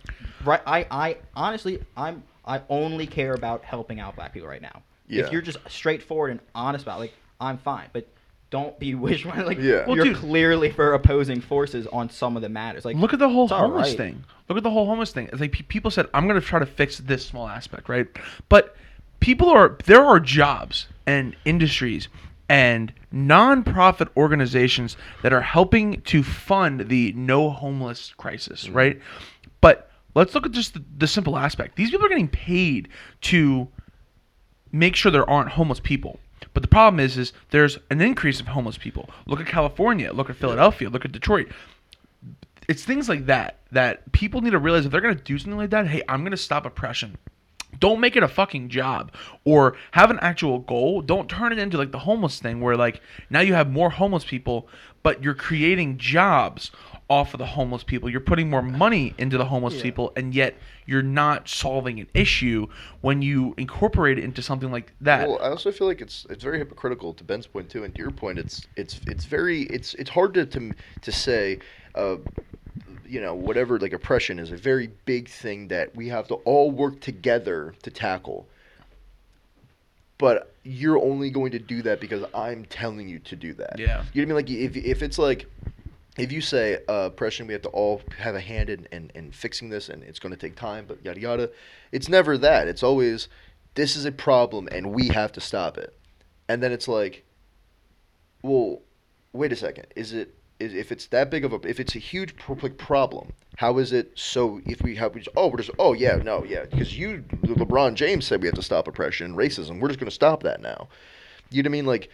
right 0.44 0.62
I 0.66 0.86
I 0.90 1.16
honestly 1.34 1.82
I'm 1.96 2.22
I 2.44 2.62
only 2.68 3.06
care 3.06 3.34
about 3.34 3.64
helping 3.64 4.00
out 4.00 4.16
black 4.16 4.32
people 4.32 4.48
right 4.48 4.62
now. 4.62 4.82
Yeah. 5.08 5.24
If 5.24 5.32
you're 5.32 5.42
just 5.42 5.58
straightforward 5.68 6.30
and 6.30 6.40
honest 6.54 6.84
about 6.84 6.96
it, 6.96 7.00
like 7.00 7.14
I'm 7.40 7.58
fine, 7.58 7.88
but 7.92 8.06
don't 8.50 8.78
be 8.78 8.94
wish 9.06 9.24
like 9.26 9.58
Yeah. 9.58 9.86
Well, 9.86 9.96
you're 9.96 10.06
dude- 10.06 10.16
clearly 10.16 10.70
for 10.70 10.94
opposing 10.94 11.40
forces 11.42 11.86
on 11.88 12.08
some 12.10 12.34
of 12.36 12.42
the 12.42 12.48
matters. 12.48 12.84
Like 12.86 12.96
Look 12.96 13.12
at 13.12 13.18
the 13.18 13.28
whole 13.28 13.46
homeless 13.46 13.88
alright. 13.88 13.96
thing. 13.96 14.24
Look 14.48 14.56
at 14.56 14.64
the 14.64 14.70
whole 14.70 14.86
homeless 14.86 15.12
thing. 15.12 15.28
It's 15.30 15.40
like 15.40 15.52
pe- 15.52 15.62
people 15.62 15.90
said, 15.92 16.06
"I'm 16.12 16.26
going 16.26 16.40
to 16.40 16.44
try 16.44 16.58
to 16.58 16.66
fix 16.66 16.98
this 16.98 17.24
small 17.24 17.46
aspect," 17.46 17.88
right? 17.88 18.08
But 18.48 18.74
people 19.20 19.48
are 19.48 19.76
there 19.86 20.04
are 20.04 20.18
jobs 20.20 20.86
and 21.06 21.36
industries 21.44 22.08
and 22.48 22.92
non-profit 23.12 24.08
organizations 24.16 24.96
that 25.22 25.32
are 25.32 25.40
helping 25.40 26.00
to 26.02 26.22
fund 26.22 26.88
the 26.88 27.12
no 27.12 27.50
homeless 27.50 28.12
crisis, 28.16 28.64
Mm-hmm. 28.64 28.76
right? 28.76 29.00
But 29.60 29.90
let's 30.14 30.34
look 30.34 30.46
at 30.46 30.52
just 30.52 30.74
the, 30.74 30.82
the 30.98 31.06
simple 31.06 31.36
aspect. 31.36 31.76
These 31.76 31.90
people 31.90 32.06
are 32.06 32.08
getting 32.08 32.28
paid 32.28 32.88
to 33.22 33.68
make 34.72 34.96
sure 34.96 35.12
there 35.12 35.28
aren't 35.28 35.50
homeless 35.50 35.80
people. 35.80 36.18
But 36.54 36.62
the 36.62 36.68
problem 36.68 36.98
is, 36.98 37.18
is 37.18 37.32
there's 37.50 37.78
an 37.90 38.00
increase 38.00 38.40
of 38.40 38.48
homeless 38.48 38.78
people. 38.78 39.08
Look 39.26 39.40
at 39.40 39.46
California. 39.46 40.12
Look 40.12 40.30
at 40.30 40.36
Philadelphia. 40.36 40.88
Look 40.88 41.04
at 41.04 41.12
Detroit. 41.12 41.48
It's 42.68 42.84
things 42.84 43.08
like 43.08 43.26
that 43.26 43.58
that 43.72 44.10
people 44.12 44.40
need 44.40 44.50
to 44.50 44.58
realize 44.58 44.86
if 44.86 44.92
they're 44.92 45.00
going 45.00 45.16
to 45.16 45.22
do 45.22 45.38
something 45.38 45.58
like 45.58 45.70
that. 45.70 45.86
Hey, 45.86 46.02
I'm 46.08 46.22
going 46.22 46.30
to 46.32 46.36
stop 46.36 46.66
oppression 46.66 47.18
don't 47.80 48.00
make 48.00 48.14
it 48.14 48.22
a 48.22 48.28
fucking 48.28 48.68
job 48.68 49.12
or 49.44 49.76
have 49.92 50.10
an 50.10 50.18
actual 50.20 50.58
goal. 50.58 51.00
Don't 51.02 51.28
turn 51.28 51.52
it 51.52 51.58
into 51.58 51.76
like 51.78 51.92
the 51.92 51.98
homeless 51.98 52.38
thing 52.38 52.60
where 52.60 52.76
like 52.76 53.00
now 53.30 53.40
you 53.40 53.54
have 53.54 53.70
more 53.70 53.90
homeless 53.90 54.24
people 54.24 54.68
but 55.02 55.22
you're 55.24 55.34
creating 55.34 55.96
jobs 55.96 56.70
off 57.08 57.32
of 57.32 57.38
the 57.38 57.46
homeless 57.46 57.82
people. 57.82 58.10
You're 58.10 58.20
putting 58.20 58.50
more 58.50 58.60
money 58.60 59.14
into 59.16 59.38
the 59.38 59.46
homeless 59.46 59.76
Yeah. 59.76 59.82
people 59.82 60.12
and 60.14 60.34
yet 60.34 60.56
you're 60.84 61.02
not 61.02 61.48
solving 61.48 61.98
an 62.00 62.06
issue 62.12 62.66
when 63.00 63.22
you 63.22 63.54
incorporate 63.56 64.18
it 64.18 64.24
into 64.24 64.42
something 64.42 64.70
like 64.70 64.92
that. 65.00 65.26
Well, 65.26 65.40
I 65.40 65.48
also 65.48 65.72
feel 65.72 65.86
like 65.86 66.00
it's 66.00 66.26
it's 66.28 66.44
very 66.44 66.58
hypocritical 66.58 67.14
to 67.14 67.24
Ben's 67.24 67.46
point 67.46 67.70
too, 67.70 67.84
and 67.84 67.94
to 67.94 68.02
your 68.02 68.10
point, 68.10 68.38
it's 68.38 68.66
it's 68.76 69.00
it's 69.06 69.24
very 69.24 69.62
it's 69.62 69.94
it's 69.94 70.10
hard 70.10 70.34
to 70.34 70.44
to, 70.46 70.72
to 71.00 71.12
say, 71.12 71.60
uh, 71.94 72.16
you 73.10 73.20
know, 73.20 73.34
whatever 73.34 73.78
like 73.78 73.92
oppression 73.92 74.38
is 74.38 74.52
a 74.52 74.56
very 74.56 74.90
big 75.04 75.28
thing 75.28 75.68
that 75.68 75.96
we 75.96 76.08
have 76.08 76.28
to 76.28 76.34
all 76.34 76.70
work 76.70 77.00
together 77.00 77.74
to 77.82 77.90
tackle. 77.90 78.46
But 80.16 80.54
you're 80.62 80.98
only 80.98 81.30
going 81.30 81.50
to 81.52 81.58
do 81.58 81.82
that 81.82 82.00
because 82.00 82.24
I'm 82.34 82.64
telling 82.66 83.08
you 83.08 83.18
to 83.20 83.36
do 83.36 83.54
that. 83.54 83.78
Yeah. 83.78 84.04
You 84.12 84.24
know 84.26 84.34
what 84.34 84.44
I 84.44 84.48
mean? 84.48 84.60
Like 84.60 84.76
if 84.76 84.76
if 84.76 85.02
it's 85.02 85.18
like 85.18 85.46
if 86.18 86.30
you 86.30 86.40
say 86.40 86.78
uh, 86.88 87.06
oppression, 87.06 87.46
we 87.46 87.52
have 87.52 87.62
to 87.62 87.68
all 87.70 88.02
have 88.18 88.34
a 88.34 88.40
hand 88.40 88.70
in, 88.70 88.86
in, 88.92 89.10
in 89.14 89.32
fixing 89.32 89.70
this, 89.70 89.88
and 89.88 90.02
it's 90.04 90.18
going 90.18 90.34
to 90.34 90.38
take 90.38 90.54
time, 90.54 90.84
but 90.86 91.04
yada 91.04 91.20
yada. 91.20 91.50
It's 91.90 92.08
never 92.08 92.38
that. 92.38 92.68
It's 92.68 92.82
always 92.82 93.28
this 93.74 93.96
is 93.96 94.04
a 94.04 94.12
problem, 94.12 94.68
and 94.70 94.92
we 94.92 95.08
have 95.08 95.32
to 95.32 95.40
stop 95.40 95.78
it. 95.78 95.96
And 96.48 96.62
then 96.62 96.70
it's 96.70 96.86
like, 96.88 97.24
well, 98.42 98.82
wait 99.32 99.52
a 99.52 99.56
second. 99.56 99.86
Is 99.96 100.12
it 100.12 100.34
if 100.60 100.92
it's 100.92 101.06
that 101.06 101.30
big 101.30 101.44
of 101.44 101.52
a 101.52 101.60
if 101.68 101.80
it's 101.80 101.94
a 101.96 101.98
huge 101.98 102.34
problem? 102.36 103.32
How 103.56 103.78
is 103.78 103.92
it 103.92 104.12
so? 104.14 104.60
If 104.66 104.82
we 104.82 104.96
have 104.96 105.14
we 105.14 105.22
just, 105.22 105.36
oh 105.36 105.48
we're 105.48 105.58
just 105.58 105.70
oh 105.78 105.92
yeah 105.92 106.16
no 106.16 106.44
yeah 106.44 106.64
because 106.64 106.96
you 106.96 107.24
LeBron 107.42 107.94
James 107.94 108.26
said 108.26 108.40
we 108.40 108.46
have 108.46 108.54
to 108.56 108.62
stop 108.62 108.88
oppression 108.88 109.26
and 109.26 109.36
racism. 109.36 109.80
We're 109.80 109.88
just 109.88 110.00
going 110.00 110.08
to 110.08 110.14
stop 110.14 110.42
that 110.44 110.60
now. 110.60 110.88
You 111.50 111.62
know 111.62 111.68
what 111.68 111.70
I 111.70 111.78
mean? 111.78 111.86
Like, 111.86 112.10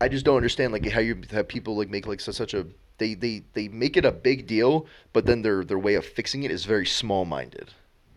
I 0.00 0.08
just 0.08 0.24
don't 0.24 0.36
understand 0.36 0.72
like 0.72 0.88
how 0.88 1.00
you 1.00 1.20
have 1.32 1.48
people 1.48 1.76
like 1.76 1.90
make 1.90 2.06
like 2.06 2.20
such, 2.20 2.54
a 2.54 2.66
they, 2.98 3.14
they 3.14 3.42
they 3.54 3.68
make 3.68 3.96
it 3.96 4.04
a 4.04 4.12
big 4.12 4.46
deal, 4.46 4.86
but 5.12 5.26
then 5.26 5.42
their 5.42 5.64
their 5.64 5.78
way 5.78 5.94
of 5.94 6.04
fixing 6.04 6.44
it 6.44 6.50
is 6.50 6.64
very 6.64 6.86
small 6.86 7.24
minded. 7.24 7.72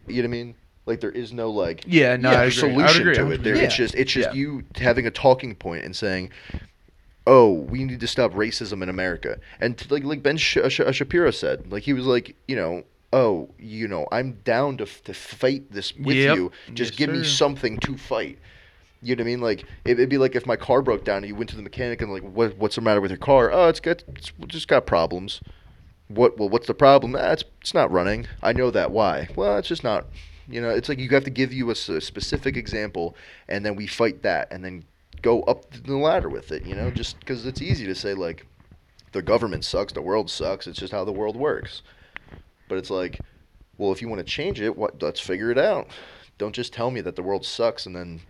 You 0.08 0.18
know 0.22 0.30
what 0.30 0.36
I 0.36 0.44
mean? 0.44 0.56
Like 0.86 1.00
there 1.00 1.12
is 1.12 1.32
no 1.32 1.50
like 1.50 1.86
Yeah, 1.88 2.18
no. 2.18 2.30
I 2.30 2.50
solution 2.50 3.14
to 3.14 3.32
it. 3.32 3.44
There, 3.44 3.56
it's 3.56 3.76
just 3.76 3.96
it's 3.96 4.12
just 4.12 4.30
Yeah. 4.30 4.36
you 4.36 4.64
having 4.76 5.08
a 5.08 5.12
talking 5.12 5.56
point 5.56 5.86
and 5.86 5.96
saying, 5.96 6.30
"Oh, 7.26 7.52
we 7.54 7.84
need 7.84 8.00
to 8.00 8.08
stop 8.08 8.34
racism 8.34 8.82
in 8.84 8.90
America." 8.90 9.40
And 9.60 9.78
t- 9.78 9.88
like 9.90 10.04
like 10.04 10.24
Ben 10.24 10.38
Sh- 10.38 10.58
Sh- 10.70 10.82
Shapiro 10.92 11.32
said, 11.32 11.72
like 11.72 11.84
he 11.84 11.94
was 11.94 12.06
like, 12.06 12.36
you 12.48 12.56
know, 12.56 12.84
"Oh, 13.12 13.50
you 13.60 13.88
know, 13.88 14.08
I'm 14.12 14.34
down 14.44 14.78
to 14.78 14.84
f- 14.84 15.04
to 15.04 15.14
fight 15.14 15.72
this 15.72 15.96
with 15.96 16.18
Yep. 16.18 16.36
you. 16.36 16.52
Just 16.74 16.94
Yes, 16.94 16.98
give 16.98 17.10
me 17.12 17.24
something 17.24 17.78
to 17.80 17.98
fight." 17.98 18.40
You 19.02 19.16
know 19.18 19.22
what 19.22 19.28
I 19.28 19.32
mean? 19.32 19.42
Like 19.42 19.62
it, 19.84 19.92
it'd 19.92 20.10
be 20.10 20.18
like 20.18 20.36
if 20.36 20.46
my 20.46 20.56
car 20.56 20.82
broke 20.82 21.04
down 21.04 21.18
and 21.18 21.28
you 21.28 21.36
went 21.36 21.50
to 21.50 21.58
the 21.58 21.62
mechanic 21.62 22.02
and 22.02 22.12
like, 22.12 22.24
what 22.24 22.58
what's 22.58 22.76
the 22.76 22.82
matter 22.82 23.02
with 23.02 23.12
your 23.12 23.18
car? 23.18 23.52
Oh, 23.52 23.68
it's 23.68 23.82
got 23.82 24.04
it's 24.16 24.32
just 24.48 24.68
got 24.70 24.86
problems. 24.86 25.42
What 26.08 26.38
well, 26.38 26.50
what's 26.50 26.68
the 26.68 26.74
problem? 26.74 27.16
Ah, 27.18 27.32
it's 27.32 27.44
it's 27.62 27.74
not 27.74 27.92
running. 27.92 28.28
I 28.42 28.54
know 28.54 28.72
that. 28.72 28.92
Why? 28.92 29.28
Well, 29.36 29.58
it's 29.58 29.68
just 29.68 29.84
not. 29.84 30.06
You 30.48 30.62
know, 30.62 30.70
it's 30.70 30.90
like 30.90 31.00
you 31.00 31.10
have 31.10 31.24
to 31.24 31.30
give 31.30 31.54
you 31.54 31.70
a 31.70 31.76
specific 31.76 32.58
example, 32.58 33.16
and 33.48 33.66
then 33.66 33.76
we 33.78 33.88
fight 33.88 34.24
that, 34.24 34.52
and 34.52 34.64
then 34.64 34.84
go 35.24 35.42
up 35.44 35.72
the 35.72 35.98
ladder 35.98 36.30
with 36.30 36.52
it. 36.52 36.66
You 36.66 36.76
know, 36.76 36.88
mm-hmm. 36.88 36.96
just 36.96 37.20
because 37.20 37.48
it's 37.48 37.62
easy 37.62 37.88
to 37.88 37.96
say 37.96 38.14
like, 38.14 38.46
the 39.12 39.22
government 39.22 39.66
sucks, 39.66 39.94
the 39.94 40.02
world 40.02 40.30
sucks. 40.30 40.68
It's 40.68 40.80
just 40.80 40.94
how 40.94 41.04
the 41.04 41.12
world 41.12 41.36
works. 41.36 41.82
But 42.68 42.78
it's 42.78 42.90
like, 42.90 43.20
well, 43.78 43.92
if 43.92 44.02
you 44.02 44.08
want 44.08 44.20
to 44.20 44.26
change 44.26 44.62
it, 44.62 44.76
what? 44.76 45.02
Let's 45.02 45.20
figure 45.20 45.50
it 45.50 45.58
out. 45.58 45.88
Don't 46.38 46.54
just 46.54 46.74
tell 46.74 46.92
me 46.92 47.02
that 47.02 47.16
the 47.16 47.24
world 47.24 47.46
sucks 47.46 47.86
and 47.86 47.96
then 47.96 48.22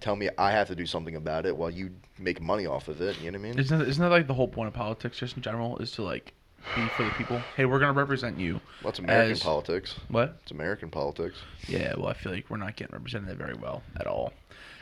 tell 0.00 0.16
me 0.16 0.28
I 0.36 0.50
have 0.50 0.66
to 0.68 0.74
do 0.74 0.84
something 0.84 1.16
about 1.16 1.46
it 1.46 1.56
while 1.56 1.70
you 1.70 1.90
make 2.18 2.40
money 2.40 2.66
off 2.66 2.88
of 2.88 3.00
it. 3.00 3.16
You 3.20 3.30
know 3.30 3.38
what 3.38 3.46
I 3.46 3.50
mean? 3.50 3.58
Isn't 3.58 3.78
that, 3.78 3.88
isn't 3.88 4.02
that 4.02 4.10
like 4.10 4.26
the 4.26 4.34
whole 4.34 4.48
point 4.48 4.68
of 4.68 4.74
politics, 4.74 5.18
just 5.18 5.36
in 5.36 5.42
general, 5.42 5.78
is 5.78 5.92
to 5.92 6.02
like 6.02 6.34
be 6.74 6.86
for 6.96 7.04
the 7.04 7.10
people? 7.10 7.40
Hey, 7.56 7.64
we're 7.64 7.78
gonna 7.78 7.92
represent 7.92 8.38
you. 8.38 8.60
Well, 8.82 8.90
it's 8.90 8.98
American 8.98 9.32
as- 9.32 9.42
politics. 9.42 9.94
What? 10.08 10.38
It's 10.42 10.50
American 10.50 10.90
politics. 10.90 11.38
Yeah, 11.68 11.94
well, 11.96 12.08
I 12.08 12.14
feel 12.14 12.32
like 12.32 12.50
we're 12.50 12.56
not 12.56 12.76
getting 12.76 12.94
represented 12.94 13.38
very 13.38 13.54
well 13.54 13.82
at 13.98 14.06
all. 14.08 14.32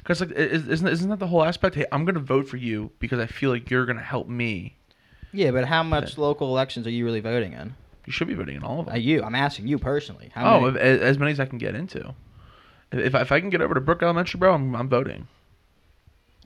Because 0.02 0.20
like, 0.20 0.32
is- 0.32 0.68
isn't 0.68 0.88
isn't 0.88 1.08
that 1.10 1.18
the 1.18 1.26
whole 1.28 1.44
aspect? 1.44 1.74
Hey, 1.76 1.86
I'm 1.92 2.04
gonna 2.04 2.20
vote 2.20 2.48
for 2.48 2.56
you 2.56 2.90
because 2.98 3.18
I 3.18 3.26
feel 3.26 3.50
like 3.50 3.70
you're 3.70 3.86
gonna 3.86 4.00
help 4.02 4.28
me. 4.28 4.76
Yeah, 5.32 5.50
but 5.52 5.66
how 5.66 5.82
much 5.82 6.18
local 6.18 6.48
elections 6.48 6.86
are 6.86 6.90
you 6.90 7.04
really 7.04 7.20
voting 7.20 7.52
in? 7.52 7.74
You 8.06 8.12
should 8.12 8.26
be 8.28 8.34
voting 8.34 8.56
in 8.56 8.64
all 8.64 8.80
of 8.80 8.88
Uh, 8.88 8.92
them. 8.92 9.00
you, 9.02 9.22
I'm 9.22 9.34
asking 9.36 9.68
you 9.68 9.78
personally. 9.78 10.30
How 10.34 10.56
oh, 10.56 10.60
many? 10.70 10.78
if, 10.80 11.00
as 11.02 11.18
many 11.18 11.30
as 11.32 11.38
I 11.38 11.44
can 11.44 11.58
get 11.58 11.74
into. 11.76 12.14
If 12.90 12.98
if 12.98 13.14
I, 13.14 13.20
if 13.20 13.30
I 13.32 13.40
can 13.40 13.50
get 13.50 13.60
over 13.60 13.74
to 13.74 13.80
Brook 13.80 14.02
Elementary, 14.02 14.38
bro, 14.38 14.54
I'm, 14.54 14.74
I'm 14.74 14.88
voting. 14.88 15.28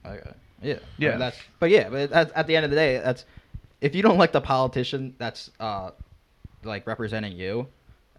Okay. 0.04 0.32
Yeah. 0.62 0.74
I 0.74 0.78
Yeah. 0.98 1.16
that's 1.16 1.38
but 1.58 1.70
yeah, 1.70 1.88
but 1.88 2.12
at, 2.12 2.32
at 2.32 2.46
the 2.46 2.56
end 2.56 2.64
of 2.64 2.70
the 2.70 2.76
day, 2.76 2.98
that's 2.98 3.24
if 3.80 3.94
you 3.94 4.02
don't 4.02 4.18
like 4.18 4.32
the 4.32 4.40
politician 4.40 5.14
that's 5.18 5.50
uh 5.60 5.90
like 6.64 6.86
representing 6.86 7.32
you, 7.36 7.68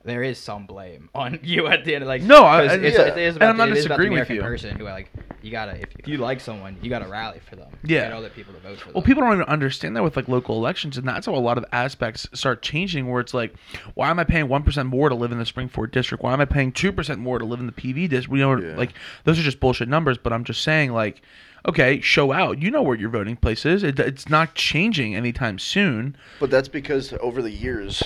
there 0.06 0.24
is 0.24 0.38
some 0.38 0.66
blame 0.66 1.10
on 1.14 1.40
you 1.44 1.68
at 1.68 1.84
the 1.84 1.94
end. 1.96 2.04
Of, 2.04 2.08
like 2.08 2.22
No, 2.22 2.46
I- 2.46 2.68
'cause 2.68 2.78
it's, 2.78 2.98
yeah. 2.98 3.06
it 3.08 3.18
is 3.18 3.36
And 3.36 3.44
about, 3.44 3.50
I'm 3.50 3.58
not 3.58 3.66
the- 3.66 3.72
it 3.72 3.78
is 3.80 3.84
disagreeing 3.86 4.12
with 4.14 4.18
American 4.30 4.36
you. 4.38 4.42
person 4.42 4.76
who 4.78 4.86
like 4.86 5.12
you 5.42 5.52
gotta 5.52 5.74
if, 5.80 5.90
if 6.00 6.08
you 6.08 6.18
like 6.18 6.40
someone, 6.40 6.78
you 6.82 6.90
gotta 6.90 7.08
rally 7.08 7.40
for 7.48 7.56
them. 7.56 7.70
Yeah. 7.84 8.02
Get 8.06 8.14
other 8.14 8.30
people 8.30 8.54
to 8.54 8.60
vote 8.62 8.80
for 8.80 8.86
them. 8.86 8.94
Well, 8.96 9.04
people 9.04 9.22
don't 9.24 9.34
even 9.34 9.46
understand 9.46 9.96
that 9.96 10.04
with 10.04 10.16
like 10.16 10.28
local 10.28 10.56
elections, 10.58 10.98
and 10.98 11.08
that's 11.08 11.26
how 11.28 11.36
a 11.36 11.38
lot 11.38 11.58
of 11.58 11.66
aspects 11.72 12.28
start 12.34 12.62
changing. 12.64 13.10
Where 13.10 13.22
it's 13.22 13.34
like, 13.34 13.54
why 13.94 14.10
am 14.10 14.18
I 14.20 14.24
paying 14.24 14.48
one 14.48 14.64
percent 14.64 14.88
more 14.90 15.10
to 15.10 15.16
live 15.16 15.32
in 15.32 15.38
the 15.38 15.44
Springford 15.44 15.92
district? 15.92 16.24
Why 16.24 16.34
am 16.34 16.42
I 16.42 16.46
paying 16.46 16.72
two 16.72 16.92
percent 16.92 17.20
more 17.20 17.38
to 17.38 17.46
live 17.46 17.60
in 17.60 17.68
the 17.68 17.72
PV 17.74 18.10
district? 18.10 18.30
We 18.30 18.40
know, 18.40 18.60
Yeah. 18.60 18.76
like, 18.76 18.94
those 19.24 19.38
are 19.40 19.44
just 19.44 19.60
bullshit 19.60 19.88
numbers. 19.88 20.18
But 20.18 20.34
I'm 20.34 20.44
just 20.46 20.64
saying, 20.64 20.92
like, 20.94 21.22
okay, 21.68 22.00
show 22.02 22.32
out. 22.32 22.62
You 22.62 22.72
know 22.72 22.82
where 22.82 22.98
your 22.98 23.10
voting 23.10 23.36
place 23.36 23.66
is. 23.66 23.84
It, 23.84 24.00
it's 24.00 24.30
not 24.30 24.56
changing 24.56 25.16
anytime 25.16 25.60
soon. 25.60 26.16
But 26.40 26.50
that's 26.52 26.68
because 26.68 27.14
over 27.22 27.42
the 27.42 27.52
years, 27.52 28.04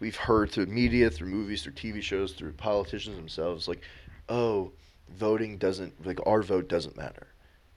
we've 0.00 0.16
heard 0.16 0.50
through 0.50 0.66
media, 0.66 1.10
through 1.10 1.28
movies, 1.28 1.62
through 1.62 1.72
TV 1.72 2.02
shows, 2.02 2.32
through 2.32 2.52
politicians 2.52 3.16
themselves, 3.16 3.68
like, 3.68 3.82
oh, 4.28 4.72
voting 5.10 5.58
doesn't, 5.58 6.04
like, 6.06 6.18
our 6.26 6.42
vote 6.42 6.68
doesn't 6.68 6.96
matter. 6.96 7.28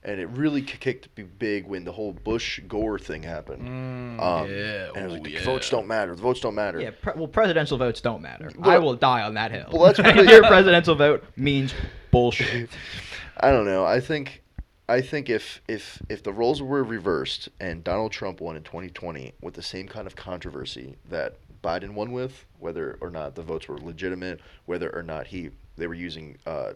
And 0.02 0.20
it 0.20 0.28
really 0.28 0.62
ki- 0.62 0.76
kicked 0.78 1.12
b- 1.16 1.24
big 1.24 1.66
when 1.66 1.82
the 1.84 1.90
whole 1.90 2.12
Bush 2.12 2.60
Gore 2.68 2.96
thing 2.98 3.24
happened. 3.24 3.66
Um, 3.66 4.18
Mm, 4.20 4.48
yeah, 4.48 4.88
And 4.94 4.96
it 4.98 5.02
was 5.02 5.10
oh, 5.10 5.14
like, 5.14 5.22
the 5.24 5.30
yeah. 5.32 5.44
votes 5.44 5.68
don't 5.68 5.88
matter. 5.88 6.14
The 6.14 6.22
votes 6.22 6.38
don't 6.38 6.54
matter. 6.54 6.80
yeah, 6.80 6.90
pre- 7.02 7.14
well, 7.16 7.26
presidential 7.26 7.76
votes 7.76 8.00
don't 8.00 8.22
matter. 8.22 8.50
Well, 8.56 8.70
I 8.70 8.78
will 8.78 8.94
die 8.94 9.22
on 9.22 9.34
that 9.34 9.50
hill. 9.50 9.66
well, 9.72 9.82
that's 9.92 9.98
really- 10.16 10.30
your 10.32 10.42
presidential 10.44 10.94
vote 10.94 11.24
means 11.36 11.74
bullshit. 12.12 12.70
I 13.40 13.50
don't 13.50 13.66
know. 13.66 13.84
I 13.84 13.98
think 13.98 14.42
I 14.88 15.00
think 15.00 15.28
if 15.28 15.62
if 15.66 16.00
if 16.08 16.22
the 16.22 16.32
roles 16.32 16.62
were 16.62 16.84
reversed 16.84 17.48
and 17.58 17.82
Donald 17.82 18.12
Trump 18.12 18.40
won 18.40 18.56
in 18.56 18.62
2020 18.62 19.34
with 19.40 19.54
the 19.54 19.62
same 19.62 19.88
kind 19.88 20.06
of 20.06 20.14
controversy 20.14 20.96
that 21.08 21.36
Biden 21.62 21.94
won 21.94 22.12
with, 22.12 22.44
whether 22.60 22.96
or 23.00 23.10
not 23.10 23.34
the 23.34 23.42
votes 23.42 23.66
were 23.66 23.78
legitimate, 23.78 24.40
whether 24.66 24.94
or 24.94 25.02
not 25.02 25.26
he 25.26 25.50
they 25.76 25.88
were 25.88 25.94
using 25.94 26.38
uh, 26.46 26.74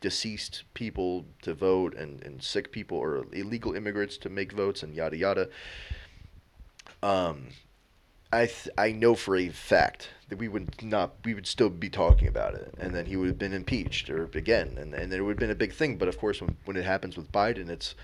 deceased 0.00 0.64
people 0.74 1.26
to 1.42 1.52
vote 1.52 1.94
and, 1.94 2.22
and 2.22 2.42
sick 2.42 2.72
people 2.72 2.96
or 2.96 3.26
illegal 3.32 3.74
immigrants 3.74 4.16
to 4.18 4.30
make 4.30 4.52
votes 4.52 4.82
and 4.82 4.94
yada 4.94 5.16
yada. 5.16 5.48
Um, 7.02 7.48
I 8.32 8.46
th- 8.46 8.68
I 8.76 8.92
know 8.92 9.14
for 9.14 9.36
a 9.36 9.48
fact 9.48 10.10
that 10.28 10.38
we 10.38 10.48
would 10.48 10.82
not 10.82 11.14
we 11.24 11.32
would 11.34 11.46
still 11.46 11.70
be 11.70 11.88
talking 11.88 12.28
about 12.28 12.54
it, 12.54 12.74
and 12.78 12.94
then 12.94 13.06
he 13.06 13.16
would 13.16 13.28
have 13.28 13.38
been 13.38 13.54
impeached 13.54 14.10
or 14.10 14.24
again, 14.34 14.76
and 14.78 14.94
and 14.94 15.12
it 15.12 15.22
would 15.22 15.32
have 15.32 15.38
been 15.38 15.50
a 15.50 15.54
big 15.54 15.72
thing. 15.72 15.96
But 15.96 16.08
of 16.08 16.18
course, 16.18 16.40
when 16.40 16.56
when 16.64 16.76
it 16.76 16.84
happens 16.84 17.16
with 17.16 17.32
Biden, 17.32 17.70
it's 17.70 17.94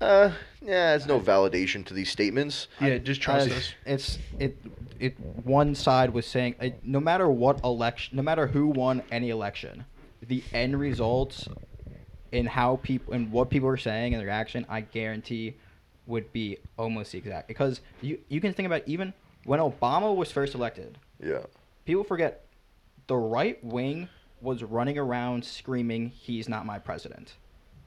uh 0.00 0.32
yeah, 0.62 0.90
there's 0.96 1.06
no 1.06 1.20
validation 1.20 1.84
to 1.86 1.94
these 1.94 2.10
statements. 2.10 2.68
Yeah, 2.80 2.96
just 2.98 3.20
trust 3.20 3.50
Uh, 3.50 3.54
us. 3.54 3.74
It's 3.84 4.18
it 4.38 4.56
it 4.98 5.20
one 5.44 5.74
side 5.74 6.10
was 6.14 6.26
saying 6.26 6.54
uh, 6.60 6.70
no 6.82 7.00
matter 7.00 7.28
what 7.28 7.62
election, 7.62 8.16
no 8.16 8.22
matter 8.22 8.46
who 8.46 8.68
won 8.68 9.02
any 9.10 9.28
election, 9.28 9.84
the 10.26 10.42
end 10.54 10.80
results 10.80 11.48
in 12.32 12.46
how 12.46 12.76
people 12.76 13.12
and 13.12 13.30
what 13.30 13.50
people 13.50 13.68
were 13.68 13.76
saying 13.76 14.14
and 14.14 14.20
their 14.20 14.26
reaction, 14.28 14.64
I 14.68 14.80
guarantee, 14.80 15.56
would 16.06 16.32
be 16.32 16.56
almost 16.78 17.12
the 17.12 17.18
exact. 17.18 17.48
Because 17.48 17.82
you 18.00 18.18
you 18.28 18.40
can 18.40 18.54
think 18.54 18.66
about 18.66 18.82
even 18.86 19.12
when 19.44 19.60
Obama 19.60 20.14
was 20.14 20.30
first 20.32 20.54
elected, 20.54 20.98
Yeah, 21.22 21.40
people 21.84 22.04
forget 22.04 22.44
the 23.06 23.16
right 23.16 23.62
wing 23.64 24.08
was 24.40 24.62
running 24.62 24.98
around 24.98 25.44
screaming, 25.44 26.10
"He's 26.10 26.48
not 26.48 26.66
my 26.66 26.78
president." 26.78 27.34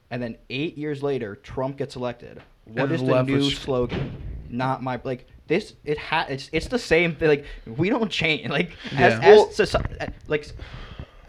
And 0.10 0.22
then 0.24 0.38
eight 0.50 0.78
years 0.78 1.04
later, 1.04 1.36
Trump 1.36 1.78
gets 1.78 1.96
elected. 1.96 2.42
What 2.66 2.84
And 2.86 2.92
is 2.94 3.02
the 3.02 3.08
the 3.08 3.24
new 3.24 3.36
was- 3.38 3.58
slogan? 3.58 4.16
Not 4.50 4.82
my 4.82 5.00
like 5.04 5.28
this. 5.48 5.74
It 5.84 5.98
ha 5.98 6.26
it's 6.30 6.50
it's 6.54 6.68
the 6.68 6.80
same 6.80 7.16
thing. 7.16 7.28
Like 7.28 7.46
we 7.66 7.90
don't 7.90 8.10
change. 8.10 8.48
Like 8.50 8.72
as, 8.94 9.14
Yeah. 9.14 9.20
as 9.22 9.38
Well- 9.38 9.48
soci- 9.50 10.14
like 10.28 10.48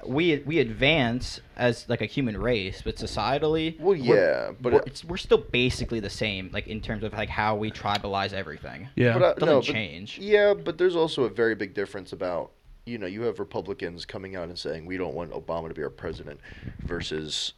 we 0.09 0.39
we 0.47 0.59
advance 0.59 1.41
as 1.57 1.89
like 1.89 2.01
a 2.01 2.07
human 2.07 2.37
race, 2.37 2.83
but 2.83 2.97
societally, 2.97 3.79
Well, 3.79 3.89
we're- 3.99 4.01
yeah, 4.01 4.53
but 4.61 4.73
we're, 4.73 4.79
it- 4.81 4.87
it's, 4.87 5.05
we're 5.05 5.17
still 5.17 5.39
basically 5.39 6.01
the 6.01 6.11
same. 6.11 6.51
Like 6.53 6.67
in 6.67 6.81
terms 6.81 7.03
of 7.05 7.13
like 7.13 7.29
how 7.29 7.55
we 7.57 7.71
tribalize 7.71 8.33
everything. 8.33 8.89
Yeah. 8.97 9.13
but 9.15 9.23
uh, 9.23 9.27
I, 9.27 9.33
Doesn't 9.35 9.49
no, 9.49 9.61
but- 9.61 9.65
change. 9.67 10.19
yeah, 10.19 10.55
but 10.55 10.79
there's 10.79 10.97
also 10.97 11.25
a 11.25 11.29
very 11.29 11.55
big 11.55 11.75
difference 11.75 12.13
about 12.13 12.53
you 12.87 12.97
know, 12.97 13.07
you 13.07 13.21
have 13.23 13.39
Republicans 13.39 14.07
coming 14.07 14.35
out 14.35 14.49
and 14.49 14.59
saying 14.59 14.87
we 14.87 14.97
don't 14.97 15.15
want 15.15 15.31
Obama 15.33 15.69
to 15.69 15.75
be 15.75 15.83
our 15.83 15.91
president, 15.91 16.41
versus 16.87 17.53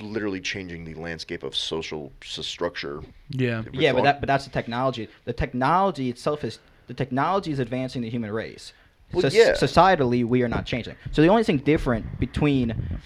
literally 0.00 0.40
changing 0.40 0.84
the 0.84 0.94
landscape 0.94 1.42
of 1.42 1.54
social 1.56 2.12
s- 2.22 2.44
structure. 2.46 3.02
Yeah. 3.30 3.60
With 3.60 3.74
Yeah, 3.74 3.92
but 3.92 4.02
that 4.02 4.20
but 4.20 4.26
that's 4.26 4.44
the 4.44 4.50
technology. 4.50 5.08
The 5.26 5.32
technology 5.32 6.08
itself 6.10 6.42
is 6.44 6.58
the 6.88 6.94
technology 6.94 7.52
is 7.52 7.58
advancing 7.60 8.02
the 8.02 8.10
human 8.10 8.32
race. 8.32 8.72
Well, 9.12 9.22
Soc- 9.22 9.32
yeah. 9.32 9.52
Societally, 9.52 10.24
we 10.24 10.42
are 10.42 10.48
not 10.48 10.66
changing. 10.66 10.96
So 11.10 11.22
the 11.22 11.28
only 11.28 11.44
thing 11.44 11.58
different 11.58 12.18
between 12.18 13.00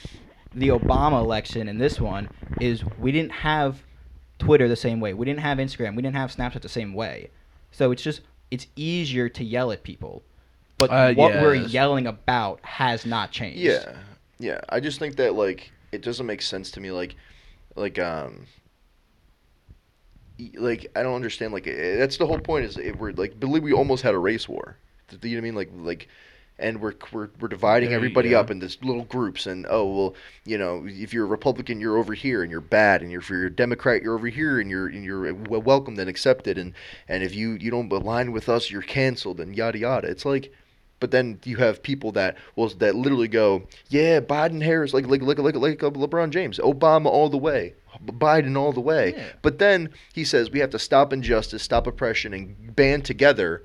the 0.54 0.68
Obama 0.68 1.20
election 1.20 1.68
and 1.68 1.80
this 1.80 2.00
one 2.00 2.28
is 2.60 2.82
we 2.98 3.12
didn't 3.12 3.32
have 3.32 3.82
Twitter 4.38 4.68
the 4.68 4.76
same 4.76 5.00
way. 5.00 5.14
We 5.14 5.26
didn't 5.26 5.40
have 5.40 5.58
Instagram. 5.58 5.96
We 5.96 6.02
didn't 6.02 6.16
have 6.16 6.34
Snapchat 6.34 6.62
the 6.62 6.68
same 6.68 6.94
way. 6.94 7.30
So 7.70 7.90
it's 7.90 8.02
just 8.02 8.20
it's 8.50 8.66
easier 8.76 9.28
to 9.28 9.44
yell 9.44 9.72
at 9.72 9.82
people. 9.82 10.22
But 10.78 10.90
Uh, 10.90 11.14
what 11.14 11.32
we're 11.34 11.54
yelling 11.54 12.06
about 12.06 12.60
has 12.62 13.06
not 13.06 13.32
changed. 13.32 13.58
Yeah, 13.58 13.96
yeah. 14.38 14.60
I 14.68 14.80
just 14.80 14.98
think 14.98 15.16
that 15.16 15.34
like 15.34 15.72
it 15.92 16.02
doesn't 16.02 16.26
make 16.26 16.42
sense 16.42 16.70
to 16.72 16.80
me. 16.80 16.90
Like, 16.90 17.16
like 17.76 17.98
um, 17.98 18.46
like 20.54 20.90
I 20.94 21.02
don't 21.02 21.14
understand. 21.14 21.52
Like 21.52 21.64
that's 21.64 22.18
the 22.18 22.26
whole 22.26 22.38
point. 22.38 22.66
Is 22.66 22.76
it, 22.76 22.98
we're 22.98 23.12
like 23.12 23.40
believe 23.40 23.62
we 23.62 23.72
almost 23.72 24.02
had 24.02 24.14
a 24.14 24.18
race 24.18 24.48
war. 24.48 24.76
Do 25.08 25.28
you 25.28 25.36
know 25.36 25.40
what 25.40 25.44
I 25.46 25.50
mean? 25.50 25.54
Like 25.54 25.70
like. 25.74 26.08
And 26.58 26.80
we're, 26.80 26.94
we're, 27.12 27.28
we're 27.38 27.48
dividing 27.48 27.90
Yeah, 27.90 27.96
everybody 27.96 28.30
yeah. 28.30 28.38
up 28.38 28.50
into 28.50 28.74
little 28.80 29.04
groups, 29.04 29.44
and 29.44 29.66
oh 29.68 29.84
well, 29.94 30.14
you 30.46 30.56
know, 30.56 30.86
if 30.88 31.12
you're 31.12 31.26
a 31.26 31.28
Republican, 31.28 31.82
you're 31.82 31.98
over 31.98 32.14
here, 32.14 32.40
and 32.42 32.50
you're 32.50 32.62
bad, 32.62 33.02
and 33.02 33.12
you're, 33.12 33.20
if 33.20 33.28
you're 33.28 33.44
a 33.44 33.50
Democrat, 33.50 34.02
you're 34.02 34.14
over 34.14 34.28
here, 34.28 34.58
and 34.58 34.70
you're 34.70 34.86
and 34.86 35.04
you're 35.04 35.26
uh, 35.26 35.32
w- 35.34 35.60
welcomed 35.60 35.98
and 35.98 36.08
accepted, 36.08 36.56
and 36.56 36.72
and 37.10 37.22
if 37.22 37.34
you 37.34 37.58
you 37.60 37.70
don't 37.70 37.92
align 37.92 38.32
with 38.32 38.48
us, 38.48 38.70
you're 38.70 38.80
canceled, 38.80 39.38
and 39.38 39.54
yada 39.54 39.76
yada. 39.78 40.08
It's 40.08 40.24
like, 40.24 40.50
but 40.98 41.10
then 41.10 41.40
you 41.44 41.58
have 41.58 41.82
people 41.82 42.10
that 42.12 42.38
will 42.56 42.70
that 42.70 42.94
literally 42.94 43.28
go, 43.28 43.64
yeah, 43.90 44.20
Biden, 44.20 44.62
Harris, 44.62 44.94
like 44.94 45.06
like 45.08 45.20
like 45.20 45.38
like 45.38 45.56
like 45.56 45.78
LeBron 45.80 46.30
James, 46.30 46.58
Obama 46.60 47.08
all 47.08 47.28
the 47.28 47.36
way, 47.36 47.74
Biden 48.02 48.56
all 48.56 48.72
the 48.72 48.80
way. 48.80 49.12
Yeah. 49.14 49.24
But 49.42 49.58
then 49.58 49.90
he 50.14 50.24
says 50.24 50.50
we 50.50 50.60
have 50.60 50.70
to 50.70 50.78
stop 50.78 51.12
injustice, 51.12 51.62
stop 51.62 51.86
oppression, 51.86 52.32
and 52.32 52.74
band 52.74 53.04
together. 53.04 53.62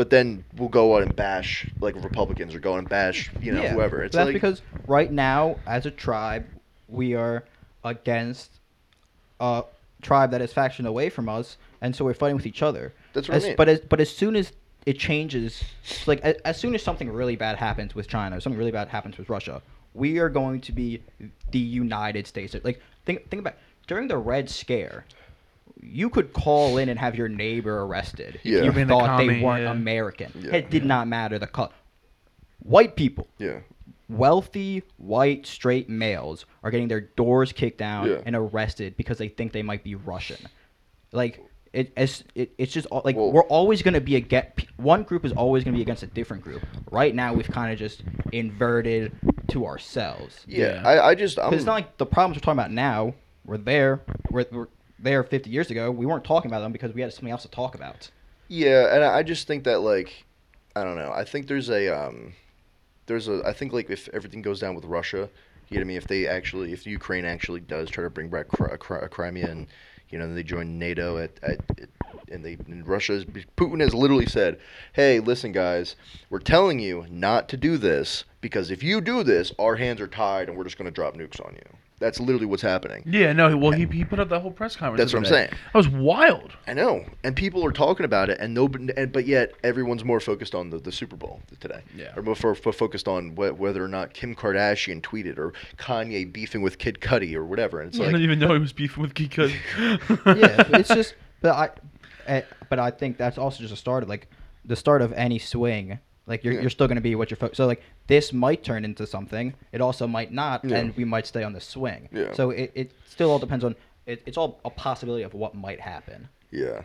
But 0.00 0.08
then 0.08 0.46
we'll 0.56 0.70
go 0.70 0.96
out 0.96 1.02
and 1.02 1.14
bash 1.14 1.68
like 1.78 1.94
Republicans 2.02 2.54
or 2.54 2.58
go 2.58 2.76
and 2.76 2.88
bash 2.88 3.30
you 3.42 3.52
know 3.52 3.60
Yeah, 3.60 3.74
whoever. 3.74 4.02
It's 4.02 4.16
that's 4.16 4.28
like 4.28 4.32
because 4.32 4.62
right 4.86 5.12
now, 5.12 5.56
as 5.66 5.84
a 5.84 5.90
tribe, 5.90 6.46
we 6.88 7.14
are 7.14 7.44
against 7.84 8.50
a 9.40 9.64
tribe 10.00 10.30
that 10.30 10.40
is 10.40 10.54
faction 10.54 10.86
away 10.86 11.10
from 11.10 11.28
us, 11.28 11.58
and 11.82 11.94
so 11.94 12.06
we're 12.06 12.14
fighting 12.14 12.36
with 12.36 12.46
each 12.46 12.62
other. 12.62 12.94
That's 13.12 13.28
what 13.28 13.42
I 13.42 13.46
mean. 13.48 13.56
But 13.56 13.68
as 13.68 13.80
but 13.80 14.00
as 14.00 14.08
soon 14.08 14.36
as 14.36 14.52
it 14.86 14.98
changes, 14.98 15.62
like 16.06 16.22
as, 16.22 16.36
as 16.46 16.56
soon 16.58 16.74
as 16.74 16.82
something 16.82 17.10
really 17.10 17.36
bad 17.36 17.58
happens 17.58 17.94
with 17.94 18.08
China, 18.08 18.38
or 18.38 18.40
something 18.40 18.58
really 18.58 18.70
bad 18.70 18.88
happens 18.88 19.18
with 19.18 19.28
Russia, 19.28 19.60
we 19.92 20.18
are 20.18 20.30
going 20.30 20.62
to 20.62 20.72
be 20.72 21.02
the 21.50 21.58
United 21.58 22.26
States. 22.26 22.56
Like 22.64 22.80
think 23.04 23.28
think 23.28 23.40
about 23.40 23.56
during 23.86 24.08
the 24.08 24.16
Red 24.16 24.48
Scare. 24.48 25.04
You 25.82 26.10
could 26.10 26.32
call 26.32 26.76
in 26.78 26.88
and 26.88 26.98
have 26.98 27.14
your 27.16 27.28
neighbor 27.28 27.82
arrested 27.82 28.40
Yeah. 28.42 28.58
if 28.58 28.64
you 28.66 28.72
Being 28.72 28.86
the 28.86 28.94
thought 28.94 29.16
they 29.18 29.40
weren't 29.40 29.62
yeah. 29.64 29.70
American. 29.72 30.32
Yeah. 30.38 30.54
It 30.56 30.70
did 30.70 30.84
not 30.84 31.08
matter 31.08 31.38
the 31.38 31.46
cut. 31.46 31.72
White 32.62 32.94
people, 32.96 33.26
yeah, 33.38 33.60
wealthy 34.08 34.82
white 34.98 35.46
straight 35.46 35.88
males 35.88 36.44
are 36.62 36.70
getting 36.70 36.88
their 36.88 37.00
doors 37.00 37.52
kicked 37.52 37.78
down 37.78 38.08
Yeah. 38.10 38.20
and 38.26 38.36
arrested 38.36 38.96
because 38.96 39.18
they 39.18 39.28
think 39.28 39.52
they 39.52 39.62
might 39.62 39.82
be 39.82 39.94
Russian. 39.94 40.36
Like 41.12 41.40
it, 41.72 41.92
it's 41.96 42.24
it, 42.34 42.52
it's 42.58 42.72
just 42.72 42.86
like 42.90 43.16
Well- 43.16 43.32
we're 43.32 43.44
always 43.44 43.80
going 43.82 43.94
to 43.94 44.00
be 44.00 44.16
a 44.16 44.20
get 44.20 44.58
one 44.76 45.04
group 45.04 45.24
is 45.24 45.32
always 45.32 45.64
going 45.64 45.72
to 45.72 45.78
be 45.78 45.82
against 45.82 46.02
a 46.02 46.06
different 46.08 46.42
group. 46.42 46.62
Right 46.90 47.14
now 47.14 47.32
we've 47.32 47.48
kind 47.48 47.72
of 47.72 47.78
just 47.78 48.02
inverted 48.32 49.12
to 49.48 49.64
ourselves. 49.66 50.44
yeah. 50.46 50.82
Yeah. 50.82 50.88
I, 50.88 51.08
I 51.10 51.14
just 51.14 51.38
I'm, 51.38 51.54
it's 51.54 51.64
not 51.64 51.74
like 51.74 51.96
the 51.96 52.06
problems 52.06 52.36
we're 52.36 52.40
talking 52.44 52.58
about 52.58 52.72
now 52.72 53.14
We're 53.44 53.56
there 53.58 54.02
were, 54.30 54.46
were 54.52 54.68
there 55.02 55.22
50 55.22 55.50
years 55.50 55.70
ago. 55.70 55.90
We 55.90 56.06
weren't 56.06 56.24
talking 56.24 56.50
about 56.50 56.60
them 56.60 56.72
because 56.72 56.92
we 56.94 57.00
had 57.00 57.12
something 57.12 57.30
else 57.30 57.42
to 57.42 57.48
talk 57.48 57.74
about. 57.74 58.10
Yeah, 58.48 58.94
and 58.94 59.04
I 59.04 59.22
just 59.22 59.46
think 59.46 59.64
that 59.64 59.80
like 59.80 60.24
I 60.74 60.84
don't 60.84 60.96
know. 60.96 61.12
I 61.12 61.24
think 61.24 61.46
there's 61.46 61.70
a 61.70 61.88
um 61.88 62.32
there's 63.06 63.28
a 63.28 63.42
I 63.44 63.52
think 63.52 63.72
like 63.72 63.90
if 63.90 64.08
everything 64.12 64.42
goes 64.42 64.60
down 64.60 64.74
with 64.74 64.84
Russia, 64.84 65.28
you 65.68 65.76
know 65.76 65.80
what 65.80 65.80
I 65.80 65.84
mean? 65.84 65.96
If 65.96 66.08
they 66.08 66.26
actually 66.26 66.72
if 66.72 66.86
Ukraine 66.86 67.24
actually 67.24 67.60
does 67.60 67.90
try 67.90 68.04
to 68.04 68.10
bring 68.10 68.28
back 68.28 68.48
Cri- 68.48 68.76
Cri- 68.78 69.08
Crimea 69.08 69.48
and 69.48 69.66
you 70.08 70.18
know 70.18 70.32
they 70.34 70.42
join 70.42 70.78
NATO 70.78 71.18
at, 71.18 71.30
at, 71.42 71.60
at 71.80 71.88
and 72.30 72.44
they 72.44 72.56
and 72.66 72.86
Russia's 72.86 73.24
Putin 73.24 73.80
has 73.80 73.94
literally 73.94 74.26
said, 74.26 74.58
"Hey, 74.92 75.20
listen 75.20 75.52
guys, 75.52 75.96
we're 76.28 76.38
telling 76.40 76.78
you 76.78 77.06
not 77.08 77.48
to 77.50 77.56
do 77.56 77.78
this 77.78 78.24
because 78.40 78.70
if 78.70 78.82
you 78.82 79.00
do 79.00 79.22
this, 79.22 79.52
our 79.58 79.76
hands 79.76 80.00
are 80.00 80.08
tied 80.08 80.48
and 80.48 80.56
we're 80.56 80.64
just 80.64 80.78
going 80.78 80.86
to 80.86 80.94
drop 80.94 81.16
nukes 81.16 81.44
on 81.44 81.54
you." 81.54 81.76
That's 82.00 82.18
literally 82.18 82.46
what's 82.46 82.62
happening. 82.62 83.02
Yeah, 83.06 83.34
no, 83.34 83.54
well, 83.58 83.72
he, 83.72 83.84
he 83.84 84.06
put 84.06 84.18
up 84.18 84.30
that 84.30 84.40
whole 84.40 84.50
press 84.50 84.74
conference. 84.74 84.98
That's 84.98 85.12
what 85.12 85.18
I'm 85.18 85.24
day. 85.24 85.28
saying. 85.28 85.50
That 85.50 85.74
was 85.74 85.88
wild. 85.88 86.52
I 86.66 86.72
know, 86.72 87.04
and 87.22 87.36
people 87.36 87.64
are 87.64 87.72
talking 87.72 88.04
about 88.06 88.30
it, 88.30 88.38
and 88.40 88.54
nobody, 88.54 88.88
and, 88.96 89.12
but 89.12 89.26
yet 89.26 89.52
everyone's 89.62 90.02
more 90.02 90.18
focused 90.18 90.54
on 90.54 90.70
the, 90.70 90.78
the 90.78 90.90
Super 90.90 91.16
Bowl 91.16 91.42
today. 91.60 91.82
Yeah. 91.94 92.14
Or 92.16 92.22
more 92.22 92.34
fo- 92.34 92.54
fo- 92.54 92.72
focused 92.72 93.06
on 93.06 93.32
wh- 93.36 93.58
whether 93.60 93.84
or 93.84 93.88
not 93.88 94.14
Kim 94.14 94.34
Kardashian 94.34 95.02
tweeted 95.02 95.36
or 95.36 95.52
Kanye 95.76 96.32
beefing 96.32 96.62
with 96.62 96.78
Kid 96.78 97.00
Cudi 97.00 97.34
or 97.34 97.44
whatever. 97.44 97.80
And 97.80 97.90
it's 97.90 98.00
I 98.00 98.04
like, 98.04 98.12
didn't 98.12 98.24
even 98.24 98.38
know 98.38 98.54
he 98.54 98.60
was 98.60 98.72
beefing 98.72 99.02
with 99.02 99.12
Geekos. 99.12 99.52
yeah, 100.40 100.78
it's 100.78 100.88
just, 100.88 101.14
but 101.42 101.52
I, 101.54 101.70
eh, 102.26 102.42
but 102.70 102.78
I 102.78 102.90
think 102.90 103.18
that's 103.18 103.36
also 103.36 103.60
just 103.60 103.74
a 103.74 103.76
start 103.76 104.02
of 104.04 104.08
like 104.08 104.26
the 104.64 104.76
start 104.76 105.02
of 105.02 105.12
any 105.12 105.38
swing. 105.38 105.98
Like 106.30 106.44
you're, 106.44 106.54
Yeah. 106.54 106.60
you're 106.62 106.70
still 106.70 106.86
going 106.86 106.96
to 106.96 107.02
be 107.02 107.14
what 107.16 107.30
you're 107.30 107.36
fo- 107.36 107.52
so 107.52 107.66
like 107.66 107.82
this 108.06 108.32
might 108.32 108.62
turn 108.64 108.84
into 108.86 109.06
something. 109.06 109.52
It 109.72 109.80
also 109.82 110.06
might 110.06 110.32
not, 110.32 110.64
Yeah. 110.64 110.76
and 110.78 110.96
we 110.96 111.04
might 111.04 111.26
stay 111.26 111.42
on 111.42 111.52
the 111.52 111.60
swing. 111.60 112.08
Yeah. 112.12 112.32
So 112.32 112.50
it, 112.50 112.70
it 112.74 112.92
still 113.08 113.30
all 113.30 113.38
depends 113.38 113.64
on. 113.64 113.74
It, 114.06 114.22
it's 114.26 114.38
all 114.38 114.60
a 114.64 114.70
possibility 114.70 115.24
of 115.24 115.34
what 115.34 115.54
might 115.54 115.80
happen. 115.80 116.28
yeah, 116.50 116.82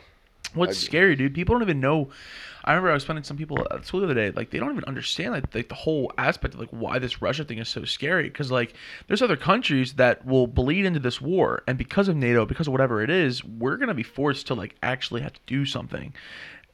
What's 0.54 0.78
scary, 0.78 1.16
dude? 1.16 1.34
People 1.34 1.56
don't 1.56 1.64
even 1.64 1.80
know. 1.82 2.10
I 2.64 2.72
remember 2.72 2.90
I 2.92 2.94
was 2.94 3.04
spending 3.04 3.24
some 3.24 3.36
people 3.36 3.68
at 3.72 3.86
school 3.86 4.00
the 4.02 4.06
other 4.06 4.14
day. 4.14 4.32
Like 4.32 4.52
they 4.52 4.58
don't 4.60 4.72
even 4.72 4.84
understand 4.86 5.34
like, 5.34 5.54
like 5.54 5.70
the 5.70 5.76
whole 5.76 6.12
aspect 6.18 6.54
of 6.54 6.60
like 6.60 6.70
why 6.70 6.98
this 7.00 7.22
Russia 7.22 7.44
thing 7.44 7.58
is 7.58 7.68
so 7.68 7.84
scary. 7.84 8.24
Because 8.30 8.52
like 8.52 8.74
there's 9.08 9.22
other 9.22 9.36
countries 9.38 9.94
that 9.94 10.26
will 10.26 10.48
bleed 10.48 10.86
into 10.86 11.00
this 11.00 11.20
war, 11.20 11.64
and 11.68 11.78
because 11.78 12.08
of 12.08 12.16
NATO, 12.16 12.46
because 12.46 12.68
of 12.68 12.72
whatever 12.72 13.02
it 13.04 13.10
is, 13.10 13.44
we're 13.44 13.78
gonna 13.78 13.94
be 13.94 14.04
forced 14.04 14.48
to 14.48 14.54
like 14.54 14.76
actually 14.82 15.22
have 15.22 15.34
to 15.34 15.42
do 15.46 15.66
something. 15.66 16.14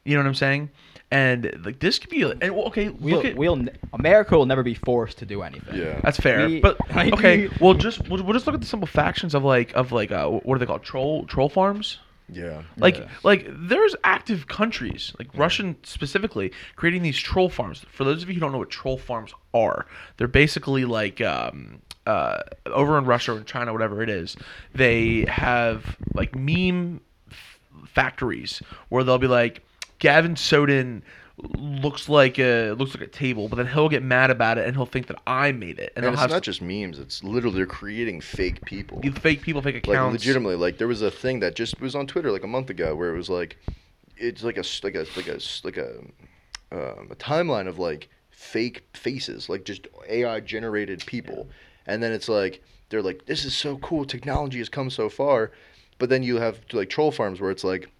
You 0.05 0.15
know 0.15 0.21
what 0.23 0.27
I'm 0.27 0.35
saying? 0.35 0.69
And 1.11 1.61
like 1.65 1.79
this 1.79 1.99
could 1.99 2.09
be. 2.09 2.21
And 2.23 2.55
well, 2.55 2.65
okay, 2.67 2.87
We'll, 2.89 3.17
look 3.17 3.25
at 3.25 3.35
we'll 3.35 3.65
America 3.93 4.37
will 4.37 4.45
never 4.45 4.63
be 4.63 4.73
forced 4.73 5.17
to 5.19 5.25
do 5.25 5.41
anything. 5.41 5.75
yeah. 5.77 5.99
That's 6.01 6.17
fair, 6.17 6.47
We- 6.47 6.61
but 6.61 6.77
okay. 6.95 7.47
we- 7.47 7.53
Well, 7.59 7.73
just 7.73 8.07
we'll, 8.07 8.23
we'll 8.23 8.33
just 8.33 8.45
look 8.47 8.55
at 8.55 8.61
the 8.61 8.67
simple 8.67 8.87
factions 8.87 9.35
of 9.35 9.43
like 9.43 9.73
of 9.73 9.91
like 9.91 10.11
uh, 10.11 10.27
what 10.29 10.55
are 10.55 10.59
they 10.59 10.65
called? 10.65 10.83
Troll 10.83 11.25
troll 11.25 11.49
farms. 11.49 11.99
yeah. 12.29 12.63
Like 12.77 12.97
Yeah. 12.97 13.09
like 13.23 13.45
there's 13.49 13.93
active 14.05 14.47
countries 14.47 15.13
like 15.19 15.27
Russian 15.35 15.75
specifically 15.83 16.53
creating 16.77 17.01
these 17.03 17.19
troll 17.19 17.49
farms. 17.49 17.85
For 17.91 18.05
those 18.05 18.23
of 18.23 18.29
you 18.29 18.35
who 18.35 18.39
don't 18.39 18.53
know 18.53 18.59
what 18.59 18.69
troll 18.69 18.97
farms 18.97 19.33
are, 19.53 19.85
they're 20.15 20.29
basically 20.29 20.85
like 20.85 21.19
um, 21.19 21.81
uh, 22.07 22.37
over 22.67 22.97
in 22.97 23.03
Russia 23.03 23.33
or 23.33 23.37
in 23.37 23.43
China, 23.43 23.73
whatever 23.73 24.01
it 24.01 24.09
is. 24.09 24.37
They 24.73 25.25
have 25.27 25.97
like 26.13 26.33
meme 26.35 27.01
f- 27.29 27.59
factories 27.85 28.61
where 28.87 29.03
they'll 29.03 29.17
be 29.17 29.27
like 29.27 29.61
Gavin 30.01 30.35
Soden 30.35 31.03
looks 31.37 32.09
like 32.09 32.39
a 32.39 32.71
looks 32.71 32.93
like 32.93 33.03
a 33.03 33.07
table, 33.07 33.47
but 33.47 33.55
then 33.55 33.67
he'll 33.67 33.87
get 33.87 34.03
mad 34.03 34.31
about 34.31 34.57
it 34.57 34.65
and 34.65 34.75
he'll 34.75 34.85
think 34.85 35.07
that 35.07 35.21
I 35.27 35.51
made 35.51 35.79
it, 35.79 35.93
and, 35.95 36.03
And 36.03 36.13
it's 36.13 36.21
have 36.21 36.31
not 36.31 36.41
just 36.41 36.61
memes. 36.61 36.99
It's 36.99 37.23
literally 37.23 37.57
they're 37.57 37.65
creating 37.67 38.19
fake 38.19 38.65
people. 38.65 38.99
you 39.03 39.11
fake 39.11 39.41
people, 39.41 39.61
fake 39.61 39.75
like 39.75 39.87
accounts. 39.87 40.13
legitimately 40.13 40.55
like 40.55 40.79
there 40.79 40.87
was 40.87 41.01
a 41.01 41.11
thing 41.11 41.39
that 41.41 41.55
just 41.55 41.79
was 41.79 41.95
on 41.95 42.07
twitter 42.07 42.31
like 42.31 42.43
a 42.43 42.47
month 42.47 42.69
ago 42.69 42.95
where 42.95 43.13
it 43.13 43.17
was 43.17 43.29
like 43.29 43.57
it's 44.17 44.43
like 44.43 44.57
a 44.57 44.63
like 44.83 44.95
a 44.95 45.05
like 45.15 45.27
a 45.27 45.39
like 45.63 45.77
a 45.77 45.99
um, 46.71 47.07
a 47.11 47.15
timeline 47.15 47.67
of 47.67 47.77
like 47.79 48.09
fake 48.31 48.83
faces 48.93 49.49
like 49.49 49.65
just 49.65 49.87
ai 50.09 50.39
generated 50.39 51.03
people 51.05 51.47
and 51.85 52.01
then 52.01 52.11
it's 52.11 52.27
like 52.27 52.63
they're 52.89 53.03
like 53.03 53.25
this 53.27 53.45
is 53.45 53.55
so 53.55 53.77
cool 53.77 54.03
technology 54.03 54.57
has 54.57 54.69
come 54.69 54.89
so 54.89 55.09
far 55.09 55.51
but 55.99 56.09
then 56.09 56.23
you 56.23 56.37
have 56.37 56.59
like 56.73 56.89
troll 56.89 57.11
farms 57.11 57.39
where 57.39 57.51
it's 57.51 57.63
like 57.63 57.91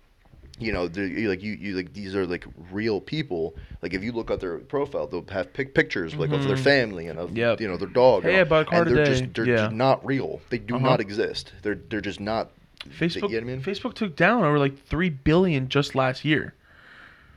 you 0.60 0.72
know, 0.72 0.84
like 0.84 1.41
you, 1.41 1.54
you 1.54 1.76
like 1.76 1.93
these 1.93 2.16
are 2.16 2.26
like 2.28 2.45
real 2.72 3.02
people. 3.02 3.56
Like 3.82 3.93
if 3.93 4.04
you 4.04 4.12
look 4.12 4.30
at 4.30 4.39
their 4.39 4.60
profile, 4.60 5.08
they'll 5.08 5.26
have 5.30 5.52
pic- 5.54 5.74
pictures 5.74 6.14
like 6.16 6.32
of 6.32 6.43
their 6.47 6.56
Mhm. 6.58 6.64
family 6.64 7.08
and 7.08 7.18
of 7.18 7.36
Yep. 7.36 7.62
you 7.62 7.68
know 7.68 7.78
their 7.78 7.88
dog. 7.88 8.24
Hey, 8.24 8.39
and, 8.39 8.52
I 8.54 8.62
a 8.62 8.66
car 8.66 8.82
and 8.84 8.88
they're 8.89 9.06
today. 9.06 9.20
just 9.22 9.34
they're 9.34 9.45
Yeah. 9.47 9.56
just 9.58 9.72
not 9.74 10.06
real. 10.06 10.41
They 10.49 10.60
do 10.60 10.76
Uh-huh. 10.76 10.86
not 10.86 10.99
exist. 11.02 11.54
They're 11.64 11.80
they're 11.89 12.02
just 12.02 12.20
not. 12.20 12.52
Facebook, 12.89 13.16
You 13.16 13.22
know 13.22 13.28
what 13.28 13.38
I 13.38 13.56
mean? 13.58 13.62
Facebook 13.62 13.93
took 13.93 14.16
down 14.16 14.43
over 14.43 14.58
like 14.58 14.76
three 14.86 15.10
billion 15.10 15.68
just 15.70 15.93
last 15.93 16.26
year. 16.26 16.54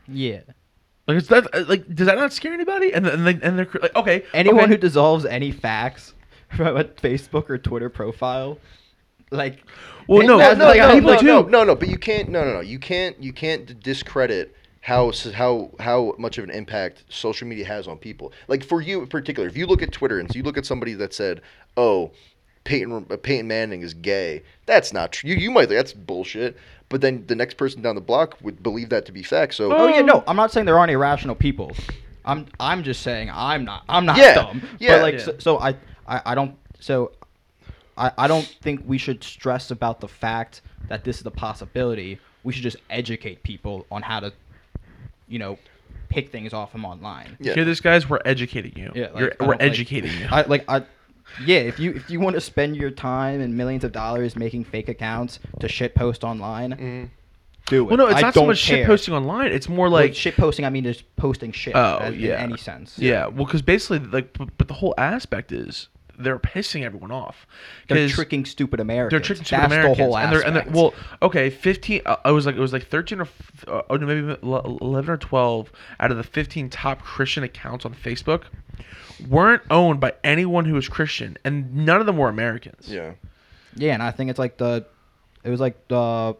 Yeah. 0.08 0.40
Like, 1.06 1.18
is 1.18 1.28
that 1.28 1.68
like 1.68 1.94
does 1.94 2.06
that 2.06 2.16
not 2.16 2.32
scare 2.32 2.52
anybody? 2.54 2.92
And 2.92 3.06
and 3.06 3.26
they, 3.26 3.38
and 3.42 3.58
they're 3.58 3.68
like, 3.80 3.94
okay, 3.94 4.24
Anyone 4.32 4.64
okay. 4.64 4.70
who 4.72 4.76
dissolves 4.78 5.24
any 5.26 5.50
facts 5.52 6.14
from 6.56 6.76
a 6.76 6.84
Facebook 6.84 7.50
or 7.50 7.58
Twitter 7.58 7.88
profile, 7.90 8.58
like, 9.34 9.64
Well, 10.06 10.26
no, 10.26 10.36
no, 10.38 10.48
like 10.48 10.58
no, 10.78 10.88
how- 10.88 10.94
people 10.94 11.12
no, 11.14 11.18
too. 11.20 11.26
no, 11.26 11.42
no, 11.42 11.64
no, 11.64 11.74
but 11.74 11.88
you 11.88 11.98
can't. 11.98 12.28
No, 12.28 12.44
no, 12.44 12.54
no. 12.54 12.60
You 12.60 12.78
can't. 12.78 13.20
You 13.22 13.32
can't 13.32 13.80
discredit 13.82 14.54
how 14.80 15.12
how 15.34 15.70
how 15.80 16.14
much 16.18 16.36
of 16.38 16.44
an 16.44 16.50
impact 16.50 17.04
social 17.08 17.46
media 17.48 17.64
has 17.64 17.88
on 17.88 17.96
people. 17.98 18.32
Like 18.48 18.62
for 18.64 18.80
you 18.82 19.00
in 19.00 19.06
particular, 19.08 19.48
if 19.48 19.56
you 19.56 19.66
look 19.66 19.82
at 19.82 19.92
Twitter 19.92 20.18
and 20.18 20.34
you 20.34 20.42
look 20.42 20.58
at 20.58 20.66
somebody 20.66 20.92
that 20.94 21.14
said, 21.14 21.40
"Oh, 21.76 22.10
Peyton 22.64 23.06
uh, 23.10 23.16
Peyton 23.16 23.48
Manning 23.48 23.82
is 23.82 23.94
gay," 23.94 24.42
that's 24.66 24.92
not 24.92 25.12
true. 25.12 25.30
You 25.30 25.36
you 25.36 25.50
might 25.50 25.68
think 25.68 25.78
that's 25.78 25.92
bullshit, 25.94 26.56
but 26.90 27.00
then 27.00 27.24
the 27.26 27.34
next 27.34 27.54
person 27.56 27.80
down 27.82 27.94
the 27.94 28.00
block 28.02 28.36
would 28.42 28.62
believe 28.62 28.90
that 28.90 29.06
to 29.06 29.12
be 29.12 29.22
fact. 29.22 29.54
So 29.54 29.74
Oh 29.74 29.86
yeah, 29.88 30.02
no, 30.02 30.22
I'm 30.26 30.36
not 30.36 30.50
saying 30.52 30.66
there 30.66 30.78
aren't 30.78 30.92
irrational 30.92 31.34
people. 31.34 31.72
I'm 32.26 32.46
I'm 32.60 32.82
just 32.82 33.02
saying 33.02 33.30
I'm 33.32 33.64
not 33.64 33.84
I'm 33.88 34.04
not 34.06 34.16
Yeah, 34.18 34.34
dumb. 34.34 34.62
yeah. 34.78 34.96
But 34.96 35.02
like 35.02 35.14
Yeah. 35.14 35.20
so, 35.24 35.38
so 35.38 35.58
I, 35.60 35.70
I 36.06 36.20
I 36.26 36.34
don't 36.34 36.56
so 36.80 37.12
I 37.96 38.12
I 38.18 38.26
don't 38.28 38.44
think 38.46 38.82
we 38.86 38.98
should 38.98 39.22
stress 39.24 39.70
about 39.70 40.00
the 40.00 40.08
fact 40.08 40.62
that 40.88 41.04
this 41.04 41.20
is 41.20 41.26
a 41.26 41.30
possibility. 41.30 42.18
We 42.42 42.52
should 42.52 42.62
just 42.62 42.76
educate 42.90 43.42
people 43.42 43.86
on 43.90 44.02
how 44.02 44.20
to, 44.20 44.32
you 45.28 45.38
know, 45.38 45.58
pick 46.10 46.30
things 46.30 46.52
off 46.52 46.72
them 46.72 46.84
online. 46.84 47.36
Yeah. 47.40 47.54
Hear 47.54 47.64
this, 47.64 47.80
guys? 47.80 48.08
We're 48.08 48.20
educating 48.24 48.76
you. 48.76 48.92
Yeah, 48.94 49.06
like, 49.12 49.18
You're, 49.20 49.32
I 49.40 49.44
we're 49.44 49.46
don't, 49.46 49.48
like- 49.48 49.62
educating 49.62 50.12
you. 50.18 50.28
I 50.30 50.42
like 50.42 50.64
I 50.68 50.82
yeah, 51.44 51.58
if 51.60 51.78
you 51.78 51.92
if 51.92 52.10
you 52.10 52.20
want 52.20 52.34
to 52.34 52.40
spend 52.40 52.76
your 52.76 52.90
time 52.90 53.40
and 53.40 53.56
millions 53.56 53.82
of 53.84 53.92
dollars 53.92 54.36
making 54.36 54.64
fake 54.64 54.88
accounts 54.88 55.38
to 55.60 55.68
shit 55.68 55.94
post 55.94 56.22
online, 56.22 56.72
Mhm. 56.72 57.08
do 57.66 57.82
it. 57.82 57.88
well, 57.88 57.96
no, 57.96 58.06
it's 58.08 58.16
I 58.16 58.20
not 58.20 58.34
so 58.34 58.40
don't 58.40 58.48
much 58.48 58.58
shit 58.58 58.80
care. 58.80 58.86
posting 58.86 59.14
online. 59.14 59.50
It's 59.50 59.68
more 59.68 59.88
Like 59.88 60.10
like 60.10 60.14
shit 60.14 60.36
posting, 60.36 60.66
I 60.66 60.70
mean 60.70 60.84
just 60.84 61.02
posting 61.16 61.50
shit. 61.50 61.74
Oh, 61.74 61.98
as- 62.02 62.14
in 62.14 62.20
yeah. 62.20 62.34
any 62.34 62.58
sense. 62.58 62.98
Yeah, 62.98 63.26
well, 63.28 63.46
because 63.46 63.62
basically, 63.62 64.00
like, 64.00 64.36
but, 64.36 64.50
but 64.58 64.68
the 64.68 64.74
whole 64.74 64.94
aspect 64.98 65.50
is 65.50 65.88
they're 66.18 66.38
pissing 66.38 66.82
everyone 66.84 67.10
off. 67.10 67.46
They're 67.88 68.08
tricking 68.08 68.44
stupid 68.44 68.80
Americans. 68.80 69.10
They're 69.10 69.26
tricking 69.26 69.44
stupid 69.44 69.62
That's 69.62 69.72
Americans, 69.72 69.98
the 69.98 70.04
whole 70.04 70.16
and 70.16 70.32
they're 70.32 70.46
and 70.46 70.56
they're 70.56 70.62
aspect. 70.62 70.76
well, 70.76 70.94
okay, 71.22 71.50
fifteen. 71.50 72.02
Uh, 72.06 72.16
I 72.24 72.30
was 72.30 72.46
like, 72.46 72.56
it 72.56 72.60
was 72.60 72.72
like 72.72 72.86
thirteen 72.86 73.20
or 73.20 73.28
uh, 73.66 73.82
oh, 73.90 73.96
no, 73.96 74.06
maybe 74.06 74.36
eleven 74.42 75.10
or 75.10 75.16
twelve 75.16 75.72
out 76.00 76.10
of 76.10 76.16
the 76.16 76.22
fifteen 76.22 76.70
top 76.70 77.02
Christian 77.02 77.44
accounts 77.44 77.84
on 77.84 77.94
Facebook 77.94 78.44
weren't 79.28 79.62
owned 79.70 80.00
by 80.00 80.14
anyone 80.24 80.64
who 80.64 80.74
was 80.74 80.88
Christian, 80.88 81.36
and 81.44 81.74
none 81.74 82.00
of 82.00 82.06
them 82.06 82.16
were 82.16 82.28
Americans. 82.28 82.88
yeah. 82.88 83.12
yeah, 83.76 83.94
and 83.94 84.02
I 84.02 84.10
think 84.10 84.30
it's 84.30 84.38
like 84.38 84.56
the, 84.56 84.84
it 85.42 85.50
was 85.50 85.60
like 85.60 85.88
the 85.88 86.36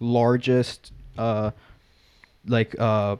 largest, 0.00 0.92
uh, 1.16 1.50
like 2.46 2.78
uh, 2.78 3.16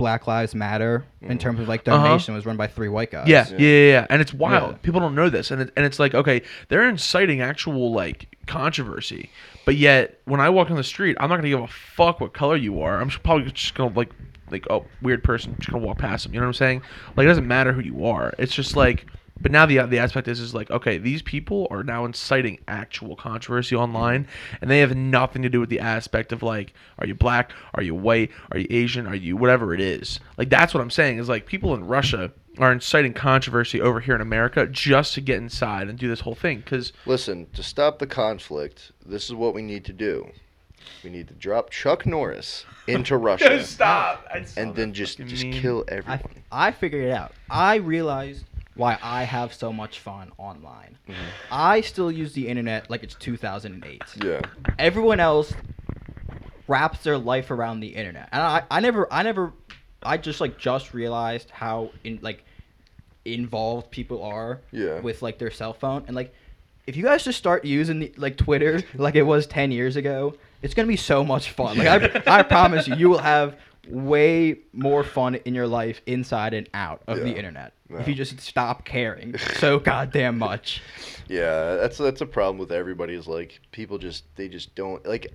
Black 0.00 0.26
Lives 0.26 0.54
Matter 0.54 1.04
in 1.20 1.36
Mhm. 1.36 1.40
terms 1.40 1.60
of 1.60 1.68
like 1.68 1.86
Uh-huh. 1.86 2.02
donation 2.08 2.34
was 2.34 2.46
run 2.46 2.56
by 2.56 2.66
three 2.66 2.88
white 2.88 3.10
guys. 3.10 3.28
Yeah, 3.28 3.46
Yeah. 3.50 3.56
yeah, 3.58 3.68
yeah, 3.68 3.90
yeah, 3.92 4.06
and 4.08 4.22
it's 4.22 4.32
wild. 4.32 4.70
Yeah. 4.72 4.76
People 4.80 4.98
don't 5.00 5.14
know 5.14 5.28
this, 5.28 5.50
and 5.50 5.60
it, 5.60 5.70
and 5.76 5.84
it's 5.84 5.98
like 5.98 6.14
okay, 6.14 6.40
they're 6.68 6.88
inciting 6.88 7.42
actual 7.42 7.92
like 7.92 8.26
controversy, 8.46 9.30
but 9.66 9.76
yet 9.76 10.18
when 10.24 10.40
I 10.40 10.48
walk 10.48 10.70
on 10.70 10.76
the 10.76 10.82
street, 10.84 11.16
I'm 11.20 11.28
not 11.28 11.36
gonna 11.36 11.50
give 11.50 11.60
a 11.60 11.66
fuck 11.66 12.18
what 12.20 12.32
color 12.32 12.56
you 12.56 12.80
are. 12.80 12.98
I'm 13.00 13.10
just 13.10 13.22
probably 13.22 13.50
just 13.52 13.74
gonna 13.74 13.92
like 13.94 14.08
like 14.50 14.66
oh 14.70 14.86
weird 15.02 15.22
person, 15.22 15.54
just 15.58 15.70
gonna 15.70 15.84
walk 15.84 15.98
past 15.98 16.24
them. 16.24 16.32
You 16.34 16.40
know 16.40 16.46
what 16.46 16.48
I'm 16.48 16.54
saying? 16.54 16.82
Like 17.16 17.24
it 17.26 17.28
doesn't 17.28 17.46
matter 17.46 17.72
who 17.72 17.82
you 17.82 18.06
are. 18.06 18.32
It's 18.38 18.54
just 18.54 18.76
like. 18.76 19.06
But 19.40 19.52
now 19.52 19.66
the 19.66 19.80
the 19.86 19.98
aspect 19.98 20.28
is 20.28 20.40
is 20.40 20.54
like 20.54 20.70
okay, 20.70 20.98
these 20.98 21.22
people 21.22 21.66
are 21.70 21.82
now 21.82 22.04
inciting 22.04 22.58
actual 22.68 23.16
controversy 23.16 23.74
online, 23.76 24.26
and 24.60 24.70
they 24.70 24.80
have 24.80 24.96
nothing 24.96 25.42
to 25.42 25.48
do 25.48 25.60
with 25.60 25.70
the 25.70 25.80
aspect 25.80 26.32
of 26.32 26.42
like, 26.42 26.74
are 26.98 27.06
you 27.06 27.14
black, 27.14 27.52
are 27.74 27.82
you 27.82 27.94
white, 27.94 28.30
are 28.52 28.58
you 28.58 28.66
Asian, 28.70 29.06
are 29.06 29.14
you 29.14 29.36
whatever 29.36 29.74
it 29.74 29.80
is. 29.80 30.20
Like 30.36 30.50
that's 30.50 30.74
what 30.74 30.80
I'm 30.80 30.90
saying 30.90 31.18
is 31.18 31.28
like 31.28 31.46
people 31.46 31.74
in 31.74 31.86
Russia 31.86 32.32
are 32.58 32.72
inciting 32.72 33.14
controversy 33.14 33.80
over 33.80 34.00
here 34.00 34.14
in 34.14 34.20
America 34.20 34.66
just 34.66 35.14
to 35.14 35.20
get 35.20 35.38
inside 35.38 35.88
and 35.88 35.98
do 35.98 36.08
this 36.08 36.20
whole 36.20 36.34
thing 36.34 36.58
because 36.58 36.92
Listen, 37.06 37.46
to 37.54 37.62
stop 37.62 37.98
the 37.98 38.06
conflict, 38.06 38.92
this 39.06 39.24
is 39.24 39.34
what 39.34 39.54
we 39.54 39.62
need 39.62 39.84
to 39.86 39.92
do. 39.92 40.30
We 41.04 41.10
need 41.10 41.28
to 41.28 41.34
drop 41.34 41.70
Chuck 41.70 42.06
Norris 42.06 42.64
into 42.86 43.16
Russia 43.18 43.62
stop 43.64 44.26
and 44.56 44.74
then 44.74 44.92
just 44.92 45.18
just 45.18 45.44
kill 45.44 45.84
everyone. 45.88 46.20
I, 46.50 46.68
I 46.68 46.72
figured 46.72 47.04
it 47.04 47.12
out. 47.12 47.32
I 47.48 47.76
realized 47.76 48.44
why 48.80 48.98
I 49.02 49.24
have 49.24 49.52
so 49.52 49.72
much 49.72 49.98
fun 49.98 50.32
online. 50.38 50.96
Mhm. 51.06 51.14
I 51.52 51.82
still 51.82 52.10
use 52.10 52.32
the 52.32 52.48
internet 52.48 52.88
like 52.90 53.02
it's 53.02 53.14
2008. 53.14 54.02
Yeah. 54.24 54.40
Everyone 54.78 55.20
else 55.20 55.52
wraps 56.66 57.02
their 57.02 57.18
life 57.18 57.50
around 57.50 57.80
the 57.80 57.88
internet, 57.88 58.28
and 58.32 58.40
I, 58.42 58.62
I 58.70 58.80
never, 58.80 59.12
I 59.12 59.22
never, 59.22 59.52
I 60.02 60.16
just 60.16 60.40
like 60.40 60.56
just 60.58 60.94
realized 60.94 61.50
how 61.50 61.90
in 62.04 62.18
like 62.22 62.42
involved 63.26 63.90
people 63.90 64.22
are 64.22 64.60
Yeah. 64.72 65.00
with 65.00 65.20
like 65.20 65.38
their 65.38 65.50
cell 65.50 65.74
phone, 65.74 66.04
and 66.06 66.16
like 66.16 66.32
if 66.86 66.96
you 66.96 67.02
guys 67.04 67.22
just 67.24 67.38
start 67.38 67.64
using 67.66 68.00
the, 68.00 68.12
like 68.16 68.36
Twitter 68.38 68.82
like 68.94 69.14
it 69.14 69.22
was 69.22 69.46
10 69.46 69.72
years 69.72 69.96
ago, 69.96 70.34
it's 70.62 70.72
gonna 70.74 70.88
be 70.88 70.96
so 70.96 71.22
much 71.22 71.50
fun. 71.50 71.76
Like 71.76 72.26
I, 72.26 72.38
I 72.38 72.42
promise 72.42 72.88
you, 72.88 72.94
you 72.96 73.10
will 73.10 73.18
have 73.18 73.56
way 73.88 74.58
more 74.72 75.02
fun 75.02 75.34
in 75.36 75.54
your 75.54 75.66
life 75.66 76.00
inside 76.06 76.54
and 76.54 76.68
out 76.74 77.02
of 77.06 77.20
the 77.20 77.30
Yeah. 77.30 77.36
internet 77.36 77.72
if 77.90 78.06
you 78.06 78.14
just 78.14 78.38
stop 78.40 78.84
caring 78.84 79.36
so 79.58 79.78
goddamn 79.78 80.38
much. 80.38 80.82
Yeah, 81.28 81.76
that's 81.76 81.98
that's 81.98 82.20
a 82.20 82.26
problem 82.26 82.58
with 82.58 82.70
everybody. 82.72 83.14
Is 83.14 83.26
like 83.26 83.60
people 83.72 83.98
just 83.98 84.24
they 84.36 84.48
just 84.48 84.74
don't 84.74 85.04
like. 85.06 85.32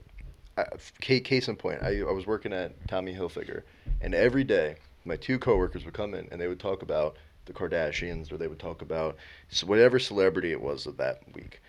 I, 0.57 0.63
ca- 1.01 1.19
case 1.19 1.49
in 1.49 1.57
point, 1.57 1.83
I, 1.83 1.99
I 1.99 2.11
was 2.13 2.25
working 2.25 2.53
at 2.53 2.87
Tommy 2.87 3.13
Hilfiger, 3.13 3.63
and 3.99 4.15
every 4.15 4.45
day 4.45 4.75
my 5.03 5.17
two 5.17 5.37
coworkers 5.37 5.83
would 5.83 5.93
come 5.93 6.13
in 6.13 6.29
and 6.31 6.39
they 6.39 6.47
would 6.47 6.61
talk 6.61 6.81
about 6.81 7.17
the 7.43 7.51
Kardashians 7.51 8.31
or 8.31 8.37
they 8.37 8.47
would 8.47 8.57
talk 8.59 8.81
about 8.81 9.17
s- 9.51 9.65
whatever 9.65 9.99
celebrity 9.99 10.51
it 10.53 10.61
was 10.61 10.85
of 10.85 10.95
that 10.97 11.19
week. 11.35 11.61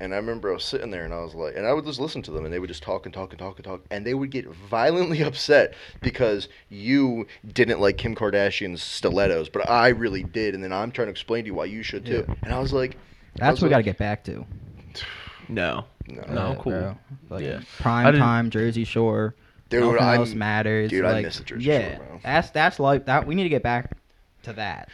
And 0.00 0.12
I 0.12 0.16
remember 0.16 0.50
I 0.50 0.54
was 0.54 0.64
sitting 0.64 0.90
there 0.90 1.04
and 1.04 1.14
I 1.14 1.20
was 1.22 1.34
like, 1.34 1.54
and 1.56 1.64
I 1.66 1.72
would 1.72 1.84
just 1.84 2.00
listen 2.00 2.20
to 2.22 2.30
them 2.32 2.44
and 2.44 2.52
they 2.52 2.58
would 2.58 2.66
just 2.68 2.82
talk 2.82 3.06
and 3.06 3.14
talk 3.14 3.30
and 3.30 3.38
talk 3.38 3.56
and 3.56 3.64
talk. 3.64 3.82
And 3.92 4.04
they 4.04 4.14
would 4.14 4.30
get 4.30 4.46
violently 4.48 5.22
upset 5.22 5.74
because 6.02 6.48
you 6.68 7.26
didn't 7.52 7.80
like 7.80 7.96
Kim 7.96 8.14
Kardashian's 8.14 8.82
stilettos, 8.82 9.48
but 9.48 9.70
I 9.70 9.88
really 9.88 10.24
did. 10.24 10.54
And 10.54 10.64
then 10.64 10.72
I'm 10.72 10.90
trying 10.90 11.06
to 11.06 11.10
explain 11.12 11.44
to 11.44 11.48
you 11.48 11.54
why 11.54 11.66
you 11.66 11.82
should 11.84 12.04
too. 12.04 12.24
Yeah. 12.28 12.34
And 12.42 12.52
I 12.52 12.58
was 12.58 12.72
like, 12.72 12.96
That's 13.36 13.52
was 13.56 13.62
what 13.62 13.66
we 13.68 13.70
got 13.70 13.76
to 13.78 13.82
get 13.84 13.98
back 13.98 14.24
to. 14.24 14.44
no 15.48 15.84
No, 16.08 16.22
No, 16.28 16.56
cool. 16.60 16.72
bro. 16.72 16.98
Like 17.30 17.44
Yeah. 17.44 17.60
Prime 17.80 18.16
time, 18.18 18.50
Jersey 18.50 18.84
Shore. 18.84 19.34
Dude, 19.70 19.82
nothing 19.84 19.98
I'm- 20.06 20.20
else 20.20 20.34
matters. 20.34 20.90
dude, 20.90 21.04
I 21.04 21.22
miss 21.22 21.38
the 21.38 21.44
Jersey 21.44 21.64
yeah, 21.64 21.96
Shore, 21.96 22.06
bro. 22.06 22.20
that's 22.22 22.50
that's 22.50 22.78
like 22.80 23.06
that. 23.06 23.26
We 23.26 23.34
need 23.34 23.44
to 23.44 23.48
get 23.48 23.62
back 23.62 23.92
to 24.42 24.52
that. 24.54 24.88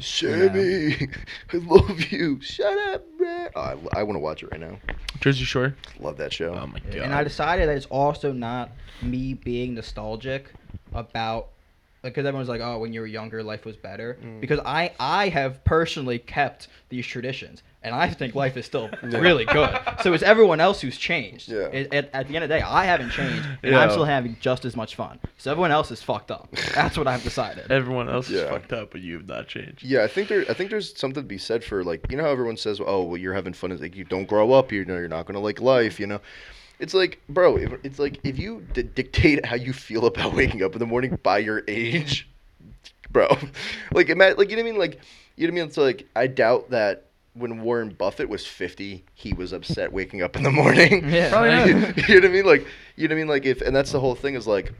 Sammy, 0.00 1.08
I 1.52 1.56
love 1.56 2.00
you. 2.10 2.40
Shut 2.40 2.76
up, 2.94 3.04
man. 3.18 3.50
Oh, 3.54 3.60
I, 3.60 4.00
I 4.00 4.02
want 4.02 4.16
to 4.16 4.20
watch 4.20 4.42
it 4.42 4.50
right 4.50 4.60
now. 4.60 4.78
Jersey 5.20 5.44
Shore. 5.44 5.74
Love 5.98 6.16
that 6.18 6.32
show. 6.32 6.54
Oh 6.54 6.66
my 6.66 6.80
god. 6.80 6.94
And 6.96 7.14
I 7.14 7.24
decided 7.24 7.68
that 7.68 7.76
it's 7.76 7.86
also 7.86 8.32
not 8.32 8.70
me 9.02 9.34
being 9.34 9.74
nostalgic 9.74 10.52
about 10.92 11.48
because 12.02 12.24
everyone's 12.24 12.48
like, 12.48 12.60
oh, 12.62 12.78
when 12.78 12.92
you 12.92 13.00
were 13.00 13.06
younger, 13.06 13.42
life 13.42 13.64
was 13.64 13.76
better. 13.76 14.18
Mm. 14.22 14.40
Because 14.40 14.60
I 14.60 14.92
I 14.98 15.28
have 15.28 15.62
personally 15.64 16.18
kept 16.18 16.68
these 16.88 17.06
traditions, 17.06 17.62
and 17.82 17.94
I 17.94 18.08
think 18.10 18.34
life 18.34 18.56
is 18.56 18.66
still 18.66 18.90
really 19.02 19.44
good. 19.46 19.70
So 20.02 20.12
it's 20.12 20.22
everyone 20.22 20.60
else 20.60 20.80
who's 20.82 20.96
changed. 20.98 21.48
Yeah. 21.48 21.66
It- 21.68 21.94
at, 21.94 22.10
at 22.12 22.28
the 22.28 22.34
end 22.36 22.44
of 22.44 22.50
the 22.50 22.56
day, 22.58 22.62
I 22.62 22.84
haven't 22.84 23.10
changed, 23.10 23.46
and 23.62 23.74
I'm 23.74 23.90
still 23.90 24.04
having 24.04 24.36
just 24.40 24.64
as 24.64 24.76
much 24.76 24.94
fun. 24.96 25.18
So 25.38 25.50
everyone 25.50 25.70
else 25.72 25.90
is 25.90 26.02
fucked 26.02 26.30
up. 26.30 26.48
That's 26.74 26.98
what 26.98 27.06
I've 27.06 27.22
decided. 27.22 27.70
Everyone 27.72 28.08
else 28.10 28.28
is 28.28 28.42
fucked 28.48 28.72
up, 28.74 28.90
but 28.92 29.00
you've 29.00 29.26
not 29.26 29.48
changed. 29.48 29.82
Yeah, 29.82 30.02
I 30.04 30.08
think 30.08 30.28
there. 30.28 30.44
I 30.48 30.52
think 30.54 30.70
there's 30.70 30.96
something 30.98 31.22
to 31.22 31.26
be 31.28 31.38
said 31.38 31.64
for 31.64 31.82
like 31.82 32.04
you 32.10 32.16
know 32.16 32.24
how 32.24 32.30
everyone 32.30 32.56
says, 32.58 32.80
"Oh, 32.84 33.02
well, 33.04 33.16
you're 33.16 33.34
having 33.34 33.52
fun." 33.54 33.72
It's 33.72 33.80
like 33.80 33.96
you 33.96 34.04
don't 34.04 34.26
grow 34.28 34.52
up. 34.52 34.72
You 34.72 34.84
know, 34.84 34.94
you're 34.96 35.08
not 35.08 35.26
gonna 35.26 35.40
like 35.40 35.60
life. 35.60 35.98
You 35.98 36.06
know, 36.06 36.20
it's 36.78 36.92
like, 36.94 37.20
bro, 37.28 37.56
it's 37.82 37.98
like 37.98 38.20
if 38.24 38.38
you 38.38 38.66
d- 38.74 38.82
dictate 38.82 39.44
how 39.46 39.56
you 39.56 39.72
feel 39.72 40.04
about 40.06 40.34
waking 40.40 40.62
up 40.62 40.72
in 40.74 40.78
the 40.80 40.86
morning 40.86 41.18
by 41.22 41.38
your 41.38 41.62
age, 41.66 42.28
bro, 43.10 43.28
like 43.92 44.08
ima- 44.10 44.34
like 44.36 44.50
you 44.50 44.56
know 44.56 44.62
what 44.62 44.68
I 44.68 44.72
mean? 44.72 44.78
Like 44.78 45.00
you 45.36 45.46
know 45.46 45.52
what 45.52 45.58
I 45.58 45.60
mean? 45.62 45.68
It's 45.68 45.76
like 45.78 46.06
I 46.14 46.26
doubt 46.26 46.70
that 46.70 47.06
when 47.34 47.62
Warren 47.62 47.90
Buffett 47.90 48.28
was 48.28 48.44
50, 48.46 49.04
he 49.14 49.32
was 49.32 49.52
upset 49.52 49.92
waking 49.92 50.20
up 50.22 50.36
in 50.36 50.42
the 50.42 50.50
morning. 50.50 51.08
Yeah. 51.10 51.30
Probably 51.30 51.74
not. 51.74 52.08
you 52.08 52.14
know 52.20 52.20
what 52.20 52.24
I 52.24 52.32
mean? 52.32 52.46
Like 52.46 52.66
you 52.96 53.08
know 53.08 53.14
what 53.14 53.18
I 53.18 53.20
mean? 53.22 53.28
Like 53.28 53.46
if 53.46 53.60
and 53.62 53.74
that's 53.74 53.92
the 53.92 54.00
whole 54.00 54.14
thing 54.14 54.34
is 54.34 54.46
like 54.46 54.72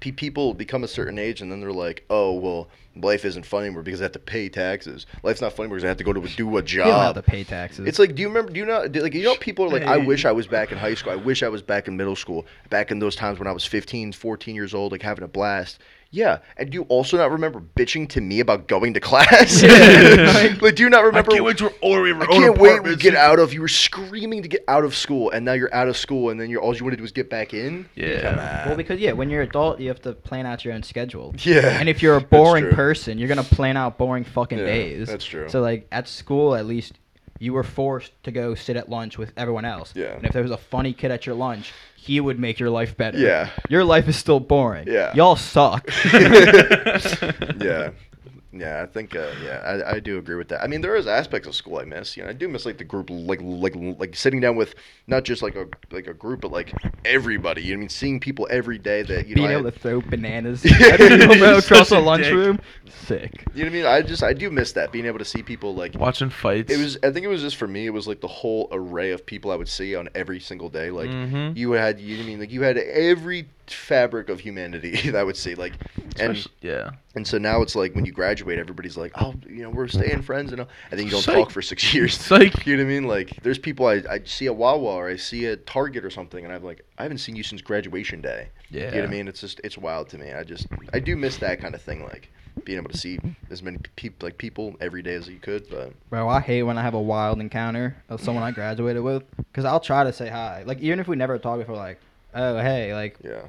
pe- 0.00 0.12
people 0.12 0.54
become 0.54 0.84
a 0.84 0.88
certain 0.88 1.18
age 1.18 1.40
and 1.40 1.50
then 1.50 1.60
they're 1.60 1.72
like, 1.72 2.04
oh 2.10 2.32
well, 2.32 2.68
life 2.96 3.24
isn't 3.24 3.44
fun 3.46 3.64
anymore 3.64 3.82
because 3.82 4.00
I 4.00 4.04
have 4.04 4.12
to 4.12 4.18
pay 4.18 4.48
taxes. 4.48 5.06
Life's 5.22 5.40
not 5.40 5.52
fun 5.54 5.64
anymore 5.64 5.76
because 5.78 5.84
I 5.84 5.88
have 5.88 5.96
to 5.98 6.04
go 6.04 6.12
to 6.12 6.20
do 6.20 6.58
a 6.58 6.62
You 6.62 6.78
don't 6.78 6.86
have 6.88 7.14
job. 7.14 7.14
to 7.16 7.22
pay 7.22 7.44
taxes. 7.44 7.86
It's 7.86 7.98
like, 7.98 8.14
do 8.14 8.22
you 8.22 8.28
remember? 8.28 8.52
Do 8.52 8.60
you 8.60 8.66
know? 8.66 8.86
do- 8.88 9.02
Like, 9.02 9.14
you 9.14 9.22
know, 9.24 9.36
people 9.36 9.64
are 9.64 9.68
like, 9.70 9.82
I 9.84 9.96
wish 9.96 10.24
I 10.24 10.32
was 10.32 10.46
back 10.46 10.72
in 10.72 10.78
high 10.78 10.94
school. 10.94 11.12
I 11.12 11.16
wish 11.16 11.42
I 11.42 11.48
was 11.48 11.62
back 11.62 11.88
in 11.88 11.96
middle 11.96 12.16
school. 12.16 12.46
Back 12.68 12.90
in 12.90 12.98
those 12.98 13.16
times 13.16 13.38
when 13.38 13.48
I 13.48 13.52
was 13.52 13.64
15, 13.64 14.12
14 14.12 14.54
years 14.54 14.74
old, 14.74 14.92
like 14.92 15.02
having 15.02 15.24
a 15.24 15.28
blast. 15.28 15.78
Yeah, 16.12 16.38
and 16.56 16.70
do 16.70 16.74
you 16.78 16.82
also 16.88 17.16
not 17.16 17.30
remember 17.30 17.60
bitching 17.60 18.08
to 18.10 18.20
me 18.20 18.40
about 18.40 18.66
going 18.66 18.94
to 18.94 19.00
class? 19.00 19.62
like, 19.62 20.60
like, 20.62 20.74
do 20.74 20.82
you 20.82 20.90
not 20.90 21.04
remember? 21.04 21.30
I 21.30 21.34
can't 21.34 21.44
wait 21.44 21.58
to 21.58 21.72
or 21.80 22.02
we 22.02 22.12
I 22.12 22.26
can't 22.26 22.58
wait 22.58 22.82
to 22.84 22.96
get 22.96 23.14
out 23.14 23.38
of. 23.38 23.52
You 23.54 23.60
were 23.60 23.68
screaming 23.68 24.42
to 24.42 24.48
get 24.48 24.64
out 24.66 24.84
of 24.84 24.96
school, 24.96 25.30
and 25.30 25.44
now 25.44 25.52
you're 25.52 25.72
out 25.72 25.86
of 25.86 25.96
school, 25.96 26.30
and 26.30 26.40
then 26.40 26.50
you're 26.50 26.60
all 26.60 26.74
you 26.76 26.82
want 26.82 26.94
to 26.94 26.96
do 26.96 27.04
is 27.04 27.12
get 27.12 27.30
back 27.30 27.54
in. 27.54 27.88
Yeah. 27.94 28.22
Come 28.22 28.38
on. 28.40 28.66
well, 28.66 28.76
because 28.76 28.98
yeah, 28.98 29.12
when 29.12 29.30
you're 29.30 29.42
adult, 29.42 29.78
you 29.78 29.86
have 29.86 30.02
to 30.02 30.12
plan 30.12 30.46
out 30.46 30.64
your 30.64 30.74
own 30.74 30.82
schedule. 30.82 31.32
Yeah, 31.38 31.78
And 31.78 31.88
if 31.88 32.02
you're 32.02 32.16
a 32.16 32.20
boring 32.20 32.70
person, 32.70 33.16
you're 33.18 33.28
gonna 33.28 33.44
plan 33.44 33.76
out 33.76 33.96
boring 33.96 34.24
fucking 34.24 34.58
Yeah, 34.58 34.64
days. 34.66 35.06
that's 35.08 35.24
true. 35.24 35.48
So 35.48 35.60
like 35.60 35.86
at 35.92 36.08
school, 36.08 36.56
at 36.56 36.66
least 36.66 36.94
you 37.38 37.52
were 37.54 37.62
forced 37.62 38.12
to 38.24 38.30
go 38.30 38.54
sit 38.54 38.76
at 38.76 38.90
lunch 38.90 39.16
with 39.16 39.32
everyone 39.36 39.64
else. 39.64 39.92
Yeah. 39.94 40.14
And 40.16 40.24
if 40.26 40.32
there 40.32 40.42
was 40.42 40.50
a 40.50 40.58
funny 40.58 40.92
kid 40.92 41.10
at 41.10 41.24
your 41.24 41.34
lunch, 41.34 41.72
he 42.02 42.18
would 42.18 42.38
make 42.38 42.58
your 42.58 42.70
life 42.70 42.96
better. 42.96 43.18
Yeah. 43.18 43.50
Your 43.68 43.84
life 43.84 44.08
is 44.08 44.16
still 44.16 44.40
boring. 44.40 44.88
Yeah. 44.88 45.14
Y'all 45.14 45.36
suck. 45.36 45.90
yeah. 46.14 47.90
Yeah, 48.52 48.82
I 48.82 48.86
think 48.86 49.14
uh, 49.14 49.30
yeah, 49.44 49.82
I, 49.86 49.96
I 49.96 50.00
do 50.00 50.18
agree 50.18 50.34
with 50.34 50.48
that. 50.48 50.60
I 50.60 50.66
mean, 50.66 50.80
there 50.80 50.96
is 50.96 51.06
aspects 51.06 51.46
of 51.46 51.54
school 51.54 51.78
I 51.78 51.84
miss. 51.84 52.16
You 52.16 52.24
know, 52.24 52.30
I 52.30 52.32
do 52.32 52.48
miss 52.48 52.66
like 52.66 52.78
the 52.78 52.84
group, 52.84 53.08
like 53.08 53.40
like 53.42 53.74
like 53.76 54.16
sitting 54.16 54.40
down 54.40 54.56
with 54.56 54.74
not 55.06 55.22
just 55.22 55.40
like 55.40 55.54
a 55.54 55.66
like 55.92 56.08
a 56.08 56.14
group, 56.14 56.40
but 56.40 56.50
like 56.50 56.72
everybody. 57.04 57.62
You 57.62 57.68
know, 57.68 57.74
what 57.74 57.78
I 57.78 57.80
mean, 57.82 57.88
seeing 57.90 58.18
people 58.18 58.48
every 58.50 58.78
day 58.78 59.02
that 59.02 59.28
you 59.28 59.36
know. 59.36 59.40
Being 59.42 59.50
I- 59.50 59.60
able 59.60 59.70
to 59.70 59.78
throw 59.78 60.00
bananas 60.00 60.64
Yeah. 60.64 60.88
at 60.88 60.98
people 60.98 61.36
You're 61.36 61.58
across 61.58 61.90
the 61.90 62.00
lunchroom. 62.00 62.58
Sick. 63.06 63.44
You 63.54 63.64
know 63.64 63.70
what 63.70 63.72
I 63.72 63.76
mean? 63.82 63.86
I 63.86 64.02
just 64.02 64.22
I 64.24 64.32
do 64.32 64.50
miss 64.50 64.72
that 64.72 64.90
being 64.90 65.06
able 65.06 65.18
to 65.20 65.24
see 65.24 65.42
people 65.42 65.74
like 65.76 65.94
Watching 65.94 66.30
fights. 66.30 66.72
It 66.72 66.78
was. 66.78 66.96
I 67.04 67.12
think 67.12 67.24
it 67.24 67.28
was 67.28 67.42
just 67.42 67.56
for 67.56 67.68
me. 67.68 67.86
It 67.86 67.90
was 67.90 68.08
like 68.08 68.20
the 68.20 68.28
whole 68.28 68.68
array 68.72 69.12
of 69.12 69.24
people 69.24 69.52
I 69.52 69.56
would 69.56 69.68
see 69.68 69.94
on 69.94 70.08
every 70.16 70.40
single 70.40 70.68
day. 70.68 70.90
Like 70.90 71.10
Mhm. 71.10 71.56
you 71.56 71.70
had, 71.72 72.00
you 72.00 72.16
know 72.16 72.22
what 72.22 72.24
I 72.24 72.28
mean 72.28 72.40
like 72.40 72.50
you 72.50 72.62
had 72.62 72.78
every 72.78 73.48
fabric 73.74 74.28
of 74.28 74.40
humanity 74.40 75.10
that 75.10 75.16
I 75.20 75.24
would 75.24 75.36
say 75.36 75.54
Like, 75.54 75.72
and 76.18 76.32
Especially- 76.36 76.52
yeah. 76.62 76.90
and 77.14 77.26
so 77.26 77.38
now 77.38 77.62
it's 77.62 77.74
like 77.74 77.94
when 77.94 78.04
you 78.04 78.12
graduate, 78.12 78.58
everybody's 78.58 78.96
like, 78.96 79.12
oh, 79.20 79.34
you 79.48 79.62
know, 79.62 79.70
we're 79.70 79.88
staying 79.88 80.22
friends, 80.22 80.52
and 80.52 80.60
all- 80.62 80.68
and 80.90 80.98
then 80.98 81.06
you 81.06 81.12
don't 81.12 81.22
Psych. 81.22 81.34
talk 81.34 81.50
for 81.50 81.62
six 81.62 81.92
years. 81.94 82.14
Psych. 82.20 82.66
You 82.66 82.76
know 82.76 82.84
what 82.84 82.90
I 82.90 82.92
mean? 82.94 83.04
Like, 83.08 83.42
there's 83.42 83.58
people 83.58 83.86
I, 83.86 84.02
I 84.08 84.20
see 84.24 84.46
at 84.46 84.54
Wawa 84.56 84.94
or 84.96 85.08
I 85.08 85.16
see 85.16 85.46
at 85.46 85.66
Target 85.66 86.04
or 86.04 86.10
something, 86.10 86.44
and 86.44 86.52
I'm 86.54 86.62
like, 86.64 86.84
I 86.98 87.02
haven't 87.02 87.18
seen 87.18 87.36
you 87.36 87.42
since 87.42 87.62
graduation 87.62 88.20
day. 88.20 88.48
Yeah. 88.70 88.86
You 88.86 88.90
know 88.90 88.96
what 89.00 89.04
I 89.08 89.10
mean? 89.12 89.28
It's 89.28 89.40
just 89.40 89.60
it's 89.64 89.76
wild 89.78 90.08
to 90.10 90.18
me. 90.18 90.32
I 90.32 90.44
just 90.44 90.66
I 90.92 90.98
do 91.00 91.16
miss 91.16 91.38
that 91.38 91.60
kind 91.60 91.74
of 91.74 91.82
thing, 91.82 92.02
like 92.04 92.30
being 92.64 92.78
able 92.78 92.90
to 92.90 92.98
see 92.98 93.18
as 93.50 93.62
many 93.62 93.78
people 93.96 94.26
like 94.26 94.36
people 94.36 94.74
every 94.80 95.02
day 95.02 95.14
as 95.14 95.26
you 95.28 95.38
could. 95.38 95.68
But 95.70 95.92
Bro, 96.10 96.28
I 96.28 96.40
hate 96.40 96.62
when 96.64 96.76
I 96.78 96.82
have 96.82 96.94
a 96.94 97.00
wild 97.00 97.40
encounter 97.40 97.96
of 98.08 98.20
someone 98.20 98.44
I 98.44 98.50
graduated 98.50 99.02
with, 99.02 99.22
because 99.36 99.64
I'll 99.64 99.80
try 99.80 100.04
to 100.04 100.12
say 100.12 100.28
hi. 100.28 100.62
Like, 100.66 100.80
even 100.80 101.00
if 101.00 101.08
we 101.08 101.16
never 101.16 101.38
talked 101.38 101.60
before, 101.60 101.76
like, 101.76 101.98
oh, 102.34 102.58
hey, 102.58 102.92
like, 102.94 103.16
yeah, 103.24 103.42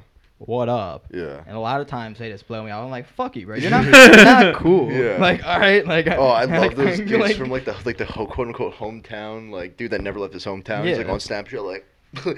what 0.46 0.68
up? 0.68 1.06
yeah. 1.12 1.42
And 1.46 1.56
a 1.56 1.60
lot 1.60 1.80
of 1.80 1.86
times 1.86 2.18
they 2.18 2.30
just 2.30 2.46
blow 2.48 2.62
me 2.64 2.70
off. 2.70 2.84
I'm 2.84 2.90
like, 2.90 3.06
fuck 3.08 3.36
you, 3.36 3.46
bro. 3.46 3.56
You're 3.56 3.70
not, 3.70 3.84
you're 4.16 4.24
not 4.24 4.54
cool. 4.56 4.90
Yeah. 4.90 5.16
Like, 5.20 5.44
all 5.46 5.58
right. 5.60 5.86
Like, 5.86 6.06
Oh, 6.08 6.26
I 6.28 6.44
love 6.46 6.50
like, 6.50 6.76
those 6.76 6.98
like, 6.98 7.08
dudes 7.08 7.20
like- 7.20 7.36
from 7.36 7.50
like 7.50 7.64
the 7.64 7.76
like 7.84 7.98
the 7.98 8.06
quote 8.06 8.38
unquote 8.48 8.74
hometown, 8.74 9.50
like 9.50 9.76
dude 9.76 9.90
that 9.92 10.00
never 10.00 10.18
left 10.18 10.34
his 10.34 10.44
hometown. 10.44 10.84
Yeah. 10.84 10.90
He's 10.90 10.98
like 10.98 11.08
on 11.08 11.18
Snapchat, 11.18 11.64
like 11.64 11.86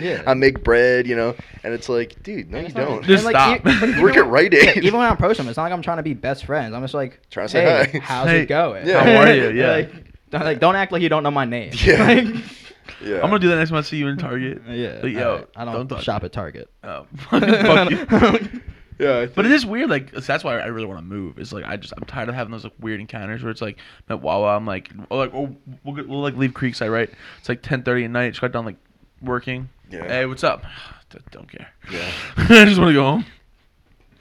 Yeah. 0.01 0.23
I 0.27 0.35
make 0.35 0.63
bread, 0.63 1.07
you 1.07 1.17
know, 1.17 1.35
and 1.63 1.73
it's 1.75 1.89
like, 1.89 2.23
dude, 2.23 2.51
no, 2.51 2.59
you 2.61 2.67
it's 2.67 2.75
not- 2.75 2.89
don't. 2.89 3.05
Just 3.05 3.25
like, 3.25 3.35
stop. 3.35 3.63
but 3.65 3.75
even 3.83 4.03
Work 4.03 4.17
at 4.17 4.23
when- 4.25 4.31
Rite 4.31 4.53
yeah, 4.53 4.73
even 4.79 4.99
when 4.99 5.09
I 5.09 5.13
approach 5.13 5.37
them, 5.39 5.49
it's 5.49 5.57
not 5.57 5.65
like 5.65 5.73
I'm 5.73 5.83
trying 5.83 5.97
to 5.99 6.03
be 6.03 6.15
best 6.15 6.45
friends. 6.45 6.75
I'm 6.75 6.83
just 6.83 6.95
like, 6.95 7.21
Trying 7.31 7.47
to 7.47 7.53
say 7.53 7.63
hey, 7.91 7.99
hi. 7.99 8.05
how's 8.05 8.29
Hey, 8.29 8.41
it 8.43 8.47
going? 8.47 8.87
yeah. 8.87 9.03
How 9.03 9.21
are 9.23 9.35
you? 9.35 9.51
Yeah. 9.51 9.71
like, 9.73 9.93
don't, 10.31 10.43
like, 10.45 10.59
don't 10.61 10.77
act 10.77 10.93
like 10.93 11.03
you 11.03 11.09
don't 11.09 11.23
know 11.23 11.31
my 11.31 11.45
name. 11.45 11.73
Yeah. 11.75 12.05
Like, 12.07 12.27
yeah, 13.03 13.17
I'm 13.17 13.23
gonna 13.23 13.39
do 13.39 13.49
that 13.49 13.57
next 13.57 13.71
time 13.71 13.79
I 13.79 13.83
see 13.83 13.97
you 13.97 14.09
in 14.09 14.17
Target. 14.19 14.63
yeah. 14.69 15.01
Like, 15.03 15.13
yo, 15.13 15.31
alright, 15.31 15.49
I 15.57 15.65
don't, 15.65 15.87
don't 15.87 16.03
shop 16.03 16.25
at 16.25 16.33
Target. 16.33 16.71
Oh, 16.83 17.07
fuck 17.17 17.91
you. 17.91 17.99
yeah. 18.99 19.19
I 19.19 19.27
But 19.27 19.47
it 19.47 19.53
is 19.53 19.65
weird, 19.67 19.91
like 19.91 20.11
so 20.11 20.21
that's 20.21 20.45
why 20.45 20.59
I 20.59 20.67
really 20.67 20.87
want 20.87 21.01
to 21.01 21.05
move. 21.05 21.39
It's 21.39 21.53
like 21.53 21.65
I 21.65 21.77
just 21.77 21.93
I'm 21.97 22.05
tired 22.05 22.29
of 22.29 22.35
having 22.35 22.53
those 22.53 22.65
like 22.65 22.75
weird 22.79 23.01
encounters 23.01 23.43
where 23.43 23.51
it's 23.51 23.63
like 23.63 23.79
at 24.09 24.21
Wawa 24.21 24.57
I'm 24.57 24.67
like 24.67 24.91
oh, 25.11 25.17
like 25.17 25.35
oh 25.35 25.55
we'll, 25.85 25.95
get- 25.95 26.09
we'll 26.09 26.23
like 26.23 26.37
leave 26.37 26.53
Creekside 26.53 26.93
right. 26.93 27.11
It's 27.39 27.49
like 27.49 27.63
10:30 27.63 28.05
at 28.05 28.11
night. 28.11 28.29
Just 28.31 28.41
got 28.41 28.53
done 28.53 28.65
like 28.65 28.77
working. 29.23 29.69
Yeah. 29.91 30.07
Hey, 30.07 30.27
what's 30.27 30.45
up? 30.45 30.65
Don't 31.31 31.51
care. 31.51 31.69
Yeah. 31.91 32.11
I 32.37 32.65
just 32.65 32.79
want 32.79 32.89
to 32.89 32.95
go 32.95 33.05
home. 33.05 33.27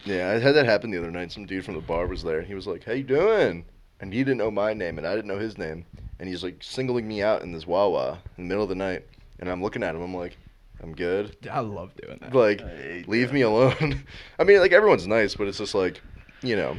Yeah, 0.05 0.29
I 0.31 0.39
had 0.39 0.53
that 0.55 0.65
happen 0.65 0.91
the 0.91 0.97
other 0.97 1.11
night. 1.11 1.31
Some 1.31 1.45
dude 1.45 1.63
from 1.63 1.75
the 1.75 1.81
bar 1.81 2.07
was 2.07 2.23
there. 2.23 2.41
He 2.41 2.53
was 2.53 2.67
like, 2.67 2.83
"How 2.83 2.91
you 2.91 3.03
doing?" 3.03 3.65
And 4.03 4.13
he 4.13 4.19
didn't 4.19 4.39
know 4.39 4.51
my 4.51 4.73
name, 4.73 4.97
and 4.97 5.07
I 5.07 5.15
didn't 5.15 5.29
know 5.29 5.39
his 5.39 5.57
name. 5.57 5.85
And 6.19 6.27
he's 6.27 6.43
like 6.43 6.61
singling 6.61 7.07
me 7.07 7.23
out 7.23 7.41
in 7.41 7.53
this 7.53 7.65
Wawa 7.65 8.19
in 8.37 8.43
the 8.43 8.47
middle 8.49 8.63
of 8.63 8.67
the 8.67 8.75
night. 8.75 9.05
And 9.39 9.49
I'm 9.49 9.63
looking 9.63 9.81
at 9.81 9.95
him. 9.95 10.01
I'm 10.01 10.13
like, 10.13 10.35
"I'm 10.81 10.93
good." 10.93 11.37
I 11.49 11.61
love 11.61 11.95
doing 11.95 12.19
that. 12.19 12.35
Like, 12.35 12.59
leave 13.07 13.29
that. 13.29 13.33
me 13.33 13.43
alone. 13.43 14.03
I 14.39 14.43
mean, 14.43 14.59
like 14.59 14.73
everyone's 14.73 15.07
nice, 15.07 15.35
but 15.35 15.47
it's 15.47 15.57
just 15.57 15.73
like, 15.73 16.01
you 16.41 16.57
know, 16.57 16.75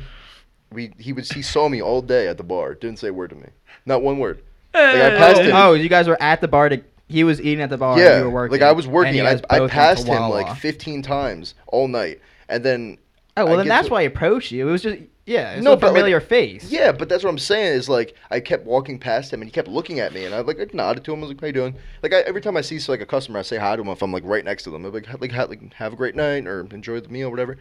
we 0.70 0.93
he 0.99 1.14
was 1.14 1.31
he 1.31 1.41
saw 1.41 1.66
me 1.70 1.81
all 1.81 2.03
day 2.03 2.29
at 2.29 2.37
the 2.37 2.45
bar. 2.45 2.75
Didn't 2.75 2.99
say 2.99 3.09
a 3.09 3.12
word 3.14 3.31
to 3.31 3.37
me. 3.37 3.49
Not 3.87 4.03
one 4.03 4.18
word. 4.18 4.43
Like, 4.75 4.85
I 4.85 5.11
passed 5.16 5.41
oh, 5.41 5.45
him. 5.45 5.57
oh, 5.57 5.72
you 5.72 5.89
guys 5.89 6.07
were 6.07 6.20
at 6.22 6.43
the 6.43 6.49
bar 6.49 6.68
to. 6.68 6.83
He 7.09 7.25
was 7.25 7.41
eating 7.41 7.62
at 7.62 7.70
the 7.70 7.79
bar. 7.79 7.99
yeah, 7.99 8.16
and 8.16 8.18
you 8.18 8.25
were 8.25 8.35
working. 8.35 8.53
like 8.53 8.68
I 8.68 8.72
was 8.72 8.87
working, 8.87 9.14
you 9.14 9.25
and, 9.25 9.41
I, 9.49 9.57
I 9.57 9.59
both 9.61 9.61
went 9.61 9.70
to 9.70 9.75
passed 9.75 10.07
him 10.07 10.29
like 10.29 10.59
15 10.59 11.01
times 11.01 11.55
all 11.68 11.89
night, 11.89 12.20
and 12.51 12.62
then. 12.62 12.99
Oh 13.39 13.47
well, 13.47 13.55
I 13.55 13.57
then 13.57 13.68
that's 13.68 13.87
to- 13.87 13.95
why 13.95 14.03
he 14.03 14.07
approached 14.09 14.53
you. 14.53 14.68
It 14.68 14.70
was 14.70 14.83
just 14.83 14.99
yeah, 15.27 15.53
it's 15.53 15.64
No, 15.64 15.70
no 15.70 15.77
but, 15.77 15.87
like- 15.89 15.93
familiar 15.95 16.20
face. 16.20 16.70
Yeah, 16.70 16.93
but 16.93 17.09
that's 17.09 17.25
what 17.25 17.31
I'm 17.31 17.39
saying 17.39 17.72
is 17.75 17.89
like 17.89 18.14
I 18.31 18.41
kept 18.41 18.66
walking 18.66 18.99
past 18.99 19.33
him 19.33 19.41
and 19.41 19.49
he 19.49 19.53
kept 19.53 19.68
looking 19.68 20.01
at 20.01 20.12
me 20.12 20.25
and 20.25 20.35
I 20.35 20.41
like 20.41 20.59
I 20.61 20.66
nodded 20.72 21.05
to 21.05 21.12
him. 21.12 21.18
I 21.18 21.22
was 21.22 21.31
like, 21.31 21.41
"How 21.41 21.47
you 21.47 21.53
doing?" 21.53 21.75
Like 22.03 22.12
I, 22.12 22.20
every 22.20 22.41
time 22.41 22.57
I 22.57 22.61
see 22.61 22.79
like 22.89 23.01
a 23.01 23.07
customer, 23.07 23.39
I 23.39 23.43
say 23.43 23.57
hi 23.59 23.77
to 23.77 23.83
him 23.83 23.89
if 23.89 24.03
I'm 24.03 24.12
like 24.12 24.25
right 24.25 24.45
next 24.45 24.64
to 24.64 24.70
them. 24.70 24.85
I'm 24.85 24.93
like, 24.93 25.09
like, 25.20 25.33
ha- 25.33 25.47
like 25.49 25.72
have 25.75 25.93
a 25.93 25.97
great 25.97 26.14
night 26.14 26.47
or 26.47 26.61
enjoy 26.72 27.01
the 27.01 27.09
meal, 27.09 27.29
or 27.29 27.31
whatever. 27.31 27.57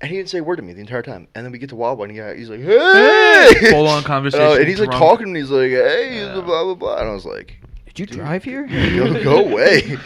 And 0.00 0.10
he 0.10 0.16
didn't 0.16 0.30
say 0.30 0.38
a 0.38 0.44
word 0.44 0.56
to 0.56 0.62
me 0.62 0.72
the 0.72 0.80
entire 0.80 1.02
time. 1.02 1.28
And 1.34 1.44
then 1.44 1.52
we 1.52 1.58
get 1.58 1.68
to 1.68 1.76
Wawa 1.76 2.02
and 2.02 2.10
he, 2.12 2.18
he's 2.38 2.50
like, 2.50 2.60
"Hey!" 2.60 3.70
Full 3.70 3.86
on 3.86 4.02
conversation. 4.02 4.44
I- 4.46 4.56
and 4.58 4.66
he's 4.68 4.80
like 4.80 4.90
drunk. 4.90 5.02
talking 5.02 5.28
and 5.28 5.36
he's 5.36 5.50
like, 5.50 5.70
"Hey," 5.70 6.18
Yeah. 6.20 6.32
blah 6.40 6.64
blah 6.64 6.74
blah. 6.74 6.96
And 6.98 7.08
I 7.08 7.12
was 7.12 7.24
like, 7.24 7.58
Did 7.94 8.10
you 8.10 8.16
drive 8.16 8.42
here? 8.44 8.66
"Go 8.96 9.22
go 9.22 9.44
away, 9.44 9.82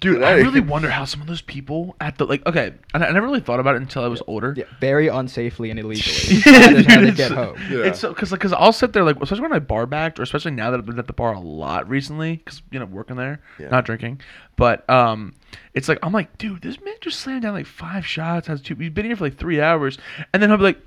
Dude, 0.00 0.20
Get 0.20 0.22
I 0.24 0.34
really 0.34 0.60
wonder 0.60 0.88
how 0.88 1.04
some 1.04 1.20
of 1.20 1.26
those 1.26 1.42
people 1.42 1.96
at 2.00 2.16
the 2.16 2.24
like 2.26 2.46
okay, 2.46 2.72
and 2.94 3.02
I, 3.02 3.08
I 3.08 3.10
never 3.12 3.26
really 3.26 3.40
thought 3.40 3.58
about 3.58 3.74
it 3.74 3.82
until 3.82 4.04
I 4.04 4.06
was 4.08 4.22
older. 4.28 4.54
Yeah, 4.56 4.64
very 4.80 5.08
unsafely 5.08 5.70
and 5.70 5.80
illegally. 5.80 6.42
Yeah, 6.46 6.60
that 6.60 6.72
is 6.76 6.86
how 6.86 6.94
dude, 7.00 7.08
it's- 7.08 7.16
get 7.16 7.32
home. 7.32 7.56
Yeah. 7.68 7.78
It's 7.86 7.98
so 7.98 8.10
because 8.10 8.30
like 8.30 8.38
because 8.40 8.52
I'll 8.52 8.72
sit 8.72 8.92
there 8.92 9.02
like 9.02 9.16
especially 9.20 9.42
when 9.42 9.52
I 9.52 9.58
bar 9.58 9.86
backed 9.86 10.20
or 10.20 10.22
especially 10.22 10.52
now 10.52 10.70
that 10.70 10.78
I've 10.78 10.86
been 10.86 10.98
at 11.00 11.08
the 11.08 11.12
bar 11.12 11.32
a 11.32 11.40
lot 11.40 11.88
recently 11.88 12.36
because 12.36 12.62
you 12.70 12.78
know 12.78 12.86
working 12.86 13.16
there, 13.16 13.40
Yeah. 13.58 13.68
not 13.70 13.84
drinking, 13.84 14.20
but 14.56 14.88
um, 14.88 15.34
it's 15.74 15.88
like 15.88 15.98
I'm 16.04 16.12
like 16.12 16.38
dude, 16.38 16.62
this 16.62 16.80
man 16.80 16.94
just 17.00 17.18
slammed 17.18 17.42
down 17.42 17.52
like 17.54 17.66
five 17.66 18.06
shots, 18.06 18.46
has 18.46 18.62
two. 18.62 18.76
We've 18.76 18.94
been 18.94 19.06
here 19.06 19.16
for 19.16 19.24
like 19.24 19.38
three 19.38 19.60
hours, 19.60 19.98
and 20.32 20.40
then 20.40 20.50
he'll 20.50 20.56
be 20.58 20.62
like, 20.64 20.78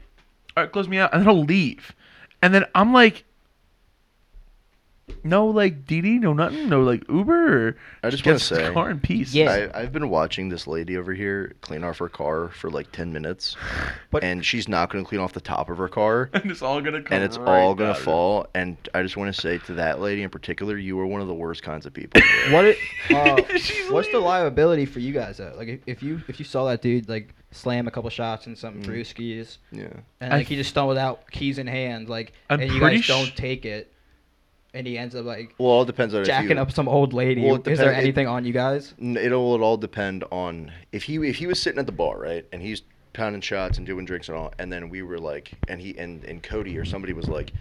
all 0.56 0.64
right, 0.64 0.72
close 0.72 0.88
me 0.88 0.98
out, 0.98 1.12
and 1.14 1.20
then 1.22 1.28
he'll 1.36 1.44
leave, 1.44 1.94
and 2.42 2.54
then 2.54 2.64
I'm 2.74 2.94
like. 2.94 3.25
No 5.24 5.46
like 5.48 5.86
Didi, 5.86 6.18
no 6.20 6.34
nothing, 6.34 6.68
no 6.70 6.82
like 6.82 7.04
Uber. 7.10 7.68
Or 7.70 7.76
I 8.04 8.10
just 8.10 8.26
wanna 8.26 8.40
say- 8.40 8.72
car 8.74 8.90
in 8.90 9.00
peace. 9.00 9.34
Yeah. 9.36 9.70
I, 9.74 9.82
I've 9.82 9.92
been 9.94 10.10
watching 10.10 10.50
this 10.50 10.66
lady 10.68 10.98
over 10.98 11.14
here 11.14 11.54
clean 11.62 11.84
off 11.84 12.00
her 12.00 12.10
car 12.10 12.50
for 12.50 12.70
like 12.72 12.92
10 12.92 13.14
minutes, 13.14 13.56
But- 14.12 14.24
and 14.24 14.44
she's 14.46 14.68
not 14.68 14.90
going 14.90 15.04
to 15.04 15.08
clean 15.08 15.22
off 15.22 15.34
the 15.34 15.42
top 15.42 15.70
of 15.70 15.78
her 15.78 15.88
car. 15.88 16.30
and 16.34 16.50
it's 16.50 16.62
all 16.64 16.82
gonna 16.82 17.04
and 17.12 17.24
it's 17.24 17.38
right 17.38 17.62
all 17.62 17.76
gonna 17.76 17.92
out 17.92 17.96
of 17.98 18.02
it. 18.02 18.06
fall. 18.06 18.48
And 18.56 18.78
I 18.96 19.04
just 19.04 19.16
want 19.18 19.34
to 19.34 19.40
say 19.40 19.58
to 19.60 19.74
that 19.76 20.00
lady 20.00 20.24
in 20.24 20.30
particular, 20.30 20.78
you 20.78 21.00
are 21.00 21.06
one 21.08 21.22
of 21.22 21.28
the 21.28 21.34
worst 21.36 21.62
kinds 21.64 21.86
of 21.86 21.94
people. 21.94 22.22
What 22.52 22.66
it, 22.66 22.78
uh, 23.12 23.58
She's 23.58 23.92
what's 23.92 24.10
the 24.12 24.20
liability 24.20 24.86
for 24.86 25.00
you 25.00 25.14
guys 25.14 25.38
though? 25.38 25.54
Like 25.56 25.68
if, 25.68 25.80
if 25.86 26.04
you 26.04 26.22
if 26.28 26.40
you 26.40 26.46
saw 26.46 26.66
that 26.66 26.82
dude 26.82 27.08
like 27.10 27.34
slam 27.52 27.88
a 27.88 27.92
couple 27.92 28.10
shots 28.10 28.48
and 28.48 28.58
some 28.58 28.76
Mm. 28.82 28.86
brewskis 28.86 29.58
yeah, 29.72 29.88
and 30.20 30.34
I 30.34 30.38
like 30.38 30.48
he 30.48 30.56
just 30.58 30.72
stumbled 30.72 30.98
out 30.98 31.30
keys 31.32 31.58
in 31.58 31.68
hand 31.68 32.10
like 32.10 32.34
I'm 32.50 32.60
and 32.60 32.70
you 32.72 32.80
guys 32.82 33.06
sh- 33.06 33.08
don't 33.08 33.34
take 33.38 33.66
it 33.66 33.94
and 34.76 34.86
he 34.86 34.98
ends 34.98 35.16
up 35.16 35.26
like 35.26 35.56
well, 35.58 35.70
it 35.72 35.74
all 35.74 35.86
depends 35.86 36.14
on 36.14 36.22
if 36.22 36.28
jacking 36.28 36.52
you, 36.58 36.62
up 36.62 36.72
some 36.72 36.88
old 36.88 37.14
lady. 37.14 37.44
Well, 37.44 37.56
it 37.56 37.68
Is 37.68 37.80
there 37.80 37.88
depend- 37.88 37.98
it- 37.98 38.04
anything 38.04 38.28
on 38.28 38.46
you 38.46 38.54
guys? 38.54 38.94
N- 39.02 39.18
It'll 39.18 39.56
it 39.56 39.62
all 39.62 39.78
depend 39.78 40.24
on 40.32 40.72
if 40.92 41.04
he 41.04 41.16
if 41.28 41.38
he 41.38 41.48
was 41.48 41.60
sitting 41.62 41.80
at 41.80 41.86
the 41.86 41.92
bar 41.92 42.20
right, 42.20 42.46
and 42.52 42.62
he's 42.62 42.84
pounding 43.14 43.42
shots 43.42 43.78
and 43.78 43.88
doing 43.88 44.06
drinks 44.06 44.28
and 44.30 44.38
all, 44.38 44.54
and 44.60 44.72
then 44.72 44.90
we 44.90 45.02
were 45.02 45.18
like, 45.18 45.52
and 45.68 45.80
he 45.82 45.98
and 45.98 46.24
and 46.26 46.44
Cody 46.44 46.78
or 46.78 46.86
somebody 46.86 47.14
was 47.14 47.28
like, 47.30 47.52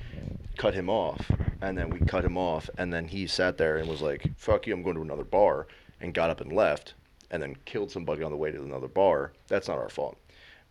cut 0.58 0.74
him 0.74 0.90
off, 0.90 1.30
and 1.62 1.78
then 1.78 1.88
we 1.90 2.00
cut 2.00 2.24
him 2.24 2.36
off, 2.36 2.68
and 2.76 2.92
then 2.92 3.06
he 3.06 3.26
sat 3.26 3.56
there 3.56 3.76
and 3.78 3.88
was 3.88 4.02
like, 4.02 4.26
fuck 4.36 4.66
you, 4.66 4.74
I'm 4.74 4.82
going 4.82 4.96
to 4.96 5.02
another 5.02 5.24
bar, 5.24 5.66
and 6.00 6.12
got 6.12 6.28
up 6.30 6.40
and 6.40 6.52
left, 6.52 6.94
and 7.30 7.40
then 7.42 7.56
killed 7.64 7.90
somebody 7.90 8.22
on 8.24 8.30
the 8.32 8.36
way 8.36 8.50
to 8.50 8.62
another 8.62 8.88
bar. 8.88 9.32
That's 9.48 9.68
not 9.68 9.78
our 9.78 9.88
fault. 9.88 10.16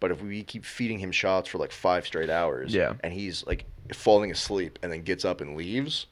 But 0.02 0.12
if 0.12 0.22
we 0.22 0.44
keep 0.44 0.66
feeding 0.66 1.00
him 1.00 1.14
shots 1.14 1.48
for 1.48 1.60
like 1.60 1.72
five 1.72 2.06
straight 2.06 2.30
hours, 2.30 2.74
Yeah. 2.74 2.94
and 3.06 3.14
he's 3.14 3.46
like 3.48 3.64
falling 3.94 4.32
asleep 4.32 4.78
and 4.84 4.92
then 4.92 5.02
gets 5.04 5.24
up 5.24 5.40
and 5.40 5.56
leaves, 5.56 6.08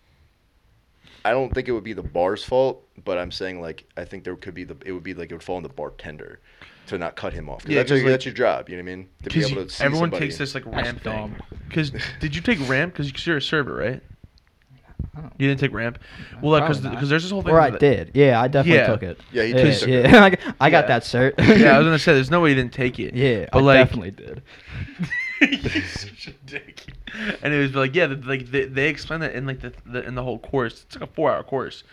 I 1.23 1.31
don't 1.31 1.53
think 1.53 1.67
it 1.67 1.71
would 1.71 1.83
be 1.83 1.93
the 1.93 2.01
bar's 2.03 2.43
fault, 2.43 2.83
but 3.05 3.17
I'm 3.17 3.31
saying 3.31 3.61
like 3.61 3.85
I 3.97 4.05
think 4.05 4.23
there 4.23 4.35
could 4.35 4.53
be 4.55 4.63
the 4.63 4.75
it 4.85 4.91
would 4.91 5.03
be 5.03 5.13
like 5.13 5.29
it 5.31 5.33
would 5.35 5.43
fall 5.43 5.57
on 5.57 5.63
the 5.63 5.69
bartender 5.69 6.39
to 6.87 6.97
not 6.97 7.15
cut 7.15 7.31
him 7.33 7.47
off. 7.49 7.63
Yeah, 7.67 7.77
that's, 7.77 7.91
'cause, 7.91 7.99
your, 7.99 8.07
like- 8.07 8.13
that's 8.13 8.25
your 8.25 8.33
job. 8.33 8.69
You 8.69 8.77
know 8.77 8.83
what 8.83 8.91
I 8.91 8.95
mean? 8.95 9.09
To 9.23 9.29
be 9.29 9.35
Because 9.39 9.51
able 9.51 9.63
to 9.65 9.69
see 9.69 9.83
everyone 9.83 10.05
somebody. 10.09 10.25
takes 10.25 10.37
this 10.37 10.55
like 10.55 10.65
That's 10.65 10.75
ramp 10.83 11.01
thing. 11.03 11.35
Because 11.67 11.91
did 12.19 12.35
you 12.35 12.41
take 12.41 12.59
ramp? 12.67 12.93
Because 12.95 13.25
you're 13.25 13.37
a 13.37 13.41
server, 13.41 13.75
right? 13.75 14.01
You 15.37 15.47
didn't 15.49 15.59
take 15.59 15.73
ramp. 15.73 15.99
Well, 16.41 16.51
like 16.53 16.63
because 16.63 16.79
Probably 16.79 16.95
because 16.95 17.09
there's 17.09 17.23
this 17.23 17.31
whole 17.31 17.41
thing. 17.41 17.53
Or 17.53 17.59
I 17.59 17.69
that- 17.71 17.79
did. 17.79 18.11
Yeah, 18.13 18.39
I 18.41 18.47
definitely 18.47 18.79
Yeah. 18.79 18.87
took 18.87 19.03
it. 19.03 19.19
Yeah, 19.31 19.43
he 19.43 19.49
yeah, 19.49 19.55
did 19.63 19.79
took 19.79 19.89
it. 19.89 20.05
yeah. 20.05 20.19
Like, 20.21 20.39
I 20.59 20.69
got 20.69 20.85
Yeah. 20.85 20.87
that 20.99 21.01
cert. 21.03 21.33
Yeah, 21.59 21.75
I 21.75 21.77
was 21.79 21.85
gonna 21.87 21.99
say 21.99 22.13
there's 22.13 22.31
no 22.31 22.39
way 22.41 22.49
you 22.49 22.55
didn't 22.55 22.73
take 22.73 22.97
it. 22.99 23.13
Yeah, 23.13 23.47
but 23.51 23.59
I 23.59 23.61
like 23.61 23.77
definitely 23.87 24.11
did. 24.11 24.41
You're 25.41 25.83
such 25.83 26.27
a 26.27 26.31
dick. 26.45 26.81
And 27.41 27.53
it 27.53 27.59
was 27.59 27.75
like 27.75 27.95
yeah, 27.95 28.05
like 28.23 28.49
they, 28.51 28.65
they 28.65 28.89
explain 28.89 29.19
that 29.21 29.33
in 29.33 29.45
like 29.45 29.59
the, 29.61 29.73
the 29.85 30.03
in 30.05 30.15
the 30.15 30.23
whole 30.23 30.39
course. 30.39 30.83
It's 30.83 30.95
like 30.95 31.09
a 31.09 31.13
four 31.13 31.31
hour 31.31 31.43
course, 31.43 31.83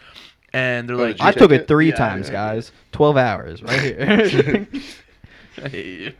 and 0.52 0.88
they're 0.88 0.96
Oh, 0.96 1.00
like 1.00 1.16
did 1.18 1.20
I 1.20 1.32
took 1.32 1.50
it 1.52 1.62
it? 1.62 1.68
three 1.68 1.90
Yeah, 1.90 1.94
times, 1.94 2.28
yeah. 2.28 2.32
guys. 2.32 2.72
Twelve 2.92 3.16
hours, 3.16 3.62
right 3.62 3.80
here. 3.80 4.66
I 5.64 5.68
hate 5.68 6.00
you. 6.00 6.12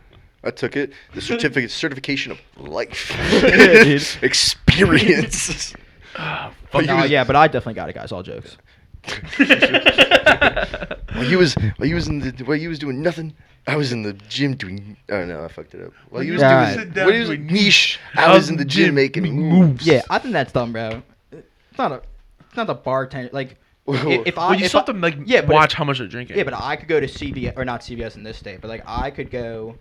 I 0.43 0.51
took 0.51 0.75
it. 0.77 0.91
The 1.13 1.21
certificate 1.21 1.71
certification 1.71 2.31
of 2.31 2.39
life, 2.57 3.11
Yeah, 3.43 3.99
experience. 4.21 5.73
Ah, 6.15 6.51
But 6.71 6.71
fuck 6.71 6.81
he 6.85 6.87
no, 6.87 7.03
yeah, 7.03 7.23
but 7.23 7.35
I 7.35 7.47
definitely 7.47 7.73
got 7.75 7.89
it, 7.89 7.93
guys. 7.95 8.11
All 8.11 8.23
jokes. 8.23 8.57
While 11.13 11.27
he 11.27 11.35
was 11.35 11.55
while 11.77 11.87
he 11.87 11.93
was 11.93 12.07
in 12.07 12.19
the 12.19 12.31
while 12.45 12.57
he 12.57 12.67
was 12.67 12.79
doing 12.79 13.01
nothing, 13.01 13.35
I 13.67 13.75
was 13.75 13.91
in 13.91 14.03
the 14.03 14.13
gym 14.13 14.55
doing. 14.55 14.95
Oh 15.09 15.25
no, 15.25 15.43
I 15.43 15.47
fucked 15.47 15.73
it 15.73 15.85
up. 15.85 15.93
While 16.09 16.23
he 16.23 16.31
was 16.31 16.41
Yeah. 16.41 16.73
doing 16.75 16.85
Sit 16.85 16.93
down 16.93 17.05
what 17.05 17.13
he 17.15 17.19
was 17.19 17.29
doing 17.29 17.47
niche, 17.47 17.99
I 18.15 18.33
was 18.33 18.49
in 18.49 18.57
the 18.57 18.65
gym 18.65 18.95
making 18.95 19.23
moves. 19.25 19.85
Yeah, 19.85 20.01
I 20.09 20.19
think 20.19 20.33
that's 20.33 20.51
dumb, 20.51 20.71
bro. 20.71 21.01
It's 21.31 21.77
not 21.77 21.91
a, 21.91 22.01
it's 22.47 22.55
not 22.55 22.67
the 22.67 22.75
bartender. 22.75 23.29
Like, 23.33 23.57
if, 23.87 24.27
if 24.27 24.37
I, 24.37 24.49
well, 24.51 24.59
you 24.59 24.65
if 24.65 24.69
still 24.71 24.81
I- 24.81 24.85
have 24.85 24.95
to 24.95 25.01
like 25.01 25.17
yeah, 25.25 25.41
but 25.41 25.49
watch 25.53 25.73
if- 25.73 25.77
how 25.77 25.83
much 25.83 25.97
they're 25.97 26.07
drinking. 26.07 26.37
Yeah, 26.37 26.43
but 26.43 26.53
I 26.53 26.75
could 26.75 26.87
go 26.87 26.99
to 26.99 27.07
CVS 27.07 27.57
or 27.57 27.65
not 27.65 27.81
CVS 27.81 28.15
in 28.15 28.23
this 28.23 28.37
state, 28.37 28.61
but 28.61 28.67
like 28.69 28.83
I 28.85 29.09
could 29.11 29.31
go 29.31 29.75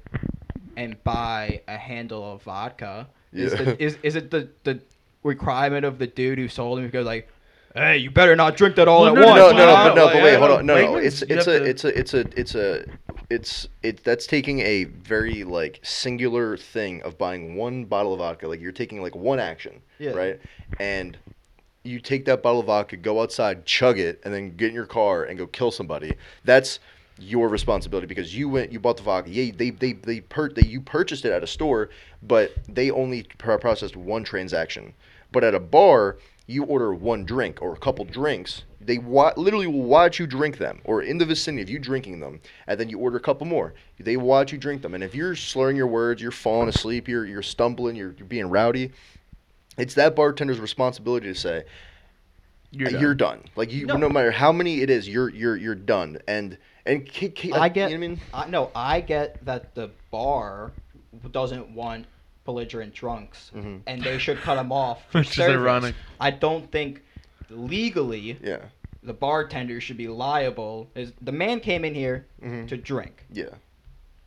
and 0.77 1.03
buy 1.05 1.61
a 1.69 1.77
handle 1.77 2.33
of 2.33 2.43
vodka. 2.43 3.07
Is, 3.33 3.53
Yeah. 3.53 3.63
the, 3.63 3.83
is 3.83 3.99
is 4.03 4.17
it 4.17 4.31
the 4.31 4.49
the 4.65 4.81
requirement 5.23 5.85
of 5.85 5.99
the 5.99 6.07
dude 6.07 6.39
who 6.39 6.49
sold 6.49 6.79
him 6.79 6.87
to 6.87 6.91
go 6.91 7.03
like, 7.03 7.29
hey, 7.75 7.99
you 7.99 8.11
better 8.11 8.35
not 8.37 8.57
drink 8.57 8.77
that 8.77 8.89
all 8.89 9.03
Well, 9.03 9.11
at 9.11 9.15
no, 9.21 9.27
once? 9.27 9.39
no, 9.39 9.51
no, 9.51 9.67
no, 9.67 9.77
huh?" 9.77 9.89
but 9.89 9.95
no, 9.95 10.07
but 10.07 10.23
wait, 10.23 10.37
hold 10.39 10.51
on, 10.51 10.67
no, 10.67 10.75
no. 10.75 10.97
It's 10.97 11.23
it's 11.23 11.47
a 11.47 11.63
it's 11.63 11.85
a 11.85 11.99
it's 11.99 12.15
a 12.15 12.21
it's 12.39 12.55
a 12.55 12.85
it's 13.31 13.69
it 13.83 14.03
that's 14.05 14.27
taking 14.27 14.61
a 14.61 14.85
very 14.85 15.45
like 15.45 15.81
singular 15.83 16.57
thing 16.57 17.03
of 17.03 17.19
buying 17.19 17.55
one 17.57 17.85
bottle 17.85 18.13
of 18.13 18.19
vodka. 18.21 18.49
Like 18.49 18.61
you're 18.61 18.73
taking 18.73 19.03
like 19.03 19.15
one 19.15 19.39
action, 19.39 19.81
Yeah. 19.99 20.11
right? 20.13 20.41
And 20.81 21.17
you 21.85 22.01
take 22.01 22.25
that 22.27 22.43
bottle 22.43 22.61
of 22.61 22.67
vodka, 22.67 22.97
go 22.97 23.21
outside, 23.23 23.65
chug 23.65 23.99
it, 23.99 24.21
and 24.25 24.33
then 24.35 24.57
get 24.57 24.69
in 24.69 24.75
your 24.75 24.87
car 24.87 25.25
and 25.25 25.39
go 25.39 25.47
kill 25.47 25.71
somebody. 25.71 26.15
That's 26.45 26.81
your 27.21 27.49
responsibility 27.49 28.07
because 28.07 28.35
you 28.37 28.49
went, 28.49 28.71
you 28.73 28.79
bought 28.79 28.97
the 28.97 29.03
vodka. 29.03 29.31
Yeah, 29.31 29.53
they 29.57 29.71
they 29.71 29.93
they 29.93 30.21
per 30.21 30.49
they 30.49 30.67
you 30.67 30.81
purchased 30.81 31.25
it 31.25 31.33
at 31.33 31.43
a 31.43 31.47
store, 31.47 31.91
but 32.23 32.53
they 32.69 32.91
only 32.91 33.25
processed 33.39 33.97
one 33.97 34.25
transaction. 34.25 34.95
But 35.33 35.45
at 35.45 35.55
a 35.55 35.61
bar, 35.61 36.17
you 36.49 36.65
order 36.65 36.93
one 36.95 37.25
drink 37.27 37.61
or 37.61 37.75
a 37.75 37.77
couple 37.77 38.05
drinks. 38.07 38.65
They 38.81 38.97
wa- 38.97 39.35
literally 39.37 39.67
will 39.67 39.83
watch 39.83 40.19
you 40.19 40.27
drink 40.27 40.57
them, 40.57 40.81
or 40.85 41.03
in 41.03 41.19
the 41.19 41.27
vicinity 41.27 41.63
of 41.63 41.69
you 41.69 41.79
drinking 41.79 42.21
them, 42.21 42.41
and 42.67 42.81
then 42.81 42.89
you 42.89 42.99
order 42.99 43.19
a 43.19 43.21
couple 43.21 43.47
more. 43.47 43.75
They 44.01 44.17
watch 44.17 44.51
you 44.51 44.57
drink 44.59 44.81
them, 44.81 44.95
and 44.95 45.05
if 45.05 45.15
you're 45.15 45.37
slurring 45.37 45.77
your 45.77 45.87
words, 45.87 46.23
you're 46.23 46.31
falling 46.33 46.71
asleep, 46.71 47.07
you're 47.07 47.27
you're 47.27 47.43
stumbling, 47.43 47.97
you're, 47.97 48.15
you're 48.17 48.27
being 48.27 48.49
rowdy. 48.49 48.93
It's 49.77 49.95
that 49.95 50.17
bartender's 50.17 50.59
responsibility 50.59 51.27
to 51.29 51.35
say, 51.35 51.65
you're, 52.71 52.91
you're 52.91 53.15
done. 53.15 53.39
done. 53.41 53.49
Like 53.55 53.71
you, 53.73 53.87
No. 53.87 53.97
no. 53.97 54.09
matter 54.09 54.31
how 54.31 54.51
many 54.51 54.81
it 54.81 54.89
is, 54.89 55.07
you're 55.07 55.29
you're 55.29 55.57
you're 55.57 55.75
done. 55.75 56.19
And 56.27 56.57
and 56.87 57.05
ki- 57.05 57.29
ki- 57.29 57.53
I 57.53 57.69
get. 57.69 57.91
You 57.91 57.99
know 57.99 58.01
what 58.01 58.07
I 58.07 58.09
mean, 58.09 58.21
I, 58.33 58.49
no, 58.49 58.71
I 58.75 59.01
get 59.03 59.45
that 59.45 59.75
the 59.75 59.91
bar 60.11 60.73
doesn't 61.31 61.71
want 61.71 62.07
belligerent 62.53 62.95
drunks, 62.95 63.51
Mhm. 63.55 63.83
and 63.87 64.03
they 64.03 64.17
should 64.19 64.39
cut 64.39 64.55
them 64.55 64.73
off. 64.73 65.03
For 65.13 65.19
Which 65.19 65.33
is 65.33 65.41
ironic. 65.41 65.95
I 66.19 66.31
don't 66.31 66.73
think 66.73 67.03
legally 67.51 68.39
yeah, 68.43 68.61
the 69.03 69.13
bartender 69.13 69.83
should 69.83 69.99
be 69.99 70.09
liable. 70.09 70.91
Is 70.95 71.13
the 71.21 71.31
man 71.33 71.61
came 71.61 71.85
in 71.85 71.95
here 71.95 72.27
Mhm. 72.43 72.67
to 72.69 72.77
drink? 72.79 73.27
yeah, 73.31 73.51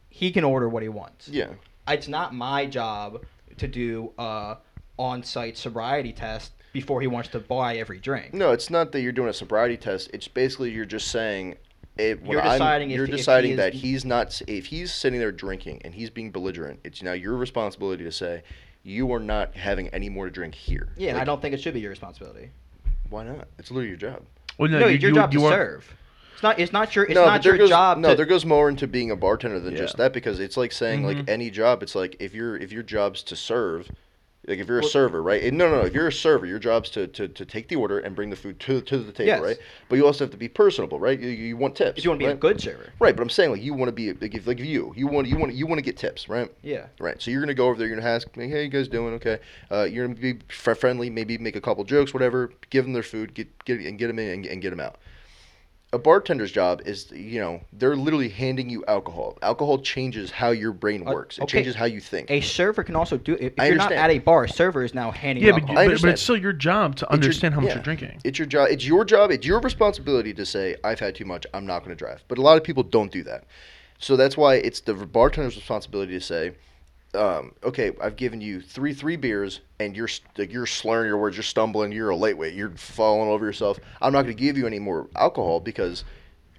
He 0.10 0.32
can 0.32 0.44
order 0.44 0.70
what 0.70 0.84
he 0.84 0.90
wants. 0.90 1.30
yeah. 1.30 1.48
It's 1.88 2.08
not 2.08 2.36
my 2.36 2.68
job 2.68 3.26
to 3.58 3.68
do 3.68 4.14
a 4.20 4.58
on-site 5.00 5.58
sobriety 5.58 6.14
test 6.14 6.52
before 6.74 7.02
he 7.02 7.08
wants 7.08 7.30
to 7.30 7.40
buy 7.40 7.76
every 7.78 7.98
drink. 8.00 8.36
No, 8.36 8.52
it's 8.52 8.70
not 8.70 8.92
that 8.92 9.02
you're 9.02 9.12
doing 9.12 9.30
a 9.30 9.34
sobriety 9.34 9.78
test. 9.78 10.12
It's 10.14 10.28
basically 10.28 10.70
you're 10.72 10.86
just 10.86 11.08
saying. 11.08 11.56
It, 11.98 12.20
You're 12.26 12.42
I'm- 12.42 12.54
deciding 12.54 12.92
if 12.92 12.96
you're 12.98 13.06
he- 13.06 13.12
if 13.12 13.16
he 13.16 13.22
deciding 13.22 13.52
is- 13.52 13.58
that 13.58 13.74
he's 13.74 14.06
not 14.06 14.42
if 14.48 14.68
he's 14.68 14.94
sitting 14.94 15.20
there 15.20 15.32
drinking 15.32 15.82
and 15.84 15.94
he's 15.94 16.10
being 16.10 16.32
belligerent. 16.32 16.80
It's 16.84 17.02
now 17.04 17.14
your 17.14 17.36
responsibility 17.36 18.04
to 18.04 18.12
say 18.12 18.44
you 18.84 19.12
are 19.14 19.20
not 19.20 19.56
having 19.56 19.90
any 19.90 20.10
more 20.10 20.26
to 20.26 20.32
drink 20.32 20.56
here. 20.56 20.90
Yeah, 20.98 21.12
and 21.12 21.20
I 21.20 21.24
don't 21.26 21.42
think 21.42 21.54
it 21.54 21.62
should 21.62 21.74
be 21.74 21.82
your 21.82 21.90
responsibility. 21.92 22.52
Why 23.10 23.24
not? 23.26 23.48
It's 23.60 23.70
literally 23.72 23.90
your 23.90 23.98
job. 23.98 24.24
Well, 24.58 24.70
No, 24.72 24.80
you- 24.80 24.96
it's 24.96 25.02
your 25.04 25.10
you- 25.12 25.16
job 25.16 25.34
you 25.34 25.40
to 25.42 25.46
are- 25.46 25.52
serve. 25.52 25.96
It's 26.34 26.44
not. 26.44 26.60
It's 26.60 26.74
not 26.74 26.96
your. 26.96 27.06
It's 27.06 27.14
no, 27.14 27.26
not 27.26 27.44
there 27.44 27.52
your 27.52 27.60
goes, 27.60 27.70
job. 27.70 27.98
No, 28.00 28.10
to, 28.12 28.16
there 28.16 28.26
goes 28.26 28.46
more 28.46 28.68
into 28.70 28.88
being 28.88 29.12
a 29.12 29.16
bartender 29.16 29.60
than 29.60 29.76
just 29.76 29.98
that 29.98 30.12
because 30.14 30.40
it's 30.40 30.58
like 30.58 30.72
saying 30.72 31.04
like 31.06 31.18
Mhm. 31.18 31.30
any 31.30 31.52
job. 31.52 31.84
It's 31.84 31.94
like 31.94 32.16
if 32.20 32.34
you're 32.34 32.58
if 32.58 32.72
your 32.72 32.82
job's 32.82 33.22
to 33.24 33.36
serve, 33.36 33.92
like 34.48 34.58
if 34.60 34.68
you're 34.68 34.80
a 34.80 34.82
Well- 34.82 34.90
server, 34.90 35.22
right? 35.22 35.44
And 35.44 35.58
no, 35.58 35.70
no, 35.70 35.82
no. 35.82 35.86
If 35.88 35.94
you're 35.94 36.08
a 36.08 36.12
server, 36.12 36.46
your 36.46 36.58
job's 36.60 36.90
to, 36.92 37.08
to, 37.08 37.28
to 37.28 37.46
take 37.46 37.68
the 37.68 37.76
order 37.76 38.00
and 38.00 38.16
bring 38.16 38.30
the 38.30 38.36
food 38.36 38.60
to 38.62 38.82
to 38.82 38.98
the 38.98 39.12
table, 39.12 39.28
Yes. 39.28 39.42
right? 39.42 39.58
But 39.88 39.98
you 39.98 40.06
also 40.06 40.24
have 40.24 40.32
to 40.32 40.38
be 40.38 40.48
personable, 40.48 41.00
right? 41.00 41.20
You, 41.20 41.30
you 41.30 41.58
want 41.58 41.76
tips. 41.76 42.00
If 42.00 42.04
you 42.04 42.10
want 42.10 42.20
to 42.22 42.24
be 42.26 42.28
right? 42.28 42.36
a 42.36 42.40
good 42.40 42.60
server. 42.60 42.92
Right, 43.00 43.16
but 43.16 43.22
I'm 43.22 43.30
saying 43.30 43.52
like 43.52 43.62
you 43.62 43.74
want 43.74 43.90
to 43.90 43.94
be 43.94 44.14
like 44.14 44.34
if 44.34 44.48
like 44.48 44.60
you 44.60 44.94
you 44.96 45.08
want 45.08 45.28
you 45.28 45.38
want 45.38 45.54
you 45.54 45.68
want 45.68 45.78
to 45.78 45.84
get 45.84 45.98
tips, 45.98 46.28
right? 46.28 46.52
Yeah. 46.64 46.88
Right. 47.00 47.22
So 47.22 47.30
you're 47.30 47.42
gonna 47.42 47.54
go 47.54 47.68
over 47.68 47.78
there. 47.78 47.88
You're 47.88 47.98
gonna 47.98 48.10
ask, 48.10 48.28
like, 48.36 48.50
"Hey, 48.50 48.64
you 48.64 48.70
guys 48.70 48.88
doing 48.88 49.14
okay?" 49.16 49.40
Uh, 49.72 49.84
you're 49.84 50.08
gonna 50.08 50.20
be 50.20 50.40
friendly, 50.50 51.10
maybe 51.10 51.38
make 51.38 51.56
a 51.56 51.62
couple 51.62 51.84
jokes, 51.84 52.14
whatever. 52.14 52.52
Give 52.72 52.84
them 52.84 52.94
their 52.94 53.04
food, 53.04 53.34
get 53.34 53.48
get 53.66 53.80
and 53.80 53.98
get 54.00 54.08
them 54.08 54.18
in 54.20 54.30
and, 54.30 54.46
and 54.46 54.62
get 54.62 54.72
them 54.72 54.80
out. 54.80 54.98
A 55.94 56.00
bartender's 56.00 56.54
job 56.54 56.82
is, 56.86 57.12
you 57.12 57.42
know, 57.42 57.60
they're 57.74 57.98
literally 57.98 58.30
handing 58.30 58.70
you 58.70 58.82
alcohol. 58.88 59.38
Alcohol 59.42 59.78
changes 59.80 60.32
how 60.32 60.52
your 60.52 60.72
brain 60.72 61.06
Uh, 61.06 61.12
works. 61.12 61.38
It 61.38 61.44
okay. 61.44 61.58
changes 61.58 61.76
how 61.76 61.84
you 61.84 62.00
think. 62.00 62.32
A 62.32 62.40
server 62.40 62.82
can 62.82 62.96
also 62.96 63.18
do. 63.18 63.34
If, 63.34 63.42
if 63.42 63.54
I 63.60 63.66
you're 63.68 63.76
not 63.76 63.92
understand. 63.92 64.12
at 64.12 64.16
a 64.16 64.20
bar, 64.20 64.46
a 64.46 64.50
server 64.50 64.86
is 64.86 64.94
now 64.94 65.12
handing. 65.12 65.44
Yeah, 65.44 65.50
you 65.50 65.54
but, 65.56 65.62
alcohol. 65.64 65.78
I 65.80 65.88
but, 65.90 66.02
but 66.02 66.10
it's 66.12 66.22
still 66.22 66.38
your 66.38 66.54
job 66.54 66.96
to 66.96 67.06
It's 67.06 67.12
your- 67.12 67.14
understand 67.16 67.54
how 67.56 67.60
much 67.60 67.70
yeah. 67.70 67.76
you're 67.76 67.84
drinking. 67.84 68.22
It's 68.24 68.40
your 68.40 68.46
job. 68.46 68.70
It's 68.72 68.86
your 68.86 69.04
job. 69.04 69.32
It's 69.32 69.46
your 69.46 69.60
responsibility 69.60 70.34
to 70.34 70.46
say, 70.46 70.78
"I've 70.82 71.02
had 71.02 71.14
too 71.14 71.26
much. 71.26 71.46
I'm 71.54 71.66
not 71.66 71.80
going 71.80 71.90
to 71.90 71.96
drive." 71.96 72.24
But 72.30 72.38
a 72.38 72.42
lot 72.42 72.56
of 72.56 72.64
people 72.64 72.84
don't 72.84 73.12
do 73.12 73.24
that. 73.24 73.44
So 74.00 74.16
that's 74.16 74.38
why 74.38 74.56
it's 74.56 74.80
the 74.80 74.94
bartender's 74.94 75.58
responsibility 75.58 76.14
to 76.14 76.22
say, 76.22 76.54
um, 77.16 77.54
"Okay, 77.64 77.92
I've 78.02 78.16
given 78.16 78.42
you 78.42 78.62
three 78.62 78.94
three 78.94 79.16
beers, 79.16 79.62
and 79.80 79.96
you're 79.96 80.10
like, 80.38 80.52
you're 80.52 80.66
slurring 80.66 81.08
your 81.08 81.18
words, 81.18 81.36
you're 81.38 81.44
stumbling, 81.44 81.92
you're 81.92 82.10
a 82.10 82.16
lightweight, 82.16 82.54
you're 82.54 82.72
falling 82.72 83.30
over 83.30 83.46
yourself. 83.46 83.80
I'm 84.02 84.14
not 84.14 84.24
going 84.24 84.36
to 84.36 84.42
give 84.44 84.58
you 84.58 84.68
any 84.68 84.80
more 84.80 85.10
alcohol 85.16 85.60
because 85.60 86.04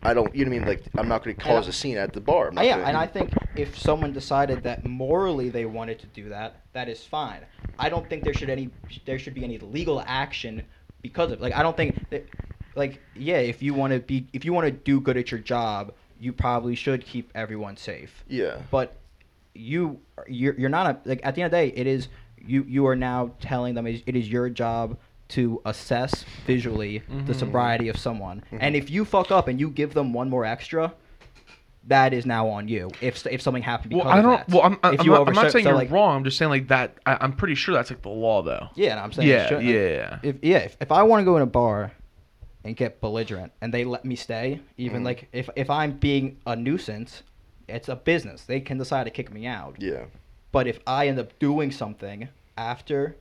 I 0.05 0.15
don't. 0.15 0.35
You 0.35 0.45
know 0.45 0.51
what 0.51 0.57
I 0.57 0.59
mean? 0.59 0.69
Like 0.69 0.91
I'm 0.97 1.09
not 1.09 1.25
going 1.25 1.37
to 1.37 1.43
cause 1.43 1.69
a 1.69 1.73
scene 1.73 1.97
at 1.97 2.13
the 2.13 2.21
bar. 2.21 2.49
I'm 2.49 2.55
not 2.55 2.65
yeah, 2.65 2.73
gonna- 2.77 2.85
and 2.89 2.97
I 2.97 3.07
think 3.07 3.37
if 3.57 3.79
someone 3.79 4.13
decided 4.13 4.63
that 4.65 4.85
morally 4.85 5.49
they 5.51 5.65
wanted 5.65 5.99
to 6.01 6.07
do 6.07 6.29
that, 6.31 6.65
that 6.73 6.89
is 6.89 7.05
fine. 7.05 7.47
I 7.79 7.89
don't 7.89 8.09
think 8.09 8.25
there 8.25 8.35
should 8.35 8.51
any 8.51 8.71
there 9.07 9.19
should 9.19 9.35
be 9.35 9.45
any 9.45 9.59
legal 9.59 10.03
action 10.07 10.69
because 11.03 11.33
of 11.33 11.41
like 11.41 11.55
I 11.55 11.63
don't 11.63 11.77
think 11.77 11.97
that 12.11 12.29
like 12.75 13.03
yeah 13.15 13.39
if 13.39 13.63
you 13.63 13.75
want 13.75 13.93
to 13.93 14.01
be 14.01 14.29
if 14.33 14.45
you 14.45 14.53
want 14.53 14.67
to 14.67 14.71
do 14.73 15.01
good 15.01 15.17
at 15.17 15.31
your 15.31 15.41
job 15.41 15.95
you 16.19 16.33
probably 16.33 16.75
should 16.77 17.05
keep 17.05 17.33
everyone 17.35 17.77
safe. 17.77 18.25
yeah. 18.29 18.59
But 18.71 19.02
you 19.55 20.01
you're, 20.29 20.55
you're 20.59 20.71
not 20.71 20.87
a, 20.87 21.09
like 21.09 21.21
at 21.25 21.35
the 21.35 21.43
end 21.43 21.47
of 21.53 21.59
the 21.59 21.67
day 21.69 21.73
it 21.77 21.87
is 21.87 22.09
you 22.39 22.65
you 22.69 22.87
are 22.87 22.97
now 22.97 23.31
telling 23.41 23.75
them 23.75 23.87
it 23.87 24.03
is 24.17 24.29
your 24.29 24.49
job 24.49 24.97
to 25.29 25.61
assess 25.65 26.25
visually 26.47 26.99
the 27.27 27.33
Mhm. 27.33 27.35
sobriety 27.35 27.89
of 27.89 27.97
someone 27.97 28.43
Mhm. 28.53 28.59
and 28.61 28.77
if 28.77 28.91
you 28.91 29.05
fuck 29.05 29.31
up 29.31 29.49
and 29.49 29.59
you 29.61 29.71
give 29.71 29.95
them 29.95 30.13
one 30.13 30.29
more 30.31 30.45
extra 30.45 30.93
that 31.89 32.13
is 32.15 32.25
now 32.25 32.49
on 32.49 32.69
you 32.69 32.91
if 33.01 33.27
if 33.27 33.43
something 33.43 33.63
happened 33.63 33.91
because 33.91 34.05
Well, 34.07 34.15
I 34.15 34.23
don't. 34.23 34.37
that. 34.37 34.49
Well, 34.49 34.63
I'm, 34.63 34.79
I'm, 34.85 34.95
If 34.95 35.01
I'm 35.01 35.07
not, 35.09 35.29
I'm 35.29 35.35
not 35.35 35.51
saying 35.51 35.65
so, 35.65 35.71
you're 35.71 35.79
like- 35.79 35.91
wrong. 35.91 36.17
I'm 36.17 36.25
just 36.25 36.39
saying 36.39 36.51
like 36.51 36.69
that. 36.69 36.97
I, 37.05 37.19
I'm 37.21 37.33
pretty 37.33 37.57
sure 37.57 37.75
that's 37.75 37.91
like 37.91 38.03
the 38.03 38.09
law, 38.09 38.43
though. 38.43 38.69
yeah 38.77 38.93
and 38.93 39.01
i'm 39.01 39.13
saying 39.13 39.29
Yeah, 39.29 39.49
shouldn't. 39.49 39.67
yeah. 39.67 40.19
if 40.23 40.37
yeah 40.43 40.59
if, 40.59 40.77
if 40.81 40.93
i 40.93 41.03
want 41.03 41.21
to 41.23 41.25
go 41.25 41.37
in 41.37 41.43
a 41.43 41.47
bar 41.47 41.93
and 42.65 42.77
get 42.77 43.01
belligerent 43.01 43.53
and 43.61 43.75
they 43.75 43.85
let 43.85 44.05
me 44.05 44.15
stay 44.15 44.61
even 44.77 45.03
Mhm. 45.03 45.07
like 45.07 45.29
if 45.33 45.49
if 45.57 45.69
i'm 45.71 45.93
being 45.93 46.37
a 46.47 46.55
nuisance 46.55 47.25
it's 47.69 47.89
a 47.89 47.97
business 47.97 48.43
they 48.45 48.61
can 48.61 48.79
decide 48.79 49.05
to 49.05 49.11
kick 49.11 49.33
me 49.33 49.47
out 49.47 49.77
Yeah. 49.79 50.05
But 50.51 50.67
if 50.67 50.81
I 50.87 51.09
end 51.09 51.19
up 51.19 51.39
doing 51.39 51.71
something 51.71 52.29
after 52.59 53.17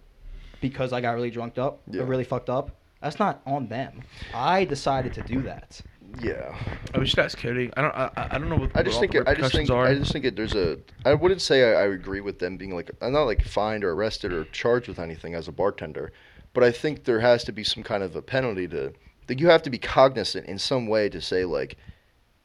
because 0.60 0.92
I 0.94 1.02
got 1.02 1.12
really 1.16 1.32
drunk 1.32 1.58
up 1.58 1.82
Yeah. 1.90 2.02
or 2.02 2.06
really 2.06 2.24
fucked 2.26 2.50
up, 2.50 2.72
that's 3.02 3.20
not 3.20 3.42
on 3.46 3.68
them. 3.68 4.02
I 4.34 4.66
decided 4.66 5.14
to 5.14 5.22
do 5.22 5.42
that. 5.44 5.82
Yeah. 6.22 6.56
I 6.94 7.00
wish 7.00 7.16
that's 7.16 7.34
ask 7.36 7.42
Cody. 7.42 7.72
I 7.78 7.82
don't. 7.82 7.96
I, 7.96 8.12
I 8.32 8.38
don't 8.38 8.50
know 8.50 8.58
what. 8.58 8.72
I 8.76 8.84
just 8.84 8.98
what 9.00 9.10
think 9.12 9.16
all 9.16 9.22
it, 9.22 9.28
I 9.30 9.36
just 9.42 9.54
think 9.54 9.70
are. 9.70 9.88
I 9.88 9.96
just 9.96 10.12
think 10.12 10.26
it, 10.26 10.36
there's 10.36 10.56
a 10.56 10.78
I 11.06 11.14
wouldn't 11.14 11.42
say 11.42 11.74
I, 11.74 11.84
I 11.84 11.86
agree 11.88 12.20
with 12.22 12.40
them 12.40 12.58
being 12.58 12.76
like 12.76 12.92
I'm 13.02 13.14
not 13.14 13.24
like 13.24 13.44
fined 13.44 13.84
or 13.84 13.94
arrested 13.94 14.34
or 14.34 14.44
charged 14.46 14.88
with 14.90 15.00
anything 15.00 15.36
as 15.36 15.48
a 15.48 15.52
bartender, 15.52 16.12
but 16.54 16.64
I 16.64 16.72
think 16.72 17.06
there 17.06 17.22
has 17.22 17.44
to 17.46 17.54
be 17.54 17.64
some 17.64 17.82
kind 17.82 18.04
of 18.04 18.16
a 18.16 18.22
penalty 18.22 18.68
to 18.70 18.92
that 19.28 19.40
you 19.40 19.48
have 19.48 19.64
to 19.64 19.70
be 19.70 19.78
cognizant 19.78 20.48
in 20.48 20.60
some 20.60 20.88
way 20.88 21.08
to 21.08 21.22
say 21.22 21.46
like 21.46 21.78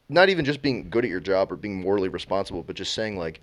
not 0.09 0.29
even 0.29 0.45
just 0.45 0.61
being 0.61 0.89
good 0.89 1.03
at 1.03 1.11
your 1.11 1.19
job 1.19 1.51
or 1.51 1.55
being 1.55 1.81
morally 1.81 2.09
responsible, 2.09 2.63
but 2.63 2.75
just 2.75 2.93
saying 2.93 3.17
like 3.17 3.41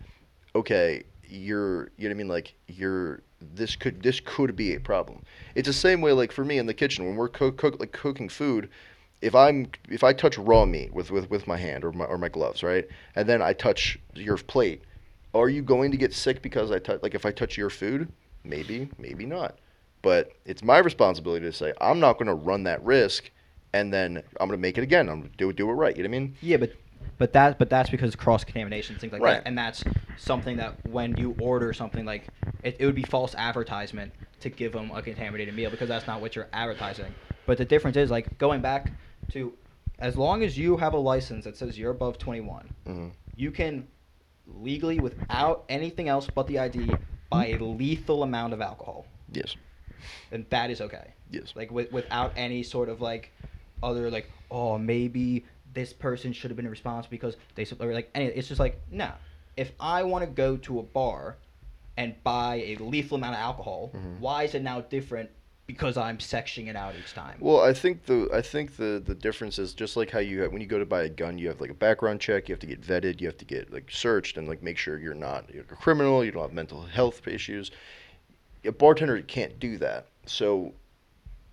okay 0.54 1.02
you're 1.26 1.90
you 1.96 2.04
know 2.04 2.08
what 2.08 2.10
I 2.10 2.14
mean 2.14 2.28
like 2.28 2.54
you're 2.68 3.22
this 3.40 3.76
could 3.76 4.02
this 4.02 4.20
could 4.20 4.56
be 4.56 4.74
a 4.74 4.80
problem. 4.80 5.22
It's 5.54 5.68
the 5.68 5.72
same 5.72 6.00
way 6.00 6.12
like 6.12 6.32
for 6.32 6.44
me 6.44 6.58
in 6.58 6.66
the 6.66 6.74
kitchen 6.74 7.04
when 7.06 7.16
we're 7.16 7.28
cook, 7.28 7.56
cook 7.56 7.78
like 7.80 7.92
cooking 7.92 8.28
food 8.28 8.68
if 9.24 9.34
I'm 9.34 9.68
if 9.88 10.04
I 10.04 10.12
touch 10.12 10.36
raw 10.36 10.66
meat 10.66 10.92
with, 10.92 11.10
with, 11.10 11.30
with 11.30 11.46
my 11.46 11.56
hand 11.56 11.82
or 11.82 11.92
my 11.92 12.04
or 12.04 12.18
my 12.18 12.28
gloves, 12.28 12.62
right, 12.62 12.86
and 13.16 13.26
then 13.26 13.40
I 13.40 13.54
touch 13.54 13.98
your 14.14 14.36
plate, 14.36 14.82
are 15.32 15.48
you 15.48 15.62
going 15.62 15.90
to 15.92 15.96
get 15.96 16.12
sick 16.12 16.42
because 16.42 16.70
I 16.70 16.78
touch 16.78 17.02
like 17.02 17.14
if 17.14 17.24
I 17.24 17.30
touch 17.30 17.56
your 17.56 17.70
food? 17.70 18.12
Maybe, 18.44 18.90
maybe 18.98 19.24
not. 19.24 19.58
But 20.02 20.32
it's 20.44 20.62
my 20.62 20.76
responsibility 20.76 21.46
to 21.46 21.52
say 21.52 21.72
I'm 21.80 22.00
not 22.00 22.18
going 22.18 22.26
to 22.26 22.34
run 22.34 22.64
that 22.64 22.84
risk, 22.84 23.30
and 23.74 23.92
then 23.92 24.22
I'm 24.40 24.48
going 24.48 24.56
to 24.56 24.62
make 24.62 24.78
it 24.78 24.82
again. 24.82 25.08
I'm 25.08 25.18
going 25.20 25.30
to 25.30 25.36
do 25.36 25.50
it 25.50 25.56
do 25.56 25.68
it 25.68 25.72
right. 25.72 25.94
You 25.96 26.04
know 26.04 26.08
what 26.08 26.16
I 26.16 26.20
mean? 26.20 26.36
Yeah, 26.40 26.56
but 26.58 26.72
but 27.18 27.32
that 27.34 27.58
but 27.58 27.68
that's 27.68 27.90
because 27.90 28.14
cross 28.16 28.44
contamination 28.44 28.96
things 28.96 29.12
like 29.12 29.20
Right. 29.20 29.34
that, 29.34 29.46
and 29.46 29.58
that's 29.58 29.84
something 30.16 30.56
that 30.58 30.78
when 30.84 31.16
you 31.16 31.34
order 31.38 31.72
something 31.72 32.06
like 32.06 32.30
it, 32.62 32.76
it 32.78 32.86
would 32.86 32.94
be 32.94 33.02
false 33.04 33.34
advertisement 33.34 34.12
to 34.40 34.48
give 34.48 34.72
them 34.72 34.90
a 34.92 35.02
contaminated 35.02 35.54
meal 35.54 35.70
because 35.70 35.88
that's 35.88 36.06
not 36.06 36.20
what 36.20 36.36
you're 36.36 36.48
advertising. 36.52 37.14
But 37.46 37.58
the 37.58 37.64
difference 37.64 37.96
is 37.96 38.10
like 38.10 38.38
going 38.38 38.62
back 38.62 38.92
to 39.30 39.54
as 39.98 40.16
long 40.16 40.42
as 40.44 40.56
you 40.56 40.76
have 40.76 40.94
a 40.94 40.98
license 40.98 41.44
that 41.44 41.56
says 41.56 41.78
you're 41.78 41.90
above 41.90 42.16
21, 42.18 42.70
hmm 42.86 43.08
you 43.36 43.50
can 43.50 43.88
legally 44.46 45.00
without 45.00 45.64
anything 45.68 46.08
else 46.08 46.28
but 46.28 46.46
the 46.46 46.60
ID 46.60 47.00
buy 47.28 47.46
a 47.46 47.58
lethal 47.58 48.22
amount 48.22 48.52
of 48.52 48.60
alcohol, 48.60 49.08
Yes. 49.32 49.56
and 50.30 50.46
that 50.50 50.70
is 50.70 50.80
okay. 50.80 51.14
Yes. 51.30 51.52
Like 51.56 51.72
with, 51.72 51.90
without 51.90 52.32
any 52.36 52.62
sort 52.62 52.88
of 52.88 53.00
like 53.00 53.32
other 53.84 54.10
like 54.10 54.30
oh 54.50 54.78
maybe 54.78 55.44
this 55.74 55.92
person 55.92 56.32
should 56.32 56.50
have 56.50 56.56
been 56.56 56.68
responsible 56.68 57.10
because 57.10 57.36
they 57.54 57.66
or 57.78 57.92
like 57.92 58.10
any 58.14 58.26
it's 58.26 58.48
just 58.48 58.60
like 58.60 58.80
no. 58.90 59.10
If 59.56 59.70
I 59.78 60.02
want 60.02 60.24
to 60.24 60.30
go 60.30 60.56
to 60.56 60.80
a 60.80 60.82
bar 60.82 61.36
and 61.96 62.14
buy 62.24 62.56
a 62.56 62.76
lethal 62.76 63.16
amount 63.18 63.34
of 63.34 63.40
alcohol, 63.40 63.92
Mhm. 63.94 64.18
why 64.18 64.42
is 64.44 64.54
it 64.54 64.62
now 64.62 64.80
different 64.80 65.30
because 65.66 65.96
I'm 65.96 66.18
sectioning 66.18 66.66
it 66.66 66.76
out 66.76 66.94
each 66.98 67.14
time? 67.14 67.36
Well, 67.40 67.60
I 67.60 67.72
think 67.72 68.06
the 68.06 68.28
I 68.32 68.42
think 68.42 68.76
the 68.76 69.00
the 69.04 69.14
difference 69.14 69.58
is 69.58 69.74
just 69.74 69.96
like 69.96 70.10
how 70.10 70.18
you 70.18 70.42
have, 70.42 70.52
when 70.52 70.60
you 70.60 70.66
go 70.66 70.78
to 70.78 70.84
buy 70.86 71.02
a 71.04 71.08
gun, 71.08 71.38
you 71.38 71.48
have 71.48 71.60
like 71.60 71.70
a 71.70 71.74
background 71.74 72.20
check, 72.20 72.48
you 72.48 72.52
have 72.52 72.60
to 72.60 72.66
get 72.66 72.80
vetted, 72.80 73.20
you 73.20 73.26
have 73.28 73.38
to 73.38 73.44
get 73.44 73.72
like 73.72 73.90
searched 73.90 74.36
and 74.36 74.48
like 74.48 74.62
make 74.62 74.76
sure 74.78 74.98
you're 74.98 75.14
not 75.14 75.52
you're 75.54 75.62
a 75.62 75.76
criminal, 75.76 76.24
you 76.24 76.32
don't 76.32 76.42
have 76.42 76.52
mental 76.52 76.82
health 76.82 77.26
issues. 77.28 77.70
A 78.64 78.72
bartender 78.72 79.20
can't 79.22 79.58
do 79.60 79.78
that. 79.78 80.06
So 80.26 80.72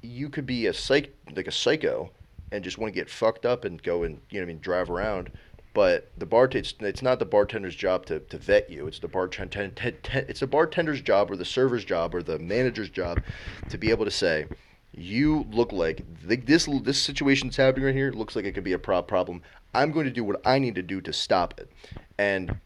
you 0.01 0.29
could 0.29 0.45
be 0.47 0.65
a 0.65 0.73
psych 0.73 1.13
like 1.35 1.47
a 1.47 1.51
psycho 1.51 2.09
and 2.51 2.63
just 2.63 2.77
want 2.77 2.93
to 2.93 2.99
get 2.99 3.09
fucked 3.09 3.45
up 3.45 3.65
and 3.65 3.81
go 3.81 4.03
and 4.03 4.21
you 4.29 4.39
know 4.39 4.43
I 4.43 4.47
mean 4.47 4.59
drive 4.59 4.89
around. 4.89 5.31
But 5.73 6.11
the 6.17 6.25
bart 6.25 6.53
it's, 6.55 6.73
it's 6.81 7.01
not 7.01 7.19
the 7.19 7.25
bartender's 7.25 7.75
job 7.75 8.05
to, 8.07 8.19
to 8.19 8.37
vet 8.37 8.69
you. 8.69 8.87
It's 8.87 8.99
the 8.99 9.07
bartender 9.07 9.71
it's 10.13 10.41
the 10.41 10.47
bartender's 10.47 11.01
job 11.01 11.31
or 11.31 11.37
the 11.37 11.45
server's 11.45 11.85
job 11.85 12.13
or 12.13 12.21
the 12.21 12.39
manager's 12.39 12.89
job 12.89 13.21
to 13.69 13.77
be 13.77 13.89
able 13.89 14.05
to 14.05 14.11
say, 14.11 14.47
you 14.93 15.45
look 15.51 15.71
like 15.71 16.03
th- 16.27 16.45
this 16.45 16.67
this 16.83 17.01
situation's 17.01 17.55
happening 17.55 17.85
right 17.85 17.95
here 17.95 18.11
looks 18.11 18.35
like 18.35 18.45
it 18.45 18.53
could 18.53 18.63
be 18.63 18.73
a 18.73 18.79
pro- 18.79 19.01
problem. 19.01 19.41
I'm 19.73 19.91
going 19.91 20.05
to 20.05 20.11
do 20.11 20.25
what 20.25 20.45
I 20.45 20.59
need 20.59 20.75
to 20.75 20.81
do 20.81 20.99
to 21.01 21.13
stop 21.13 21.57
it. 21.57 21.71
And 22.17 22.59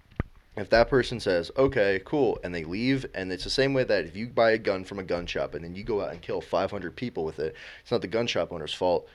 if 0.57 0.69
that 0.69 0.89
person 0.89 1.19
says, 1.19 1.51
okay, 1.57 2.01
cool, 2.05 2.39
and 2.43 2.55
they 2.55 2.63
leave, 2.63 3.05
and 3.13 3.31
it's 3.31 3.43
the 3.43 3.49
same 3.49 3.73
way 3.73 3.83
that 3.83 4.05
if 4.05 4.15
you 4.15 4.27
buy 4.27 4.51
a 4.51 4.57
gun 4.57 4.85
from 4.85 4.99
a 4.99 5.03
gun 5.03 5.25
shop 5.25 5.53
and 5.53 5.63
then 5.63 5.75
you 5.75 5.83
go 5.83 6.01
out 6.01 6.11
and 6.11 6.21
kill 6.21 6.41
500 6.41 6.95
people 6.95 7.25
with 7.25 7.39
it, 7.39 7.55
it's 7.81 7.91
not 7.91 8.01
the 8.01 8.07
gun 8.07 8.25
shop 8.25 8.51
owner's 8.51 8.73
fault, 8.73 9.07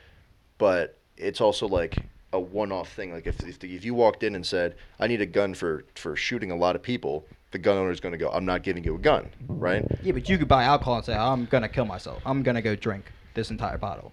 but 0.61 0.97
it's 1.17 1.41
also 1.41 1.67
like 1.67 1.97
a 2.33 2.39
one-off 2.39 2.93
thing. 2.93 3.13
Like 3.13 3.27
if 3.27 3.41
if, 3.41 3.59
the, 3.59 3.75
if 3.75 3.85
you 3.85 3.95
walked 3.95 4.23
in 4.23 4.37
and 4.37 4.47
said, 4.47 4.77
I 5.01 5.09
need 5.09 5.21
a 5.21 5.27
gun 5.27 5.55
for 5.55 5.85
for 5.97 6.15
shooting 6.15 6.53
a 6.53 6.57
lot 6.57 6.77
of 6.77 6.83
people, 6.83 7.27
the 7.51 7.59
gun 7.59 7.77
owner 7.79 7.91
is 7.91 7.99
going 7.99 8.13
to 8.13 8.19
go, 8.19 8.31
I'm 8.31 8.45
not 8.45 8.63
giving 8.63 8.85
you 8.85 8.95
a 8.95 8.99
gun, 8.99 9.29
right? 9.49 9.85
Yeah, 10.05 10.13
but 10.13 10.29
you 10.29 10.39
could 10.39 10.47
buy 10.47 10.63
alcohol 10.65 10.97
and 10.97 11.05
say 11.05 11.15
I'm 11.17 11.47
gonna 11.47 11.69
kill 11.69 11.87
myself. 11.87 12.23
I'm 12.25 12.43
gonna 12.45 12.63
go 12.63 12.77
drink 12.77 13.05
this 13.35 13.51
entire 13.51 13.79
bottle. 13.79 14.13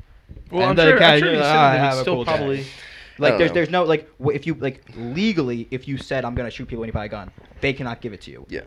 Well, 0.51 0.61
And 0.61 0.69
I'm 0.71 0.75
the 0.77 0.89
sure, 0.91 0.99
guy- 0.99 1.13
I'm 1.15 1.19
sure 1.19 1.31
you 1.33 1.39
"Ah, 1.39 1.43
said 1.43 1.53
that, 1.53 1.79
have 1.79 1.91
it's 1.91 1.97
a 1.99 2.01
still 2.01 2.15
cool 2.15 2.25
probably. 2.25 2.61
I 2.61 2.65
Like 3.19 3.37
there's 3.37 3.49
know. 3.51 3.53
there's 3.55 3.69
no 3.69 3.83
like 3.83 4.09
wh- 4.23 4.33
if 4.39 4.47
you 4.47 4.53
like 4.55 4.83
legally 4.95 5.67
if 5.71 5.87
you 5.87 5.97
said 5.97 6.23
I'm 6.25 6.33
gonna 6.35 6.49
shoot 6.51 6.67
people 6.67 6.81
when 6.81 6.87
you 6.87 6.93
buy 6.93 7.05
a 7.05 7.09
gun, 7.09 7.29
they 7.61 7.73
cannot 7.73 7.99
give 8.01 8.13
it 8.13 8.21
to 8.21 8.31
you. 8.31 8.45
Yeah. 8.49 8.61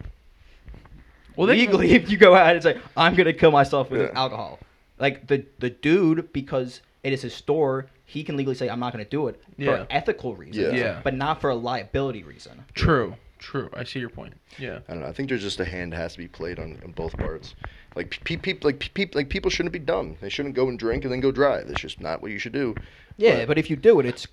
Well, 1.36 1.46
they 1.46 1.54
legally, 1.56 1.92
if 1.92 2.10
you 2.10 2.16
go 2.18 2.34
out 2.34 2.54
and 2.54 2.62
say 2.62 2.78
I'm 2.96 3.14
gonna 3.14 3.32
kill 3.32 3.50
myself 3.52 3.90
with 3.90 4.00
Yeah. 4.02 4.10
alcohol, 4.14 4.58
like 4.98 5.26
the 5.28 5.44
the 5.58 5.70
dude 5.70 6.32
because 6.32 6.80
it 7.02 7.12
is 7.12 7.22
his 7.22 7.34
store, 7.34 7.86
he 8.04 8.22
can 8.24 8.36
legally 8.36 8.54
say 8.54 8.68
I'm 8.68 8.80
not 8.80 8.92
gonna 8.92 9.04
do 9.04 9.28
it 9.28 9.40
Yeah. 9.56 9.66
for 9.78 9.86
ethical 9.90 10.34
reasons, 10.34 10.74
Yeah. 10.74 10.78
Yeah. 10.84 11.00
but 11.02 11.14
not 11.14 11.40
for 11.40 11.50
a 11.50 11.54
liability 11.54 12.22
reason. 12.22 12.64
True. 12.74 13.14
True. 13.38 13.70
I 13.72 13.84
see 13.84 14.00
your 14.00 14.10
point. 14.10 14.34
Yeah. 14.58 14.80
I 14.86 14.92
don't 14.92 15.00
know. 15.02 15.08
I 15.08 15.12
think 15.12 15.30
there's 15.30 15.40
just 15.42 15.60
a 15.60 15.64
hand 15.64 15.94
has 15.94 16.12
to 16.12 16.18
be 16.18 16.28
played 16.28 16.58
on, 16.58 16.78
on 16.84 16.92
both 16.92 17.16
parts. 17.16 17.54
Like 17.96 18.22
people, 18.24 18.54
like 18.62 18.78
people, 18.94 19.18
like 19.18 19.30
people 19.30 19.50
shouldn't 19.50 19.72
be 19.72 19.78
dumb. 19.78 20.16
They 20.20 20.28
shouldn't 20.28 20.54
go 20.54 20.68
and 20.68 20.78
drink 20.78 21.04
and 21.04 21.12
then 21.12 21.20
go 21.20 21.32
drive. 21.32 21.66
That's 21.66 21.80
just 21.80 22.00
not 22.00 22.20
what 22.20 22.30
you 22.32 22.38
should 22.38 22.52
do. 22.52 22.74
Yeah, 23.16 23.46
but 23.46 23.56
if 23.56 23.70
you 23.70 23.76
do 23.76 23.98
it, 23.98 24.06
it's 24.06 24.26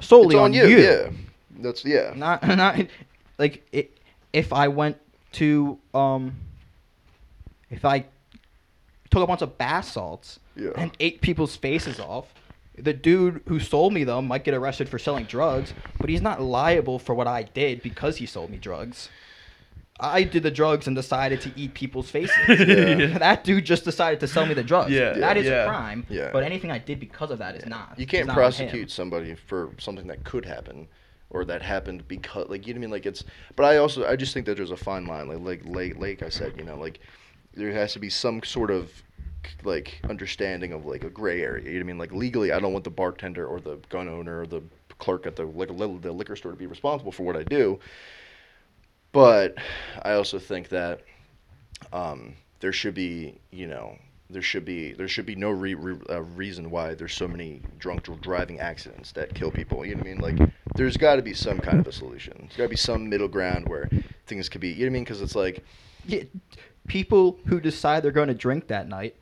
solely 0.00 0.34
it's 0.34 0.40
on, 0.40 0.52
you. 0.52 0.66
you. 0.66 0.78
Yeah, 0.78 1.10
that's 1.60 1.84
yeah. 1.84 2.12
Not 2.16 2.42
not 2.56 2.84
like 3.38 3.64
it, 3.72 3.96
if 4.32 4.52
I 4.52 4.66
went 4.68 4.96
to 5.32 5.78
um 5.94 6.34
if 7.70 7.84
I 7.84 8.04
took 9.12 9.22
a 9.22 9.26
bunch 9.26 9.42
of 9.42 9.56
bath 9.58 9.84
salts 9.84 10.40
Yeah. 10.56 10.70
and 10.76 10.90
ate 10.98 11.20
people's 11.20 11.54
faces 11.54 12.00
off, 12.00 12.34
the 12.76 12.92
dude 12.92 13.42
who 13.46 13.60
sold 13.60 13.92
me 13.92 14.02
them 14.04 14.26
might 14.26 14.42
get 14.44 14.54
arrested 14.54 14.88
for 14.88 14.98
selling 14.98 15.24
drugs, 15.26 15.72
but 16.00 16.10
he's 16.10 16.22
not 16.22 16.40
liable 16.42 16.98
for 16.98 17.14
what 17.14 17.26
I 17.28 17.42
did 17.44 17.82
because 17.82 18.16
he 18.16 18.26
sold 18.26 18.50
me 18.50 18.56
drugs. 18.58 19.08
I 20.00 20.24
did 20.24 20.42
the 20.42 20.50
drugs 20.50 20.86
and 20.88 20.96
decided 20.96 21.40
to 21.42 21.52
eat 21.54 21.74
people's 21.74 22.10
faces. 22.10 22.34
Yeah. 22.48 23.18
That 23.18 23.44
dude 23.44 23.64
just 23.64 23.84
decided 23.84 24.18
to 24.20 24.26
sell 24.26 24.46
me 24.46 24.54
the 24.54 24.62
drugs. 24.64 24.90
Yeah. 24.90 25.12
That 25.12 25.36
is 25.36 25.46
Yeah. 25.46 25.64
a 25.64 25.68
crime. 25.68 26.06
Yeah. 26.08 26.30
But 26.32 26.42
anything 26.42 26.70
I 26.72 26.78
did 26.78 26.98
because 26.98 27.30
of 27.30 27.38
that 27.38 27.54
is 27.54 27.66
not. 27.66 27.94
You 27.98 28.06
can't 28.06 28.26
not 28.26 28.34
prosecute 28.34 28.90
somebody 28.90 29.34
for 29.34 29.70
something 29.78 30.06
that 30.08 30.24
could 30.24 30.44
happen 30.46 30.88
or 31.30 31.44
that 31.44 31.62
happened 31.62 32.08
because 32.08 32.48
like 32.48 32.66
you 32.66 32.74
know 32.74 32.78
what 32.80 32.84
I 32.84 32.86
mean 32.86 32.90
like 32.90 33.06
it's 33.06 33.24
but 33.56 33.64
I 33.64 33.76
also 33.76 34.04
I 34.06 34.16
just 34.16 34.34
think 34.34 34.44
that 34.46 34.56
there's 34.56 34.70
a 34.70 34.76
fine 34.76 35.06
line 35.06 35.28
like 35.28 35.38
like 35.40 35.62
like, 35.66 35.96
like 35.98 36.22
I 36.22 36.28
said 36.30 36.54
you 36.58 36.64
know 36.64 36.76
like 36.76 36.98
there 37.54 37.72
has 37.72 37.92
to 37.92 37.98
be 37.98 38.10
some 38.10 38.42
sort 38.42 38.70
of 38.70 38.90
like 39.64 40.00
understanding 40.08 40.72
of 40.72 40.86
like 40.86 41.04
a 41.04 41.10
gray 41.10 41.42
area 41.42 41.64
you 41.64 41.70
know 41.72 41.78
what 41.78 41.84
I 41.84 41.86
mean 41.86 41.98
like 41.98 42.12
legally 42.12 42.52
I 42.52 42.60
don't 42.60 42.72
want 42.72 42.84
the 42.84 42.90
bartender 42.90 43.46
or 43.46 43.60
the 43.60 43.78
gun 43.88 44.08
owner 44.08 44.42
or 44.42 44.46
the 44.46 44.62
clerk 44.98 45.26
at 45.26 45.34
the 45.34 45.44
liquor, 45.44 45.74
the 45.98 46.12
liquor 46.12 46.36
store 46.36 46.52
to 46.52 46.56
be 46.56 46.66
responsible 46.66 47.10
for 47.10 47.24
what 47.24 47.36
I 47.36 47.42
do 47.42 47.80
but 49.12 49.56
I 50.02 50.12
also 50.12 50.38
think 50.38 50.70
that 50.70 51.02
um, 51.92 52.34
there 52.60 52.72
should 52.72 52.94
be, 52.94 53.38
you 53.50 53.66
know, 53.66 53.96
there 54.30 54.42
should 54.42 54.64
be 54.64 54.94
there 54.94 55.08
should 55.08 55.26
be 55.26 55.34
no 55.34 55.50
re- 55.50 55.74
re- 55.74 56.00
uh, 56.08 56.22
reason 56.22 56.70
why 56.70 56.94
there's 56.94 57.12
so 57.12 57.28
many 57.28 57.60
drunk 57.78 58.08
driving 58.22 58.60
accidents 58.60 59.12
that 59.12 59.34
kill 59.34 59.50
people. 59.50 59.84
You 59.84 59.94
know 59.94 59.98
what 59.98 60.08
I 60.08 60.14
mean? 60.14 60.38
Like, 60.38 60.50
there's 60.74 60.96
got 60.96 61.16
to 61.16 61.22
be 61.22 61.34
some 61.34 61.58
kind 61.58 61.78
of 61.78 61.86
a 61.86 61.92
solution. 61.92 62.34
There's 62.38 62.56
got 62.56 62.62
to 62.64 62.68
be 62.70 62.76
some 62.76 63.10
middle 63.10 63.28
ground 63.28 63.68
where 63.68 63.90
things 64.26 64.48
could 64.48 64.62
be. 64.62 64.68
You 64.68 64.74
know 64.76 64.82
what 64.84 64.86
I 64.86 64.92
mean? 64.92 65.04
Because 65.04 65.20
it's 65.20 65.34
like, 65.34 65.62
Yeah, 66.06 66.22
people 66.88 67.38
who 67.46 67.60
decide 67.60 68.02
they're 68.02 68.10
going 68.12 68.28
to 68.28 68.34
drink 68.34 68.68
that 68.68 68.88
night 68.88 69.16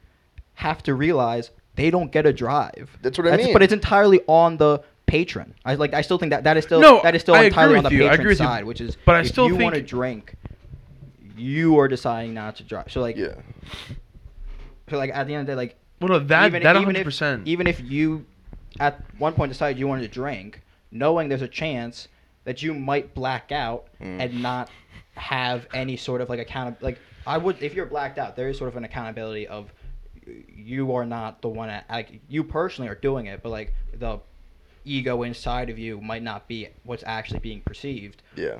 have 0.55 0.83
to 0.85 0.95
realize 0.95 1.51
they 1.77 1.91
don't 1.91 2.11
get 2.13 2.27
a 2.27 2.33
drive. 2.33 2.97
That's 3.03 3.17
what 3.19 3.29
I 3.33 3.37
mean. 3.37 3.53
But 3.53 3.63
it's 3.63 3.73
entirely 3.73 4.21
on 4.27 4.57
the 4.57 4.83
patron. 5.07 5.55
I 5.65 5.75
like. 5.75 5.95
I 5.95 6.03
still 6.03 6.19
think 6.19 6.31
that 6.31 6.45
that 6.45 6.57
is 6.57 6.65
still 6.65 6.81
No, 6.81 7.01
that 7.03 7.15
is 7.15 7.23
still 7.23 7.35
I 7.35 7.45
entirely 7.45 7.75
agree 7.75 7.79
on 7.79 7.85
the 7.85 7.89
with 7.91 7.99
you. 7.99 8.07
I 8.07 8.11
patron 8.11 8.29
with 8.29 8.39
you. 8.41 8.45
side, 8.45 8.65
which 8.65 8.81
is. 8.81 8.97
But 9.05 9.17
I 9.17 9.21
if 9.21 9.29
still 9.29 9.49
you 9.49 9.57
want 9.57 9.75
to 9.75 9.81
think- 9.81 9.89
drink, 9.89 10.35
you 11.37 11.79
are 11.79 11.89
deciding 11.89 12.35
not 12.35 12.57
to 12.57 12.65
drive. 12.65 12.91
So 12.93 13.01
like, 13.01 13.17
yeah, 13.17 13.35
so 14.89 14.99
like 14.99 15.11
at 15.15 15.27
the 15.27 15.35
end 15.35 15.43
of 15.43 15.47
the 15.47 15.53
day, 15.53 15.57
like 15.57 15.77
Well, 16.01 16.09
no, 16.09 16.19
that 16.19 16.47
even, 16.47 16.63
that 16.63 16.77
even 16.77 16.87
100. 16.87 17.01
if 17.01 17.05
percent 17.05 17.47
even 17.49 17.67
if 17.67 17.81
you 17.81 18.27
at 18.79 19.01
one 19.19 19.33
point 19.35 19.51
decided 19.53 19.79
you 19.79 19.87
wanted 19.89 20.03
to 20.03 20.09
drink, 20.09 20.63
knowing 20.91 21.29
there's 21.29 21.43
a 21.43 21.49
chance 21.49 22.09
that 22.45 22.63
you 22.63 22.75
might 22.75 23.15
black 23.15 23.53
out 23.53 23.87
Mm. 24.01 24.21
and 24.21 24.43
not 24.43 24.71
have 25.15 25.67
any 25.75 25.97
sort 25.97 26.21
of 26.21 26.29
like 26.29 26.39
account 26.41 26.83
like 26.83 26.99
I 27.27 27.39
would 27.39 27.63
if 27.63 27.75
you're 27.75 27.87
blacked 27.87 28.19
out, 28.19 28.37
there 28.37 28.49
is 28.49 28.59
sort 28.59 28.69
of 28.69 28.77
an 28.77 28.85
accountability 28.85 29.47
of 29.47 29.73
you 30.49 30.95
are 30.95 31.07
not 31.07 31.43
the 31.43 31.49
one 31.49 31.71
at, 31.71 31.89
like 31.91 32.21
you 32.29 32.45
personally 32.45 32.89
are 32.89 32.95
doing 32.95 33.27
it, 33.27 33.43
but 33.43 33.51
like 33.51 33.75
the 33.95 34.21
ego 34.85 35.23
inside 35.23 35.71
of 35.71 35.79
you 35.79 36.01
might 36.01 36.23
not 36.23 36.49
be 36.49 36.69
what's 36.85 37.05
actually 37.07 37.41
being 37.41 37.61
perceived. 37.61 38.23
yeah, 38.37 38.59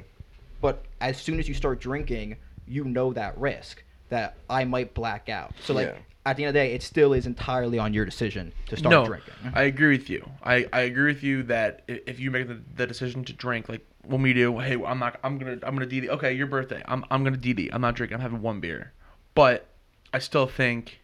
But 0.61 0.85
as 1.01 1.19
soon 1.19 1.39
as 1.39 1.49
you 1.49 1.55
start 1.55 1.81
drinking, 1.81 2.37
you 2.67 2.85
know 2.85 3.13
that 3.13 3.39
risk 3.39 3.83
that 4.09 4.37
I 4.49 4.65
might 4.65 4.95
black 4.95 5.29
out. 5.29 5.53
So 5.65 5.75
like 5.75 5.89
Yeah. 5.89 5.99
At 6.27 6.37
the 6.37 6.45
end 6.45 6.49
of 6.49 6.55
the 6.55 6.61
day, 6.61 6.75
it 6.75 6.83
still 6.83 7.13
is 7.13 7.27
entirely 7.27 7.79
on 7.79 7.95
your 7.95 8.05
decision 8.05 8.53
to 8.67 8.77
start 8.77 8.91
no, 8.91 9.07
drinking. 9.07 9.35
I 9.55 9.63
agree 9.63 9.97
with 9.97 10.11
you. 10.11 10.29
I, 10.43 10.67
I 10.73 10.83
agree 10.83 11.13
with 11.13 11.23
you 11.23 11.43
that 11.45 11.83
if 11.87 12.21
you 12.21 12.31
make 12.31 12.47
the, 12.47 12.61
the 12.77 12.87
decision 12.87 13.25
to 13.25 13.33
drink, 13.33 13.69
like 13.69 13.87
when 14.05 14.21
we 14.21 14.35
do, 14.35 14.59
hey, 14.59 14.83
I'm 14.85 14.99
not, 14.99 15.19
I'm 15.25 15.39
gonna, 15.39 15.59
I'm 15.63 15.75
gonna 15.75 15.87
DD. 15.87 16.09
Okay, 16.09 16.33
your 16.33 16.47
birthday. 16.47 16.83
I'm, 16.87 17.05
I'm 17.11 17.25
gonna 17.25 17.39
DD. 17.39 17.71
I'm 17.73 17.81
not 17.81 17.95
drinking. 17.95 18.17
I'm 18.17 18.21
having 18.21 18.43
one 18.43 18.61
beer. 18.61 18.93
But 19.35 19.67
I 20.13 20.19
still 20.19 20.47
think, 20.47 21.01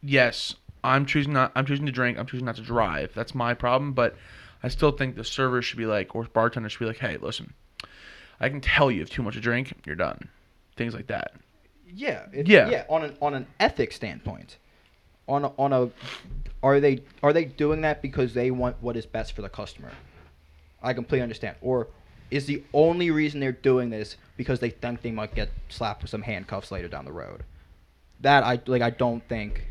yes, 0.00 0.54
I'm 0.84 1.04
choosing 1.04 1.32
not, 1.32 1.50
I'm 1.56 1.66
choosing 1.66 1.86
to 1.86 1.92
drink. 1.92 2.18
I'm 2.18 2.26
choosing 2.26 2.46
not 2.46 2.56
to 2.56 2.62
drive. 2.62 3.12
That's 3.14 3.34
my 3.34 3.52
problem. 3.54 3.94
But 3.94 4.16
I 4.62 4.68
still 4.68 4.92
think 4.92 5.16
the 5.16 5.24
server 5.24 5.60
should 5.60 5.78
be 5.78 5.86
like, 5.86 6.14
or 6.14 6.24
bartender 6.24 6.68
should 6.68 6.80
be 6.80 6.86
like, 6.86 6.98
hey, 6.98 7.16
listen, 7.16 7.52
I 8.38 8.48
can 8.48 8.60
tell 8.60 8.92
you 8.92 9.02
if 9.02 9.10
too 9.10 9.22
much 9.22 9.34
to 9.34 9.40
drink, 9.40 9.72
you're 9.86 9.96
done. 9.96 10.28
Things 10.76 10.94
like 10.94 11.08
that. 11.08 11.32
Yeah, 11.94 12.26
it- 12.32 12.48
Yeah. 12.48 12.68
yeah. 12.70 12.84
On 12.88 13.04
an 13.04 13.16
on 13.20 13.34
an 13.34 13.46
ethics 13.60 13.96
standpoint, 13.96 14.56
on 15.26 15.44
a, 15.44 15.48
on 15.58 15.72
a, 15.72 15.90
are 16.62 16.80
they 16.80 17.02
are 17.22 17.32
they 17.32 17.44
doing 17.44 17.80
that 17.82 18.02
because 18.02 18.34
they 18.34 18.50
want 18.50 18.76
what 18.80 18.96
is 18.96 19.06
best 19.06 19.32
for 19.32 19.42
the 19.42 19.48
customer? 19.48 19.90
I 20.82 20.92
completely 20.94 21.22
understand. 21.22 21.56
Or 21.60 21.88
is 22.30 22.46
the 22.46 22.62
only 22.72 23.10
reason 23.10 23.40
they're 23.40 23.52
doing 23.52 23.90
this 23.90 24.16
because 24.36 24.60
they 24.60 24.70
think 24.70 25.02
they 25.02 25.10
might 25.10 25.34
get 25.34 25.50
slapped 25.68 26.02
with 26.02 26.10
some 26.10 26.22
handcuffs 26.22 26.70
later 26.70 26.88
down 26.88 27.04
the 27.04 27.12
road? 27.12 27.42
That 28.20 28.44
I 28.44 28.60
like. 28.66 28.82
I 28.82 28.90
don't 28.90 29.26
think 29.28 29.64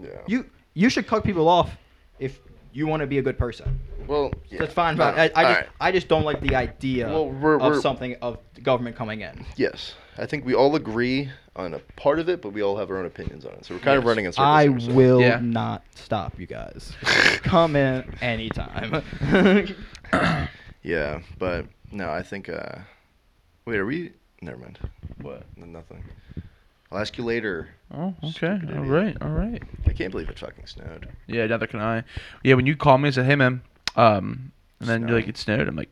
yeah. 0.00 0.08
you 0.26 0.46
you 0.74 0.88
should 0.88 1.06
cut 1.06 1.24
people 1.24 1.48
off 1.48 1.76
if 2.18 2.38
you 2.74 2.86
want 2.86 3.00
to 3.00 3.06
be 3.06 3.18
a 3.18 3.22
good 3.22 3.38
person. 3.38 3.78
Well, 4.06 4.32
yeah. 4.50 4.58
That's 4.58 4.74
fine, 4.74 4.96
but 4.96 5.16
I, 5.16 5.18
Uh, 5.18 5.22
I, 5.22 5.26
just, 5.26 5.36
alright. 5.36 5.68
I 5.80 5.92
just 5.92 6.08
don't 6.08 6.24
like 6.24 6.40
the 6.40 6.54
idea 6.56 7.08
Well, 7.08 7.30
we're- 7.30 7.56
of 7.56 7.62
we're- 7.72 7.80
something 7.80 8.16
of 8.20 8.38
government 8.62 8.96
coming 8.96 9.22
in. 9.22 9.46
Yes, 9.56 9.94
I 10.18 10.26
think 10.26 10.44
we 10.44 10.54
all 10.54 10.74
agree 10.76 11.30
on 11.56 11.72
a 11.74 11.78
part 11.96 12.18
of 12.18 12.28
it, 12.28 12.42
but 12.42 12.50
we 12.52 12.62
all 12.62 12.76
have 12.76 12.90
our 12.90 12.98
own 12.98 13.06
opinions 13.06 13.44
on 13.46 13.52
it. 13.52 13.64
So 13.64 13.74
we're 13.74 13.80
kind 13.80 13.96
of 13.96 14.04
running 14.04 14.24
in 14.26 14.32
circles. 14.32 14.46
I 14.48 14.68
here, 14.68 14.80
so- 14.80 14.92
will 14.92 15.20
Yeah. 15.20 15.38
not 15.40 15.84
stop 15.94 16.38
you 16.38 16.46
guys. 16.46 16.92
Come 17.44 17.76
in 17.76 18.12
anytime. 18.20 19.02
Yeah, 20.82 21.20
but 21.38 21.64
no, 21.90 22.10
I 22.10 22.22
think. 22.22 22.50
uh 22.50 22.80
Wait, 23.64 23.78
are 23.78 23.86
we? 23.86 24.12
Never 24.42 24.58
mind. 24.58 24.78
What? 25.22 25.44
Nothing. 25.56 26.04
I'll 26.94 27.00
ask 27.00 27.18
you 27.18 27.24
later. 27.24 27.68
Oh, 27.92 28.14
okay. 28.22 28.30
Stupid 28.58 28.70
All 28.70 28.84
idiot. 28.84 28.88
right. 28.88 29.16
All 29.20 29.28
right. 29.30 29.62
I 29.86 29.92
can't 29.92 30.12
believe 30.12 30.28
it 30.28 30.38
fucking 30.38 30.66
snowed. 30.66 31.08
Yeah, 31.26 31.44
neither 31.46 31.66
can 31.66 31.80
I. 31.80 32.04
Yeah, 32.44 32.54
when 32.54 32.66
you 32.66 32.76
called 32.76 33.00
me 33.00 33.08
and 33.08 33.14
said, 33.14 33.26
"Hey, 33.26 33.34
man," 33.34 33.62
um, 33.96 34.52
and 34.78 34.88
then 34.88 35.08
you're 35.08 35.16
like, 35.16 35.26
"It 35.26 35.36
snowed," 35.36 35.66
I'm 35.66 35.74
like, 35.74 35.90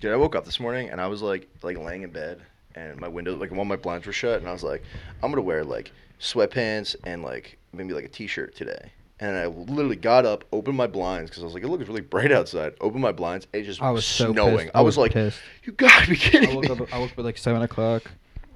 Dude, 0.00 0.12
I 0.12 0.16
woke 0.16 0.36
up 0.36 0.44
this 0.44 0.60
morning 0.60 0.90
and 0.90 1.00
I 1.00 1.06
was 1.08 1.20
like, 1.22 1.48
like 1.62 1.78
laying 1.78 2.02
in 2.02 2.10
bed, 2.10 2.42
and 2.76 2.98
my 3.00 3.08
window, 3.08 3.34
like 3.36 3.50
all 3.52 3.64
my 3.64 3.76
blinds 3.76 4.06
were 4.06 4.12
shut, 4.12 4.38
and 4.38 4.48
I 4.48 4.52
was 4.52 4.62
like, 4.62 4.84
I'm 5.22 5.30
gonna 5.30 5.42
wear 5.42 5.64
like 5.64 5.90
sweatpants 6.20 6.94
and 7.04 7.24
like 7.24 7.58
maybe 7.72 7.92
like 7.92 8.04
a 8.04 8.08
t-shirt 8.08 8.54
today. 8.54 8.92
And 9.18 9.36
I 9.36 9.46
literally 9.46 9.96
got 9.96 10.26
up, 10.26 10.44
opened 10.52 10.76
my 10.76 10.86
blinds 10.88 11.30
because 11.30 11.42
I 11.42 11.46
was 11.46 11.54
like, 11.54 11.62
it 11.62 11.68
looks 11.68 11.86
really 11.86 12.00
bright 12.00 12.32
outside. 12.32 12.74
Opened 12.80 13.02
my 13.02 13.12
blinds, 13.12 13.46
it 13.52 13.62
just 13.62 13.82
I 13.82 13.90
was 13.90 14.04
so 14.04 14.32
snowing. 14.32 14.58
pissed. 14.58 14.70
I 14.76 14.80
was, 14.82 14.96
like, 14.98 15.12
pissed. 15.12 15.38
you 15.64 15.72
gotta 15.72 16.08
be 16.08 16.16
kidding 16.16 16.50
I 16.50 16.54
woke 16.54 16.64
me. 16.64 16.70
up. 16.70 16.94
I 16.94 16.98
woke 16.98 17.12
up 17.12 17.18
at 17.18 17.24
like 17.24 17.38
seven 17.38 17.62
o'clock. 17.62 18.02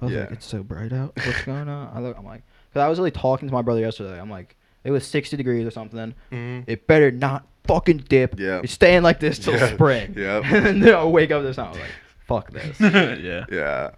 I 0.01 0.05
was 0.05 0.13
like, 0.13 0.29
Yeah. 0.29 0.33
it's 0.33 0.45
so 0.45 0.63
bright 0.63 0.93
out. 0.93 1.13
What's 1.25 1.43
going 1.43 1.67
on? 1.69 1.91
I 1.95 1.99
look, 1.99 2.17
I'm 2.17 2.25
like, 2.25 2.43
cause 2.73 2.81
I 2.81 2.87
was 2.87 2.99
really 2.99 3.11
talking 3.11 3.47
to 3.47 3.53
my 3.53 3.61
brother 3.61 3.79
yesterday. 3.81 4.19
I'm 4.19 4.29
like, 4.29 4.55
it 4.83 4.91
was 4.91 5.05
60 5.05 5.35
degrees 5.37 5.65
or 5.67 5.71
something. 5.71 6.13
Mhm. 6.31 6.63
It 6.67 6.87
better 6.87 7.11
not 7.11 7.45
fucking 7.65 8.05
dip. 8.09 8.39
Yeah. 8.39 8.61
It's 8.63 8.73
staying 8.73 9.01
like 9.03 9.19
this 9.19 9.39
till 9.39 9.53
Yeah. 9.55 9.73
spring. 9.73 10.13
Yeah. 10.17 10.41
and 10.45 10.81
then 10.83 10.93
I'll 10.93 11.11
wake 11.11 11.31
up 11.31 11.43
this 11.43 11.57
night. 11.57 11.67
I 11.67 11.69
was 11.71 11.79
like, 11.79 11.89
fuck 12.27 12.51
this. 12.51 12.79
"Yeah." 12.79 13.45
Yeah, 13.51 13.89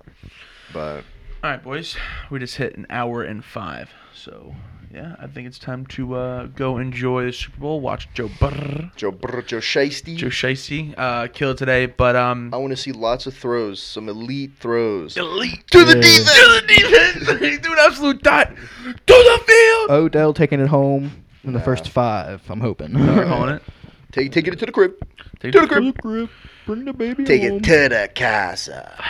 but 0.73 1.03
All 1.43 1.49
right, 1.51 1.63
boys. 1.63 1.95
We 2.29 2.39
just 2.39 2.55
hit 2.57 2.77
an 2.77 2.85
hour 2.89 3.23
and 3.23 3.43
five. 3.43 3.89
So, 4.13 4.53
yeah, 4.93 5.15
I 5.19 5.27
think 5.27 5.47
it's 5.47 5.59
time 5.59 5.85
to 5.87 6.15
uh, 6.15 6.45
go 6.47 6.77
enjoy 6.77 7.25
the 7.25 7.33
Super 7.33 7.59
Bowl. 7.59 7.79
Watch 7.81 8.07
Joe 8.13 8.29
Burr, 8.39 8.89
Joe 8.95 9.11
Burr, 9.11 9.41
Joe 9.43 9.57
Shiesty. 9.59 10.15
Joe 10.15 10.27
Shiesty, 10.27 10.93
uh, 10.97 11.27
kill 11.27 11.51
it 11.51 11.57
today. 11.57 11.85
But 11.85 12.15
um, 12.15 12.51
I 12.53 12.57
want 12.57 12.71
to 12.71 12.77
see 12.77 12.91
lots 12.91 13.25
of 13.27 13.35
throws, 13.35 13.81
some 13.81 14.09
elite 14.09 14.51
throws. 14.59 15.15
elite 15.17 15.65
To 15.71 15.85
the 15.85 15.95
Yeah. 15.95 16.01
defense. 16.01 16.33
to 16.33 16.61
the 16.61 16.67
defense. 16.67 17.61
Do 17.63 17.71
an 17.73 17.77
absolute 17.79 18.23
dot 18.23 18.49
to 18.55 18.93
the 19.05 19.43
field. 19.45 19.89
Odell 19.91 20.33
taking 20.33 20.59
it 20.59 20.67
home 20.67 21.11
in 21.43 21.53
the 21.53 21.59
Nah. 21.59 21.65
first 21.65 21.89
five. 21.89 22.41
I'm 22.49 22.59
hoping. 22.61 22.93
We're 22.93 23.25
calling 23.25 23.55
it. 23.55 23.63
Take, 24.11 24.31
taking 24.31 24.53
it 24.53 24.59
to 24.59 24.65
the 24.65 24.71
crib. 24.71 24.95
Take 25.39 25.53
it 25.55 25.59
To 25.59 25.67
the 25.67 25.93
crib. 26.01 26.29
Bring 26.65 26.85
the 26.85 26.93
baby 26.93 27.23
Take 27.25 27.43
home. 27.43 27.57
it 27.57 27.63
to 27.65 27.89
the 27.89 28.09
casa. 28.15 28.91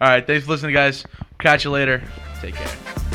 All 0.00 0.08
right, 0.08 0.26
thanks 0.26 0.44
for 0.44 0.52
listening, 0.52 0.74
guys. 0.74 1.04
Catch 1.38 1.64
you 1.64 1.70
later. 1.70 2.02
Take 2.40 2.54
care. 2.56 3.05